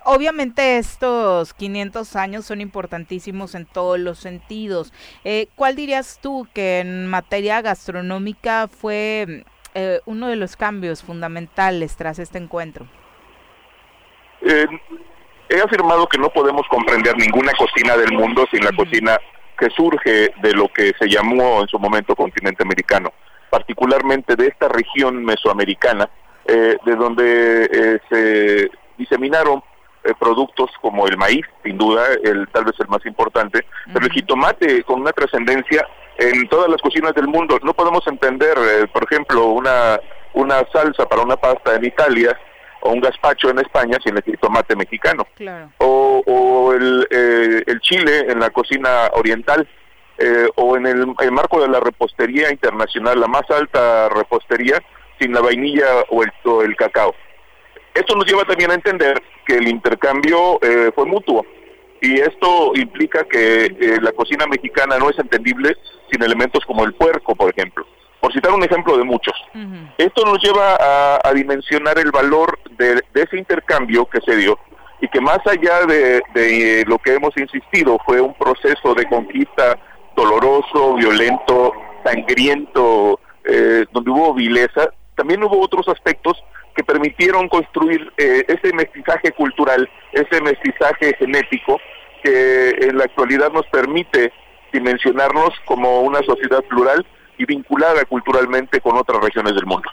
Obviamente 0.04 0.78
estos 0.78 1.54
500 1.54 2.16
años 2.16 2.45
son 2.45 2.60
importantísimos 2.60 3.54
en 3.54 3.66
todos 3.68 3.99
los 3.99 4.18
sentidos. 4.18 4.91
Eh, 5.24 5.47
¿Cuál 5.56 5.76
dirías 5.76 6.20
tú 6.22 6.47
que 6.56 6.80
en 6.80 7.08
materia 7.08 7.62
gastronómica 7.62 8.68
fue 8.68 9.45
eh, 9.76 9.99
uno 10.06 10.28
de 10.28 10.38
los 10.38 10.56
cambios 10.56 11.04
fundamentales 11.04 11.95
tras 11.97 12.18
este 12.18 12.39
encuentro? 12.39 12.88
Eh, 14.41 14.66
he 15.49 15.62
afirmado 15.62 16.08
que 16.08 16.18
no 16.18 16.30
podemos 16.30 16.68
comprender 16.68 17.16
ninguna 17.18 17.52
cocina 17.54 17.95
del 17.95 18.12
mundo 18.14 18.47
sin 18.52 18.64
la 18.64 18.72
cocina 18.72 19.20
que 19.60 19.70
surge 19.70 20.34
de 20.41 20.54
lo 20.54 20.68
que 20.70 20.93
se 20.99 21.08
llamó 21.08 21.62
en 21.62 21.68
su 21.68 21.78
momento 21.78 22.16
continente 22.16 22.64
americano, 22.64 23.14
particularmente 23.52 24.36
de 24.36 24.47
esta 24.47 24.68
región 24.68 25.24
mesoamericana 25.24 26.10
eh, 26.45 26.77
de 26.85 26.95
donde 26.95 27.69
eh, 27.71 27.99
se 28.09 28.71
diseminaron 28.97 29.63
eh, 30.03 30.13
productos 30.19 30.71
como 30.81 31.07
el 31.07 31.15
maíz, 31.15 31.45
sin 31.63 31.77
duda, 31.77 32.03
el 32.23 32.47
tal 32.49 32.65
vez 32.65 32.73
el 32.79 32.87
más 32.87 33.05
importante, 33.05 33.65
pero 33.93 34.05
el 34.05 34.11
jitomate 34.11 34.83
con 34.83 35.01
una 35.01 35.11
trascendencia 35.11 35.87
en 36.17 36.47
todas 36.49 36.69
las 36.69 36.81
cocinas 36.81 37.13
del 37.13 37.27
mundo. 37.27 37.59
No 37.63 37.73
podemos 37.73 38.05
entender, 38.07 38.57
por 38.91 39.03
ejemplo, 39.03 39.47
una, 39.47 39.99
una 40.33 40.63
salsa 40.73 41.05
para 41.05 41.21
una 41.21 41.37
pasta 41.37 41.75
en 41.75 41.85
Italia 41.85 42.37
o 42.81 42.91
un 42.91 42.99
gazpacho 42.99 43.51
en 43.51 43.59
España 43.59 43.97
sin 44.03 44.17
el 44.17 44.23
jitomate 44.23 44.75
mexicano. 44.75 45.27
O, 45.77 46.23
o 46.25 46.73
el, 46.73 47.07
el 47.11 47.79
chile 47.81 48.25
en 48.27 48.39
la 48.39 48.49
cocina 48.49 49.09
oriental. 49.13 49.67
o 50.55 50.75
en 50.75 50.87
el, 50.87 51.13
el, 51.19 51.31
marco 51.31 51.61
de 51.61 51.67
la 51.67 51.79
repostería 51.79 52.51
internacional, 52.51 53.19
la 53.19 53.27
más 53.27 53.49
alta 53.49 54.09
repostería, 54.09 54.81
sin 55.22 55.34
la 55.34 55.41
vainilla 55.41 55.86
o 56.09 56.24
el, 56.24 56.32
el 56.65 56.76
cacao. 56.76 57.13
Esto 57.93 58.15
nos 58.15 58.26
lleva 58.26 58.43
también 58.43 58.72
a 58.72 58.76
entender 58.76 59.22
que 59.45 59.57
el 59.57 59.67
intercambio 59.67 60.59
eh, 60.61 60.91
fue 60.95 61.06
mutuo 61.06 61.45
y 62.02 62.19
esto 62.19 62.72
implica 62.76 63.23
que 63.26 63.65
eh, 63.65 63.99
la 64.02 64.11
cocina 64.14 64.48
mexicana 64.48 64.98
no 64.98 65.10
es 65.10 65.19
entendible 65.19 65.76
sin 66.10 66.23
elementos 66.23 66.65
como 66.65 66.84
el 66.84 66.93
puerco, 66.93 67.35
por 67.35 67.52
ejemplo. 67.52 67.85
por 68.19 68.34
citar 68.34 68.52
un 68.52 68.64
ejemplo 68.64 68.98
de 68.98 69.03
muchos. 69.03 69.34
Esto 69.98 70.26
nos 70.26 70.41
lleva 70.43 70.77
a, 71.23 71.34
dimensionar 71.34 71.98
el 71.99 72.11
valor 72.11 72.60
de, 72.77 73.02
ese 73.14 73.38
intercambio 73.38 74.06
que 74.06 74.22
se 74.22 74.35
dio 74.35 74.57
y 74.99 75.07
que 75.07 75.19
más 75.19 75.39
allá 75.45 75.85
de, 75.85 76.22
de, 76.34 76.84
lo 76.88 76.98
que 76.99 77.15
hemos 77.15 77.35
insistido 77.38 77.98
fue 78.06 78.22
un 78.22 78.34
proceso 78.35 78.93
de 78.93 79.06
conquista 79.06 79.77
doloroso, 80.15 80.95
violento, 80.95 81.73
sangriento, 82.03 83.19
eh, 83.43 83.85
donde 83.91 84.11
hubo 84.11 84.34
vileza, 84.34 84.91
también 85.15 85.43
hubo 85.43 85.59
otros 85.59 85.88
aspectos 85.88 86.41
que 86.75 86.83
permitieron 86.83 87.49
construir 87.49 88.11
eh, 88.17 88.45
ese 88.47 88.73
mestizaje 88.73 89.31
cultural, 89.31 89.89
ese 90.13 90.41
mestizaje 90.41 91.15
genético 91.19 91.79
que 92.23 92.69
en 92.81 92.97
la 92.97 93.05
actualidad 93.05 93.51
nos 93.51 93.65
permite 93.67 94.31
dimensionarnos 94.71 95.49
como 95.65 96.01
una 96.01 96.19
sociedad 96.23 96.63
plural 96.63 97.05
y 97.38 97.45
vinculada 97.45 98.05
culturalmente 98.05 98.79
con 98.79 98.97
otras 98.97 99.21
regiones 99.21 99.55
del 99.55 99.65
mundo. 99.65 99.89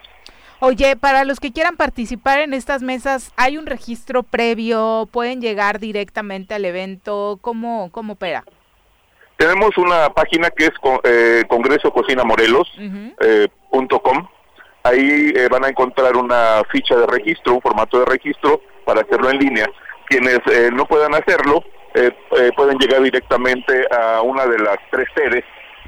Oye, 0.60 0.96
para 0.96 1.24
los 1.24 1.38
que 1.38 1.52
quieran 1.52 1.76
participar 1.76 2.40
en 2.40 2.52
estas 2.52 2.82
mesas, 2.82 3.32
¿hay 3.36 3.58
un 3.58 3.66
registro 3.66 4.24
previo? 4.24 5.08
¿Pueden 5.10 5.40
llegar 5.40 5.78
directamente 5.78 6.54
al 6.54 6.64
evento? 6.64 7.38
¿Cómo, 7.40 7.90
cómo 7.92 8.14
opera? 8.14 8.44
Tenemos 9.36 9.78
una 9.78 10.10
página 10.10 10.50
que 10.50 10.64
es 10.64 10.72
eh, 11.04 11.44
congresococinamorelos.com. 11.48 13.12
Eh, 13.20 13.48
Ahí 14.89 15.32
eh, 15.36 15.48
van 15.51 15.66
a 15.66 15.69
encontrar 15.69 16.16
una 16.16 16.62
ficha 16.70 16.97
de 16.97 17.06
registro, 17.06 17.55
un 17.55 17.60
formato 17.60 17.98
de 17.98 18.06
registro 18.06 18.62
para 18.86 19.02
hacerlo 19.02 19.28
en 19.28 19.39
línea. 19.39 19.66
Quienes 20.06 20.40
eh, 20.51 20.70
no 20.73 20.86
puedan 20.86 21.15
hacerlo 21.15 21.62
pueden 22.55 22.78
llegar 22.78 23.02
directamente 23.02 23.86
a 23.90 24.23
una 24.23 24.47
de 24.47 24.59
las 24.59 24.77
tres 24.89 25.09
sedes 25.16 25.43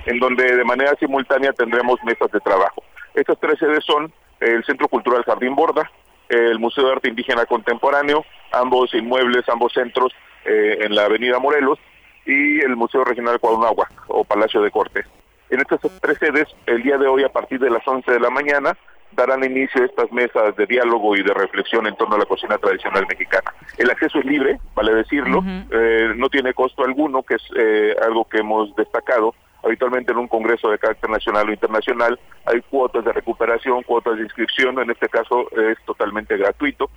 en 0.06 0.18
donde 0.18 0.56
de 0.56 0.64
manera 0.64 0.96
simultánea 0.98 1.52
tendremos 1.52 2.02
mesas 2.02 2.32
de 2.32 2.40
trabajo. 2.40 2.82
Estas 3.14 3.38
tres 3.38 3.60
sedes 3.60 3.84
son 3.84 4.12
el 4.40 4.64
Centro 4.64 4.88
Cultural 4.88 5.22
Jardín 5.24 5.54
Borda, 5.54 5.88
el 6.28 6.58
Museo 6.58 6.86
de 6.86 6.92
Arte 6.94 7.08
Indígena 7.10 7.46
Contemporáneo, 7.46 8.24
ambos 8.50 8.92
inmuebles, 8.92 9.48
ambos 9.48 9.72
centros 9.72 10.12
en 10.44 10.96
la 10.96 11.04
Avenida 11.04 11.38
Morelos, 11.38 11.78
y 12.26 12.60
el 12.60 12.74
Museo 12.74 13.04
Regional 13.04 13.38
Cuauhnáhuac 13.38 13.92
o 14.08 14.24
Palacio 14.24 14.62
de 14.62 14.70
Cortes. 14.72 15.06
En 15.50 15.60
estas 15.60 15.80
tres 16.00 16.18
sedes, 16.18 16.46
el 16.66 16.82
día 16.82 16.96
de 16.96 17.08
hoy 17.08 17.24
a 17.24 17.28
partir 17.28 17.58
de 17.58 17.70
las 17.70 17.86
11 17.86 18.10
de 18.10 18.20
la 18.20 18.30
mañana, 18.30 18.76
darán 19.12 19.42
inicio 19.42 19.84
estas 19.84 20.10
mesas 20.12 20.54
de 20.56 20.66
diálogo 20.66 21.16
y 21.16 21.22
de 21.22 21.34
reflexión 21.34 21.86
en 21.88 21.96
torno 21.96 22.14
a 22.14 22.18
la 22.18 22.24
cocina 22.24 22.56
tradicional 22.58 23.04
mexicana. 23.08 23.52
El 23.76 23.90
acceso 23.90 24.20
es 24.20 24.24
libre, 24.24 24.60
vale 24.74 24.94
decirlo, 24.94 25.42
eh, 25.70 26.12
no 26.16 26.28
tiene 26.28 26.54
costo 26.54 26.84
alguno, 26.84 27.24
que 27.24 27.34
es 27.34 27.42
eh, 27.56 27.96
algo 28.02 28.24
que 28.26 28.38
hemos 28.38 28.74
destacado. 28.76 29.34
Habitualmente 29.64 30.12
en 30.12 30.18
un 30.18 30.28
congreso 30.28 30.70
de 30.70 30.78
carácter 30.78 31.10
nacional 31.10 31.48
o 31.48 31.52
internacional 31.52 32.18
hay 32.46 32.60
cuotas 32.62 33.04
de 33.04 33.12
recuperación, 33.12 33.82
cuotas 33.82 34.16
de 34.16 34.22
inscripción, 34.22 34.78
en 34.78 34.90
este 34.90 35.08
caso 35.08 35.50
es 35.50 35.76
totalmente 35.84 36.36
gratuito. 36.36 36.88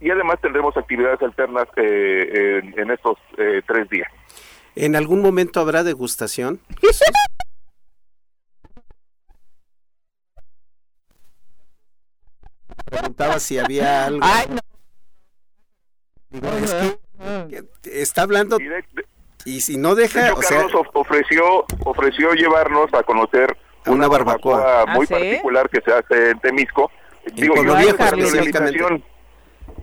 Y 0.00 0.10
además 0.10 0.40
tendremos 0.40 0.76
actividades 0.76 1.20
alternas 1.20 1.68
eh, 1.76 2.60
en, 2.62 2.78
en, 2.78 2.90
estos 2.90 3.18
tres 3.66 3.88
días. 3.90 4.10
¿En 4.76 4.96
algún 4.96 5.20
momento 5.20 5.60
habrá 5.60 5.82
degustación? 5.82 6.60
Preguntaba 12.90 13.38
si 13.38 13.58
había 13.58 14.06
algo. 14.06 14.26
está 17.84 18.22
hablando 18.22 18.58
y 19.44 19.60
si 19.60 19.76
no 19.76 19.94
deja, 19.94 20.34
o 20.34 20.42
sea, 20.42 20.66
ofreció 20.92 21.64
ofreció 21.84 22.32
llevarnos 22.32 22.92
a 22.92 23.02
conocer 23.02 23.56
una, 23.86 24.08
barbacoa, 24.08 24.84
muy 24.86 25.06
¿Ah, 25.06 25.08
particular 25.08 25.70
que 25.70 25.80
se 25.80 25.92
hace 25.92 26.30
en 26.30 26.40
Temisco. 26.40 26.90
Digo, 27.32 27.54
yo 27.56 27.74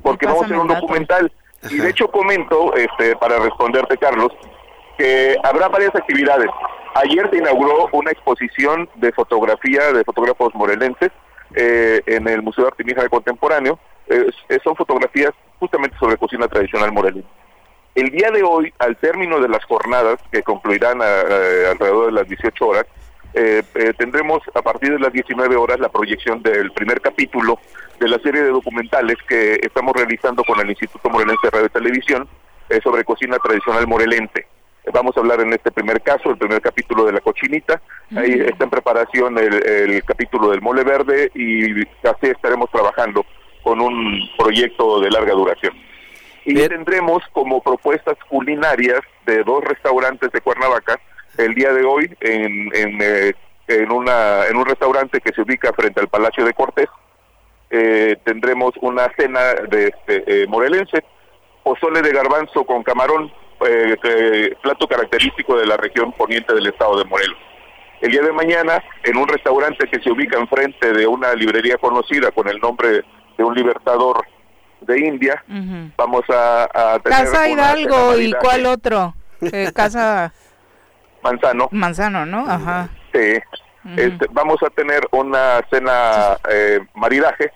porque 0.04 0.26
vamos 0.28 0.44
a 0.44 0.46
hacer 0.46 0.58
un 0.58 0.68
documental. 0.68 1.32
Y 1.70 1.78
de 1.78 1.90
hecho 1.90 2.08
comento, 2.10 2.76
este, 2.76 3.16
para 3.16 3.40
responderte, 3.40 3.98
Carlos, 3.98 4.32
que 5.00 5.36
habrá 5.44 5.68
varias 5.68 5.96
actividades. 5.96 6.50
Ayer 6.94 7.28
se 7.32 7.38
inauguró 7.38 7.90
una 7.92 8.12
exposición 8.12 8.88
de 8.96 9.12
fotografía 9.14 9.92
de 9.92 10.04
fotógrafos 10.04 10.54
morelenses 10.54 11.12
eh, 11.54 12.02
en 12.06 12.28
el 12.28 12.42
Museo 12.42 12.70
de 12.78 12.94
de 12.94 13.10
Contemporáneo. 13.10 13.80
son 14.64 14.76
fotografías 14.76 15.32
justamente 15.60 15.98
sobre 15.98 16.18
cocina 16.18 16.48
tradicional 16.48 16.92
morelense. 16.92 17.28
El 17.96 18.10
día 18.10 18.30
de 18.30 18.44
hoy, 18.44 18.74
al 18.80 18.98
término 18.98 19.40
de 19.40 19.48
las 19.48 19.64
jornadas, 19.66 20.20
que 20.32 20.44
concluirán 20.44 21.02
alrededor 21.02 22.08
de 22.08 22.12
las 22.12 22.28
18 22.28 22.68
horas, 22.68 22.86
eh, 23.34 23.64
eh, 23.76 23.94
tendremos 23.98 24.42
a 24.54 24.62
partir 24.62 24.92
de 24.94 25.00
las 25.00 25.12
19 25.12 25.56
horas 25.58 25.80
la 25.80 25.90
proyección 25.90 26.42
del 26.42 26.72
primer 26.72 27.02
capítulo 27.02 27.60
de 28.00 28.08
la 28.08 28.18
serie 28.20 28.42
de 28.42 28.50
documentales 28.50 29.18
que 29.28 29.60
estamos 29.62 29.94
realizando 29.94 30.44
con 30.44 30.60
el 30.60 30.70
Instituto 30.70 31.10
Morelense 31.10 31.42
de 31.44 31.52
Radio 31.52 31.66
y 31.68 31.70
Televisión 31.70 32.28
sobre 32.84 33.04
cocina 33.04 33.38
tradicional 33.38 33.86
morelense. 33.88 34.48
Vamos 34.94 35.18
a 35.18 35.20
hablar 35.20 35.42
en 35.42 35.54
este 35.54 35.72
primer 35.72 36.02
caso, 36.02 36.30
el 36.30 36.38
primer 36.38 36.62
capítulo 36.62 37.06
de 37.06 37.14
la 37.14 37.22
cochinita. 37.22 37.82
Ahí 38.16 38.34
está 38.34 38.66
en 38.66 38.70
preparación 38.70 39.38
el, 39.38 40.04
capítulo 40.04 40.50
del 40.50 40.62
mole 40.62 40.84
verde 40.84 41.32
y 41.34 41.82
así 42.08 42.28
estaremos 42.28 42.70
trabajando 42.70 43.26
con 43.64 43.82
un 43.82 44.20
proyecto 44.38 45.00
de 45.02 45.10
larga 45.10 45.34
duración. 45.34 45.74
Y 46.46 46.54
tendremos 46.68 47.24
como 47.34 47.62
propuestas 47.62 48.16
culinarias 48.30 49.00
de 49.26 49.44
dos 49.44 49.64
restaurantes 49.64 50.32
de 50.32 50.42
Cuernavaca 50.42 51.00
el 51.38 51.56
día 51.56 51.74
de 51.74 51.84
hoy 51.84 52.10
en, 52.22 52.70
en, 52.76 53.02
eh, 53.02 53.34
en, 53.68 53.92
una, 53.92 54.46
en 54.46 54.56
un 54.56 54.66
restaurante 54.66 55.20
que 55.20 55.34
se 55.34 55.42
ubica 55.42 55.74
frente 55.74 56.00
al 56.00 56.08
Palacio 56.08 56.46
de 56.46 56.54
Cortés. 56.54 56.88
Eh, 57.72 58.18
tendremos 58.24 58.74
una 58.82 59.12
cena 59.18 59.56
de 59.68 59.88
este, 59.88 60.44
eh, 60.44 60.48
morelense, 60.48 61.04
pozole 61.64 62.04
de 62.04 62.14
garbanzo 62.14 62.64
con 62.64 62.84
camarón, 62.84 63.32
eh, 63.68 64.56
plato 64.62 64.88
característico 64.88 65.58
de 65.58 65.66
la 65.66 65.78
región 65.78 66.12
poniente 66.12 66.54
del 66.54 66.68
estado 66.68 66.98
de 66.98 67.06
Morelos. 67.06 67.38
El 68.02 68.12
día 68.12 68.22
de 68.22 68.32
mañana, 68.34 68.84
en 69.04 69.18
un 69.18 69.28
restaurante 69.28 69.88
que 69.88 70.00
se 70.02 70.12
ubica 70.12 70.38
enfrente 70.38 70.94
de 70.94 71.08
una 71.08 71.34
librería 71.34 71.78
conocida 71.78 72.32
con 72.32 72.48
el 72.48 72.60
nombre 72.60 73.04
de 73.38 73.44
un 73.44 73.56
libertador 73.56 74.26
de 74.82 75.00
India, 75.00 75.44
vamos 75.98 76.24
a, 76.30 77.00
tener... 77.04 77.20
Casa 77.26 77.50
Hidalgo 77.50 78.18
y 78.20 78.34
cuál 78.34 78.66
otro? 78.66 79.16
Eh, 79.42 79.72
casa... 79.76 80.34
Manzano. 81.24 81.70
Manzano, 81.72 82.26
¿no? 82.26 82.46
Ajá. 82.48 82.90
Sí. 83.12 83.40
Este, 83.98 84.26
vamos 84.32 84.58
a 84.64 84.70
tener 84.72 85.08
una 85.12 85.62
cena 85.70 86.38
eh, 86.50 86.80
maridaje 86.96 87.52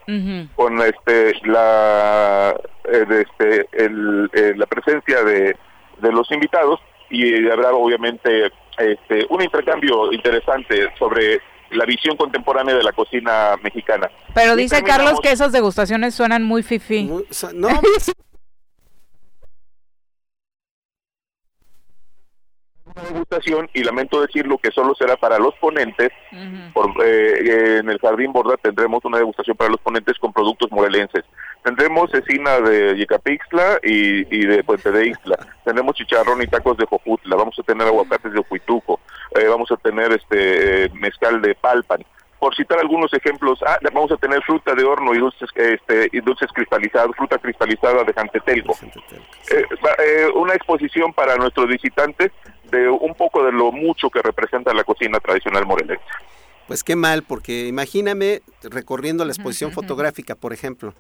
con 0.56 0.80
este 0.80 1.34
la 1.44 2.56
eh, 2.84 3.26
este, 3.26 3.68
el, 3.74 4.30
la 4.56 4.66
presencia 4.68 5.24
de 5.24 5.58
de 6.02 6.12
los 6.12 6.32
invitados 6.32 6.80
y 7.10 7.50
habrá 7.50 7.72
obviamente 7.72 8.52
este, 8.78 9.26
un 9.30 9.42
intercambio 9.42 10.12
interesante 10.14 10.94
sobre 10.98 11.42
la 11.72 11.86
visión 11.86 12.18
contemporánea 12.18 12.76
de 12.76 12.84
la 12.84 12.92
cocina 12.92 13.56
mexicana. 13.62 14.10
Pero 14.34 14.56
dice 14.56 14.84
Carlos 14.84 15.20
que 15.22 15.32
esas 15.32 15.52
degustaciones 15.52 16.16
suenan 16.16 16.44
muy 16.44 16.64
fifi. 16.64 17.10
no, 17.54 17.70
degustación 23.02 23.70
y 23.74 23.84
lamento 23.84 24.22
decirlo 24.22 24.58
que 24.58 24.72
solo 24.72 24.94
será 24.96 25.16
para 25.18 25.40
los 25.40 25.54
ponentes. 25.56 26.10
por, 26.74 26.92
eh, 27.04 27.80
en 27.80 27.90
el 27.90 28.00
Jardín 28.00 28.32
Borda 28.32 28.58
tendremos 28.58 29.04
una 29.06 29.18
degustación 29.18 29.58
para 29.58 29.70
los 29.70 29.80
ponentes 29.80 30.18
con 30.20 30.34
productos 30.34 30.72
morelenses. 30.72 31.24
Tendremos 31.64 32.10
cecina 32.12 32.60
de 32.60 32.96
Yecapixtla 32.98 33.80
y, 33.84 34.36
y 34.36 34.46
de 34.46 34.64
Puente 34.64 34.92
de 34.92 35.08
Ixtla. 35.08 35.38
Tendremos 35.66 35.96
chicharrón 35.96 36.42
y 36.42 36.48
tacos 36.48 36.78
de 36.78 36.86
Jojutla. 36.86 37.36
Vamos 37.36 37.58
a 37.60 37.64
tener 37.64 37.88
aguacates 37.88 38.32
de 38.32 38.42
Huituco. 38.50 39.00
Eh, 39.36 39.46
vamos 39.48 39.70
a 39.72 39.78
tener 39.78 40.12
este 40.14 40.86
eh, 40.86 40.90
mezcal 40.94 41.42
de 41.42 41.56
Palpan 41.56 42.04
por 42.40 42.56
citar 42.56 42.80
algunos 42.80 43.14
ejemplos, 43.14 43.60
ah, 43.68 43.78
vamos 43.94 44.12
a 44.12 44.18
tener 44.18 44.42
fruta 44.44 44.74
de 44.74 44.84
horno 44.86 45.14
y 45.14 45.20
dulces, 45.20 45.50
este, 45.56 46.10
y 46.12 46.22
dulces 46.22 46.50
cristalizados, 46.54 47.16
fruta 47.16 47.38
cristalizada 47.38 48.04
de 48.06 48.14
Jantetelco. 48.14 48.74
Eh, 49.52 50.28
una 50.36 50.54
exposición 50.54 51.12
para 51.12 51.36
nuestros 51.36 51.68
visitantes 51.68 52.32
de 52.72 52.88
un 52.88 53.14
poco 53.14 53.44
de 53.44 53.52
lo 53.52 53.72
mucho 53.72 54.10
que 54.10 54.22
representa 54.22 54.74
la 54.74 54.86
cocina 54.86 55.20
tradicional 55.20 55.66
morelense. 55.66 56.04
Pues 56.70 56.84
qué 56.84 56.96
mal, 56.96 57.24
porque 57.24 57.66
imagíname 57.66 58.44
recorriendo 58.62 59.26
la 59.26 59.32
exposición 59.32 59.72
fotográfica, 59.72 60.36
por 60.36 60.54
ejemplo. 60.54 60.94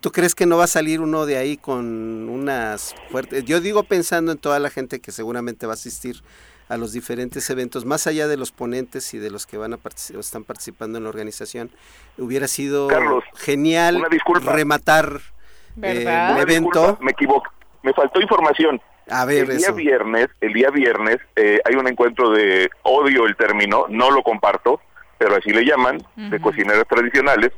¿Tú 0.00 0.10
crees 0.10 0.34
que 0.34 0.46
no 0.46 0.56
va 0.56 0.64
a 0.64 0.66
salir 0.66 1.00
uno 1.00 1.26
de 1.26 1.36
ahí 1.36 1.56
con 1.56 2.28
unas 2.28 2.92
fuertes? 3.12 3.44
Yo 3.44 3.60
digo 3.60 3.84
pensando 3.84 4.32
en 4.32 4.38
toda 4.38 4.58
la 4.58 4.68
gente 4.68 4.98
que 4.98 5.12
seguramente 5.12 5.64
va 5.64 5.74
a 5.74 5.74
asistir 5.74 6.24
a 6.68 6.76
los 6.76 6.92
diferentes 6.92 7.48
eventos, 7.50 7.84
más 7.84 8.08
allá 8.08 8.26
de 8.26 8.36
los 8.36 8.50
ponentes 8.50 9.14
y 9.14 9.18
de 9.18 9.30
los 9.30 9.46
que 9.46 9.56
van 9.56 9.74
a 9.74 9.78
están 10.18 10.42
participando 10.42 10.98
en 10.98 11.04
la 11.04 11.10
organización, 11.10 11.70
hubiera 12.18 12.48
sido 12.48 12.88
genial 13.36 14.04
rematar 14.42 15.20
eh, 15.82 16.04
el 16.32 16.38
evento. 16.38 16.98
me 17.00 17.12
equivoco, 17.12 17.48
me 17.84 17.92
faltó 17.92 18.20
información. 18.20 18.80
A 19.08 19.24
ver, 19.24 19.48
el 19.48 19.58
día 19.58 19.70
viernes, 19.70 20.26
el 20.40 20.52
día 20.52 20.70
viernes 20.70 21.18
eh, 21.36 21.60
hay 21.64 21.76
un 21.76 21.86
encuentro 21.86 22.30
de 22.30 22.68
odio 22.82 23.26
el 23.26 23.36
término, 23.36 23.86
no 23.88 24.10
lo 24.10 24.24
comparto, 24.24 24.80
pero 25.18 25.36
así 25.36 25.50
le 25.50 25.64
llaman, 25.64 25.98
de 26.16 26.40
cocineras 26.40 26.84
tradicionales, 26.88 27.52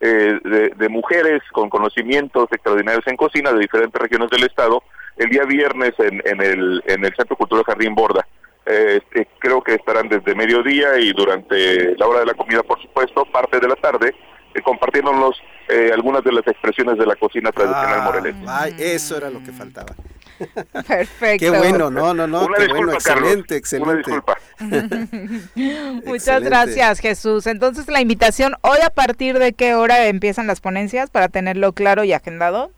eh, 0.00 0.38
de, 0.76 0.88
mujeres 0.88 1.42
con 1.52 1.70
conocimientos 1.70 2.48
extraordinarios 2.50 3.06
en 3.06 3.16
cocina 3.16 3.52
de 3.52 3.60
diferentes 3.60 4.00
regiones 4.00 4.30
del 4.30 4.44
estado, 4.44 4.82
el 5.16 5.30
día 5.30 5.44
viernes 5.44 5.94
en, 5.98 6.22
en, 6.24 6.42
el, 6.42 6.82
en 6.86 7.04
el 7.04 7.14
Centro 7.16 7.36
Cultural 7.36 7.64
Jardín 7.64 7.94
Borda. 7.94 8.26
Eh, 8.68 9.00
creo 9.38 9.62
que 9.62 9.74
estarán 9.74 10.08
desde 10.08 10.34
mediodía 10.34 10.98
y 10.98 11.12
durante 11.12 11.96
la 11.96 12.06
hora 12.06 12.20
de 12.20 12.26
la 12.26 12.34
comida, 12.34 12.64
por 12.64 12.82
supuesto, 12.82 13.24
parte 13.26 13.60
de 13.60 13.68
la 13.68 13.76
tarde, 13.76 14.12
eh, 14.54 14.62
compartiéndonos 14.62 15.36
eh, 15.68 15.90
algunas 15.94 16.24
de 16.24 16.32
las 16.32 16.46
expresiones 16.48 16.98
de 16.98 17.06
la 17.06 17.14
cocina 17.14 17.52
tradicional 17.52 18.34
ah, 18.48 18.68
eso 18.76 19.16
era 19.16 19.30
lo 19.30 19.40
que 19.42 19.52
faltaba. 19.52 19.94
Perfecto. 20.86 21.38
Qué 21.38 21.50
bueno, 21.50 21.90
no, 21.90 22.14
no, 22.14 22.26
no, 22.26 22.48
qué 22.48 22.68
bueno, 22.68 22.92
excelente, 22.92 23.56
excelente. 23.56 24.10
Muchas 26.04 26.42
gracias, 26.42 27.00
Jesús. 27.00 27.46
Entonces, 27.46 27.88
la 27.88 28.00
invitación, 28.00 28.54
hoy 28.62 28.78
a 28.84 28.90
partir 28.90 29.38
de 29.38 29.52
qué 29.52 29.74
hora 29.74 30.06
empiezan 30.06 30.46
las 30.46 30.60
ponencias 30.60 31.10
para 31.10 31.28
tenerlo 31.28 31.72
claro 31.72 32.04
y 32.04 32.12
agendado? 32.12 32.70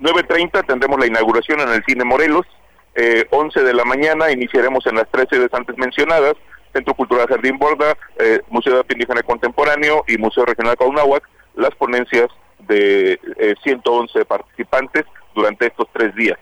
9.30 0.00 0.66
tendremos 0.66 0.98
la 0.98 1.06
inauguración 1.06 1.60
en 1.60 1.68
el 1.68 1.84
Cine 1.84 2.04
Morelos, 2.04 2.46
eh, 2.94 3.26
11 3.30 3.62
de 3.62 3.72
la 3.72 3.84
mañana 3.84 4.30
iniciaremos 4.30 4.86
en 4.86 4.96
las 4.96 5.08
tres 5.10 5.26
sedes 5.30 5.48
antes 5.52 5.76
mencionadas, 5.78 6.34
Centro 6.72 6.94
Cultural 6.94 7.26
Jardín 7.26 7.58
Borda, 7.58 7.96
eh, 8.18 8.40
Museo 8.48 8.74
de 8.74 8.80
Arte 8.80 8.94
Indígena 8.94 9.22
Contemporáneo 9.22 10.04
y 10.08 10.18
Museo 10.18 10.44
Regional 10.44 10.76
Caunahuac, 10.76 11.26
las 11.54 11.74
ponencias 11.76 12.28
de 12.60 13.18
111 13.62 14.18
eh, 14.18 14.24
participantes 14.24 15.04
durante 15.34 15.66
estos 15.66 15.86
tres 15.92 16.14
días. 16.14 16.38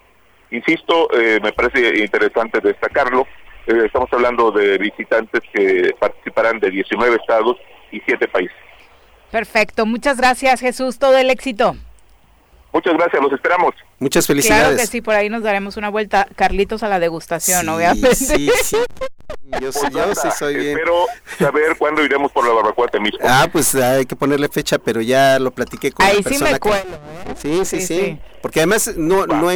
Insisto, 0.51 1.09
eh, 1.19 1.39
me 1.43 1.53
parece 1.53 1.99
interesante 1.99 2.61
destacarlo, 2.61 3.27
estamos 3.67 4.09
hablando 4.13 4.51
de 4.51 4.79
visitantes 4.79 5.41
que 5.53 5.95
participarán 5.99 6.59
de 6.59 6.71
19 6.71 7.17
estados 7.17 7.57
y 7.93 8.01
7 8.01 8.27
países. 8.29 8.57
Perfecto, 9.31 9.87
muchas 9.87 10.17
gracias 10.17 10.61
Jesús, 10.61 10.99
todo 10.99 11.17
el 11.17 11.31
éxito. 11.31 11.77
Muchas 12.73 12.95
gracias, 12.95 13.23
los 13.23 13.33
esperamos. 13.33 13.75
Muchas 13.99 14.27
felicidades. 14.27 14.63
Claro 14.63 14.77
que 14.79 14.87
sí, 14.87 15.01
por 15.01 15.15
ahí 15.15 15.29
nos 15.29 15.43
daremos 15.43 15.77
una 15.77 15.89
vuelta, 15.89 16.29
Carlitos, 16.37 16.83
a 16.83 16.89
la 16.89 17.01
degustación, 17.01 17.69
obviamente. 17.69 18.15
Sí, 18.15 18.51
sí. 18.63 18.77
Yo, 19.61 19.71
yo 19.91 20.15
sí 20.15 20.29
soy 20.39 20.55
bien. 20.57 20.79
Espero 20.79 21.07
saber 21.39 21.77
cuándo 21.77 22.05
iremos 22.05 22.31
por 22.31 22.47
la 22.47 22.55
barbacoa 22.55 22.87
Temisco. 22.87 23.19
Ah, 23.25 23.49
pues 23.51 23.75
hay 23.75 24.07
que 24.07 24.15
ponerle 24.15 24.49
fecha, 24.49 24.79
pero 24.79 25.01
ya 25.01 25.39
lo 25.41 25.51
platiqué 25.51 25.91
con 25.91 26.07
ahí 26.07 26.19
la 26.19 26.23
persona 26.23 26.47
sí 26.47 26.53
me 26.53 26.59
cuelo, 26.61 26.95
¿eh? 26.95 27.35
sí, 27.37 27.65
sí, 27.65 27.81
sí, 27.81 28.19
Porque 28.41 28.61
además 28.61 28.95
no, 28.97 29.27
no 29.27 29.51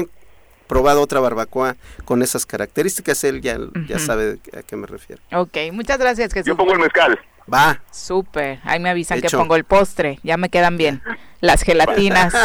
probado 0.67 1.01
otra 1.03 1.21
barbacoa 1.21 1.77
con 2.05 2.23
esas 2.23 2.47
características. 2.47 3.23
Él 3.25 3.41
ya, 3.41 3.59
ya 3.89 3.99
sabe 3.99 4.39
a 4.57 4.63
qué 4.63 4.77
me 4.77 4.87
refiero. 4.87 5.23
Ok, 5.33 5.57
muchas 5.73 5.99
gracias, 5.99 6.33
Jesús. 6.33 6.47
Yo 6.47 6.57
pongo 6.57 6.73
el 6.73 6.81
mezcal. 6.81 7.19
Va. 7.53 7.83
Súper. 7.91 8.59
Ahí 8.65 8.81
me 8.81 8.91
avisan 8.91 9.21
que 9.21 9.29
pongo 9.31 9.57
el 9.57 9.65
postre. 9.65 10.19
Ya 10.23 10.37
me 10.37 10.49
quedan 10.49 10.77
bien. 10.77 11.03
Las 11.41 11.63
gelatinas. 11.63 12.35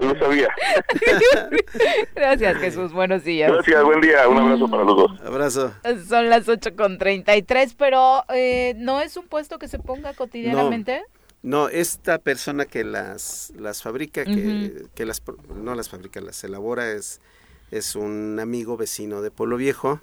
No 0.00 0.18
sabía. 0.18 0.48
Gracias, 2.14 2.56
Jesús. 2.58 2.92
Buenos 2.92 3.24
días. 3.24 3.50
Gracias, 3.52 3.84
buen 3.84 4.00
día. 4.00 4.28
Un 4.28 4.38
abrazo 4.38 4.68
para 4.68 4.84
los 4.84 4.96
dos. 4.96 5.20
Abrazo. 5.22 5.74
Son 6.08 6.30
las 6.30 6.48
8 6.48 6.76
con 6.76 6.98
33, 6.98 7.74
pero 7.74 8.24
eh, 8.32 8.74
¿no 8.76 9.00
es 9.00 9.16
un 9.16 9.26
puesto 9.26 9.58
que 9.58 9.68
se 9.68 9.78
ponga 9.78 10.14
cotidianamente? 10.14 11.00
No, 11.00 11.15
esta 11.70 12.18
persona 12.18 12.64
que 12.64 12.84
las, 12.84 13.52
las 13.56 13.82
fabrica, 13.82 14.24
que, 14.24 14.86
que 14.94 15.06
las, 15.06 15.22
no 15.54 15.74
las 15.74 15.88
fabrica, 15.88 16.20
las 16.20 16.42
elabora, 16.44 16.90
es 16.90 17.20
es 17.70 17.96
un 17.96 18.38
amigo 18.40 18.76
vecino 18.76 19.22
de 19.22 19.30
Pueblo 19.30 19.56
Viejo, 19.56 20.00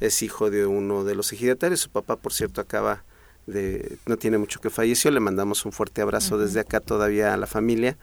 es 0.00 0.22
hijo 0.22 0.50
de 0.50 0.66
uno 0.66 1.04
de 1.04 1.14
los 1.14 1.32
ejidatarios, 1.32 1.80
su 1.80 1.90
papá 1.90 2.16
por 2.16 2.32
cierto 2.32 2.60
acaba 2.60 3.04
de, 3.46 3.98
no 4.06 4.16
tiene 4.16 4.38
mucho 4.38 4.60
que 4.60 4.70
falleció, 4.70 5.10
le 5.10 5.20
mandamos 5.20 5.64
un 5.66 5.72
fuerte 5.72 6.00
abrazo 6.00 6.38
desde 6.38 6.60
acá 6.60 6.80
todavía 6.80 7.34
a 7.34 7.36
la 7.36 7.46
familia, 7.46 7.96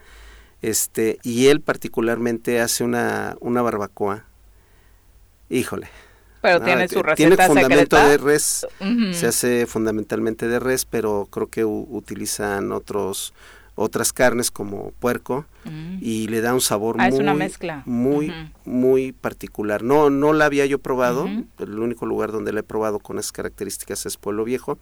este, 0.62 1.18
y 1.24 1.48
él 1.48 1.62
particularmente 1.62 2.60
hace 2.60 2.84
una, 2.84 3.36
una 3.40 3.62
barbacoa, 3.62 4.26
híjole. 5.50 5.90
Pero 6.42 6.62
tiene 6.62 6.88
su 6.88 7.04
receta 7.04 7.16
Tiene 7.16 7.48
fundamento 7.48 7.98
de 7.98 8.18
res, 8.18 8.68
se 9.12 9.28
hace 9.28 9.66
fundamentalmente 9.66 10.48
de 10.48 10.60
res, 10.60 10.86
pero 10.86 11.28
creo 11.30 11.48
que 11.48 11.66
utilizan 11.66 12.72
otros 12.72 13.34
otras 13.80 14.12
carnes 14.12 14.52
como 14.52 14.92
puerco 15.00 15.46
mm. 15.64 16.00
y 16.02 16.28
le 16.28 16.42
da 16.42 16.54
un 16.54 16.60
sabor 16.60 16.98
ah, 17.00 17.10
muy 17.86 17.86
muy 17.86 18.52
muy 18.66 19.12
particular. 19.14 19.84
No 19.84 20.10
no 20.10 20.34
la 20.34 20.46
había 20.46 20.66
yo 20.66 20.80
probado, 20.80 21.28
el 21.60 21.80
único 21.80 22.06
lugar 22.06 22.34
donde 22.34 22.52
la 22.52 22.60
he 22.60 22.64
probado 22.64 23.00
con 23.00 23.20
esas 23.20 23.32
características 23.32 24.06
es 24.06 24.18
Pueblo 24.18 24.44
Viejo. 24.44 24.78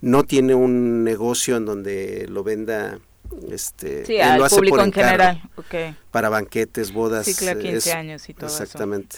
No 0.00 0.24
tiene 0.24 0.54
un 0.54 1.04
negocio 1.04 1.56
en 1.56 1.66
donde 1.66 2.26
lo 2.28 2.42
venda 2.42 2.98
este 3.50 4.04
sí, 4.04 4.20
al 4.20 4.48
público 4.48 4.80
en 4.80 4.92
general, 4.92 5.42
para 6.10 6.28
banquetes, 6.28 6.92
bodas, 6.92 7.26
sí, 7.26 7.34
claro, 7.34 7.60
15 7.60 7.92
años 7.92 8.28
y 8.28 8.34
todo 8.34 8.46
exactamente. 8.46 9.16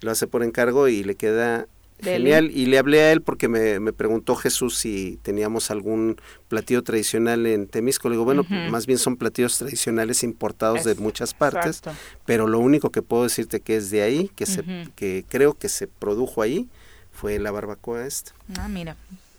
Lo 0.00 0.10
hace 0.10 0.26
por 0.26 0.42
encargo 0.42 0.88
y 0.88 1.04
le 1.04 1.14
queda 1.14 1.66
Genial, 2.00 2.50
y 2.52 2.66
le 2.66 2.78
hablé 2.78 3.00
a 3.00 3.12
él 3.12 3.22
porque 3.22 3.48
me, 3.48 3.80
me, 3.80 3.92
preguntó 3.92 4.36
Jesús 4.36 4.76
si 4.76 5.18
teníamos 5.22 5.72
algún 5.72 6.16
platillo 6.46 6.82
tradicional 6.84 7.44
en 7.46 7.66
Temisco. 7.66 8.08
Le 8.08 8.14
digo, 8.14 8.24
bueno, 8.24 8.44
más 8.70 8.86
bien 8.86 8.98
son 8.98 9.16
platillos 9.16 9.58
tradicionales 9.58 10.22
importados 10.22 10.84
de 10.84 10.94
muchas 10.94 11.34
partes, 11.34 11.82
pero 12.24 12.46
lo 12.46 12.60
único 12.60 12.90
que 12.90 13.02
puedo 13.02 13.24
decirte 13.24 13.60
que 13.60 13.76
es 13.76 13.90
de 13.90 14.02
ahí, 14.02 14.30
que, 14.36 14.46
se, 14.46 14.62
que 14.94 15.24
creo 15.28 15.54
que 15.54 15.68
se 15.68 15.88
produjo 15.88 16.42
ahí, 16.42 16.68
fue 17.12 17.40
la 17.40 17.50
barbacoa 17.50 18.06
esta. 18.06 18.32
Ah, 18.56 18.68
mira, 18.68 18.96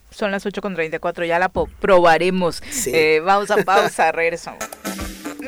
son 0.10 0.32
las 0.32 0.46
8.34, 0.46 1.26
ya 1.26 1.40
la 1.40 1.50
probaremos. 1.50 2.62
Eh, 2.88 3.22
vamos 3.24 3.52
a 3.52 3.58
pausa, 3.64 4.12
regresamos. 4.14 4.64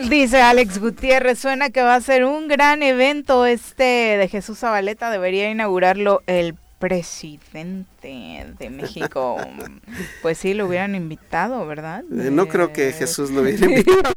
Dice 0.10 0.42
Alex 0.42 0.80
Gutiérrez, 0.80 1.40
suena 1.40 1.70
que 1.70 1.82
va 1.82 1.96
a 1.96 2.02
ser 2.02 2.26
un 2.26 2.48
gran 2.48 2.82
evento 2.82 3.46
este 3.46 3.84
de 3.84 4.28
Jesús 4.30 4.60
Zabaleta, 4.60 5.12
debería 5.12 5.50
inaugurarlo 5.50 6.24
el 6.28 6.56
presidente 6.80 8.48
de 8.58 8.70
México. 8.70 9.38
pues 10.22 10.38
sí, 10.40 10.54
lo 10.54 10.66
hubieran 10.66 10.96
invitado, 10.96 11.66
¿verdad? 11.68 12.04
Eh, 12.12 12.32
no 12.32 12.48
creo 12.48 12.74
que 12.74 12.92
Jesús 12.92 13.30
lo 13.30 13.42
hubiera 13.42 13.66
invitado. 13.70 14.14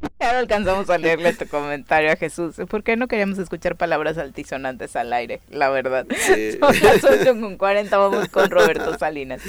No 0.00 0.08
alcanzamos 0.26 0.90
a 0.90 0.98
leerle 0.98 1.32
tu 1.32 1.46
comentario 1.46 2.12
a 2.12 2.16
Jesús. 2.16 2.56
¿Por 2.68 2.82
qué 2.82 2.96
no 2.96 3.08
queríamos 3.08 3.38
escuchar 3.38 3.76
palabras 3.76 4.18
altisonantes 4.18 4.96
al 4.96 5.12
aire? 5.12 5.40
La 5.50 5.70
verdad. 5.70 6.06
Son 6.60 6.82
las 6.82 7.04
8 7.04 7.40
con 7.40 7.56
40, 7.56 7.96
vamos 7.96 8.28
con 8.28 8.50
Roberto 8.50 8.98
Salinas. 8.98 9.42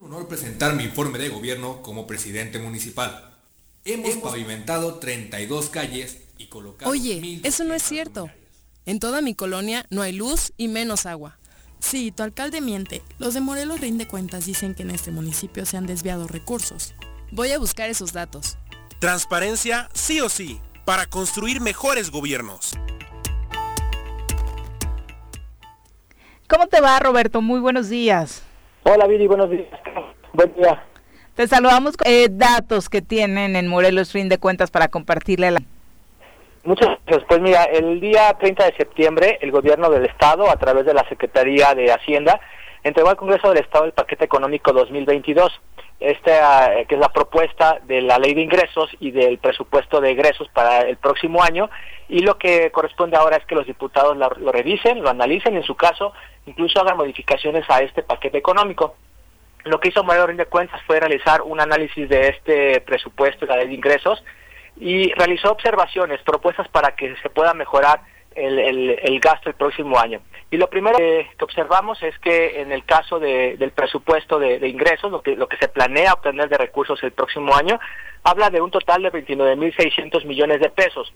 Un 0.00 0.12
honor 0.12 0.28
presentar 0.28 0.74
mi 0.74 0.84
informe 0.84 1.18
de 1.18 1.28
gobierno 1.28 1.82
como 1.82 2.06
presidente 2.06 2.58
municipal. 2.58 3.34
Hemos 3.84 4.16
pavimentado 4.16 4.96
32 4.96 5.68
calles 5.70 6.22
y 6.38 6.46
colocado... 6.46 6.90
Oye, 6.90 7.40
eso 7.44 7.64
no 7.64 7.74
es 7.74 7.82
cierto. 7.82 8.28
En 8.84 9.00
toda 9.00 9.20
mi 9.20 9.34
colonia 9.34 9.86
no 9.90 10.02
hay 10.02 10.12
luz 10.12 10.52
y 10.56 10.68
menos 10.68 11.06
agua. 11.06 11.38
Sí, 11.78 12.10
tu 12.10 12.22
alcalde 12.22 12.60
miente. 12.60 13.02
Los 13.18 13.34
de 13.34 13.40
Morelos 13.40 13.80
Rinde 13.80 14.08
Cuentas 14.08 14.46
dicen 14.46 14.74
que 14.74 14.82
en 14.82 14.90
este 14.90 15.10
municipio 15.10 15.64
se 15.66 15.76
han 15.76 15.86
desviado 15.86 16.26
recursos. 16.26 16.94
Voy 17.32 17.52
a 17.52 17.58
buscar 17.58 17.90
esos 17.90 18.12
datos. 18.12 18.58
Transparencia 18.98 19.88
sí 19.92 20.22
o 20.22 20.30
sí, 20.30 20.58
para 20.86 21.04
construir 21.04 21.60
mejores 21.60 22.10
gobiernos. 22.10 22.72
¿Cómo 26.48 26.66
te 26.68 26.80
va, 26.80 26.98
Roberto? 26.98 27.42
Muy 27.42 27.60
buenos 27.60 27.90
días. 27.90 28.42
Hola, 28.84 29.06
Viri, 29.06 29.26
buenos 29.26 29.50
días. 29.50 29.66
Buen 30.32 30.54
día. 30.54 30.82
Te 31.34 31.46
saludamos 31.46 31.98
con 31.98 32.10
eh, 32.10 32.28
datos 32.30 32.88
que 32.88 33.02
tienen 33.02 33.54
en 33.54 33.68
Morelos 33.68 34.14
Rinde 34.14 34.38
Cuentas 34.38 34.70
para 34.70 34.88
compartirle 34.88 35.48
a 35.48 35.50
la 35.50 35.60
Muchas 36.64 36.88
gracias. 37.04 37.26
Pues 37.28 37.40
mira, 37.42 37.64
el 37.64 38.00
día 38.00 38.34
30 38.40 38.64
de 38.64 38.76
septiembre 38.76 39.38
el 39.42 39.50
gobierno 39.50 39.90
del 39.90 40.06
Estado, 40.06 40.48
a 40.48 40.56
través 40.56 40.86
de 40.86 40.94
la 40.94 41.06
Secretaría 41.10 41.74
de 41.74 41.92
Hacienda, 41.92 42.40
entregó 42.82 43.10
al 43.10 43.16
Congreso 43.16 43.50
del 43.50 43.58
Estado 43.58 43.84
el 43.84 43.92
paquete 43.92 44.24
económico 44.24 44.72
2022, 44.72 45.52
esta, 46.00 46.74
eh, 46.74 46.86
que 46.86 46.94
es 46.94 47.00
la 47.00 47.08
propuesta 47.08 47.78
de 47.84 48.02
la 48.02 48.18
ley 48.18 48.34
de 48.34 48.42
ingresos 48.42 48.90
y 49.00 49.10
del 49.10 49.38
presupuesto 49.38 50.00
de 50.00 50.10
egresos 50.10 50.48
para 50.48 50.80
el 50.80 50.96
próximo 50.96 51.42
año. 51.42 51.70
Y 52.08 52.20
lo 52.20 52.38
que 52.38 52.70
corresponde 52.70 53.16
ahora 53.16 53.36
es 53.36 53.46
que 53.46 53.54
los 53.54 53.66
diputados 53.66 54.16
lo, 54.16 54.52
revisen, 54.52 55.02
lo 55.02 55.08
analicen 55.08 55.54
y 55.54 55.58
en 55.58 55.62
su 55.64 55.74
caso 55.74 56.12
incluso 56.46 56.80
hagan 56.80 56.96
modificaciones 56.96 57.64
a 57.68 57.80
este 57.80 58.02
paquete 58.02 58.38
económico. 58.38 58.94
Lo 59.64 59.80
que 59.80 59.88
hizo 59.88 60.04
Mayor 60.04 60.36
de 60.36 60.46
Cuentas 60.46 60.80
fue 60.86 61.00
realizar 61.00 61.42
un 61.42 61.60
análisis 61.60 62.08
de 62.08 62.28
este 62.28 62.80
presupuesto 62.82 63.44
y 63.44 63.48
la 63.48 63.56
ley 63.56 63.68
de 63.68 63.74
ingresos 63.74 64.22
y 64.76 65.12
realizó 65.14 65.50
observaciones, 65.50 66.20
propuestas 66.22 66.68
para 66.68 66.94
que 66.94 67.16
se 67.16 67.30
pueda 67.30 67.54
mejorar 67.54 68.00
el, 68.36 68.58
el, 69.02 69.20
gasto 69.20 69.48
el 69.48 69.54
próximo 69.56 69.98
año. 69.98 70.20
Y 70.50 70.56
lo 70.58 70.70
primero 70.70 70.96
que, 70.96 71.28
observamos 71.40 72.02
es 72.02 72.16
que 72.20 72.60
en 72.60 72.70
el 72.70 72.84
caso 72.84 73.18
del 73.18 73.70
presupuesto 73.72 74.38
de, 74.38 74.68
ingresos, 74.68 75.10
lo 75.10 75.20
que, 75.22 75.34
lo 75.34 75.48
que 75.48 75.56
se 75.56 75.68
planea 75.68 76.12
obtener 76.12 76.48
de 76.48 76.58
recursos 76.58 77.02
el 77.02 77.12
próximo 77.12 77.54
año, 77.54 77.80
habla 78.22 78.50
de 78.50 78.60
un 78.60 78.70
total 78.70 79.02
de 79.02 79.12
29.600 79.12 80.24
millones 80.24 80.60
de 80.60 80.70
pesos. 80.70 81.12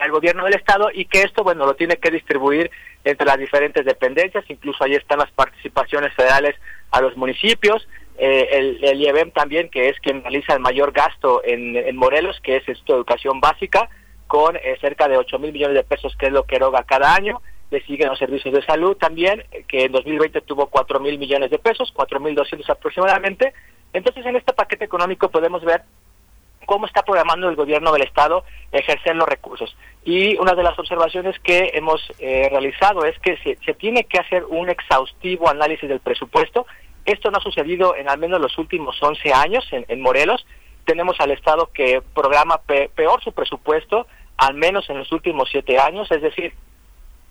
al 0.00 0.10
gobierno 0.10 0.44
del 0.44 0.54
estado 0.54 0.88
y 0.92 1.04
que 1.04 1.22
esto, 1.22 1.44
bueno, 1.44 1.66
lo 1.66 1.74
tiene 1.74 1.98
que 1.98 2.10
distribuir 2.10 2.70
entre 3.04 3.26
las 3.26 3.38
diferentes 3.38 3.84
dependencias, 3.84 4.44
incluso 4.48 4.82
ahí 4.82 4.94
están 4.94 5.18
las 5.18 5.30
participaciones 5.32 6.12
federales 6.14 6.56
a 6.90 7.00
los 7.00 7.16
municipios, 7.16 7.86
eh, 8.22 8.48
el, 8.52 8.84
el 8.84 9.00
IEBEM 9.00 9.30
también, 9.30 9.70
que 9.70 9.88
es 9.88 9.98
quien 10.00 10.22
realiza 10.22 10.52
el 10.52 10.60
mayor 10.60 10.92
gasto 10.92 11.40
en, 11.42 11.96
Morelos, 11.96 12.38
que 12.42 12.58
es 12.58 12.68
esto, 12.68 12.94
educación 12.94 13.40
básica, 13.40 13.88
con 14.26 14.56
eh, 14.56 14.76
cerca 14.80 15.08
de 15.08 15.16
8 15.16 15.38
mil 15.38 15.52
millones 15.52 15.74
de 15.74 15.84
pesos, 15.84 16.14
que 16.18 16.26
es 16.26 16.32
lo 16.32 16.44
que 16.44 16.56
eroga 16.56 16.84
cada 16.84 17.14
año. 17.14 17.40
Le 17.70 17.82
siguen 17.84 18.08
los 18.08 18.18
servicios 18.18 18.52
de 18.52 18.62
salud 18.64 18.96
también, 18.96 19.44
que 19.68 19.84
en 19.84 19.92
2020 19.92 20.40
tuvo 20.42 20.66
4 20.66 21.00
mil 21.00 21.18
millones 21.18 21.50
de 21.50 21.58
pesos, 21.58 21.92
4 21.94 22.20
mil 22.20 22.34
200 22.34 22.68
aproximadamente. 22.68 23.54
Entonces, 23.92 24.24
en 24.26 24.36
este 24.36 24.52
paquete 24.52 24.84
económico 24.84 25.30
podemos 25.30 25.64
ver 25.64 25.82
cómo 26.66 26.86
está 26.86 27.02
programando 27.02 27.48
el 27.48 27.56
gobierno 27.56 27.92
del 27.92 28.02
Estado 28.02 28.44
ejercer 28.70 29.16
los 29.16 29.28
recursos. 29.28 29.76
Y 30.04 30.36
una 30.38 30.54
de 30.54 30.62
las 30.62 30.78
observaciones 30.78 31.38
que 31.40 31.72
hemos 31.74 32.00
eh, 32.18 32.48
realizado 32.48 33.04
es 33.04 33.18
que 33.18 33.36
se, 33.38 33.58
se, 33.64 33.74
tiene 33.74 34.04
que 34.04 34.20
hacer 34.20 34.44
un 34.44 34.68
exhaustivo 34.68 35.48
análisis 35.48 35.88
del 35.88 36.00
presupuesto. 36.00 36.66
Esto 37.04 37.30
no 37.30 37.38
ha 37.38 37.42
sucedido 37.42 37.96
en 37.96 38.08
al 38.08 38.18
menos 38.18 38.40
los 38.40 38.56
últimos 38.58 39.02
11 39.02 39.32
años 39.32 39.66
en, 39.72 39.84
en 39.88 40.00
Morelos. 40.00 40.46
Tenemos 40.84 41.18
al 41.18 41.32
Estado 41.32 41.70
que 41.72 42.02
programa 42.14 42.58
pe 42.58 42.88
peor 42.94 43.22
su 43.22 43.32
presupuesto, 43.32 44.06
al 44.36 44.54
menos 44.54 44.88
en 44.90 44.98
los 44.98 45.10
últimos 45.12 45.48
7 45.50 45.78
años, 45.78 46.10
es 46.10 46.22
decir, 46.22 46.54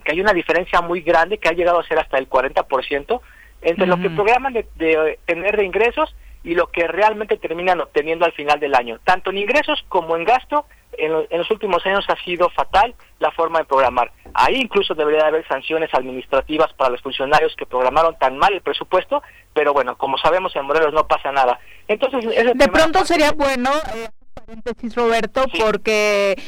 que 0.09 0.15
hay 0.15 0.21
una 0.21 0.33
diferencia 0.33 0.81
muy 0.81 1.01
grande 1.01 1.37
que 1.37 1.49
ha 1.49 1.53
llegado 1.53 1.79
a 1.79 1.87
ser 1.87 1.99
hasta 1.99 2.17
el 2.17 2.27
40% 2.27 3.21
entre 3.61 3.83
uh 3.83 3.87
-huh. 3.87 3.89
lo 3.89 4.01
que 4.01 4.09
programan 4.09 4.53
de, 4.53 4.65
de 4.75 5.19
tener 5.25 5.55
de 5.55 5.65
ingresos 5.65 6.15
y 6.43 6.55
lo 6.55 6.67
que 6.67 6.87
realmente 6.87 7.37
terminan 7.37 7.79
obteniendo 7.79 8.25
al 8.25 8.31
final 8.31 8.59
del 8.59 8.73
año. 8.73 8.99
Tanto 9.03 9.29
en 9.29 9.37
ingresos 9.37 9.85
como 9.87 10.15
en 10.15 10.23
gasto, 10.23 10.65
en, 10.97 11.11
lo, 11.11 11.27
en, 11.29 11.37
los 11.37 11.51
últimos 11.51 11.85
años 11.85 12.05
ha 12.07 12.15
sido 12.23 12.49
fatal 12.49 12.95
la 13.19 13.29
forma 13.31 13.59
de 13.59 13.65
programar. 13.65 14.11
Ahí 14.33 14.55
incluso 14.55 14.95
debería 14.95 15.27
haber 15.27 15.45
sanciones 15.47 15.93
administrativas 15.93 16.73
para 16.73 16.89
los 16.89 17.01
funcionarios 17.01 17.55
que 17.55 17.67
programaron 17.67 18.17
tan 18.17 18.37
mal 18.37 18.53
el 18.53 18.61
presupuesto, 18.61 19.21
pero 19.53 19.73
bueno, 19.73 19.95
como 19.95 20.17
sabemos 20.17 20.55
en 20.55 20.65
Morelos 20.65 20.93
no 20.93 21.07
pasa 21.07 21.31
nada. 21.31 21.59
Entonces, 21.87 22.25
de 22.55 22.67
pronto 22.69 23.05
sería 23.05 23.31
bueno... 23.31 23.69
Eh 23.93 24.07
paréntesis, 24.49 24.95
Roberto, 24.95 25.43
sí. 25.51 25.59
porque 25.61 26.41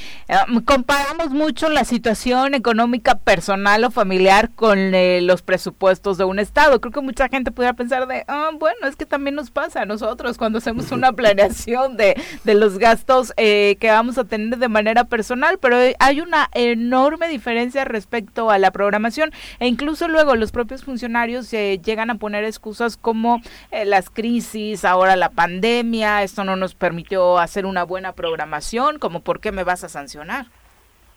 um, 0.48 0.61
comparamos 0.61 1.30
mucho 1.30 1.69
la 1.69 1.86
situación 1.86 2.56
económica 2.56 3.15
personal 3.15 3.84
o 3.84 3.91
familiar 3.91 4.49
con 4.49 4.95
eh, 4.95 5.22
los 5.22 5.44
presupuestos 5.44 6.18
de 6.18 6.23
un 6.23 6.40
Estado. 6.40 6.82
Creo 6.82 6.91
que 6.91 7.02
mucha 7.02 7.30
gente 7.30 7.52
pudiera 7.52 7.73
pensar 7.73 8.07
de, 8.07 8.26
oh, 8.28 8.57
bueno, 8.57 8.88
es 8.88 8.95
que 8.95 9.06
también 9.06 9.36
nos 9.36 9.52
pasa 9.52 9.82
a 9.82 9.86
nosotros 9.86 10.40
cuando 10.40 10.57
hacemos 10.57 10.91
una 10.91 11.11
planeación 11.14 11.95
de, 11.95 12.19
de 12.44 12.53
los 12.56 12.80
gastos 12.80 13.34
eh, 13.38 13.78
que 13.80 13.91
vamos 13.91 14.18
a 14.18 14.23
tener 14.23 14.57
de 14.57 14.68
manera 14.68 15.03
personal, 15.03 15.60
pero 15.60 15.78
hay 15.99 16.22
una 16.22 16.49
enorme 16.53 17.28
diferencia 17.28 17.86
respecto 17.86 18.49
a 18.49 18.57
la 18.57 18.72
programación 18.72 19.32
e 19.60 19.68
incluso 19.68 20.07
luego 20.07 20.36
los 20.36 20.52
propios 20.52 20.84
funcionarios 20.84 21.53
eh, 21.53 21.80
llegan 21.84 22.10
a 22.10 22.15
poner 22.15 22.45
excusas 22.45 22.98
como 22.98 23.41
eh, 23.69 23.86
las 23.86 24.10
crisis, 24.10 24.86
ahora 24.86 25.15
la 25.15 25.30
pandemia, 25.30 26.23
esto 26.23 26.44
no 26.44 26.56
nos 26.56 26.73
permitió 26.73 27.38
hacer 27.38 27.68
una 27.68 27.86
buena 27.91 28.13
programación, 28.13 28.99
como 28.99 29.19
por 29.19 29.41
qué 29.41 29.51
me 29.51 29.65
vas 29.65 29.84
a 29.84 29.89
sancionar. 29.89 30.45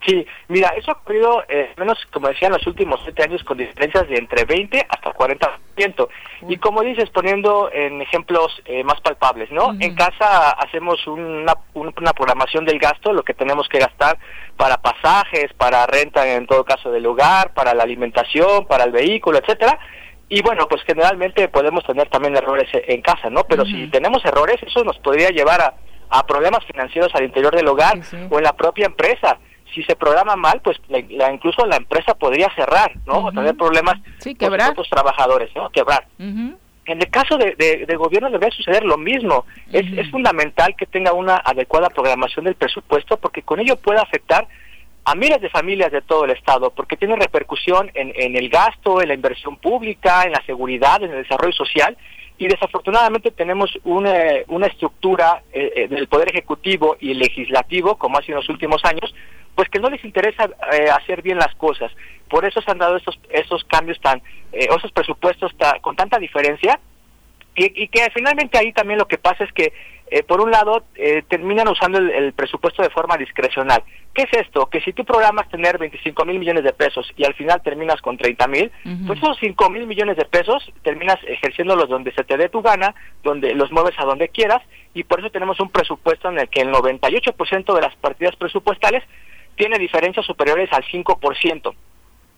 Sí, 0.06 0.26
mira, 0.48 0.68
eso 0.76 0.90
ha 0.90 0.94
ocurrido, 1.01 1.44
eh, 1.48 1.72
menos 1.78 1.98
como 2.12 2.28
decía, 2.28 2.48
en 2.48 2.55
los 2.55 2.66
últimos 2.66 3.01
siete 3.05 3.22
años 3.22 3.42
con 3.44 3.56
diferencias 3.56 4.06
de 4.09 4.16
entre 4.16 4.44
20 4.44 4.86
hasta 4.88 5.14
40%. 5.14 6.09
Uh 6.42 6.51
Y 6.52 6.56
como 6.59 6.82
dices, 6.82 7.09
poniendo 7.10 7.70
en 7.72 8.02
ejemplos 8.02 8.48
eh, 8.66 8.84
más 8.84 9.01
palpables, 9.01 9.51
¿no? 9.51 9.68
Uh 9.68 9.72
-huh. 9.72 9.84
En 9.84 9.94
casa 9.94 10.51
hacemos 10.51 11.06
una, 11.06 11.55
una 11.74 12.12
programación 12.12 12.66
del 12.66 12.78
gasto, 12.78 13.12
lo 13.12 13.22
que 13.22 13.34
tenemos 13.34 13.66
que 13.68 13.78
gastar 13.78 14.18
para 14.56 14.76
pasajes, 14.88 15.52
para 15.56 15.86
renta 15.86 16.20
en 16.26 16.46
todo 16.46 16.64
caso 16.64 16.90
del 16.90 17.02
lugar, 17.02 17.55
para 17.55 17.72
la 17.72 17.84
alimentación, 17.84 18.66
para 18.66 18.84
el 18.84 18.92
vehículo, 18.92 19.38
etcétera. 19.38 19.78
Y 20.28 20.42
bueno, 20.42 20.66
pues 20.68 20.82
generalmente 20.82 21.48
podemos 21.48 21.82
tener 21.84 22.09
también 22.09 22.36
errores 22.36 22.68
en 22.72 23.01
casa, 23.01 23.30
¿no? 23.30 23.44
Pero 23.48 23.62
uh 23.62 23.66
-huh. 23.66 23.84
si 23.84 23.90
tenemos 23.96 24.22
errores, 24.24 24.59
eso 24.62 24.84
nos 24.84 24.98
podría 24.98 25.30
llevar 25.30 25.60
a 25.62 25.74
a 26.15 26.24
problemas 26.24 26.65
financieros 26.65 27.12
al 27.15 27.24
interior 27.24 27.55
del 27.57 27.66
hogar 27.66 27.97
sí, 28.05 28.16
sí. 28.16 28.27
o 28.31 28.39
en 28.39 28.45
la 28.45 28.53
propia 28.53 28.86
empresa. 28.86 29.36
Si 29.74 29.82
se 29.82 29.97
programa 29.97 30.36
mal, 30.36 30.61
pues 30.62 30.78
la, 30.89 31.03
la, 31.11 31.32
incluso 31.32 31.66
la 31.66 31.77
empresa 31.77 32.15
podría 32.15 32.49
cerrar, 32.55 32.93
¿no? 33.05 33.19
Uh 33.19 33.23
-huh. 33.23 33.28
O 33.28 33.32
tener 33.32 33.57
problemas 33.57 33.97
sí, 34.19 34.36
con 34.36 34.57
los 34.77 34.89
trabajadores, 34.89 35.51
¿no? 35.57 35.69
Quebrar. 35.70 36.07
Uh 36.20 36.23
-huh. 36.23 36.57
En 36.86 37.01
el 37.01 37.11
caso 37.11 37.36
de, 37.36 37.57
de, 37.57 37.85
de, 37.86 37.97
gobierno 37.97 38.31
debería 38.31 38.57
suceder 38.57 38.85
lo 38.85 38.97
mismo. 38.97 39.39
Uh 39.39 39.73
-huh. 39.73 39.81
es, 39.81 39.99
es 40.07 40.11
fundamental 40.12 40.77
que 40.77 40.86
tenga 40.86 41.12
una 41.12 41.36
adecuada 41.45 41.89
programación 41.91 42.45
del 42.45 42.55
presupuesto 42.55 43.16
porque 43.16 43.43
con 43.43 43.59
ello 43.59 43.74
puede 43.77 43.99
afectar 44.01 44.47
a 45.07 45.15
miles 45.15 45.41
de 45.41 45.51
familias 45.51 45.91
de 45.91 46.01
todo 46.01 46.24
el 46.24 46.31
estado, 46.31 46.70
porque 46.70 46.97
tiene 46.97 47.16
repercusión 47.16 47.91
en, 47.95 48.12
en 48.15 48.36
el 48.36 48.49
gasto, 48.49 49.03
en 49.03 49.09
la 49.09 49.15
inversión 49.15 49.57
pública, 49.57 50.23
en 50.23 50.32
la 50.32 50.43
seguridad, 50.47 51.03
en 51.03 51.11
el 51.11 51.23
desarrollo 51.24 51.53
social, 51.53 51.97
y 52.36 52.48
desafortunadamente 52.48 53.31
tenemos 53.31 53.78
una, 53.85 54.12
una 54.48 54.66
estructura 54.66 55.43
eh, 55.52 55.73
eh, 55.77 55.89
del 55.89 56.09
Poder 56.09 56.31
Ejecutivo 56.31 56.97
y 56.98 57.15
Legislativo, 57.15 57.97
como 57.97 58.19
ha 58.19 58.23
sido 58.23 58.39
en 58.39 58.43
los 58.43 58.48
últimos 58.48 58.85
años, 58.85 59.15
pues 59.55 59.69
que 59.69 59.78
no 59.78 59.89
les 59.89 60.05
interesa 60.05 60.51
eh, 60.73 60.90
hacer 60.90 61.23
bien 61.23 61.39
las 61.39 61.55
cosas. 61.55 61.93
Por 62.28 62.44
eso 62.44 62.61
se 62.61 62.70
han 62.70 62.78
dado 62.78 62.97
estos, 62.97 63.19
estos 63.31 63.65
cambios 63.65 64.01
tan, 64.01 64.19
eh, 64.52 64.66
esos 64.77 64.90
presupuestos 64.93 65.56
ta, 65.56 65.78
con 65.81 65.94
tanta 65.94 66.19
diferencia, 66.19 66.81
y, 67.56 67.85
y, 67.85 67.86
que 67.86 68.11
finalmente 68.12 68.59
ahí 68.59 68.73
también 68.73 68.98
lo 68.98 69.06
que 69.06 69.16
pasa 69.16 69.44
es 69.44 69.52
que, 69.52 69.73
eh, 70.15 70.23
por 70.23 70.41
un 70.41 70.53
lado, 70.53 70.85
eh, 70.95 71.24
terminan 71.27 71.66
usando 71.66 71.99
el, 71.99 72.09
el, 72.09 72.32
presupuesto 72.35 72.85
de 72.85 72.91
forma 72.91 73.16
discrecional. 73.16 73.82
¿Qué 74.15 74.23
es 74.23 74.47
esto? 74.47 74.66
Que 74.66 74.81
si 74.81 74.93
tú 74.93 75.05
programas 75.05 75.49
tener 75.49 75.77
25 75.77 76.24
mil 76.24 76.39
millones 76.39 76.62
de 76.62 76.73
pesos 76.73 77.12
y 77.16 77.24
al 77.24 77.35
final 77.35 77.61
terminas 77.65 78.01
con 78.01 78.16
30 78.16 78.47
mil, 78.47 78.70
uh 78.85 78.89
-huh. 78.89 79.07
pues 79.09 79.19
esos 79.19 79.36
5 79.41 79.70
mil 79.70 79.89
millones 79.89 80.16
de 80.16 80.24
pesos 80.24 80.73
terminas 80.85 81.19
ejerciéndolos 81.27 81.89
donde 81.89 82.12
se 82.12 82.23
te 82.23 82.36
dé 82.36 82.49
tu 82.49 82.62
gana, 82.62 82.95
donde 83.24 83.57
los 83.57 83.73
mueves 83.73 83.99
a 83.99 84.05
donde 84.05 84.28
quieras, 84.28 84.62
y 84.95 85.03
por 85.03 85.19
eso 85.19 85.31
tenemos 85.31 85.59
un 85.59 85.70
presupuesto 85.70 86.28
en 86.28 86.39
el 86.39 86.49
que 86.49 86.61
el 86.61 86.70
98% 86.70 87.74
de 87.74 87.81
las 87.81 87.97
partidas 87.97 88.36
presupuestales 88.36 89.03
tiene 89.57 89.81
diferencias 89.81 90.24
superiores 90.24 90.73
al 90.73 90.85
5%. 90.85 91.74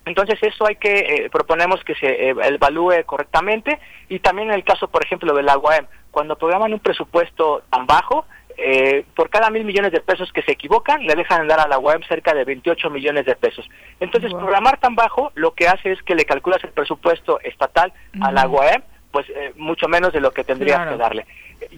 Entonces 0.07 0.39
eso 0.41 0.67
hay 0.67 0.77
que, 0.77 0.99
eh, 0.99 1.31
proponemos 1.31 1.83
que 1.85 1.95
se 1.97 2.07
eh, 2.07 2.35
evalúe 2.45 3.05
correctamente 3.05 3.79
y 4.09 4.21
también 4.21 4.49
en 4.49 4.55
el 4.55 4.65
caso, 4.65 4.89
por 4.89 5.05
ejemplo, 5.05 5.35
del 5.35 5.49
agua 5.49 5.75
cuando 6.13 6.39
programan 6.39 6.73
un 6.73 6.79
presupuesto 6.79 7.63
tan 7.69 7.87
bajo, 7.87 8.25
eh, 8.57 9.05
por 9.15 9.29
cada 9.29 9.51
mil 9.51 9.65
millones 9.65 9.93
de 9.93 10.01
pesos 10.01 10.33
que 10.33 10.43
se 10.43 10.53
equivocan, 10.53 11.05
le 11.05 11.15
dejan 11.15 11.47
dar 11.47 11.61
a 11.61 11.69
la 11.69 11.79
UAM 11.79 12.03
cerca 12.09 12.33
de 12.33 12.45
28 12.45 12.89
millones 12.89 13.27
de 13.27 13.37
pesos. 13.37 13.69
Entonces, 14.01 14.31
wow. 14.31 14.41
programar 14.41 14.79
tan 14.79 14.95
bajo 14.95 15.31
lo 15.35 15.53
que 15.53 15.69
hace 15.69 15.93
es 15.93 16.03
que 16.03 16.15
le 16.15 16.25
calculas 16.25 16.65
el 16.65 16.71
presupuesto 16.71 17.39
estatal 17.41 17.93
-huh. 18.15 18.27
a 18.27 18.33
la 18.33 18.49
UAM, 18.49 18.83
pues 19.11 19.29
eh, 19.29 19.53
mucho 19.57 19.89
menos 19.89 20.13
de 20.15 20.21
lo 20.21 20.31
que 20.31 20.45
tendrías 20.45 20.79
claro. 20.79 20.93
que 20.93 20.97
darle. 20.97 21.27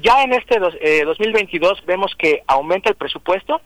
Ya 0.00 0.22
en 0.22 0.34
este 0.34 0.60
dos, 0.60 0.74
2022 1.04 1.84
vemos 1.86 2.14
que 2.16 2.42
aumenta 2.46 2.90
el 2.90 2.96
presupuesto, 2.96 3.60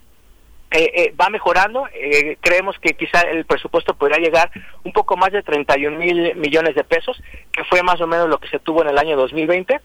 eh, 0.72 0.90
eh, 0.94 1.14
va 1.20 1.28
mejorando. 1.28 1.86
Eh, 1.92 2.38
creemos 2.40 2.78
que 2.78 2.94
quizá 2.94 3.20
el 3.20 3.44
presupuesto 3.44 3.94
podría 3.94 4.18
llegar 4.18 4.50
un 4.84 4.92
poco 4.92 5.16
más 5.16 5.30
de 5.32 5.42
31 5.42 5.98
mil 5.98 6.34
millones 6.36 6.74
de 6.74 6.84
pesos, 6.84 7.22
que 7.52 7.64
fue 7.64 7.82
más 7.82 8.00
o 8.00 8.06
menos 8.06 8.28
lo 8.28 8.38
que 8.38 8.48
se 8.48 8.58
tuvo 8.58 8.82
en 8.82 8.88
el 8.88 8.98
año 8.98 9.16
2020. 9.16 9.80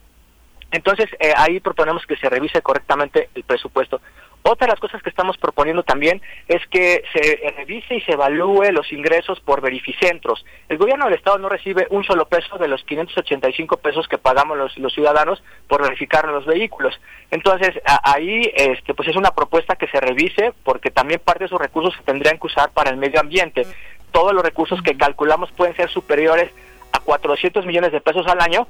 Entonces, 0.71 1.07
eh, 1.19 1.33
ahí 1.35 1.59
proponemos 1.59 2.05
que 2.05 2.17
se 2.17 2.29
revise 2.29 2.61
correctamente 2.61 3.29
el 3.35 3.43
presupuesto. 3.43 4.01
Otra 4.43 4.65
de 4.67 4.71
las 4.71 4.79
cosas 4.79 5.03
que 5.03 5.09
estamos 5.09 5.37
proponiendo 5.37 5.83
también 5.83 6.21
es 6.47 6.65
que 6.67 7.03
se 7.11 7.53
revise 7.57 7.95
y 7.95 8.01
se 8.01 8.13
evalúe 8.13 8.71
los 8.71 8.91
ingresos 8.93 9.39
por 9.41 9.61
verificentros. 9.61 10.45
El 10.69 10.77
gobierno 10.77 11.05
del 11.05 11.15
Estado 11.15 11.37
no 11.37 11.49
recibe 11.49 11.85
un 11.89 12.03
solo 12.05 12.27
peso 12.27 12.57
de 12.57 12.69
los 12.69 12.83
585 12.85 13.77
pesos 13.77 14.07
que 14.07 14.17
pagamos 14.17 14.57
los, 14.57 14.77
los 14.77 14.93
ciudadanos 14.93 15.43
por 15.67 15.81
verificar 15.81 16.27
los 16.29 16.45
vehículos. 16.45 16.97
Entonces, 17.29 17.71
a, 17.85 18.13
ahí 18.13 18.49
este, 18.55 18.93
pues 18.93 19.09
es 19.09 19.17
una 19.17 19.31
propuesta 19.31 19.75
que 19.75 19.87
se 19.87 19.99
revise 19.99 20.53
porque 20.63 20.91
también 20.91 21.19
parte 21.19 21.39
de 21.39 21.45
esos 21.47 21.59
recursos 21.59 21.93
se 21.95 22.03
tendrían 22.03 22.39
que 22.39 22.47
usar 22.47 22.71
para 22.71 22.89
el 22.89 22.97
medio 22.97 23.19
ambiente. 23.19 23.67
Todos 24.11 24.33
los 24.33 24.43
recursos 24.43 24.81
que 24.81 24.95
calculamos 24.95 25.51
pueden 25.51 25.75
ser 25.75 25.89
superiores 25.89 26.51
a 26.93 26.99
400 26.99 27.65
millones 27.65 27.91
de 27.91 27.99
pesos 27.99 28.25
al 28.27 28.39
año 28.39 28.67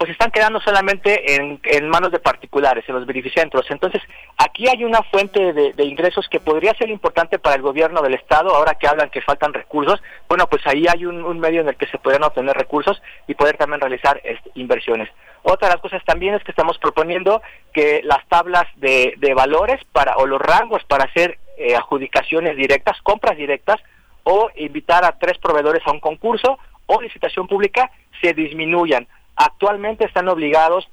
pues 0.00 0.12
están 0.12 0.30
quedando 0.30 0.62
solamente 0.62 1.34
en, 1.34 1.88
manos 1.90 2.10
de 2.10 2.20
particulares, 2.20 2.86
en 2.88 2.94
los 2.94 3.04
beneficentros. 3.04 3.66
Entonces, 3.68 4.00
aquí 4.38 4.66
hay 4.66 4.82
una 4.82 5.02
fuente 5.02 5.52
de, 5.52 5.84
ingresos 5.84 6.26
que 6.30 6.40
podría 6.40 6.72
ser 6.72 6.88
importante 6.88 7.38
para 7.38 7.56
el 7.56 7.60
gobierno 7.60 8.00
del 8.00 8.14
Estado, 8.14 8.48
ahora 8.48 8.76
que 8.76 8.88
hablan 8.88 9.10
que 9.10 9.20
faltan 9.20 9.52
recursos, 9.52 10.02
bueno, 10.26 10.46
pues 10.46 10.66
ahí 10.66 10.86
hay 10.88 11.04
un, 11.04 11.38
medio 11.38 11.60
en 11.60 11.68
el 11.68 11.76
que 11.76 11.86
se 11.88 11.98
podrían 11.98 12.24
obtener 12.24 12.56
recursos 12.56 13.02
y 13.28 13.34
poder 13.34 13.58
también 13.58 13.82
realizar 13.82 14.18
este, 14.24 14.50
inversiones. 14.54 15.10
Otra 15.42 15.68
de 15.68 15.74
las 15.74 15.82
cosas 15.82 16.02
también 16.06 16.32
es 16.32 16.42
que 16.44 16.52
estamos 16.52 16.78
proponiendo 16.78 17.42
que 17.74 18.00
las 18.02 18.26
tablas 18.28 18.64
de, 18.76 19.12
de 19.18 19.34
valores 19.34 19.84
para 19.92 20.16
o 20.16 20.24
los 20.26 20.40
rangos 20.40 20.82
para 20.84 21.04
hacer 21.04 21.38
eh, 21.58 21.76
adjudicaciones 21.76 22.56
directas, 22.56 22.96
compras 23.02 23.36
directas, 23.36 23.78
o 24.22 24.48
invitar 24.56 25.04
a 25.04 25.18
tres 25.18 25.36
proveedores 25.36 25.82
a 25.84 25.92
un 25.92 26.00
concurso 26.00 26.58
o 26.86 27.02
licitación 27.02 27.46
pública 27.46 27.90
se 28.22 28.32
disminuyan 28.32 29.06
actualmente 29.40 30.04
están 30.04 30.28
obligados 30.28 30.86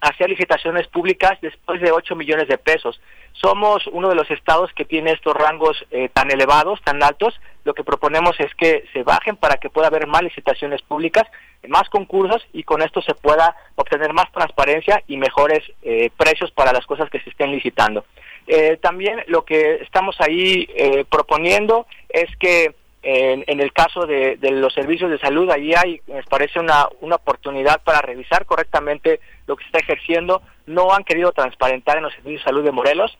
hacer 0.00 0.30
licitaciones 0.30 0.86
públicas 0.88 1.38
después 1.40 1.80
de 1.80 1.90
8 1.90 2.16
millones 2.16 2.48
de 2.48 2.58
pesos. 2.58 3.00
Somos 3.32 3.86
uno 3.88 4.08
de 4.08 4.14
los 4.14 4.30
estados 4.30 4.72
que 4.72 4.84
tiene 4.84 5.12
estos 5.12 5.34
rangos 5.34 5.84
eh, 5.90 6.08
tan 6.12 6.30
elevados, 6.30 6.80
tan 6.82 7.02
altos. 7.02 7.38
Lo 7.64 7.74
que 7.74 7.84
proponemos 7.84 8.38
es 8.38 8.54
que 8.54 8.84
se 8.92 9.02
bajen 9.02 9.36
para 9.36 9.56
que 9.56 9.68
pueda 9.68 9.88
haber 9.88 10.06
más 10.06 10.22
licitaciones 10.22 10.80
públicas, 10.82 11.24
más 11.68 11.88
concursos 11.90 12.46
y 12.52 12.62
con 12.62 12.82
esto 12.82 13.02
se 13.02 13.14
pueda 13.14 13.56
obtener 13.74 14.12
más 14.12 14.30
transparencia 14.32 15.02
y 15.06 15.16
mejores 15.16 15.60
eh, 15.82 16.10
precios 16.16 16.50
para 16.52 16.72
las 16.72 16.86
cosas 16.86 17.10
que 17.10 17.20
se 17.20 17.30
estén 17.30 17.50
licitando. 17.50 18.04
Eh, 18.46 18.78
también 18.80 19.22
lo 19.26 19.44
que 19.44 19.82
estamos 19.82 20.16
ahí 20.20 20.68
proponiendo 21.10 21.86
es 22.08 22.34
que 22.36 22.74
en, 23.08 23.60
el 23.60 23.72
caso 23.72 24.04
de, 24.04 24.36
los 24.50 24.74
servicios 24.74 25.08
de 25.08 25.18
salud, 25.20 25.48
ahí 25.50 25.72
hay, 25.74 26.00
me 26.08 26.24
parece, 26.24 26.58
una, 26.58 26.88
una 27.00 27.14
oportunidad 27.14 27.80
para 27.84 28.00
revisar 28.00 28.44
correctamente 28.46 29.20
lo 29.46 29.54
que 29.54 29.62
se 29.62 29.68
está 29.68 29.78
ejerciendo. 29.78 30.42
No 30.66 30.92
han 30.92 31.04
querido 31.04 31.30
transparentar 31.30 31.98
en 31.98 32.02
los 32.02 32.12
servicios 32.14 32.40
de 32.40 32.48
salud 32.50 32.64
de 32.64 32.72
Morelos. 32.72 33.16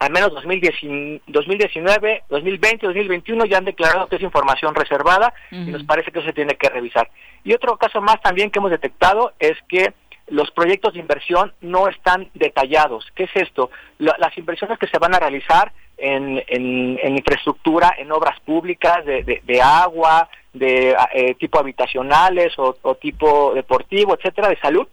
Al 0.00 0.10
menos 0.10 0.32
2019, 0.34 2.24
2020, 2.28 2.86
2021 2.86 3.44
ya 3.44 3.58
han 3.58 3.64
declarado 3.64 4.08
que 4.08 4.16
es 4.16 4.22
información 4.22 4.74
reservada 4.74 5.32
y 5.52 5.70
nos 5.70 5.84
parece 5.84 6.10
que 6.10 6.18
eso 6.18 6.26
se 6.26 6.34
tiene 6.34 6.56
que 6.56 6.68
revisar. 6.68 7.08
Y 7.44 7.54
otro 7.54 7.76
caso 7.76 8.00
más 8.00 8.20
también 8.20 8.50
que 8.50 8.58
hemos 8.58 8.72
detectado 8.72 9.32
es 9.38 9.56
que 9.68 9.94
los 10.26 10.50
proyectos 10.50 10.94
de 10.94 11.00
inversión 11.00 11.52
no 11.60 11.86
están 11.86 12.30
detallados. 12.34 13.06
¿Qué 13.14 13.24
es 13.24 13.30
esto? 13.34 13.70
las 13.98 14.36
inversiones 14.36 14.78
que 14.78 14.88
se 14.88 14.98
van 14.98 15.14
a 15.14 15.20
realizar 15.20 15.72
en, 15.96 16.42
en, 16.48 17.16
infraestructura, 17.16 17.94
en 17.98 18.10
obras 18.12 18.38
públicas 18.40 19.04
de, 19.04 19.42
de, 19.42 19.62
agua, 19.62 20.28
de 20.52 20.96
eh, 21.12 21.34
tipo 21.34 21.58
habitacionales 21.58 22.58
o, 22.58 22.76
o, 22.82 22.94
tipo 22.96 23.54
deportivo, 23.54 24.14
etcétera, 24.14 24.48
de 24.48 24.58
salud, 24.58 24.86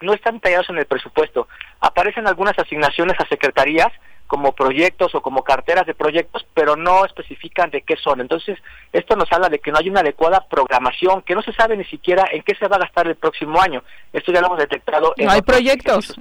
no 0.00 0.12
están 0.12 0.34
detallados 0.34 0.70
en 0.70 0.78
el 0.78 0.86
presupuesto. 0.86 1.48
Aparecen 1.80 2.26
algunas 2.26 2.58
asignaciones 2.58 3.18
a 3.18 3.26
secretarías 3.26 3.92
como 4.30 4.52
proyectos 4.52 5.12
o 5.16 5.22
como 5.22 5.42
carteras 5.42 5.86
de 5.86 5.94
proyectos, 5.94 6.46
pero 6.54 6.76
no 6.76 7.04
especifican 7.04 7.68
de 7.70 7.82
qué 7.82 7.96
son. 7.96 8.20
Entonces, 8.20 8.56
esto 8.92 9.16
nos 9.16 9.30
habla 9.32 9.48
de 9.48 9.58
que 9.58 9.72
no 9.72 9.78
hay 9.78 9.90
una 9.90 10.00
adecuada 10.00 10.46
programación, 10.48 11.22
que 11.22 11.34
no 11.34 11.42
se 11.42 11.52
sabe 11.52 11.76
ni 11.76 11.84
siquiera 11.86 12.24
en 12.30 12.42
qué 12.42 12.54
se 12.54 12.68
va 12.68 12.76
a 12.76 12.78
gastar 12.78 13.08
el 13.08 13.16
próximo 13.16 13.60
año. 13.60 13.82
Esto 14.12 14.32
ya 14.32 14.40
lo 14.40 14.46
hemos 14.46 14.60
detectado. 14.60 15.14
En 15.16 15.26
no 15.26 15.32
hay 15.32 15.42
proyectos. 15.42 16.14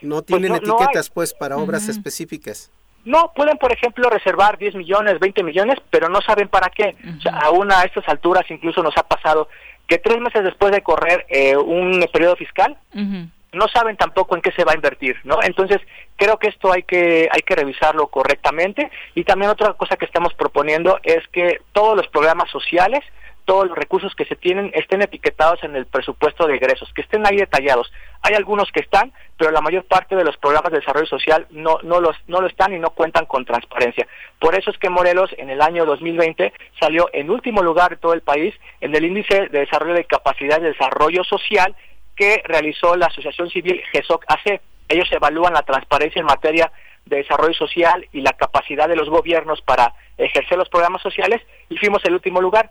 No 0.00 0.16
pues 0.16 0.26
tienen 0.26 0.54
etiquetas, 0.54 1.10
pues, 1.10 1.34
para 1.34 1.58
obras 1.58 1.88
específicas. 1.88 2.70
No, 3.04 3.32
pueden, 3.34 3.58
por 3.58 3.72
ejemplo, 3.72 4.08
reservar 4.08 4.56
10 4.58 4.76
millones, 4.76 5.18
20 5.20 5.42
millones, 5.42 5.76
pero 5.90 6.08
no 6.08 6.20
saben 6.22 6.48
para 6.48 6.70
qué. 6.70 6.96
o 7.18 7.20
sea, 7.20 7.38
aún 7.40 7.70
a 7.70 7.82
estas 7.82 8.08
alturas 8.08 8.44
incluso 8.50 8.82
nos 8.82 8.96
ha 8.96 9.02
pasado 9.02 9.48
que 9.86 9.98
tres 9.98 10.20
meses 10.20 10.42
después 10.44 10.72
de 10.72 10.82
correr 10.82 11.26
eh, 11.28 11.56
un 11.56 12.06
periodo 12.12 12.36
fiscal, 12.36 12.76
no 13.52 13.68
saben 13.68 13.96
tampoco 13.96 14.34
en 14.34 14.42
qué 14.42 14.50
se 14.52 14.64
va 14.64 14.72
a 14.72 14.76
invertir, 14.76 15.16
¿no? 15.24 15.38
Entonces, 15.42 15.80
creo 16.16 16.38
que 16.38 16.48
esto 16.48 16.72
hay 16.72 16.82
que 16.82 17.28
hay 17.30 17.42
que 17.42 17.54
revisarlo 17.54 18.08
correctamente 18.08 18.90
y 19.14 19.24
también 19.24 19.50
otra 19.50 19.74
cosa 19.74 19.96
que 19.96 20.06
estamos 20.06 20.34
proponiendo 20.34 20.98
es 21.02 21.26
que 21.28 21.60
todos 21.72 21.96
los 21.96 22.08
programas 22.08 22.50
sociales 22.50 23.00
todos 23.44 23.68
los 23.68 23.76
recursos 23.76 24.14
que 24.14 24.24
se 24.24 24.36
tienen 24.36 24.70
estén 24.74 25.02
etiquetados 25.02 25.62
en 25.64 25.76
el 25.76 25.86
presupuesto 25.86 26.46
de 26.46 26.56
egresos, 26.56 26.92
que 26.94 27.02
estén 27.02 27.26
ahí 27.26 27.36
detallados. 27.36 27.92
Hay 28.22 28.34
algunos 28.34 28.70
que 28.72 28.80
están, 28.80 29.12
pero 29.36 29.50
la 29.50 29.60
mayor 29.60 29.84
parte 29.84 30.16
de 30.16 30.24
los 30.24 30.36
programas 30.36 30.72
de 30.72 30.78
desarrollo 30.78 31.06
social 31.06 31.46
no, 31.50 31.78
no, 31.82 32.00
los, 32.00 32.16
no 32.26 32.40
lo 32.40 32.46
están 32.46 32.72
y 32.72 32.78
no 32.78 32.90
cuentan 32.90 33.26
con 33.26 33.44
transparencia. 33.44 34.06
Por 34.38 34.54
eso 34.54 34.70
es 34.70 34.78
que 34.78 34.88
Morelos 34.88 35.30
en 35.36 35.50
el 35.50 35.60
año 35.60 35.84
2020 35.84 36.52
salió 36.80 37.08
en 37.12 37.30
último 37.30 37.62
lugar 37.62 37.90
de 37.90 37.96
todo 37.96 38.14
el 38.14 38.22
país 38.22 38.54
en 38.80 38.94
el 38.94 39.04
índice 39.04 39.48
de 39.48 39.60
desarrollo 39.60 39.94
de 39.94 40.04
capacidad 40.04 40.60
de 40.60 40.68
desarrollo 40.68 41.24
social 41.24 41.76
que 42.16 42.42
realizó 42.44 42.96
la 42.96 43.06
Asociación 43.06 43.50
Civil 43.50 43.82
GESOC 43.92 44.24
AC. 44.28 44.60
Ellos 44.88 45.10
evalúan 45.12 45.54
la 45.54 45.62
transparencia 45.62 46.20
en 46.20 46.26
materia 46.26 46.70
de 47.06 47.18
desarrollo 47.18 47.54
social 47.54 48.06
y 48.12 48.20
la 48.20 48.32
capacidad 48.32 48.88
de 48.88 48.96
los 48.96 49.10
gobiernos 49.10 49.60
para 49.62 49.94
ejercer 50.16 50.56
los 50.56 50.68
programas 50.68 51.02
sociales 51.02 51.42
y 51.68 51.76
fuimos 51.76 52.04
el 52.04 52.14
último 52.14 52.40
lugar. 52.40 52.70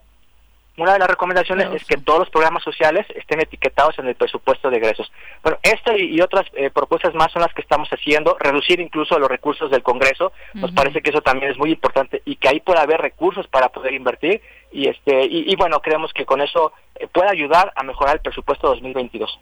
Una 0.75 0.93
de 0.93 0.99
las 0.99 1.07
recomendaciones 1.07 1.67
es 1.71 1.85
que 1.85 1.97
todos 1.97 2.19
los 2.19 2.29
programas 2.31 2.63
sociales 2.63 3.05
estén 3.15 3.39
etiquetados 3.39 3.99
en 3.99 4.07
el 4.07 4.15
presupuesto 4.15 4.71
de 4.71 4.77
egresos. 4.77 5.11
Bueno, 5.43 5.59
esta 5.61 5.95
y, 5.95 6.19
otras 6.19 6.47
eh, 6.53 6.71
propuestas 6.71 7.13
más 7.13 7.31
son 7.31 7.43
las 7.43 7.53
que 7.53 7.61
estamos 7.61 7.89
haciendo, 7.89 8.35
reducir 8.39 8.79
incluso 8.79 9.19
los 9.19 9.29
recursos 9.29 9.69
del 9.69 9.83
Congreso, 9.83 10.31
nos 10.55 10.71
parece 10.71 11.01
que 11.01 11.11
eso 11.11 11.21
también 11.21 11.51
es 11.51 11.59
muy 11.59 11.71
importante 11.71 12.23
y 12.25 12.37
que 12.37 12.49
ahí 12.49 12.59
pueda 12.59 12.81
haber 12.81 13.01
recursos 13.01 13.47
para 13.47 13.69
poder 13.69 13.93
invertir 13.93 14.41
y 14.73 14.87
este 14.87 15.25
y, 15.25 15.55
bueno, 15.55 15.79
creemos 15.79 16.11
que 16.13 16.25
con 16.25 16.41
eso 16.41 16.73
eh, 16.95 17.07
puede 17.07 17.29
ayudar 17.29 17.71
a 17.75 17.83
mejorar 17.83 18.15
el 18.15 18.21
presupuesto 18.21 18.67
2022. 18.67 19.39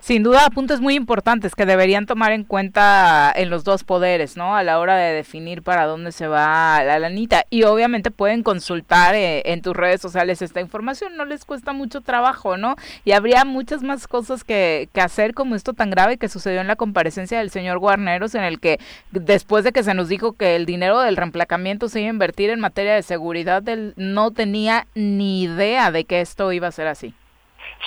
Sin 0.00 0.24
duda, 0.24 0.50
puntos 0.50 0.80
muy 0.80 0.94
importantes 0.94 1.54
que 1.54 1.64
deberían 1.64 2.06
tomar 2.06 2.32
en 2.32 2.42
cuenta 2.42 3.32
en 3.34 3.50
los 3.50 3.62
dos 3.62 3.84
poderes, 3.84 4.36
¿no? 4.36 4.56
A 4.56 4.64
la 4.64 4.80
hora 4.80 4.96
de 4.96 5.12
definir 5.12 5.62
para 5.62 5.86
dónde 5.86 6.10
se 6.10 6.26
va 6.26 6.82
la 6.82 6.98
lanita. 6.98 7.44
Y 7.50 7.62
obviamente 7.62 8.10
pueden 8.10 8.42
consultar 8.42 9.14
eh, 9.14 9.42
en 9.44 9.62
tus 9.62 9.76
redes 9.76 10.00
sociales 10.00 10.42
esta 10.42 10.60
información, 10.60 11.16
no 11.16 11.24
les 11.24 11.44
cuesta 11.44 11.72
mucho 11.72 12.00
trabajo, 12.00 12.56
¿no? 12.56 12.74
Y 13.04 13.12
habría 13.12 13.44
muchas 13.44 13.82
más 13.82 14.08
cosas 14.08 14.42
que, 14.42 14.88
que 14.92 15.00
hacer 15.00 15.34
como 15.34 15.54
esto 15.54 15.72
tan 15.72 15.90
grave 15.90 16.16
que 16.16 16.28
sucedió 16.28 16.60
en 16.60 16.66
la 16.66 16.76
comparecencia 16.76 17.38
del 17.38 17.50
señor 17.50 17.78
Guarneros, 17.78 18.34
en 18.34 18.42
el 18.42 18.58
que 18.58 18.80
después 19.12 19.62
de 19.62 19.72
que 19.72 19.84
se 19.84 19.94
nos 19.94 20.08
dijo 20.08 20.32
que 20.32 20.56
el 20.56 20.66
dinero 20.66 20.98
del 21.00 21.16
reemplacamiento 21.16 21.88
se 21.88 22.00
iba 22.00 22.08
a 22.08 22.10
invertir 22.12 22.50
en 22.50 22.58
materia 22.58 22.94
de 22.94 23.02
seguridad, 23.02 23.66
él 23.68 23.94
no 23.96 24.32
tenía 24.32 24.69
ni 24.94 25.42
idea 25.42 25.90
de 25.90 26.04
que 26.04 26.20
esto 26.20 26.52
iba 26.52 26.68
a 26.68 26.72
ser 26.72 26.86
así. 26.86 27.14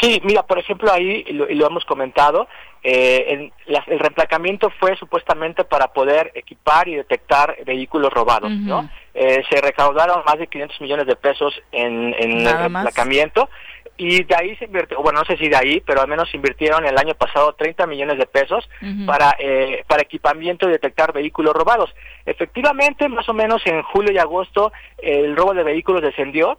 Sí, 0.01 0.21
mira, 0.23 0.43
por 0.43 0.57
ejemplo, 0.59 0.91
ahí, 0.91 1.23
y 1.27 1.33
lo, 1.33 1.67
hemos 1.67 1.85
comentado, 1.85 2.47
eh, 2.83 3.51
el 3.67 3.99
reemplacamiento 3.99 4.71
fue 4.79 4.95
supuestamente 4.97 5.63
para 5.63 5.87
poder 5.87 6.31
equipar 6.35 6.87
y 6.87 6.95
detectar 6.95 7.55
vehículos 7.65 8.11
robados, 8.11 8.51
¿no? 8.51 8.89
Eh, 9.13 9.43
se 9.49 9.61
recaudaron 9.61 10.23
más 10.25 10.39
de 10.39 10.47
500 10.47 10.81
millones 10.81 11.05
de 11.05 11.15
pesos 11.15 11.53
en, 11.71 12.13
el 12.17 12.45
reemplacamiento 12.45 13.49
y 13.95 14.23
de 14.23 14.35
ahí 14.35 14.55
se 14.55 14.65
invirtió, 14.65 14.99
bueno, 15.01 15.19
no 15.19 15.25
sé 15.25 15.37
si 15.37 15.47
de 15.47 15.55
ahí, 15.55 15.79
pero 15.81 16.01
al 16.01 16.07
menos 16.07 16.33
invirtieron 16.33 16.83
el 16.85 16.97
año 16.97 17.13
pasado 17.13 17.53
30 17.53 17.85
millones 17.85 18.17
de 18.17 18.25
pesos 18.25 18.67
para, 19.05 19.35
eh, 19.37 19.83
para 19.87 20.01
equipamiento 20.01 20.67
y 20.67 20.71
detectar 20.71 21.13
vehículos 21.13 21.53
robados. 21.53 21.93
Efectivamente, 22.25 23.07
más 23.07 23.29
o 23.29 23.33
menos 23.33 23.61
en 23.65 23.83
julio 23.83 24.11
y 24.11 24.17
agosto 24.17 24.73
el 24.97 25.35
robo 25.35 25.53
de 25.53 25.63
vehículos 25.63 26.01
descendió, 26.01 26.57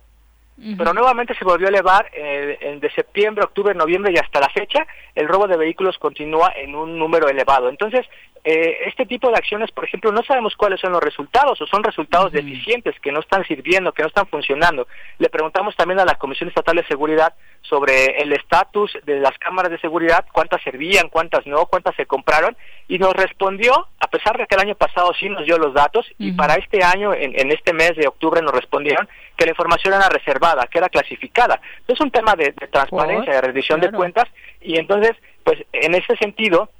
pero 0.78 0.92
nuevamente 0.92 1.34
se 1.34 1.44
volvió 1.44 1.66
a 1.66 1.70
elevar 1.70 2.10
eh, 2.12 2.78
de 2.80 2.90
septiembre, 2.92 3.44
octubre, 3.44 3.74
noviembre 3.74 4.12
y 4.14 4.18
hasta 4.18 4.40
la 4.40 4.48
fecha 4.48 4.86
el 5.14 5.28
robo 5.28 5.46
de 5.48 5.56
vehículos 5.56 5.98
continúa 5.98 6.52
en 6.56 6.74
un 6.74 6.98
número 6.98 7.28
elevado. 7.28 7.68
Entonces, 7.68 8.06
eh, 8.46 8.76
este 8.86 9.06
tipo 9.06 9.30
de 9.30 9.38
acciones, 9.38 9.70
por 9.70 9.86
ejemplo, 9.86 10.12
no 10.12 10.22
sabemos 10.22 10.54
cuáles 10.54 10.78
son 10.78 10.92
los 10.92 11.02
resultados 11.02 11.58
o 11.62 11.66
son 11.66 11.82
resultados 11.82 12.30
deficientes 12.30 12.94
que 13.00 13.10
no 13.10 13.20
están 13.20 13.42
sirviendo, 13.46 13.92
que 13.92 14.02
no 14.02 14.08
están 14.08 14.26
funcionando. 14.26 14.86
Le 15.18 15.30
preguntamos 15.30 15.74
también 15.76 15.98
a 15.98 16.04
la 16.04 16.16
Comisión 16.16 16.50
Estatal 16.50 16.76
de 16.76 16.86
Seguridad 16.86 17.32
sobre 17.62 18.20
el 18.20 18.34
estatus 18.34 18.92
de 19.06 19.20
las 19.20 19.38
cámaras 19.38 19.70
de 19.70 19.78
seguridad, 19.78 20.26
cuántas 20.30 20.62
servían, 20.62 21.08
cuántas 21.08 21.46
no, 21.46 21.64
cuántas 21.64 21.96
se 21.96 22.04
compraron, 22.04 22.54
y 22.86 22.98
nos 22.98 23.14
respondió, 23.14 23.88
a 23.98 24.08
pesar 24.08 24.36
de 24.36 24.46
que 24.46 24.54
el 24.56 24.60
año 24.60 24.74
pasado 24.74 25.12
sí 25.18 25.30
nos 25.30 25.46
dio 25.46 25.56
los 25.56 25.72
datos, 25.72 26.06
y 26.18 26.32
para 26.32 26.56
este 26.56 26.84
año, 26.84 27.14
en, 27.14 27.50
este 27.50 27.72
mes 27.72 27.96
de 27.96 28.06
octubre, 28.06 28.42
nos 28.42 28.52
respondieron 28.52 29.08
que 29.36 29.44
la 29.44 29.52
información 29.52 29.94
era 29.94 30.08
reservada, 30.08 30.66
que 30.66 30.78
era 30.78 30.88
clasificada. 30.88 31.60
Es 31.86 32.00
un 32.00 32.10
tema 32.10 32.34
de, 32.34 32.52
transparencia, 32.52 33.32
de 33.32 33.40
rendición 33.40 33.80
de 33.80 33.92
cuentas, 33.92 34.24
y 34.60 34.78
entonces, 34.78 35.12
pues 35.42 35.64
en 35.72 35.94
ese 35.94 36.16
sentido, 36.16 36.70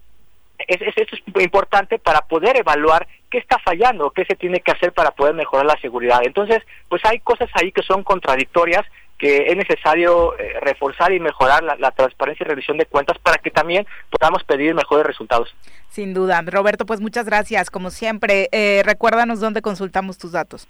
es, 0.59 0.81
es, 0.81 0.95
es 0.97 1.43
importante 1.43 1.99
para 1.99 2.23
poder 2.23 2.57
evaluar 2.57 3.07
qué 3.31 3.39
está 3.39 3.59
fallando, 3.59 4.11
qué 4.11 4.25
se 4.25 4.37
tiene 4.37 4.61
que 4.61 4.73
hacer 4.73 4.93
para 4.93 5.11
poder 5.11 5.35
mejorar 5.35 5.67
la 5.67 5.81
seguridad. 5.81 6.21
Entonces, 6.23 6.63
pues 6.89 7.05
hay 7.05 7.19
cosas 7.21 7.51
ahí 7.55 7.73
que 7.73 7.83
son 7.83 8.05
contradictorias 8.05 8.85
que 9.19 9.47
es 9.51 9.57
necesario 9.57 10.39
eh, 10.39 10.59
reforzar 10.61 11.13
y 11.13 11.21
mejorar 11.21 11.63
la, 11.63 11.91
transparencia 11.93 12.45
y 12.45 12.49
revisión 12.49 12.79
de 12.79 12.87
cuentas 12.87 13.17
para 13.19 13.39
que 13.39 13.51
también 13.51 13.87
podamos 14.11 14.43
pedir 14.45 14.75
mejores 14.75 15.07
resultados. 15.07 15.55
Sin 15.89 16.15
duda. 16.15 16.43
Roberto, 16.45 16.85
pues 16.85 17.01
muchas 17.01 17.25
gracias. 17.27 17.71
Como 17.71 17.91
siempre, 17.91 18.49
eh, 18.53 18.83
recuérdanos 18.85 19.41
dónde 19.41 19.63
consultamos 19.63 20.19
tus 20.19 20.33
datos. 20.33 20.67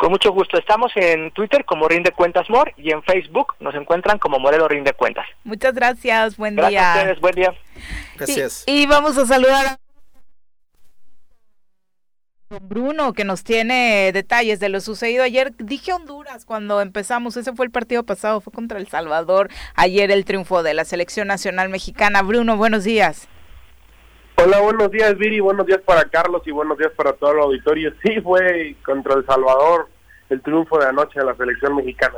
Con 0.00 0.12
mucho 0.12 0.32
gusto. 0.32 0.58
Estamos 0.58 0.90
en 0.94 1.30
Twitter 1.32 1.62
como 1.66 1.86
Rinde 1.86 2.10
Cuentas 2.12 2.48
More 2.48 2.72
y 2.78 2.90
en 2.90 3.02
Facebook 3.02 3.54
nos 3.60 3.74
encuentran 3.74 4.18
como 4.18 4.38
Modelo 4.38 4.66
Rinde 4.66 4.94
Cuentas. 4.94 5.26
Muchas 5.44 5.74
gracias. 5.74 6.38
Buen 6.38 6.56
día. 6.56 6.70
Gracias 6.70 6.86
a 6.86 6.98
ustedes. 7.00 7.20
Buen 7.20 7.34
día. 7.34 7.54
Gracias. 8.16 8.64
y 8.66 8.86
vamos 8.86 9.18
a 9.18 9.26
saludar 9.26 9.66
a 9.66 9.78
Bruno, 12.62 13.12
que 13.12 13.24
nos 13.24 13.44
tiene 13.44 14.10
detalles 14.14 14.58
de 14.58 14.70
lo 14.70 14.80
sucedido 14.80 15.22
ayer. 15.22 15.52
Dije 15.58 15.92
Honduras 15.92 16.46
cuando 16.46 16.80
empezamos, 16.80 17.36
ese 17.36 17.52
fue 17.52 17.66
el 17.66 17.70
partido 17.70 18.02
pasado, 18.02 18.40
fue 18.40 18.54
contra 18.54 18.78
El 18.78 18.88
Salvador. 18.88 19.50
Ayer 19.74 20.10
el 20.10 20.24
triunfo 20.24 20.62
de 20.62 20.72
la 20.72 20.86
selección 20.86 21.28
nacional 21.28 21.68
mexicana. 21.68 22.22
Bruno, 22.22 22.56
buenos 22.56 22.84
días. 22.84 23.28
Hola, 24.42 24.60
buenos 24.60 24.90
días 24.90 25.18
Viri, 25.18 25.38
buenos 25.40 25.66
días 25.66 25.80
para 25.84 26.04
Carlos 26.04 26.40
y 26.46 26.50
buenos 26.50 26.78
días 26.78 26.92
para 26.96 27.12
todo 27.12 27.32
el 27.32 27.40
auditorio. 27.40 27.92
Sí, 28.02 28.20
fue 28.22 28.74
contra 28.84 29.14
El 29.14 29.26
Salvador 29.26 29.88
el 30.30 30.40
triunfo 30.40 30.78
de 30.78 30.86
anoche 30.86 31.18
de 31.18 31.26
la 31.26 31.34
selección 31.34 31.76
mexicana. 31.76 32.16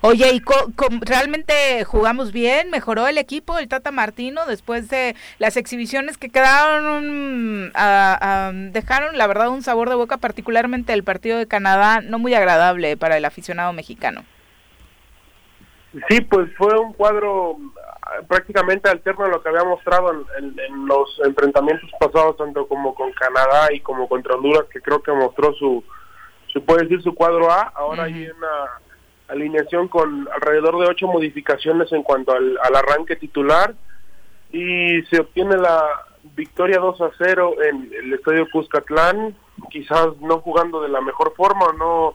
Oye, 0.00 0.32
¿y 0.32 0.42
realmente 1.00 1.84
jugamos 1.84 2.32
bien? 2.32 2.70
¿Mejoró 2.70 3.06
el 3.06 3.18
equipo 3.18 3.58
el 3.58 3.68
Tata 3.68 3.90
Martino 3.90 4.46
después 4.46 4.88
de 4.88 5.14
las 5.38 5.56
exhibiciones 5.56 6.16
que 6.16 6.30
quedaron, 6.30 7.72
dejaron 8.72 9.18
la 9.18 9.26
verdad 9.26 9.48
un 9.50 9.62
sabor 9.62 9.88
de 9.90 9.96
boca, 9.96 10.18
particularmente 10.18 10.92
el 10.92 11.04
partido 11.04 11.36
de 11.36 11.48
Canadá, 11.48 12.00
no 12.00 12.18
muy 12.18 12.32
agradable 12.34 12.96
para 12.96 13.16
el 13.16 13.24
aficionado 13.24 13.72
mexicano? 13.72 14.24
Sí, 16.08 16.20
pues 16.22 16.48
fue 16.56 16.78
un 16.78 16.92
cuadro 16.92 17.58
prácticamente 18.28 18.88
alterno 18.88 19.24
a 19.24 19.28
lo 19.28 19.42
que 19.42 19.48
había 19.48 19.64
mostrado 19.64 20.24
en, 20.38 20.86
los 20.86 21.20
enfrentamientos 21.24 21.90
pasados, 21.98 22.36
tanto 22.36 22.66
como 22.66 22.94
con 22.94 23.12
Canadá 23.12 23.72
y 23.72 23.80
como 23.80 24.08
contra 24.08 24.34
Honduras, 24.34 24.64
que 24.70 24.80
creo 24.80 25.02
que 25.02 25.12
mostró 25.12 25.52
su, 25.54 25.84
se 26.52 26.60
puede 26.60 26.82
decir 26.82 27.02
su 27.02 27.14
cuadro 27.14 27.50
A. 27.50 27.72
Ahora 27.74 28.04
hay 28.04 28.28
una 28.28 28.80
alineación 29.28 29.88
con 29.88 30.28
alrededor 30.34 30.78
de 30.80 30.88
ocho 30.88 31.06
modificaciones 31.06 31.90
en 31.92 32.02
cuanto 32.02 32.32
al, 32.32 32.58
arranque 32.74 33.16
titular 33.16 33.74
y 34.50 35.02
se 35.04 35.20
obtiene 35.20 35.56
la 35.56 35.82
victoria 36.34 36.78
2 36.78 37.00
a 37.00 37.10
0 37.18 37.54
en 37.64 37.90
el 37.92 38.12
estadio 38.12 38.46
Cuscatlán, 38.52 39.34
quizás 39.70 40.16
no 40.20 40.40
jugando 40.40 40.82
de 40.82 40.88
la 40.88 41.00
mejor 41.00 41.34
forma, 41.34 41.72
no 41.78 42.14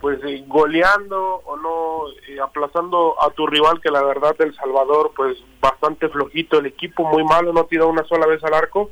pues 0.00 0.18
eh, 0.24 0.44
goleando 0.46 1.42
o 1.44 1.56
no 1.56 2.10
eh, 2.28 2.40
aplazando 2.40 3.16
a 3.22 3.30
tu 3.30 3.46
rival 3.46 3.80
que 3.80 3.90
la 3.90 4.02
verdad 4.02 4.34
El 4.38 4.54
Salvador 4.54 5.12
pues 5.16 5.36
bastante 5.60 6.08
flojito 6.08 6.58
el 6.58 6.66
equipo 6.66 7.04
muy 7.04 7.24
malo 7.24 7.52
no 7.52 7.64
tiró 7.64 7.88
una 7.88 8.04
sola 8.04 8.26
vez 8.26 8.42
al 8.44 8.54
arco 8.54 8.90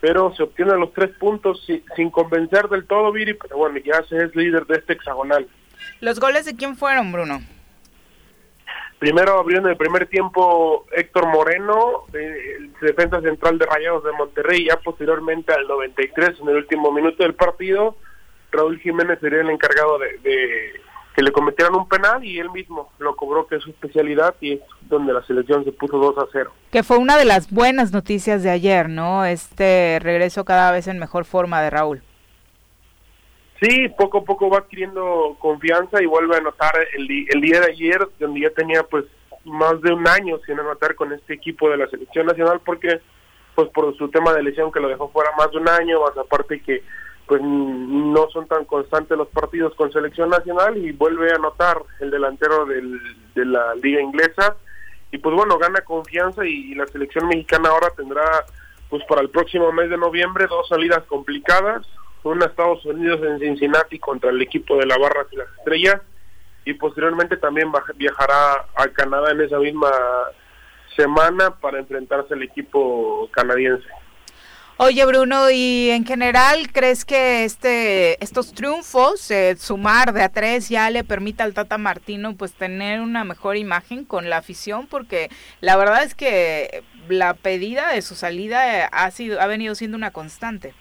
pero 0.00 0.34
se 0.34 0.42
obtienen 0.42 0.80
los 0.80 0.92
tres 0.92 1.10
puntos 1.18 1.64
sin, 1.94 2.10
convencer 2.10 2.68
del 2.68 2.86
todo 2.86 3.12
Viri 3.12 3.34
pero 3.34 3.56
bueno 3.56 3.78
ya 3.78 4.02
se 4.08 4.24
es 4.24 4.34
líder 4.34 4.66
de 4.66 4.78
este 4.78 4.94
hexagonal. 4.94 5.48
Los 6.00 6.20
goles 6.20 6.44
de 6.44 6.56
quién 6.56 6.76
fueron 6.76 7.12
Bruno 7.12 7.40
primero 8.98 9.38
abrió 9.38 9.58
en 9.58 9.66
el 9.66 9.76
primer 9.76 10.06
tiempo 10.06 10.86
Héctor 10.92 11.26
Moreno 11.26 12.04
el 12.12 12.72
defensa 12.80 13.20
central 13.20 13.58
de 13.58 13.66
Rayados 13.66 14.04
de 14.04 14.12
Monterrey 14.12 14.66
ya 14.66 14.76
posteriormente 14.76 15.52
al 15.52 15.66
93 15.66 16.40
en 16.40 16.48
el 16.48 16.56
último 16.56 16.92
minuto 16.92 17.22
del 17.22 17.34
partido 17.34 17.96
Raúl 18.52 18.78
Jiménez 18.80 19.18
sería 19.20 19.40
el 19.40 19.50
encargado 19.50 19.98
de, 19.98 20.80
que 21.14 21.22
le 21.22 21.32
cometieran 21.32 21.74
un 21.74 21.88
penal 21.88 22.24
y 22.24 22.38
él 22.38 22.50
mismo 22.50 22.92
lo 22.98 23.16
cobró 23.16 23.46
que 23.46 23.56
es 23.56 23.62
su 23.62 23.70
especialidad 23.70 24.34
y 24.40 24.52
es 24.54 24.60
donde 24.82 25.12
la 25.12 25.22
selección 25.24 25.64
se 25.64 25.72
puso 25.72 25.98
2 25.98 26.18
a 26.18 26.26
0. 26.32 26.52
Que 26.70 26.82
fue 26.82 26.98
una 26.98 27.16
de 27.16 27.24
las 27.24 27.50
buenas 27.50 27.92
noticias 27.92 28.42
de 28.42 28.50
ayer, 28.50 28.88
¿no? 28.88 29.24
Este 29.24 29.98
regreso 30.00 30.44
cada 30.44 30.70
vez 30.70 30.86
en 30.86 30.98
mejor 30.98 31.24
forma 31.24 31.60
de 31.62 31.70
Raúl. 31.70 32.02
Sí, 33.60 33.88
poco 33.96 34.18
a 34.18 34.24
poco 34.24 34.50
va 34.50 34.58
adquiriendo 34.58 35.36
confianza 35.38 36.02
y 36.02 36.06
vuelve 36.06 36.34
a 36.34 36.38
anotar 36.38 36.72
el, 36.96 37.26
el 37.28 37.40
día 37.40 37.60
de 37.60 37.70
ayer, 37.70 38.08
donde 38.18 38.40
ya 38.40 38.50
tenía 38.50 38.82
pues 38.82 39.04
más 39.44 39.80
de 39.82 39.92
un 39.92 40.06
año 40.08 40.38
sin 40.46 40.58
anotar 40.58 40.94
con 40.94 41.12
este 41.12 41.34
equipo 41.34 41.70
de 41.70 41.76
la 41.76 41.88
selección 41.88 42.26
nacional 42.26 42.60
porque 42.64 43.00
pues 43.54 43.68
por 43.68 43.96
su 43.96 44.08
tema 44.08 44.32
de 44.32 44.42
lesión 44.42 44.72
que 44.72 44.80
lo 44.80 44.88
dejó 44.88 45.08
fuera 45.08 45.30
más 45.36 45.50
de 45.50 45.58
un 45.58 45.68
año, 45.68 46.00
más 46.00 46.16
aparte 46.16 46.60
que 46.60 46.82
pues 47.32 47.40
no 47.42 48.28
son 48.30 48.46
tan 48.46 48.66
constantes 48.66 49.16
los 49.16 49.28
partidos 49.28 49.74
con 49.74 49.90
selección 49.90 50.28
nacional 50.28 50.76
y 50.76 50.92
vuelve 50.92 51.32
a 51.32 51.36
anotar 51.36 51.80
el 52.00 52.10
delantero 52.10 52.66
del, 52.66 53.00
de 53.34 53.46
la 53.46 53.74
liga 53.76 54.02
inglesa. 54.02 54.54
Y 55.10 55.16
pues 55.16 55.34
bueno 55.34 55.56
gana 55.56 55.80
confianza 55.80 56.44
y, 56.44 56.74
la 56.74 56.86
selección 56.88 57.28
mexicana 57.28 57.70
ahora 57.70 57.88
tendrá 57.96 58.22
pues 58.90 59.02
para 59.08 59.22
el 59.22 59.30
próximo 59.30 59.72
mes 59.72 59.88
de 59.88 59.96
noviembre 59.96 60.46
dos 60.46 60.68
salidas 60.68 61.04
complicadas. 61.04 61.86
Una 62.22 62.44
Estados 62.44 62.84
Unidos 62.84 63.20
en 63.22 63.38
Cincinnati 63.38 63.98
contra 63.98 64.28
el 64.28 64.42
equipo 64.42 64.76
de 64.76 64.84
la 64.84 64.98
Barra 64.98 65.24
y 65.30 65.36
las 65.36 65.48
Estrellas. 65.56 66.02
Y 66.66 66.74
posteriormente 66.74 67.38
también 67.38 67.72
viajará 67.94 68.66
a 68.74 68.88
Canadá 68.88 69.30
en 69.30 69.40
esa 69.40 69.58
misma 69.58 69.90
semana 70.94 71.58
para 71.58 71.78
enfrentarse 71.78 72.34
al 72.34 72.42
equipo 72.42 73.26
canadiense. 73.32 73.88
Oye, 74.78 75.04
Bruno, 75.04 75.50
y 75.50 75.90
en 75.90 76.04
general, 76.04 76.72
¿crees 76.72 77.04
que 77.04 77.44
este 77.44 78.22
estos 78.24 78.52
triunfos, 78.52 79.30
eh, 79.30 79.54
sumar 79.56 80.12
de 80.12 80.22
a 80.22 80.28
tres, 80.28 80.68
ya 80.68 80.90
le 80.90 81.04
permita 81.04 81.44
al 81.44 81.54
Tata 81.54 81.78
Martino 81.78 82.34
pues 82.36 82.54
tener 82.54 83.00
una 83.00 83.22
mejor 83.22 83.56
imagen 83.56 84.04
con 84.04 84.30
la 84.30 84.38
afición? 84.38 84.86
Porque 84.86 85.28
la 85.60 85.76
verdad 85.76 86.02
es 86.02 86.14
que 86.14 86.82
la 87.08 87.34
pedida 87.34 87.92
de 87.92 88.02
su 88.02 88.14
salida 88.14 88.86
ha 88.86 89.10
sido 89.10 89.40
ha 89.40 89.46
venido 89.46 89.74
siendo 89.74 89.96
una 89.96 90.10
constante. 90.10 90.74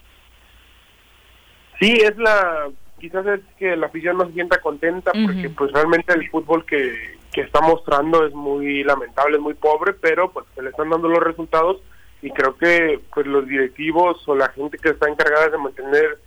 Sí, 1.79 1.91
es 1.91 2.17
la 2.17 2.69
quizás 2.99 3.25
es 3.27 3.41
que 3.57 3.75
la 3.75 3.87
afición 3.87 4.17
no 4.17 4.27
se 4.27 4.33
sienta 4.33 4.61
contenta 4.61 5.11
porque 5.11 5.49
pues 5.49 5.71
realmente 5.73 6.13
el 6.13 6.29
fútbol 6.29 6.65
que, 6.65 7.17
que 7.31 7.41
está 7.41 7.59
mostrando 7.59 8.25
es 8.25 8.33
muy 8.33 8.83
lamentable, 8.83 9.37
es 9.37 9.41
muy 9.41 9.55
pobre, 9.55 9.93
pero 9.93 10.31
pues 10.31 10.45
se 10.55 10.61
le 10.61 10.69
están 10.69 10.89
dando 10.89 11.07
los 11.07 11.19
resultados 11.19 11.81
y 12.21 12.29
creo 12.31 12.55
que 12.55 12.99
pues 13.13 13.25
los 13.25 13.47
directivos 13.47 14.27
o 14.27 14.35
la 14.35 14.49
gente 14.49 14.77
que 14.77 14.89
está 14.89 15.09
encargada 15.09 15.49
de 15.49 15.57
mantener 15.57 16.19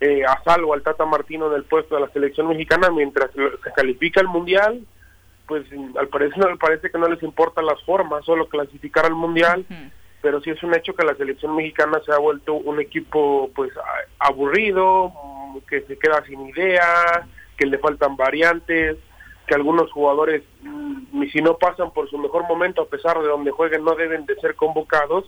eh, 0.00 0.22
a 0.24 0.42
salvo 0.44 0.72
al 0.72 0.82
Tata 0.82 1.04
Martino 1.04 1.48
en 1.48 1.54
el 1.54 1.64
puesto 1.64 1.94
de 1.94 2.02
la 2.02 2.10
selección 2.10 2.48
mexicana 2.48 2.90
mientras 2.90 3.30
se 3.32 3.72
califica 3.74 4.20
el 4.20 4.28
mundial 4.28 4.86
pues 5.46 5.64
al 5.98 6.08
parecer 6.08 6.38
no 6.38 6.56
parece 6.56 6.90
que 6.90 6.98
no 6.98 7.08
les 7.08 7.22
importan 7.22 7.66
las 7.66 7.82
formas 7.82 8.24
solo 8.24 8.48
clasificar 8.48 9.06
al 9.06 9.14
mundial 9.14 9.66
pero 10.22 10.40
sí 10.40 10.50
es 10.50 10.62
un 10.62 10.74
hecho 10.74 10.94
que 10.94 11.04
la 11.04 11.16
selección 11.16 11.56
mexicana 11.56 12.00
se 12.06 12.12
ha 12.12 12.18
vuelto 12.18 12.54
un 12.54 12.80
equipo 12.80 13.50
pues 13.54 13.72
aburrido 14.18 15.12
que 15.68 15.80
se 15.82 15.98
queda 15.98 16.24
sin 16.26 16.46
idea 16.48 17.26
que 17.56 17.66
le 17.66 17.78
faltan 17.78 18.16
variantes 18.16 18.96
que 19.46 19.54
algunos 19.56 19.90
jugadores 19.90 20.42
si 21.32 21.40
no 21.40 21.58
pasan 21.58 21.92
por 21.92 22.08
su 22.08 22.18
mejor 22.18 22.44
momento 22.48 22.82
a 22.82 22.88
pesar 22.88 23.20
de 23.20 23.28
donde 23.28 23.50
jueguen 23.50 23.84
no 23.84 23.94
deben 23.94 24.26
de 24.26 24.36
ser 24.36 24.54
convocados 24.54 25.24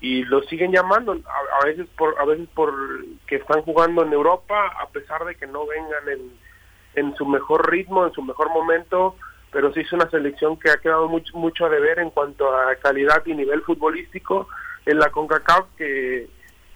y 0.00 0.24
los 0.24 0.46
siguen 0.46 0.72
llamando. 0.72 1.12
A, 1.12 1.64
veces 1.64 1.86
por 1.96 2.18
a 2.20 2.24
veces 2.24 2.48
por 2.54 2.72
que 3.26 3.36
están 3.36 3.62
jugando 3.62 4.02
en 4.02 4.12
Europa 4.12 4.72
a 4.80 4.88
pesar 4.88 5.24
de 5.24 5.34
que 5.34 5.46
no 5.46 5.66
vengan 5.66 6.08
en, 6.08 6.32
en 6.94 7.16
su 7.16 7.26
mejor 7.26 7.70
ritmo 7.70 8.06
en 8.06 8.12
su 8.12 8.22
mejor 8.22 8.50
momento 8.50 9.16
pero 9.50 9.72
sí 9.72 9.80
es 9.80 9.92
una 9.92 10.10
selección 10.10 10.58
que 10.58 10.70
ha 10.70 10.76
quedado 10.78 11.08
mucho 11.08 11.36
mucho 11.36 11.66
a 11.66 11.70
deber 11.70 11.98
en 11.98 12.10
cuanto 12.10 12.54
a 12.54 12.74
calidad 12.76 13.24
y 13.26 13.34
nivel 13.34 13.62
futbolístico 13.62 14.48
en 14.84 14.98
la 14.98 15.10
Concacaf 15.10 15.66
que 15.76 16.28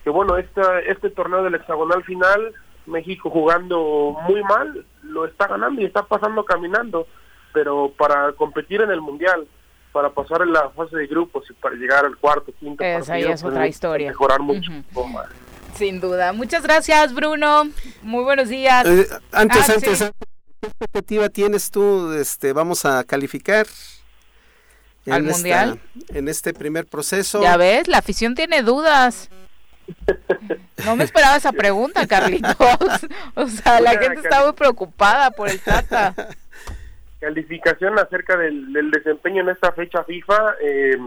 que 0.03 0.11
bueno 0.11 0.37
esta, 0.39 0.81
este 0.81 1.11
torneo 1.11 1.43
del 1.43 1.55
hexagonal 1.57 2.03
final 2.05 2.55
México 2.91 3.31
jugando 3.31 4.17
muy 4.29 4.43
mal, 4.43 4.85
lo 5.03 5.25
está 5.25 5.47
ganando 5.47 5.81
y 5.81 5.85
está 5.85 6.03
pasando 6.03 6.45
caminando, 6.45 7.07
pero 7.53 7.93
para 7.97 8.33
competir 8.33 8.81
en 8.81 8.91
el 8.91 9.01
Mundial, 9.01 9.47
para 9.93 10.11
pasar 10.11 10.43
en 10.43 10.53
la 10.53 10.71
fase 10.71 10.97
de 10.97 11.07
grupos 11.07 11.45
y 11.51 11.53
para 11.55 11.75
llegar 11.75 12.05
al 12.05 12.17
cuarto, 12.17 12.53
quinto 12.59 12.85
Esa 12.85 13.13
partido, 13.13 13.33
es 13.33 13.45
otra 13.45 13.67
historia. 13.67 14.09
mejorar 14.09 14.41
mucho. 14.41 14.71
Sin 15.75 16.01
duda. 16.01 16.33
Muchas 16.33 16.63
gracias, 16.63 17.15
Bruno. 17.15 17.69
Muy 18.03 18.23
buenos 18.23 18.49
días. 18.49 18.87
Eh, 18.87 19.07
antes, 19.33 19.69
ah, 19.69 19.75
antes, 19.75 20.13
¿qué 20.61 20.67
expectativa 20.67 21.29
tienes 21.29 21.71
tú? 21.71 22.13
Este, 22.13 22.53
vamos 22.53 22.85
a 22.85 23.03
calificar. 23.05 23.67
¿Al 25.11 25.23
Mundial? 25.23 25.81
En 26.09 26.29
este 26.29 26.53
primer 26.53 26.87
proceso. 26.87 27.43
Ya 27.43 27.57
ves, 27.57 27.89
la 27.89 27.99
afición 27.99 28.35
tiene 28.35 28.63
dudas. 28.63 29.31
No 30.85 30.97
me 30.97 31.05
esperaba 31.05 31.37
esa 31.37 31.53
pregunta, 31.53 32.07
Carlitos. 32.07 32.55
O 33.35 33.47
sea, 33.49 33.81
la 33.81 33.93
gente 33.93 34.21
está 34.21 34.45
muy 34.45 34.53
preocupada 34.53 35.31
por 35.31 35.49
el 35.49 35.61
Tata. 35.61 36.15
Calificación 37.21 37.99
acerca 37.99 38.37
del, 38.37 38.91
desempeño 38.91 39.43
en 39.43 39.51
esta 39.51 39.73
fecha 39.73 40.05
FIFA, 40.05 40.55
eh, 40.63 40.99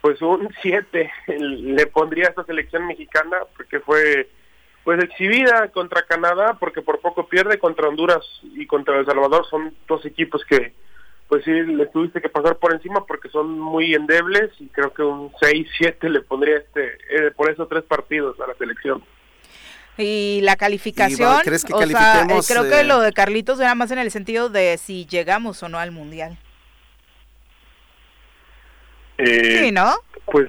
pues 0.00 0.20
un 0.22 0.48
7 0.62 1.10
le 1.28 1.86
pondría 1.86 2.26
a 2.26 2.30
esta 2.30 2.44
selección 2.44 2.86
mexicana 2.86 3.38
porque 3.56 3.80
fue 3.80 4.28
pues 4.84 5.02
exhibida 5.02 5.68
contra 5.72 6.02
Canadá 6.02 6.56
porque 6.60 6.80
por 6.80 7.00
poco 7.00 7.28
pierde 7.28 7.58
contra 7.58 7.88
Honduras 7.88 8.24
y 8.42 8.66
contra 8.66 8.98
El 8.98 9.06
Salvador 9.06 9.44
son 9.50 9.74
dos 9.88 10.04
equipos 10.06 10.44
que 10.44 10.74
pues 11.28 11.44
sí, 11.44 11.50
le 11.50 11.86
tuviste 11.86 12.20
que 12.20 12.28
pasar 12.28 12.56
por 12.58 12.72
encima 12.72 13.04
porque 13.04 13.28
son 13.30 13.58
muy 13.58 13.94
endebles 13.94 14.52
y 14.60 14.68
creo 14.68 14.92
que 14.92 15.02
un 15.02 15.32
6-7 15.32 16.08
le 16.08 16.20
pondría 16.20 16.58
este 16.58 16.98
eh, 17.10 17.32
por 17.34 17.50
esos 17.50 17.68
tres 17.68 17.82
partidos 17.82 18.38
a 18.40 18.46
la 18.46 18.54
selección. 18.54 19.02
Y 19.98 20.40
la 20.42 20.56
calificación, 20.56 21.40
¿crees 21.42 21.64
que 21.64 21.72
o 21.72 21.86
sea, 21.86 22.22
eh, 22.22 22.40
creo 22.46 22.64
que 22.64 22.80
eh? 22.80 22.84
lo 22.84 23.00
de 23.00 23.12
Carlitos 23.12 23.58
era 23.60 23.74
más 23.74 23.90
en 23.90 23.98
el 23.98 24.10
sentido 24.10 24.48
de 24.48 24.76
si 24.78 25.06
llegamos 25.06 25.62
o 25.62 25.68
no 25.68 25.78
al 25.78 25.90
Mundial. 25.92 26.38
sí, 29.18 29.72
¿no? 29.72 29.94
Pues 30.26 30.48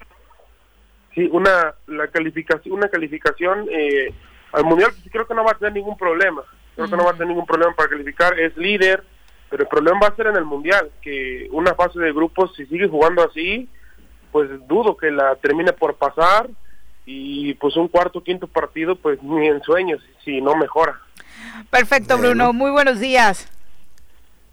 sí, 1.16 1.30
una 1.32 1.76
la 1.88 2.08
calificación 2.08 2.76
una 2.76 2.90
calificación 2.90 3.68
al 4.52 4.64
Mundial 4.66 4.92
pues, 4.92 5.12
creo 5.12 5.28
que 5.28 5.34
no 5.34 5.46
va 5.46 5.52
a 5.52 5.58
tener 5.58 5.74
ningún 5.74 5.98
problema. 5.98 6.44
Creo 6.76 6.90
que 6.90 6.98
no 6.98 7.06
va 7.06 7.12
a 7.12 7.14
tener 7.14 7.30
ningún 7.30 7.46
problema 7.46 7.74
para 7.76 7.90
calificar, 7.90 8.40
es 8.40 8.56
líder 8.58 9.04
pero 9.50 9.64
el 9.64 9.70
problema 9.70 10.00
va 10.02 10.08
a 10.08 10.16
ser 10.16 10.28
en 10.28 10.36
el 10.36 10.46
Mundial, 10.46 10.92
que 11.02 11.48
una 11.52 11.74
fase 11.76 12.00
de 12.00 12.12
grupos, 12.12 12.54
si 12.56 12.66
sigue 12.66 12.88
jugando 12.88 13.24
así, 13.24 13.70
pues 14.32 14.50
dudo 14.68 14.98
que 14.98 15.10
la 15.10 15.36
termine 15.38 15.74
por 15.74 15.96
pasar 15.96 16.50
y 17.10 17.54
pues 17.54 17.78
un 17.78 17.88
cuarto, 17.88 18.22
quinto 18.22 18.48
partido, 18.48 18.98
pues 18.98 19.24
ni 19.24 19.48
en 19.48 19.62
sueños, 19.64 20.02
si 20.26 20.42
no 20.42 20.56
mejora. 20.58 21.00
Perfecto, 21.70 22.18
Bruno. 22.18 22.52
Muy 22.52 22.70
buenos 22.70 23.00
días. 23.00 23.48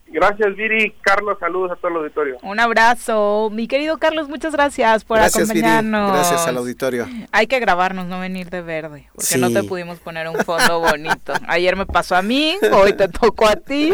Gracias, 0.06 0.54
Viri. 0.54 0.94
Carlos, 1.00 1.38
saludos 1.40 1.72
a 1.72 1.76
todo 1.76 1.90
el 1.90 1.96
auditorio. 1.96 2.38
Un 2.42 2.60
abrazo. 2.60 3.50
Mi 3.50 3.66
querido 3.66 3.98
Carlos, 3.98 4.28
muchas 4.28 4.52
gracias 4.52 5.04
por 5.04 5.18
acompañarnos. 5.18 6.12
Gracias 6.12 6.46
al 6.46 6.56
auditorio. 6.56 7.08
Hay 7.32 7.46
que 7.46 7.58
grabarnos, 7.58 8.06
no 8.06 8.20
venir 8.20 8.50
de 8.50 8.62
verde, 8.62 9.08
porque 9.14 9.38
no 9.38 9.50
te 9.50 9.64
pudimos 9.64 9.98
poner 9.98 10.28
un 10.28 10.36
fondo 10.44 10.80
bonito. 10.80 11.32
Ayer 11.48 11.74
me 11.74 11.86
pasó 11.86 12.16
a 12.16 12.22
mí, 12.22 12.56
hoy 12.72 12.92
te 12.92 13.08
tocó 13.08 13.48
a 13.48 13.56
ti, 13.56 13.92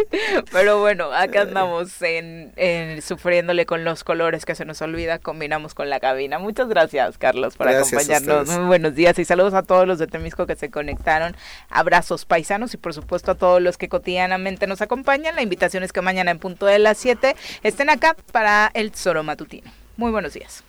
pero 0.53 0.81
bueno, 0.81 1.13
acá 1.13 1.43
andamos 1.43 1.91
en, 2.03 3.01
sufriéndole 3.03 3.65
con 3.65 3.85
los 3.85 4.05
colores 4.05 4.45
que 4.45 4.55
se 4.55 4.65
nos 4.65 4.83
olvida, 4.83 5.21
combinamos 5.21 5.75
con 5.75 5.89
la 5.89 6.01
cabina. 6.01 6.39
Muchas 6.39 6.69
gracias, 6.69 7.19
Carlos, 7.19 7.57
por 7.57 7.69
acompañarnos. 7.69 8.49
Muy 8.49 8.67
buenos 8.67 8.95
días 8.95 9.19
y 9.19 9.25
saludos 9.25 9.55
a 9.55 9.63
todos 9.63 9.87
los 9.87 9.99
de 9.99 10.07
Temisco 10.07 10.47
que 10.47 10.57
se 10.57 10.71
conectaron. 10.71 11.37
Abrazos 11.71 12.25
paisanos 12.25 12.75
y 12.75 12.77
por 12.77 12.93
supuesto 12.93 13.31
a 13.31 13.35
todos 13.37 13.63
los 13.63 13.79
que 13.79 13.89
cotidianamente 13.89 14.67
nos 14.67 14.83
acompañan. 14.83 15.37
La 15.37 15.43
invitación 15.43 15.83
es 15.83 15.93
que 15.93 16.00
mañana 16.03 16.31
en 16.31 16.39
punto 16.39 16.67
de 16.67 16.79
las 16.79 16.99
7 16.99 17.37
estén 17.63 17.91
acá 17.91 18.17
para 18.33 18.71
el 18.75 18.95
Zoro 18.95 19.23
Matutino. 19.23 19.71
Muy 19.97 20.11
buenos 20.11 20.33
días. 20.33 20.65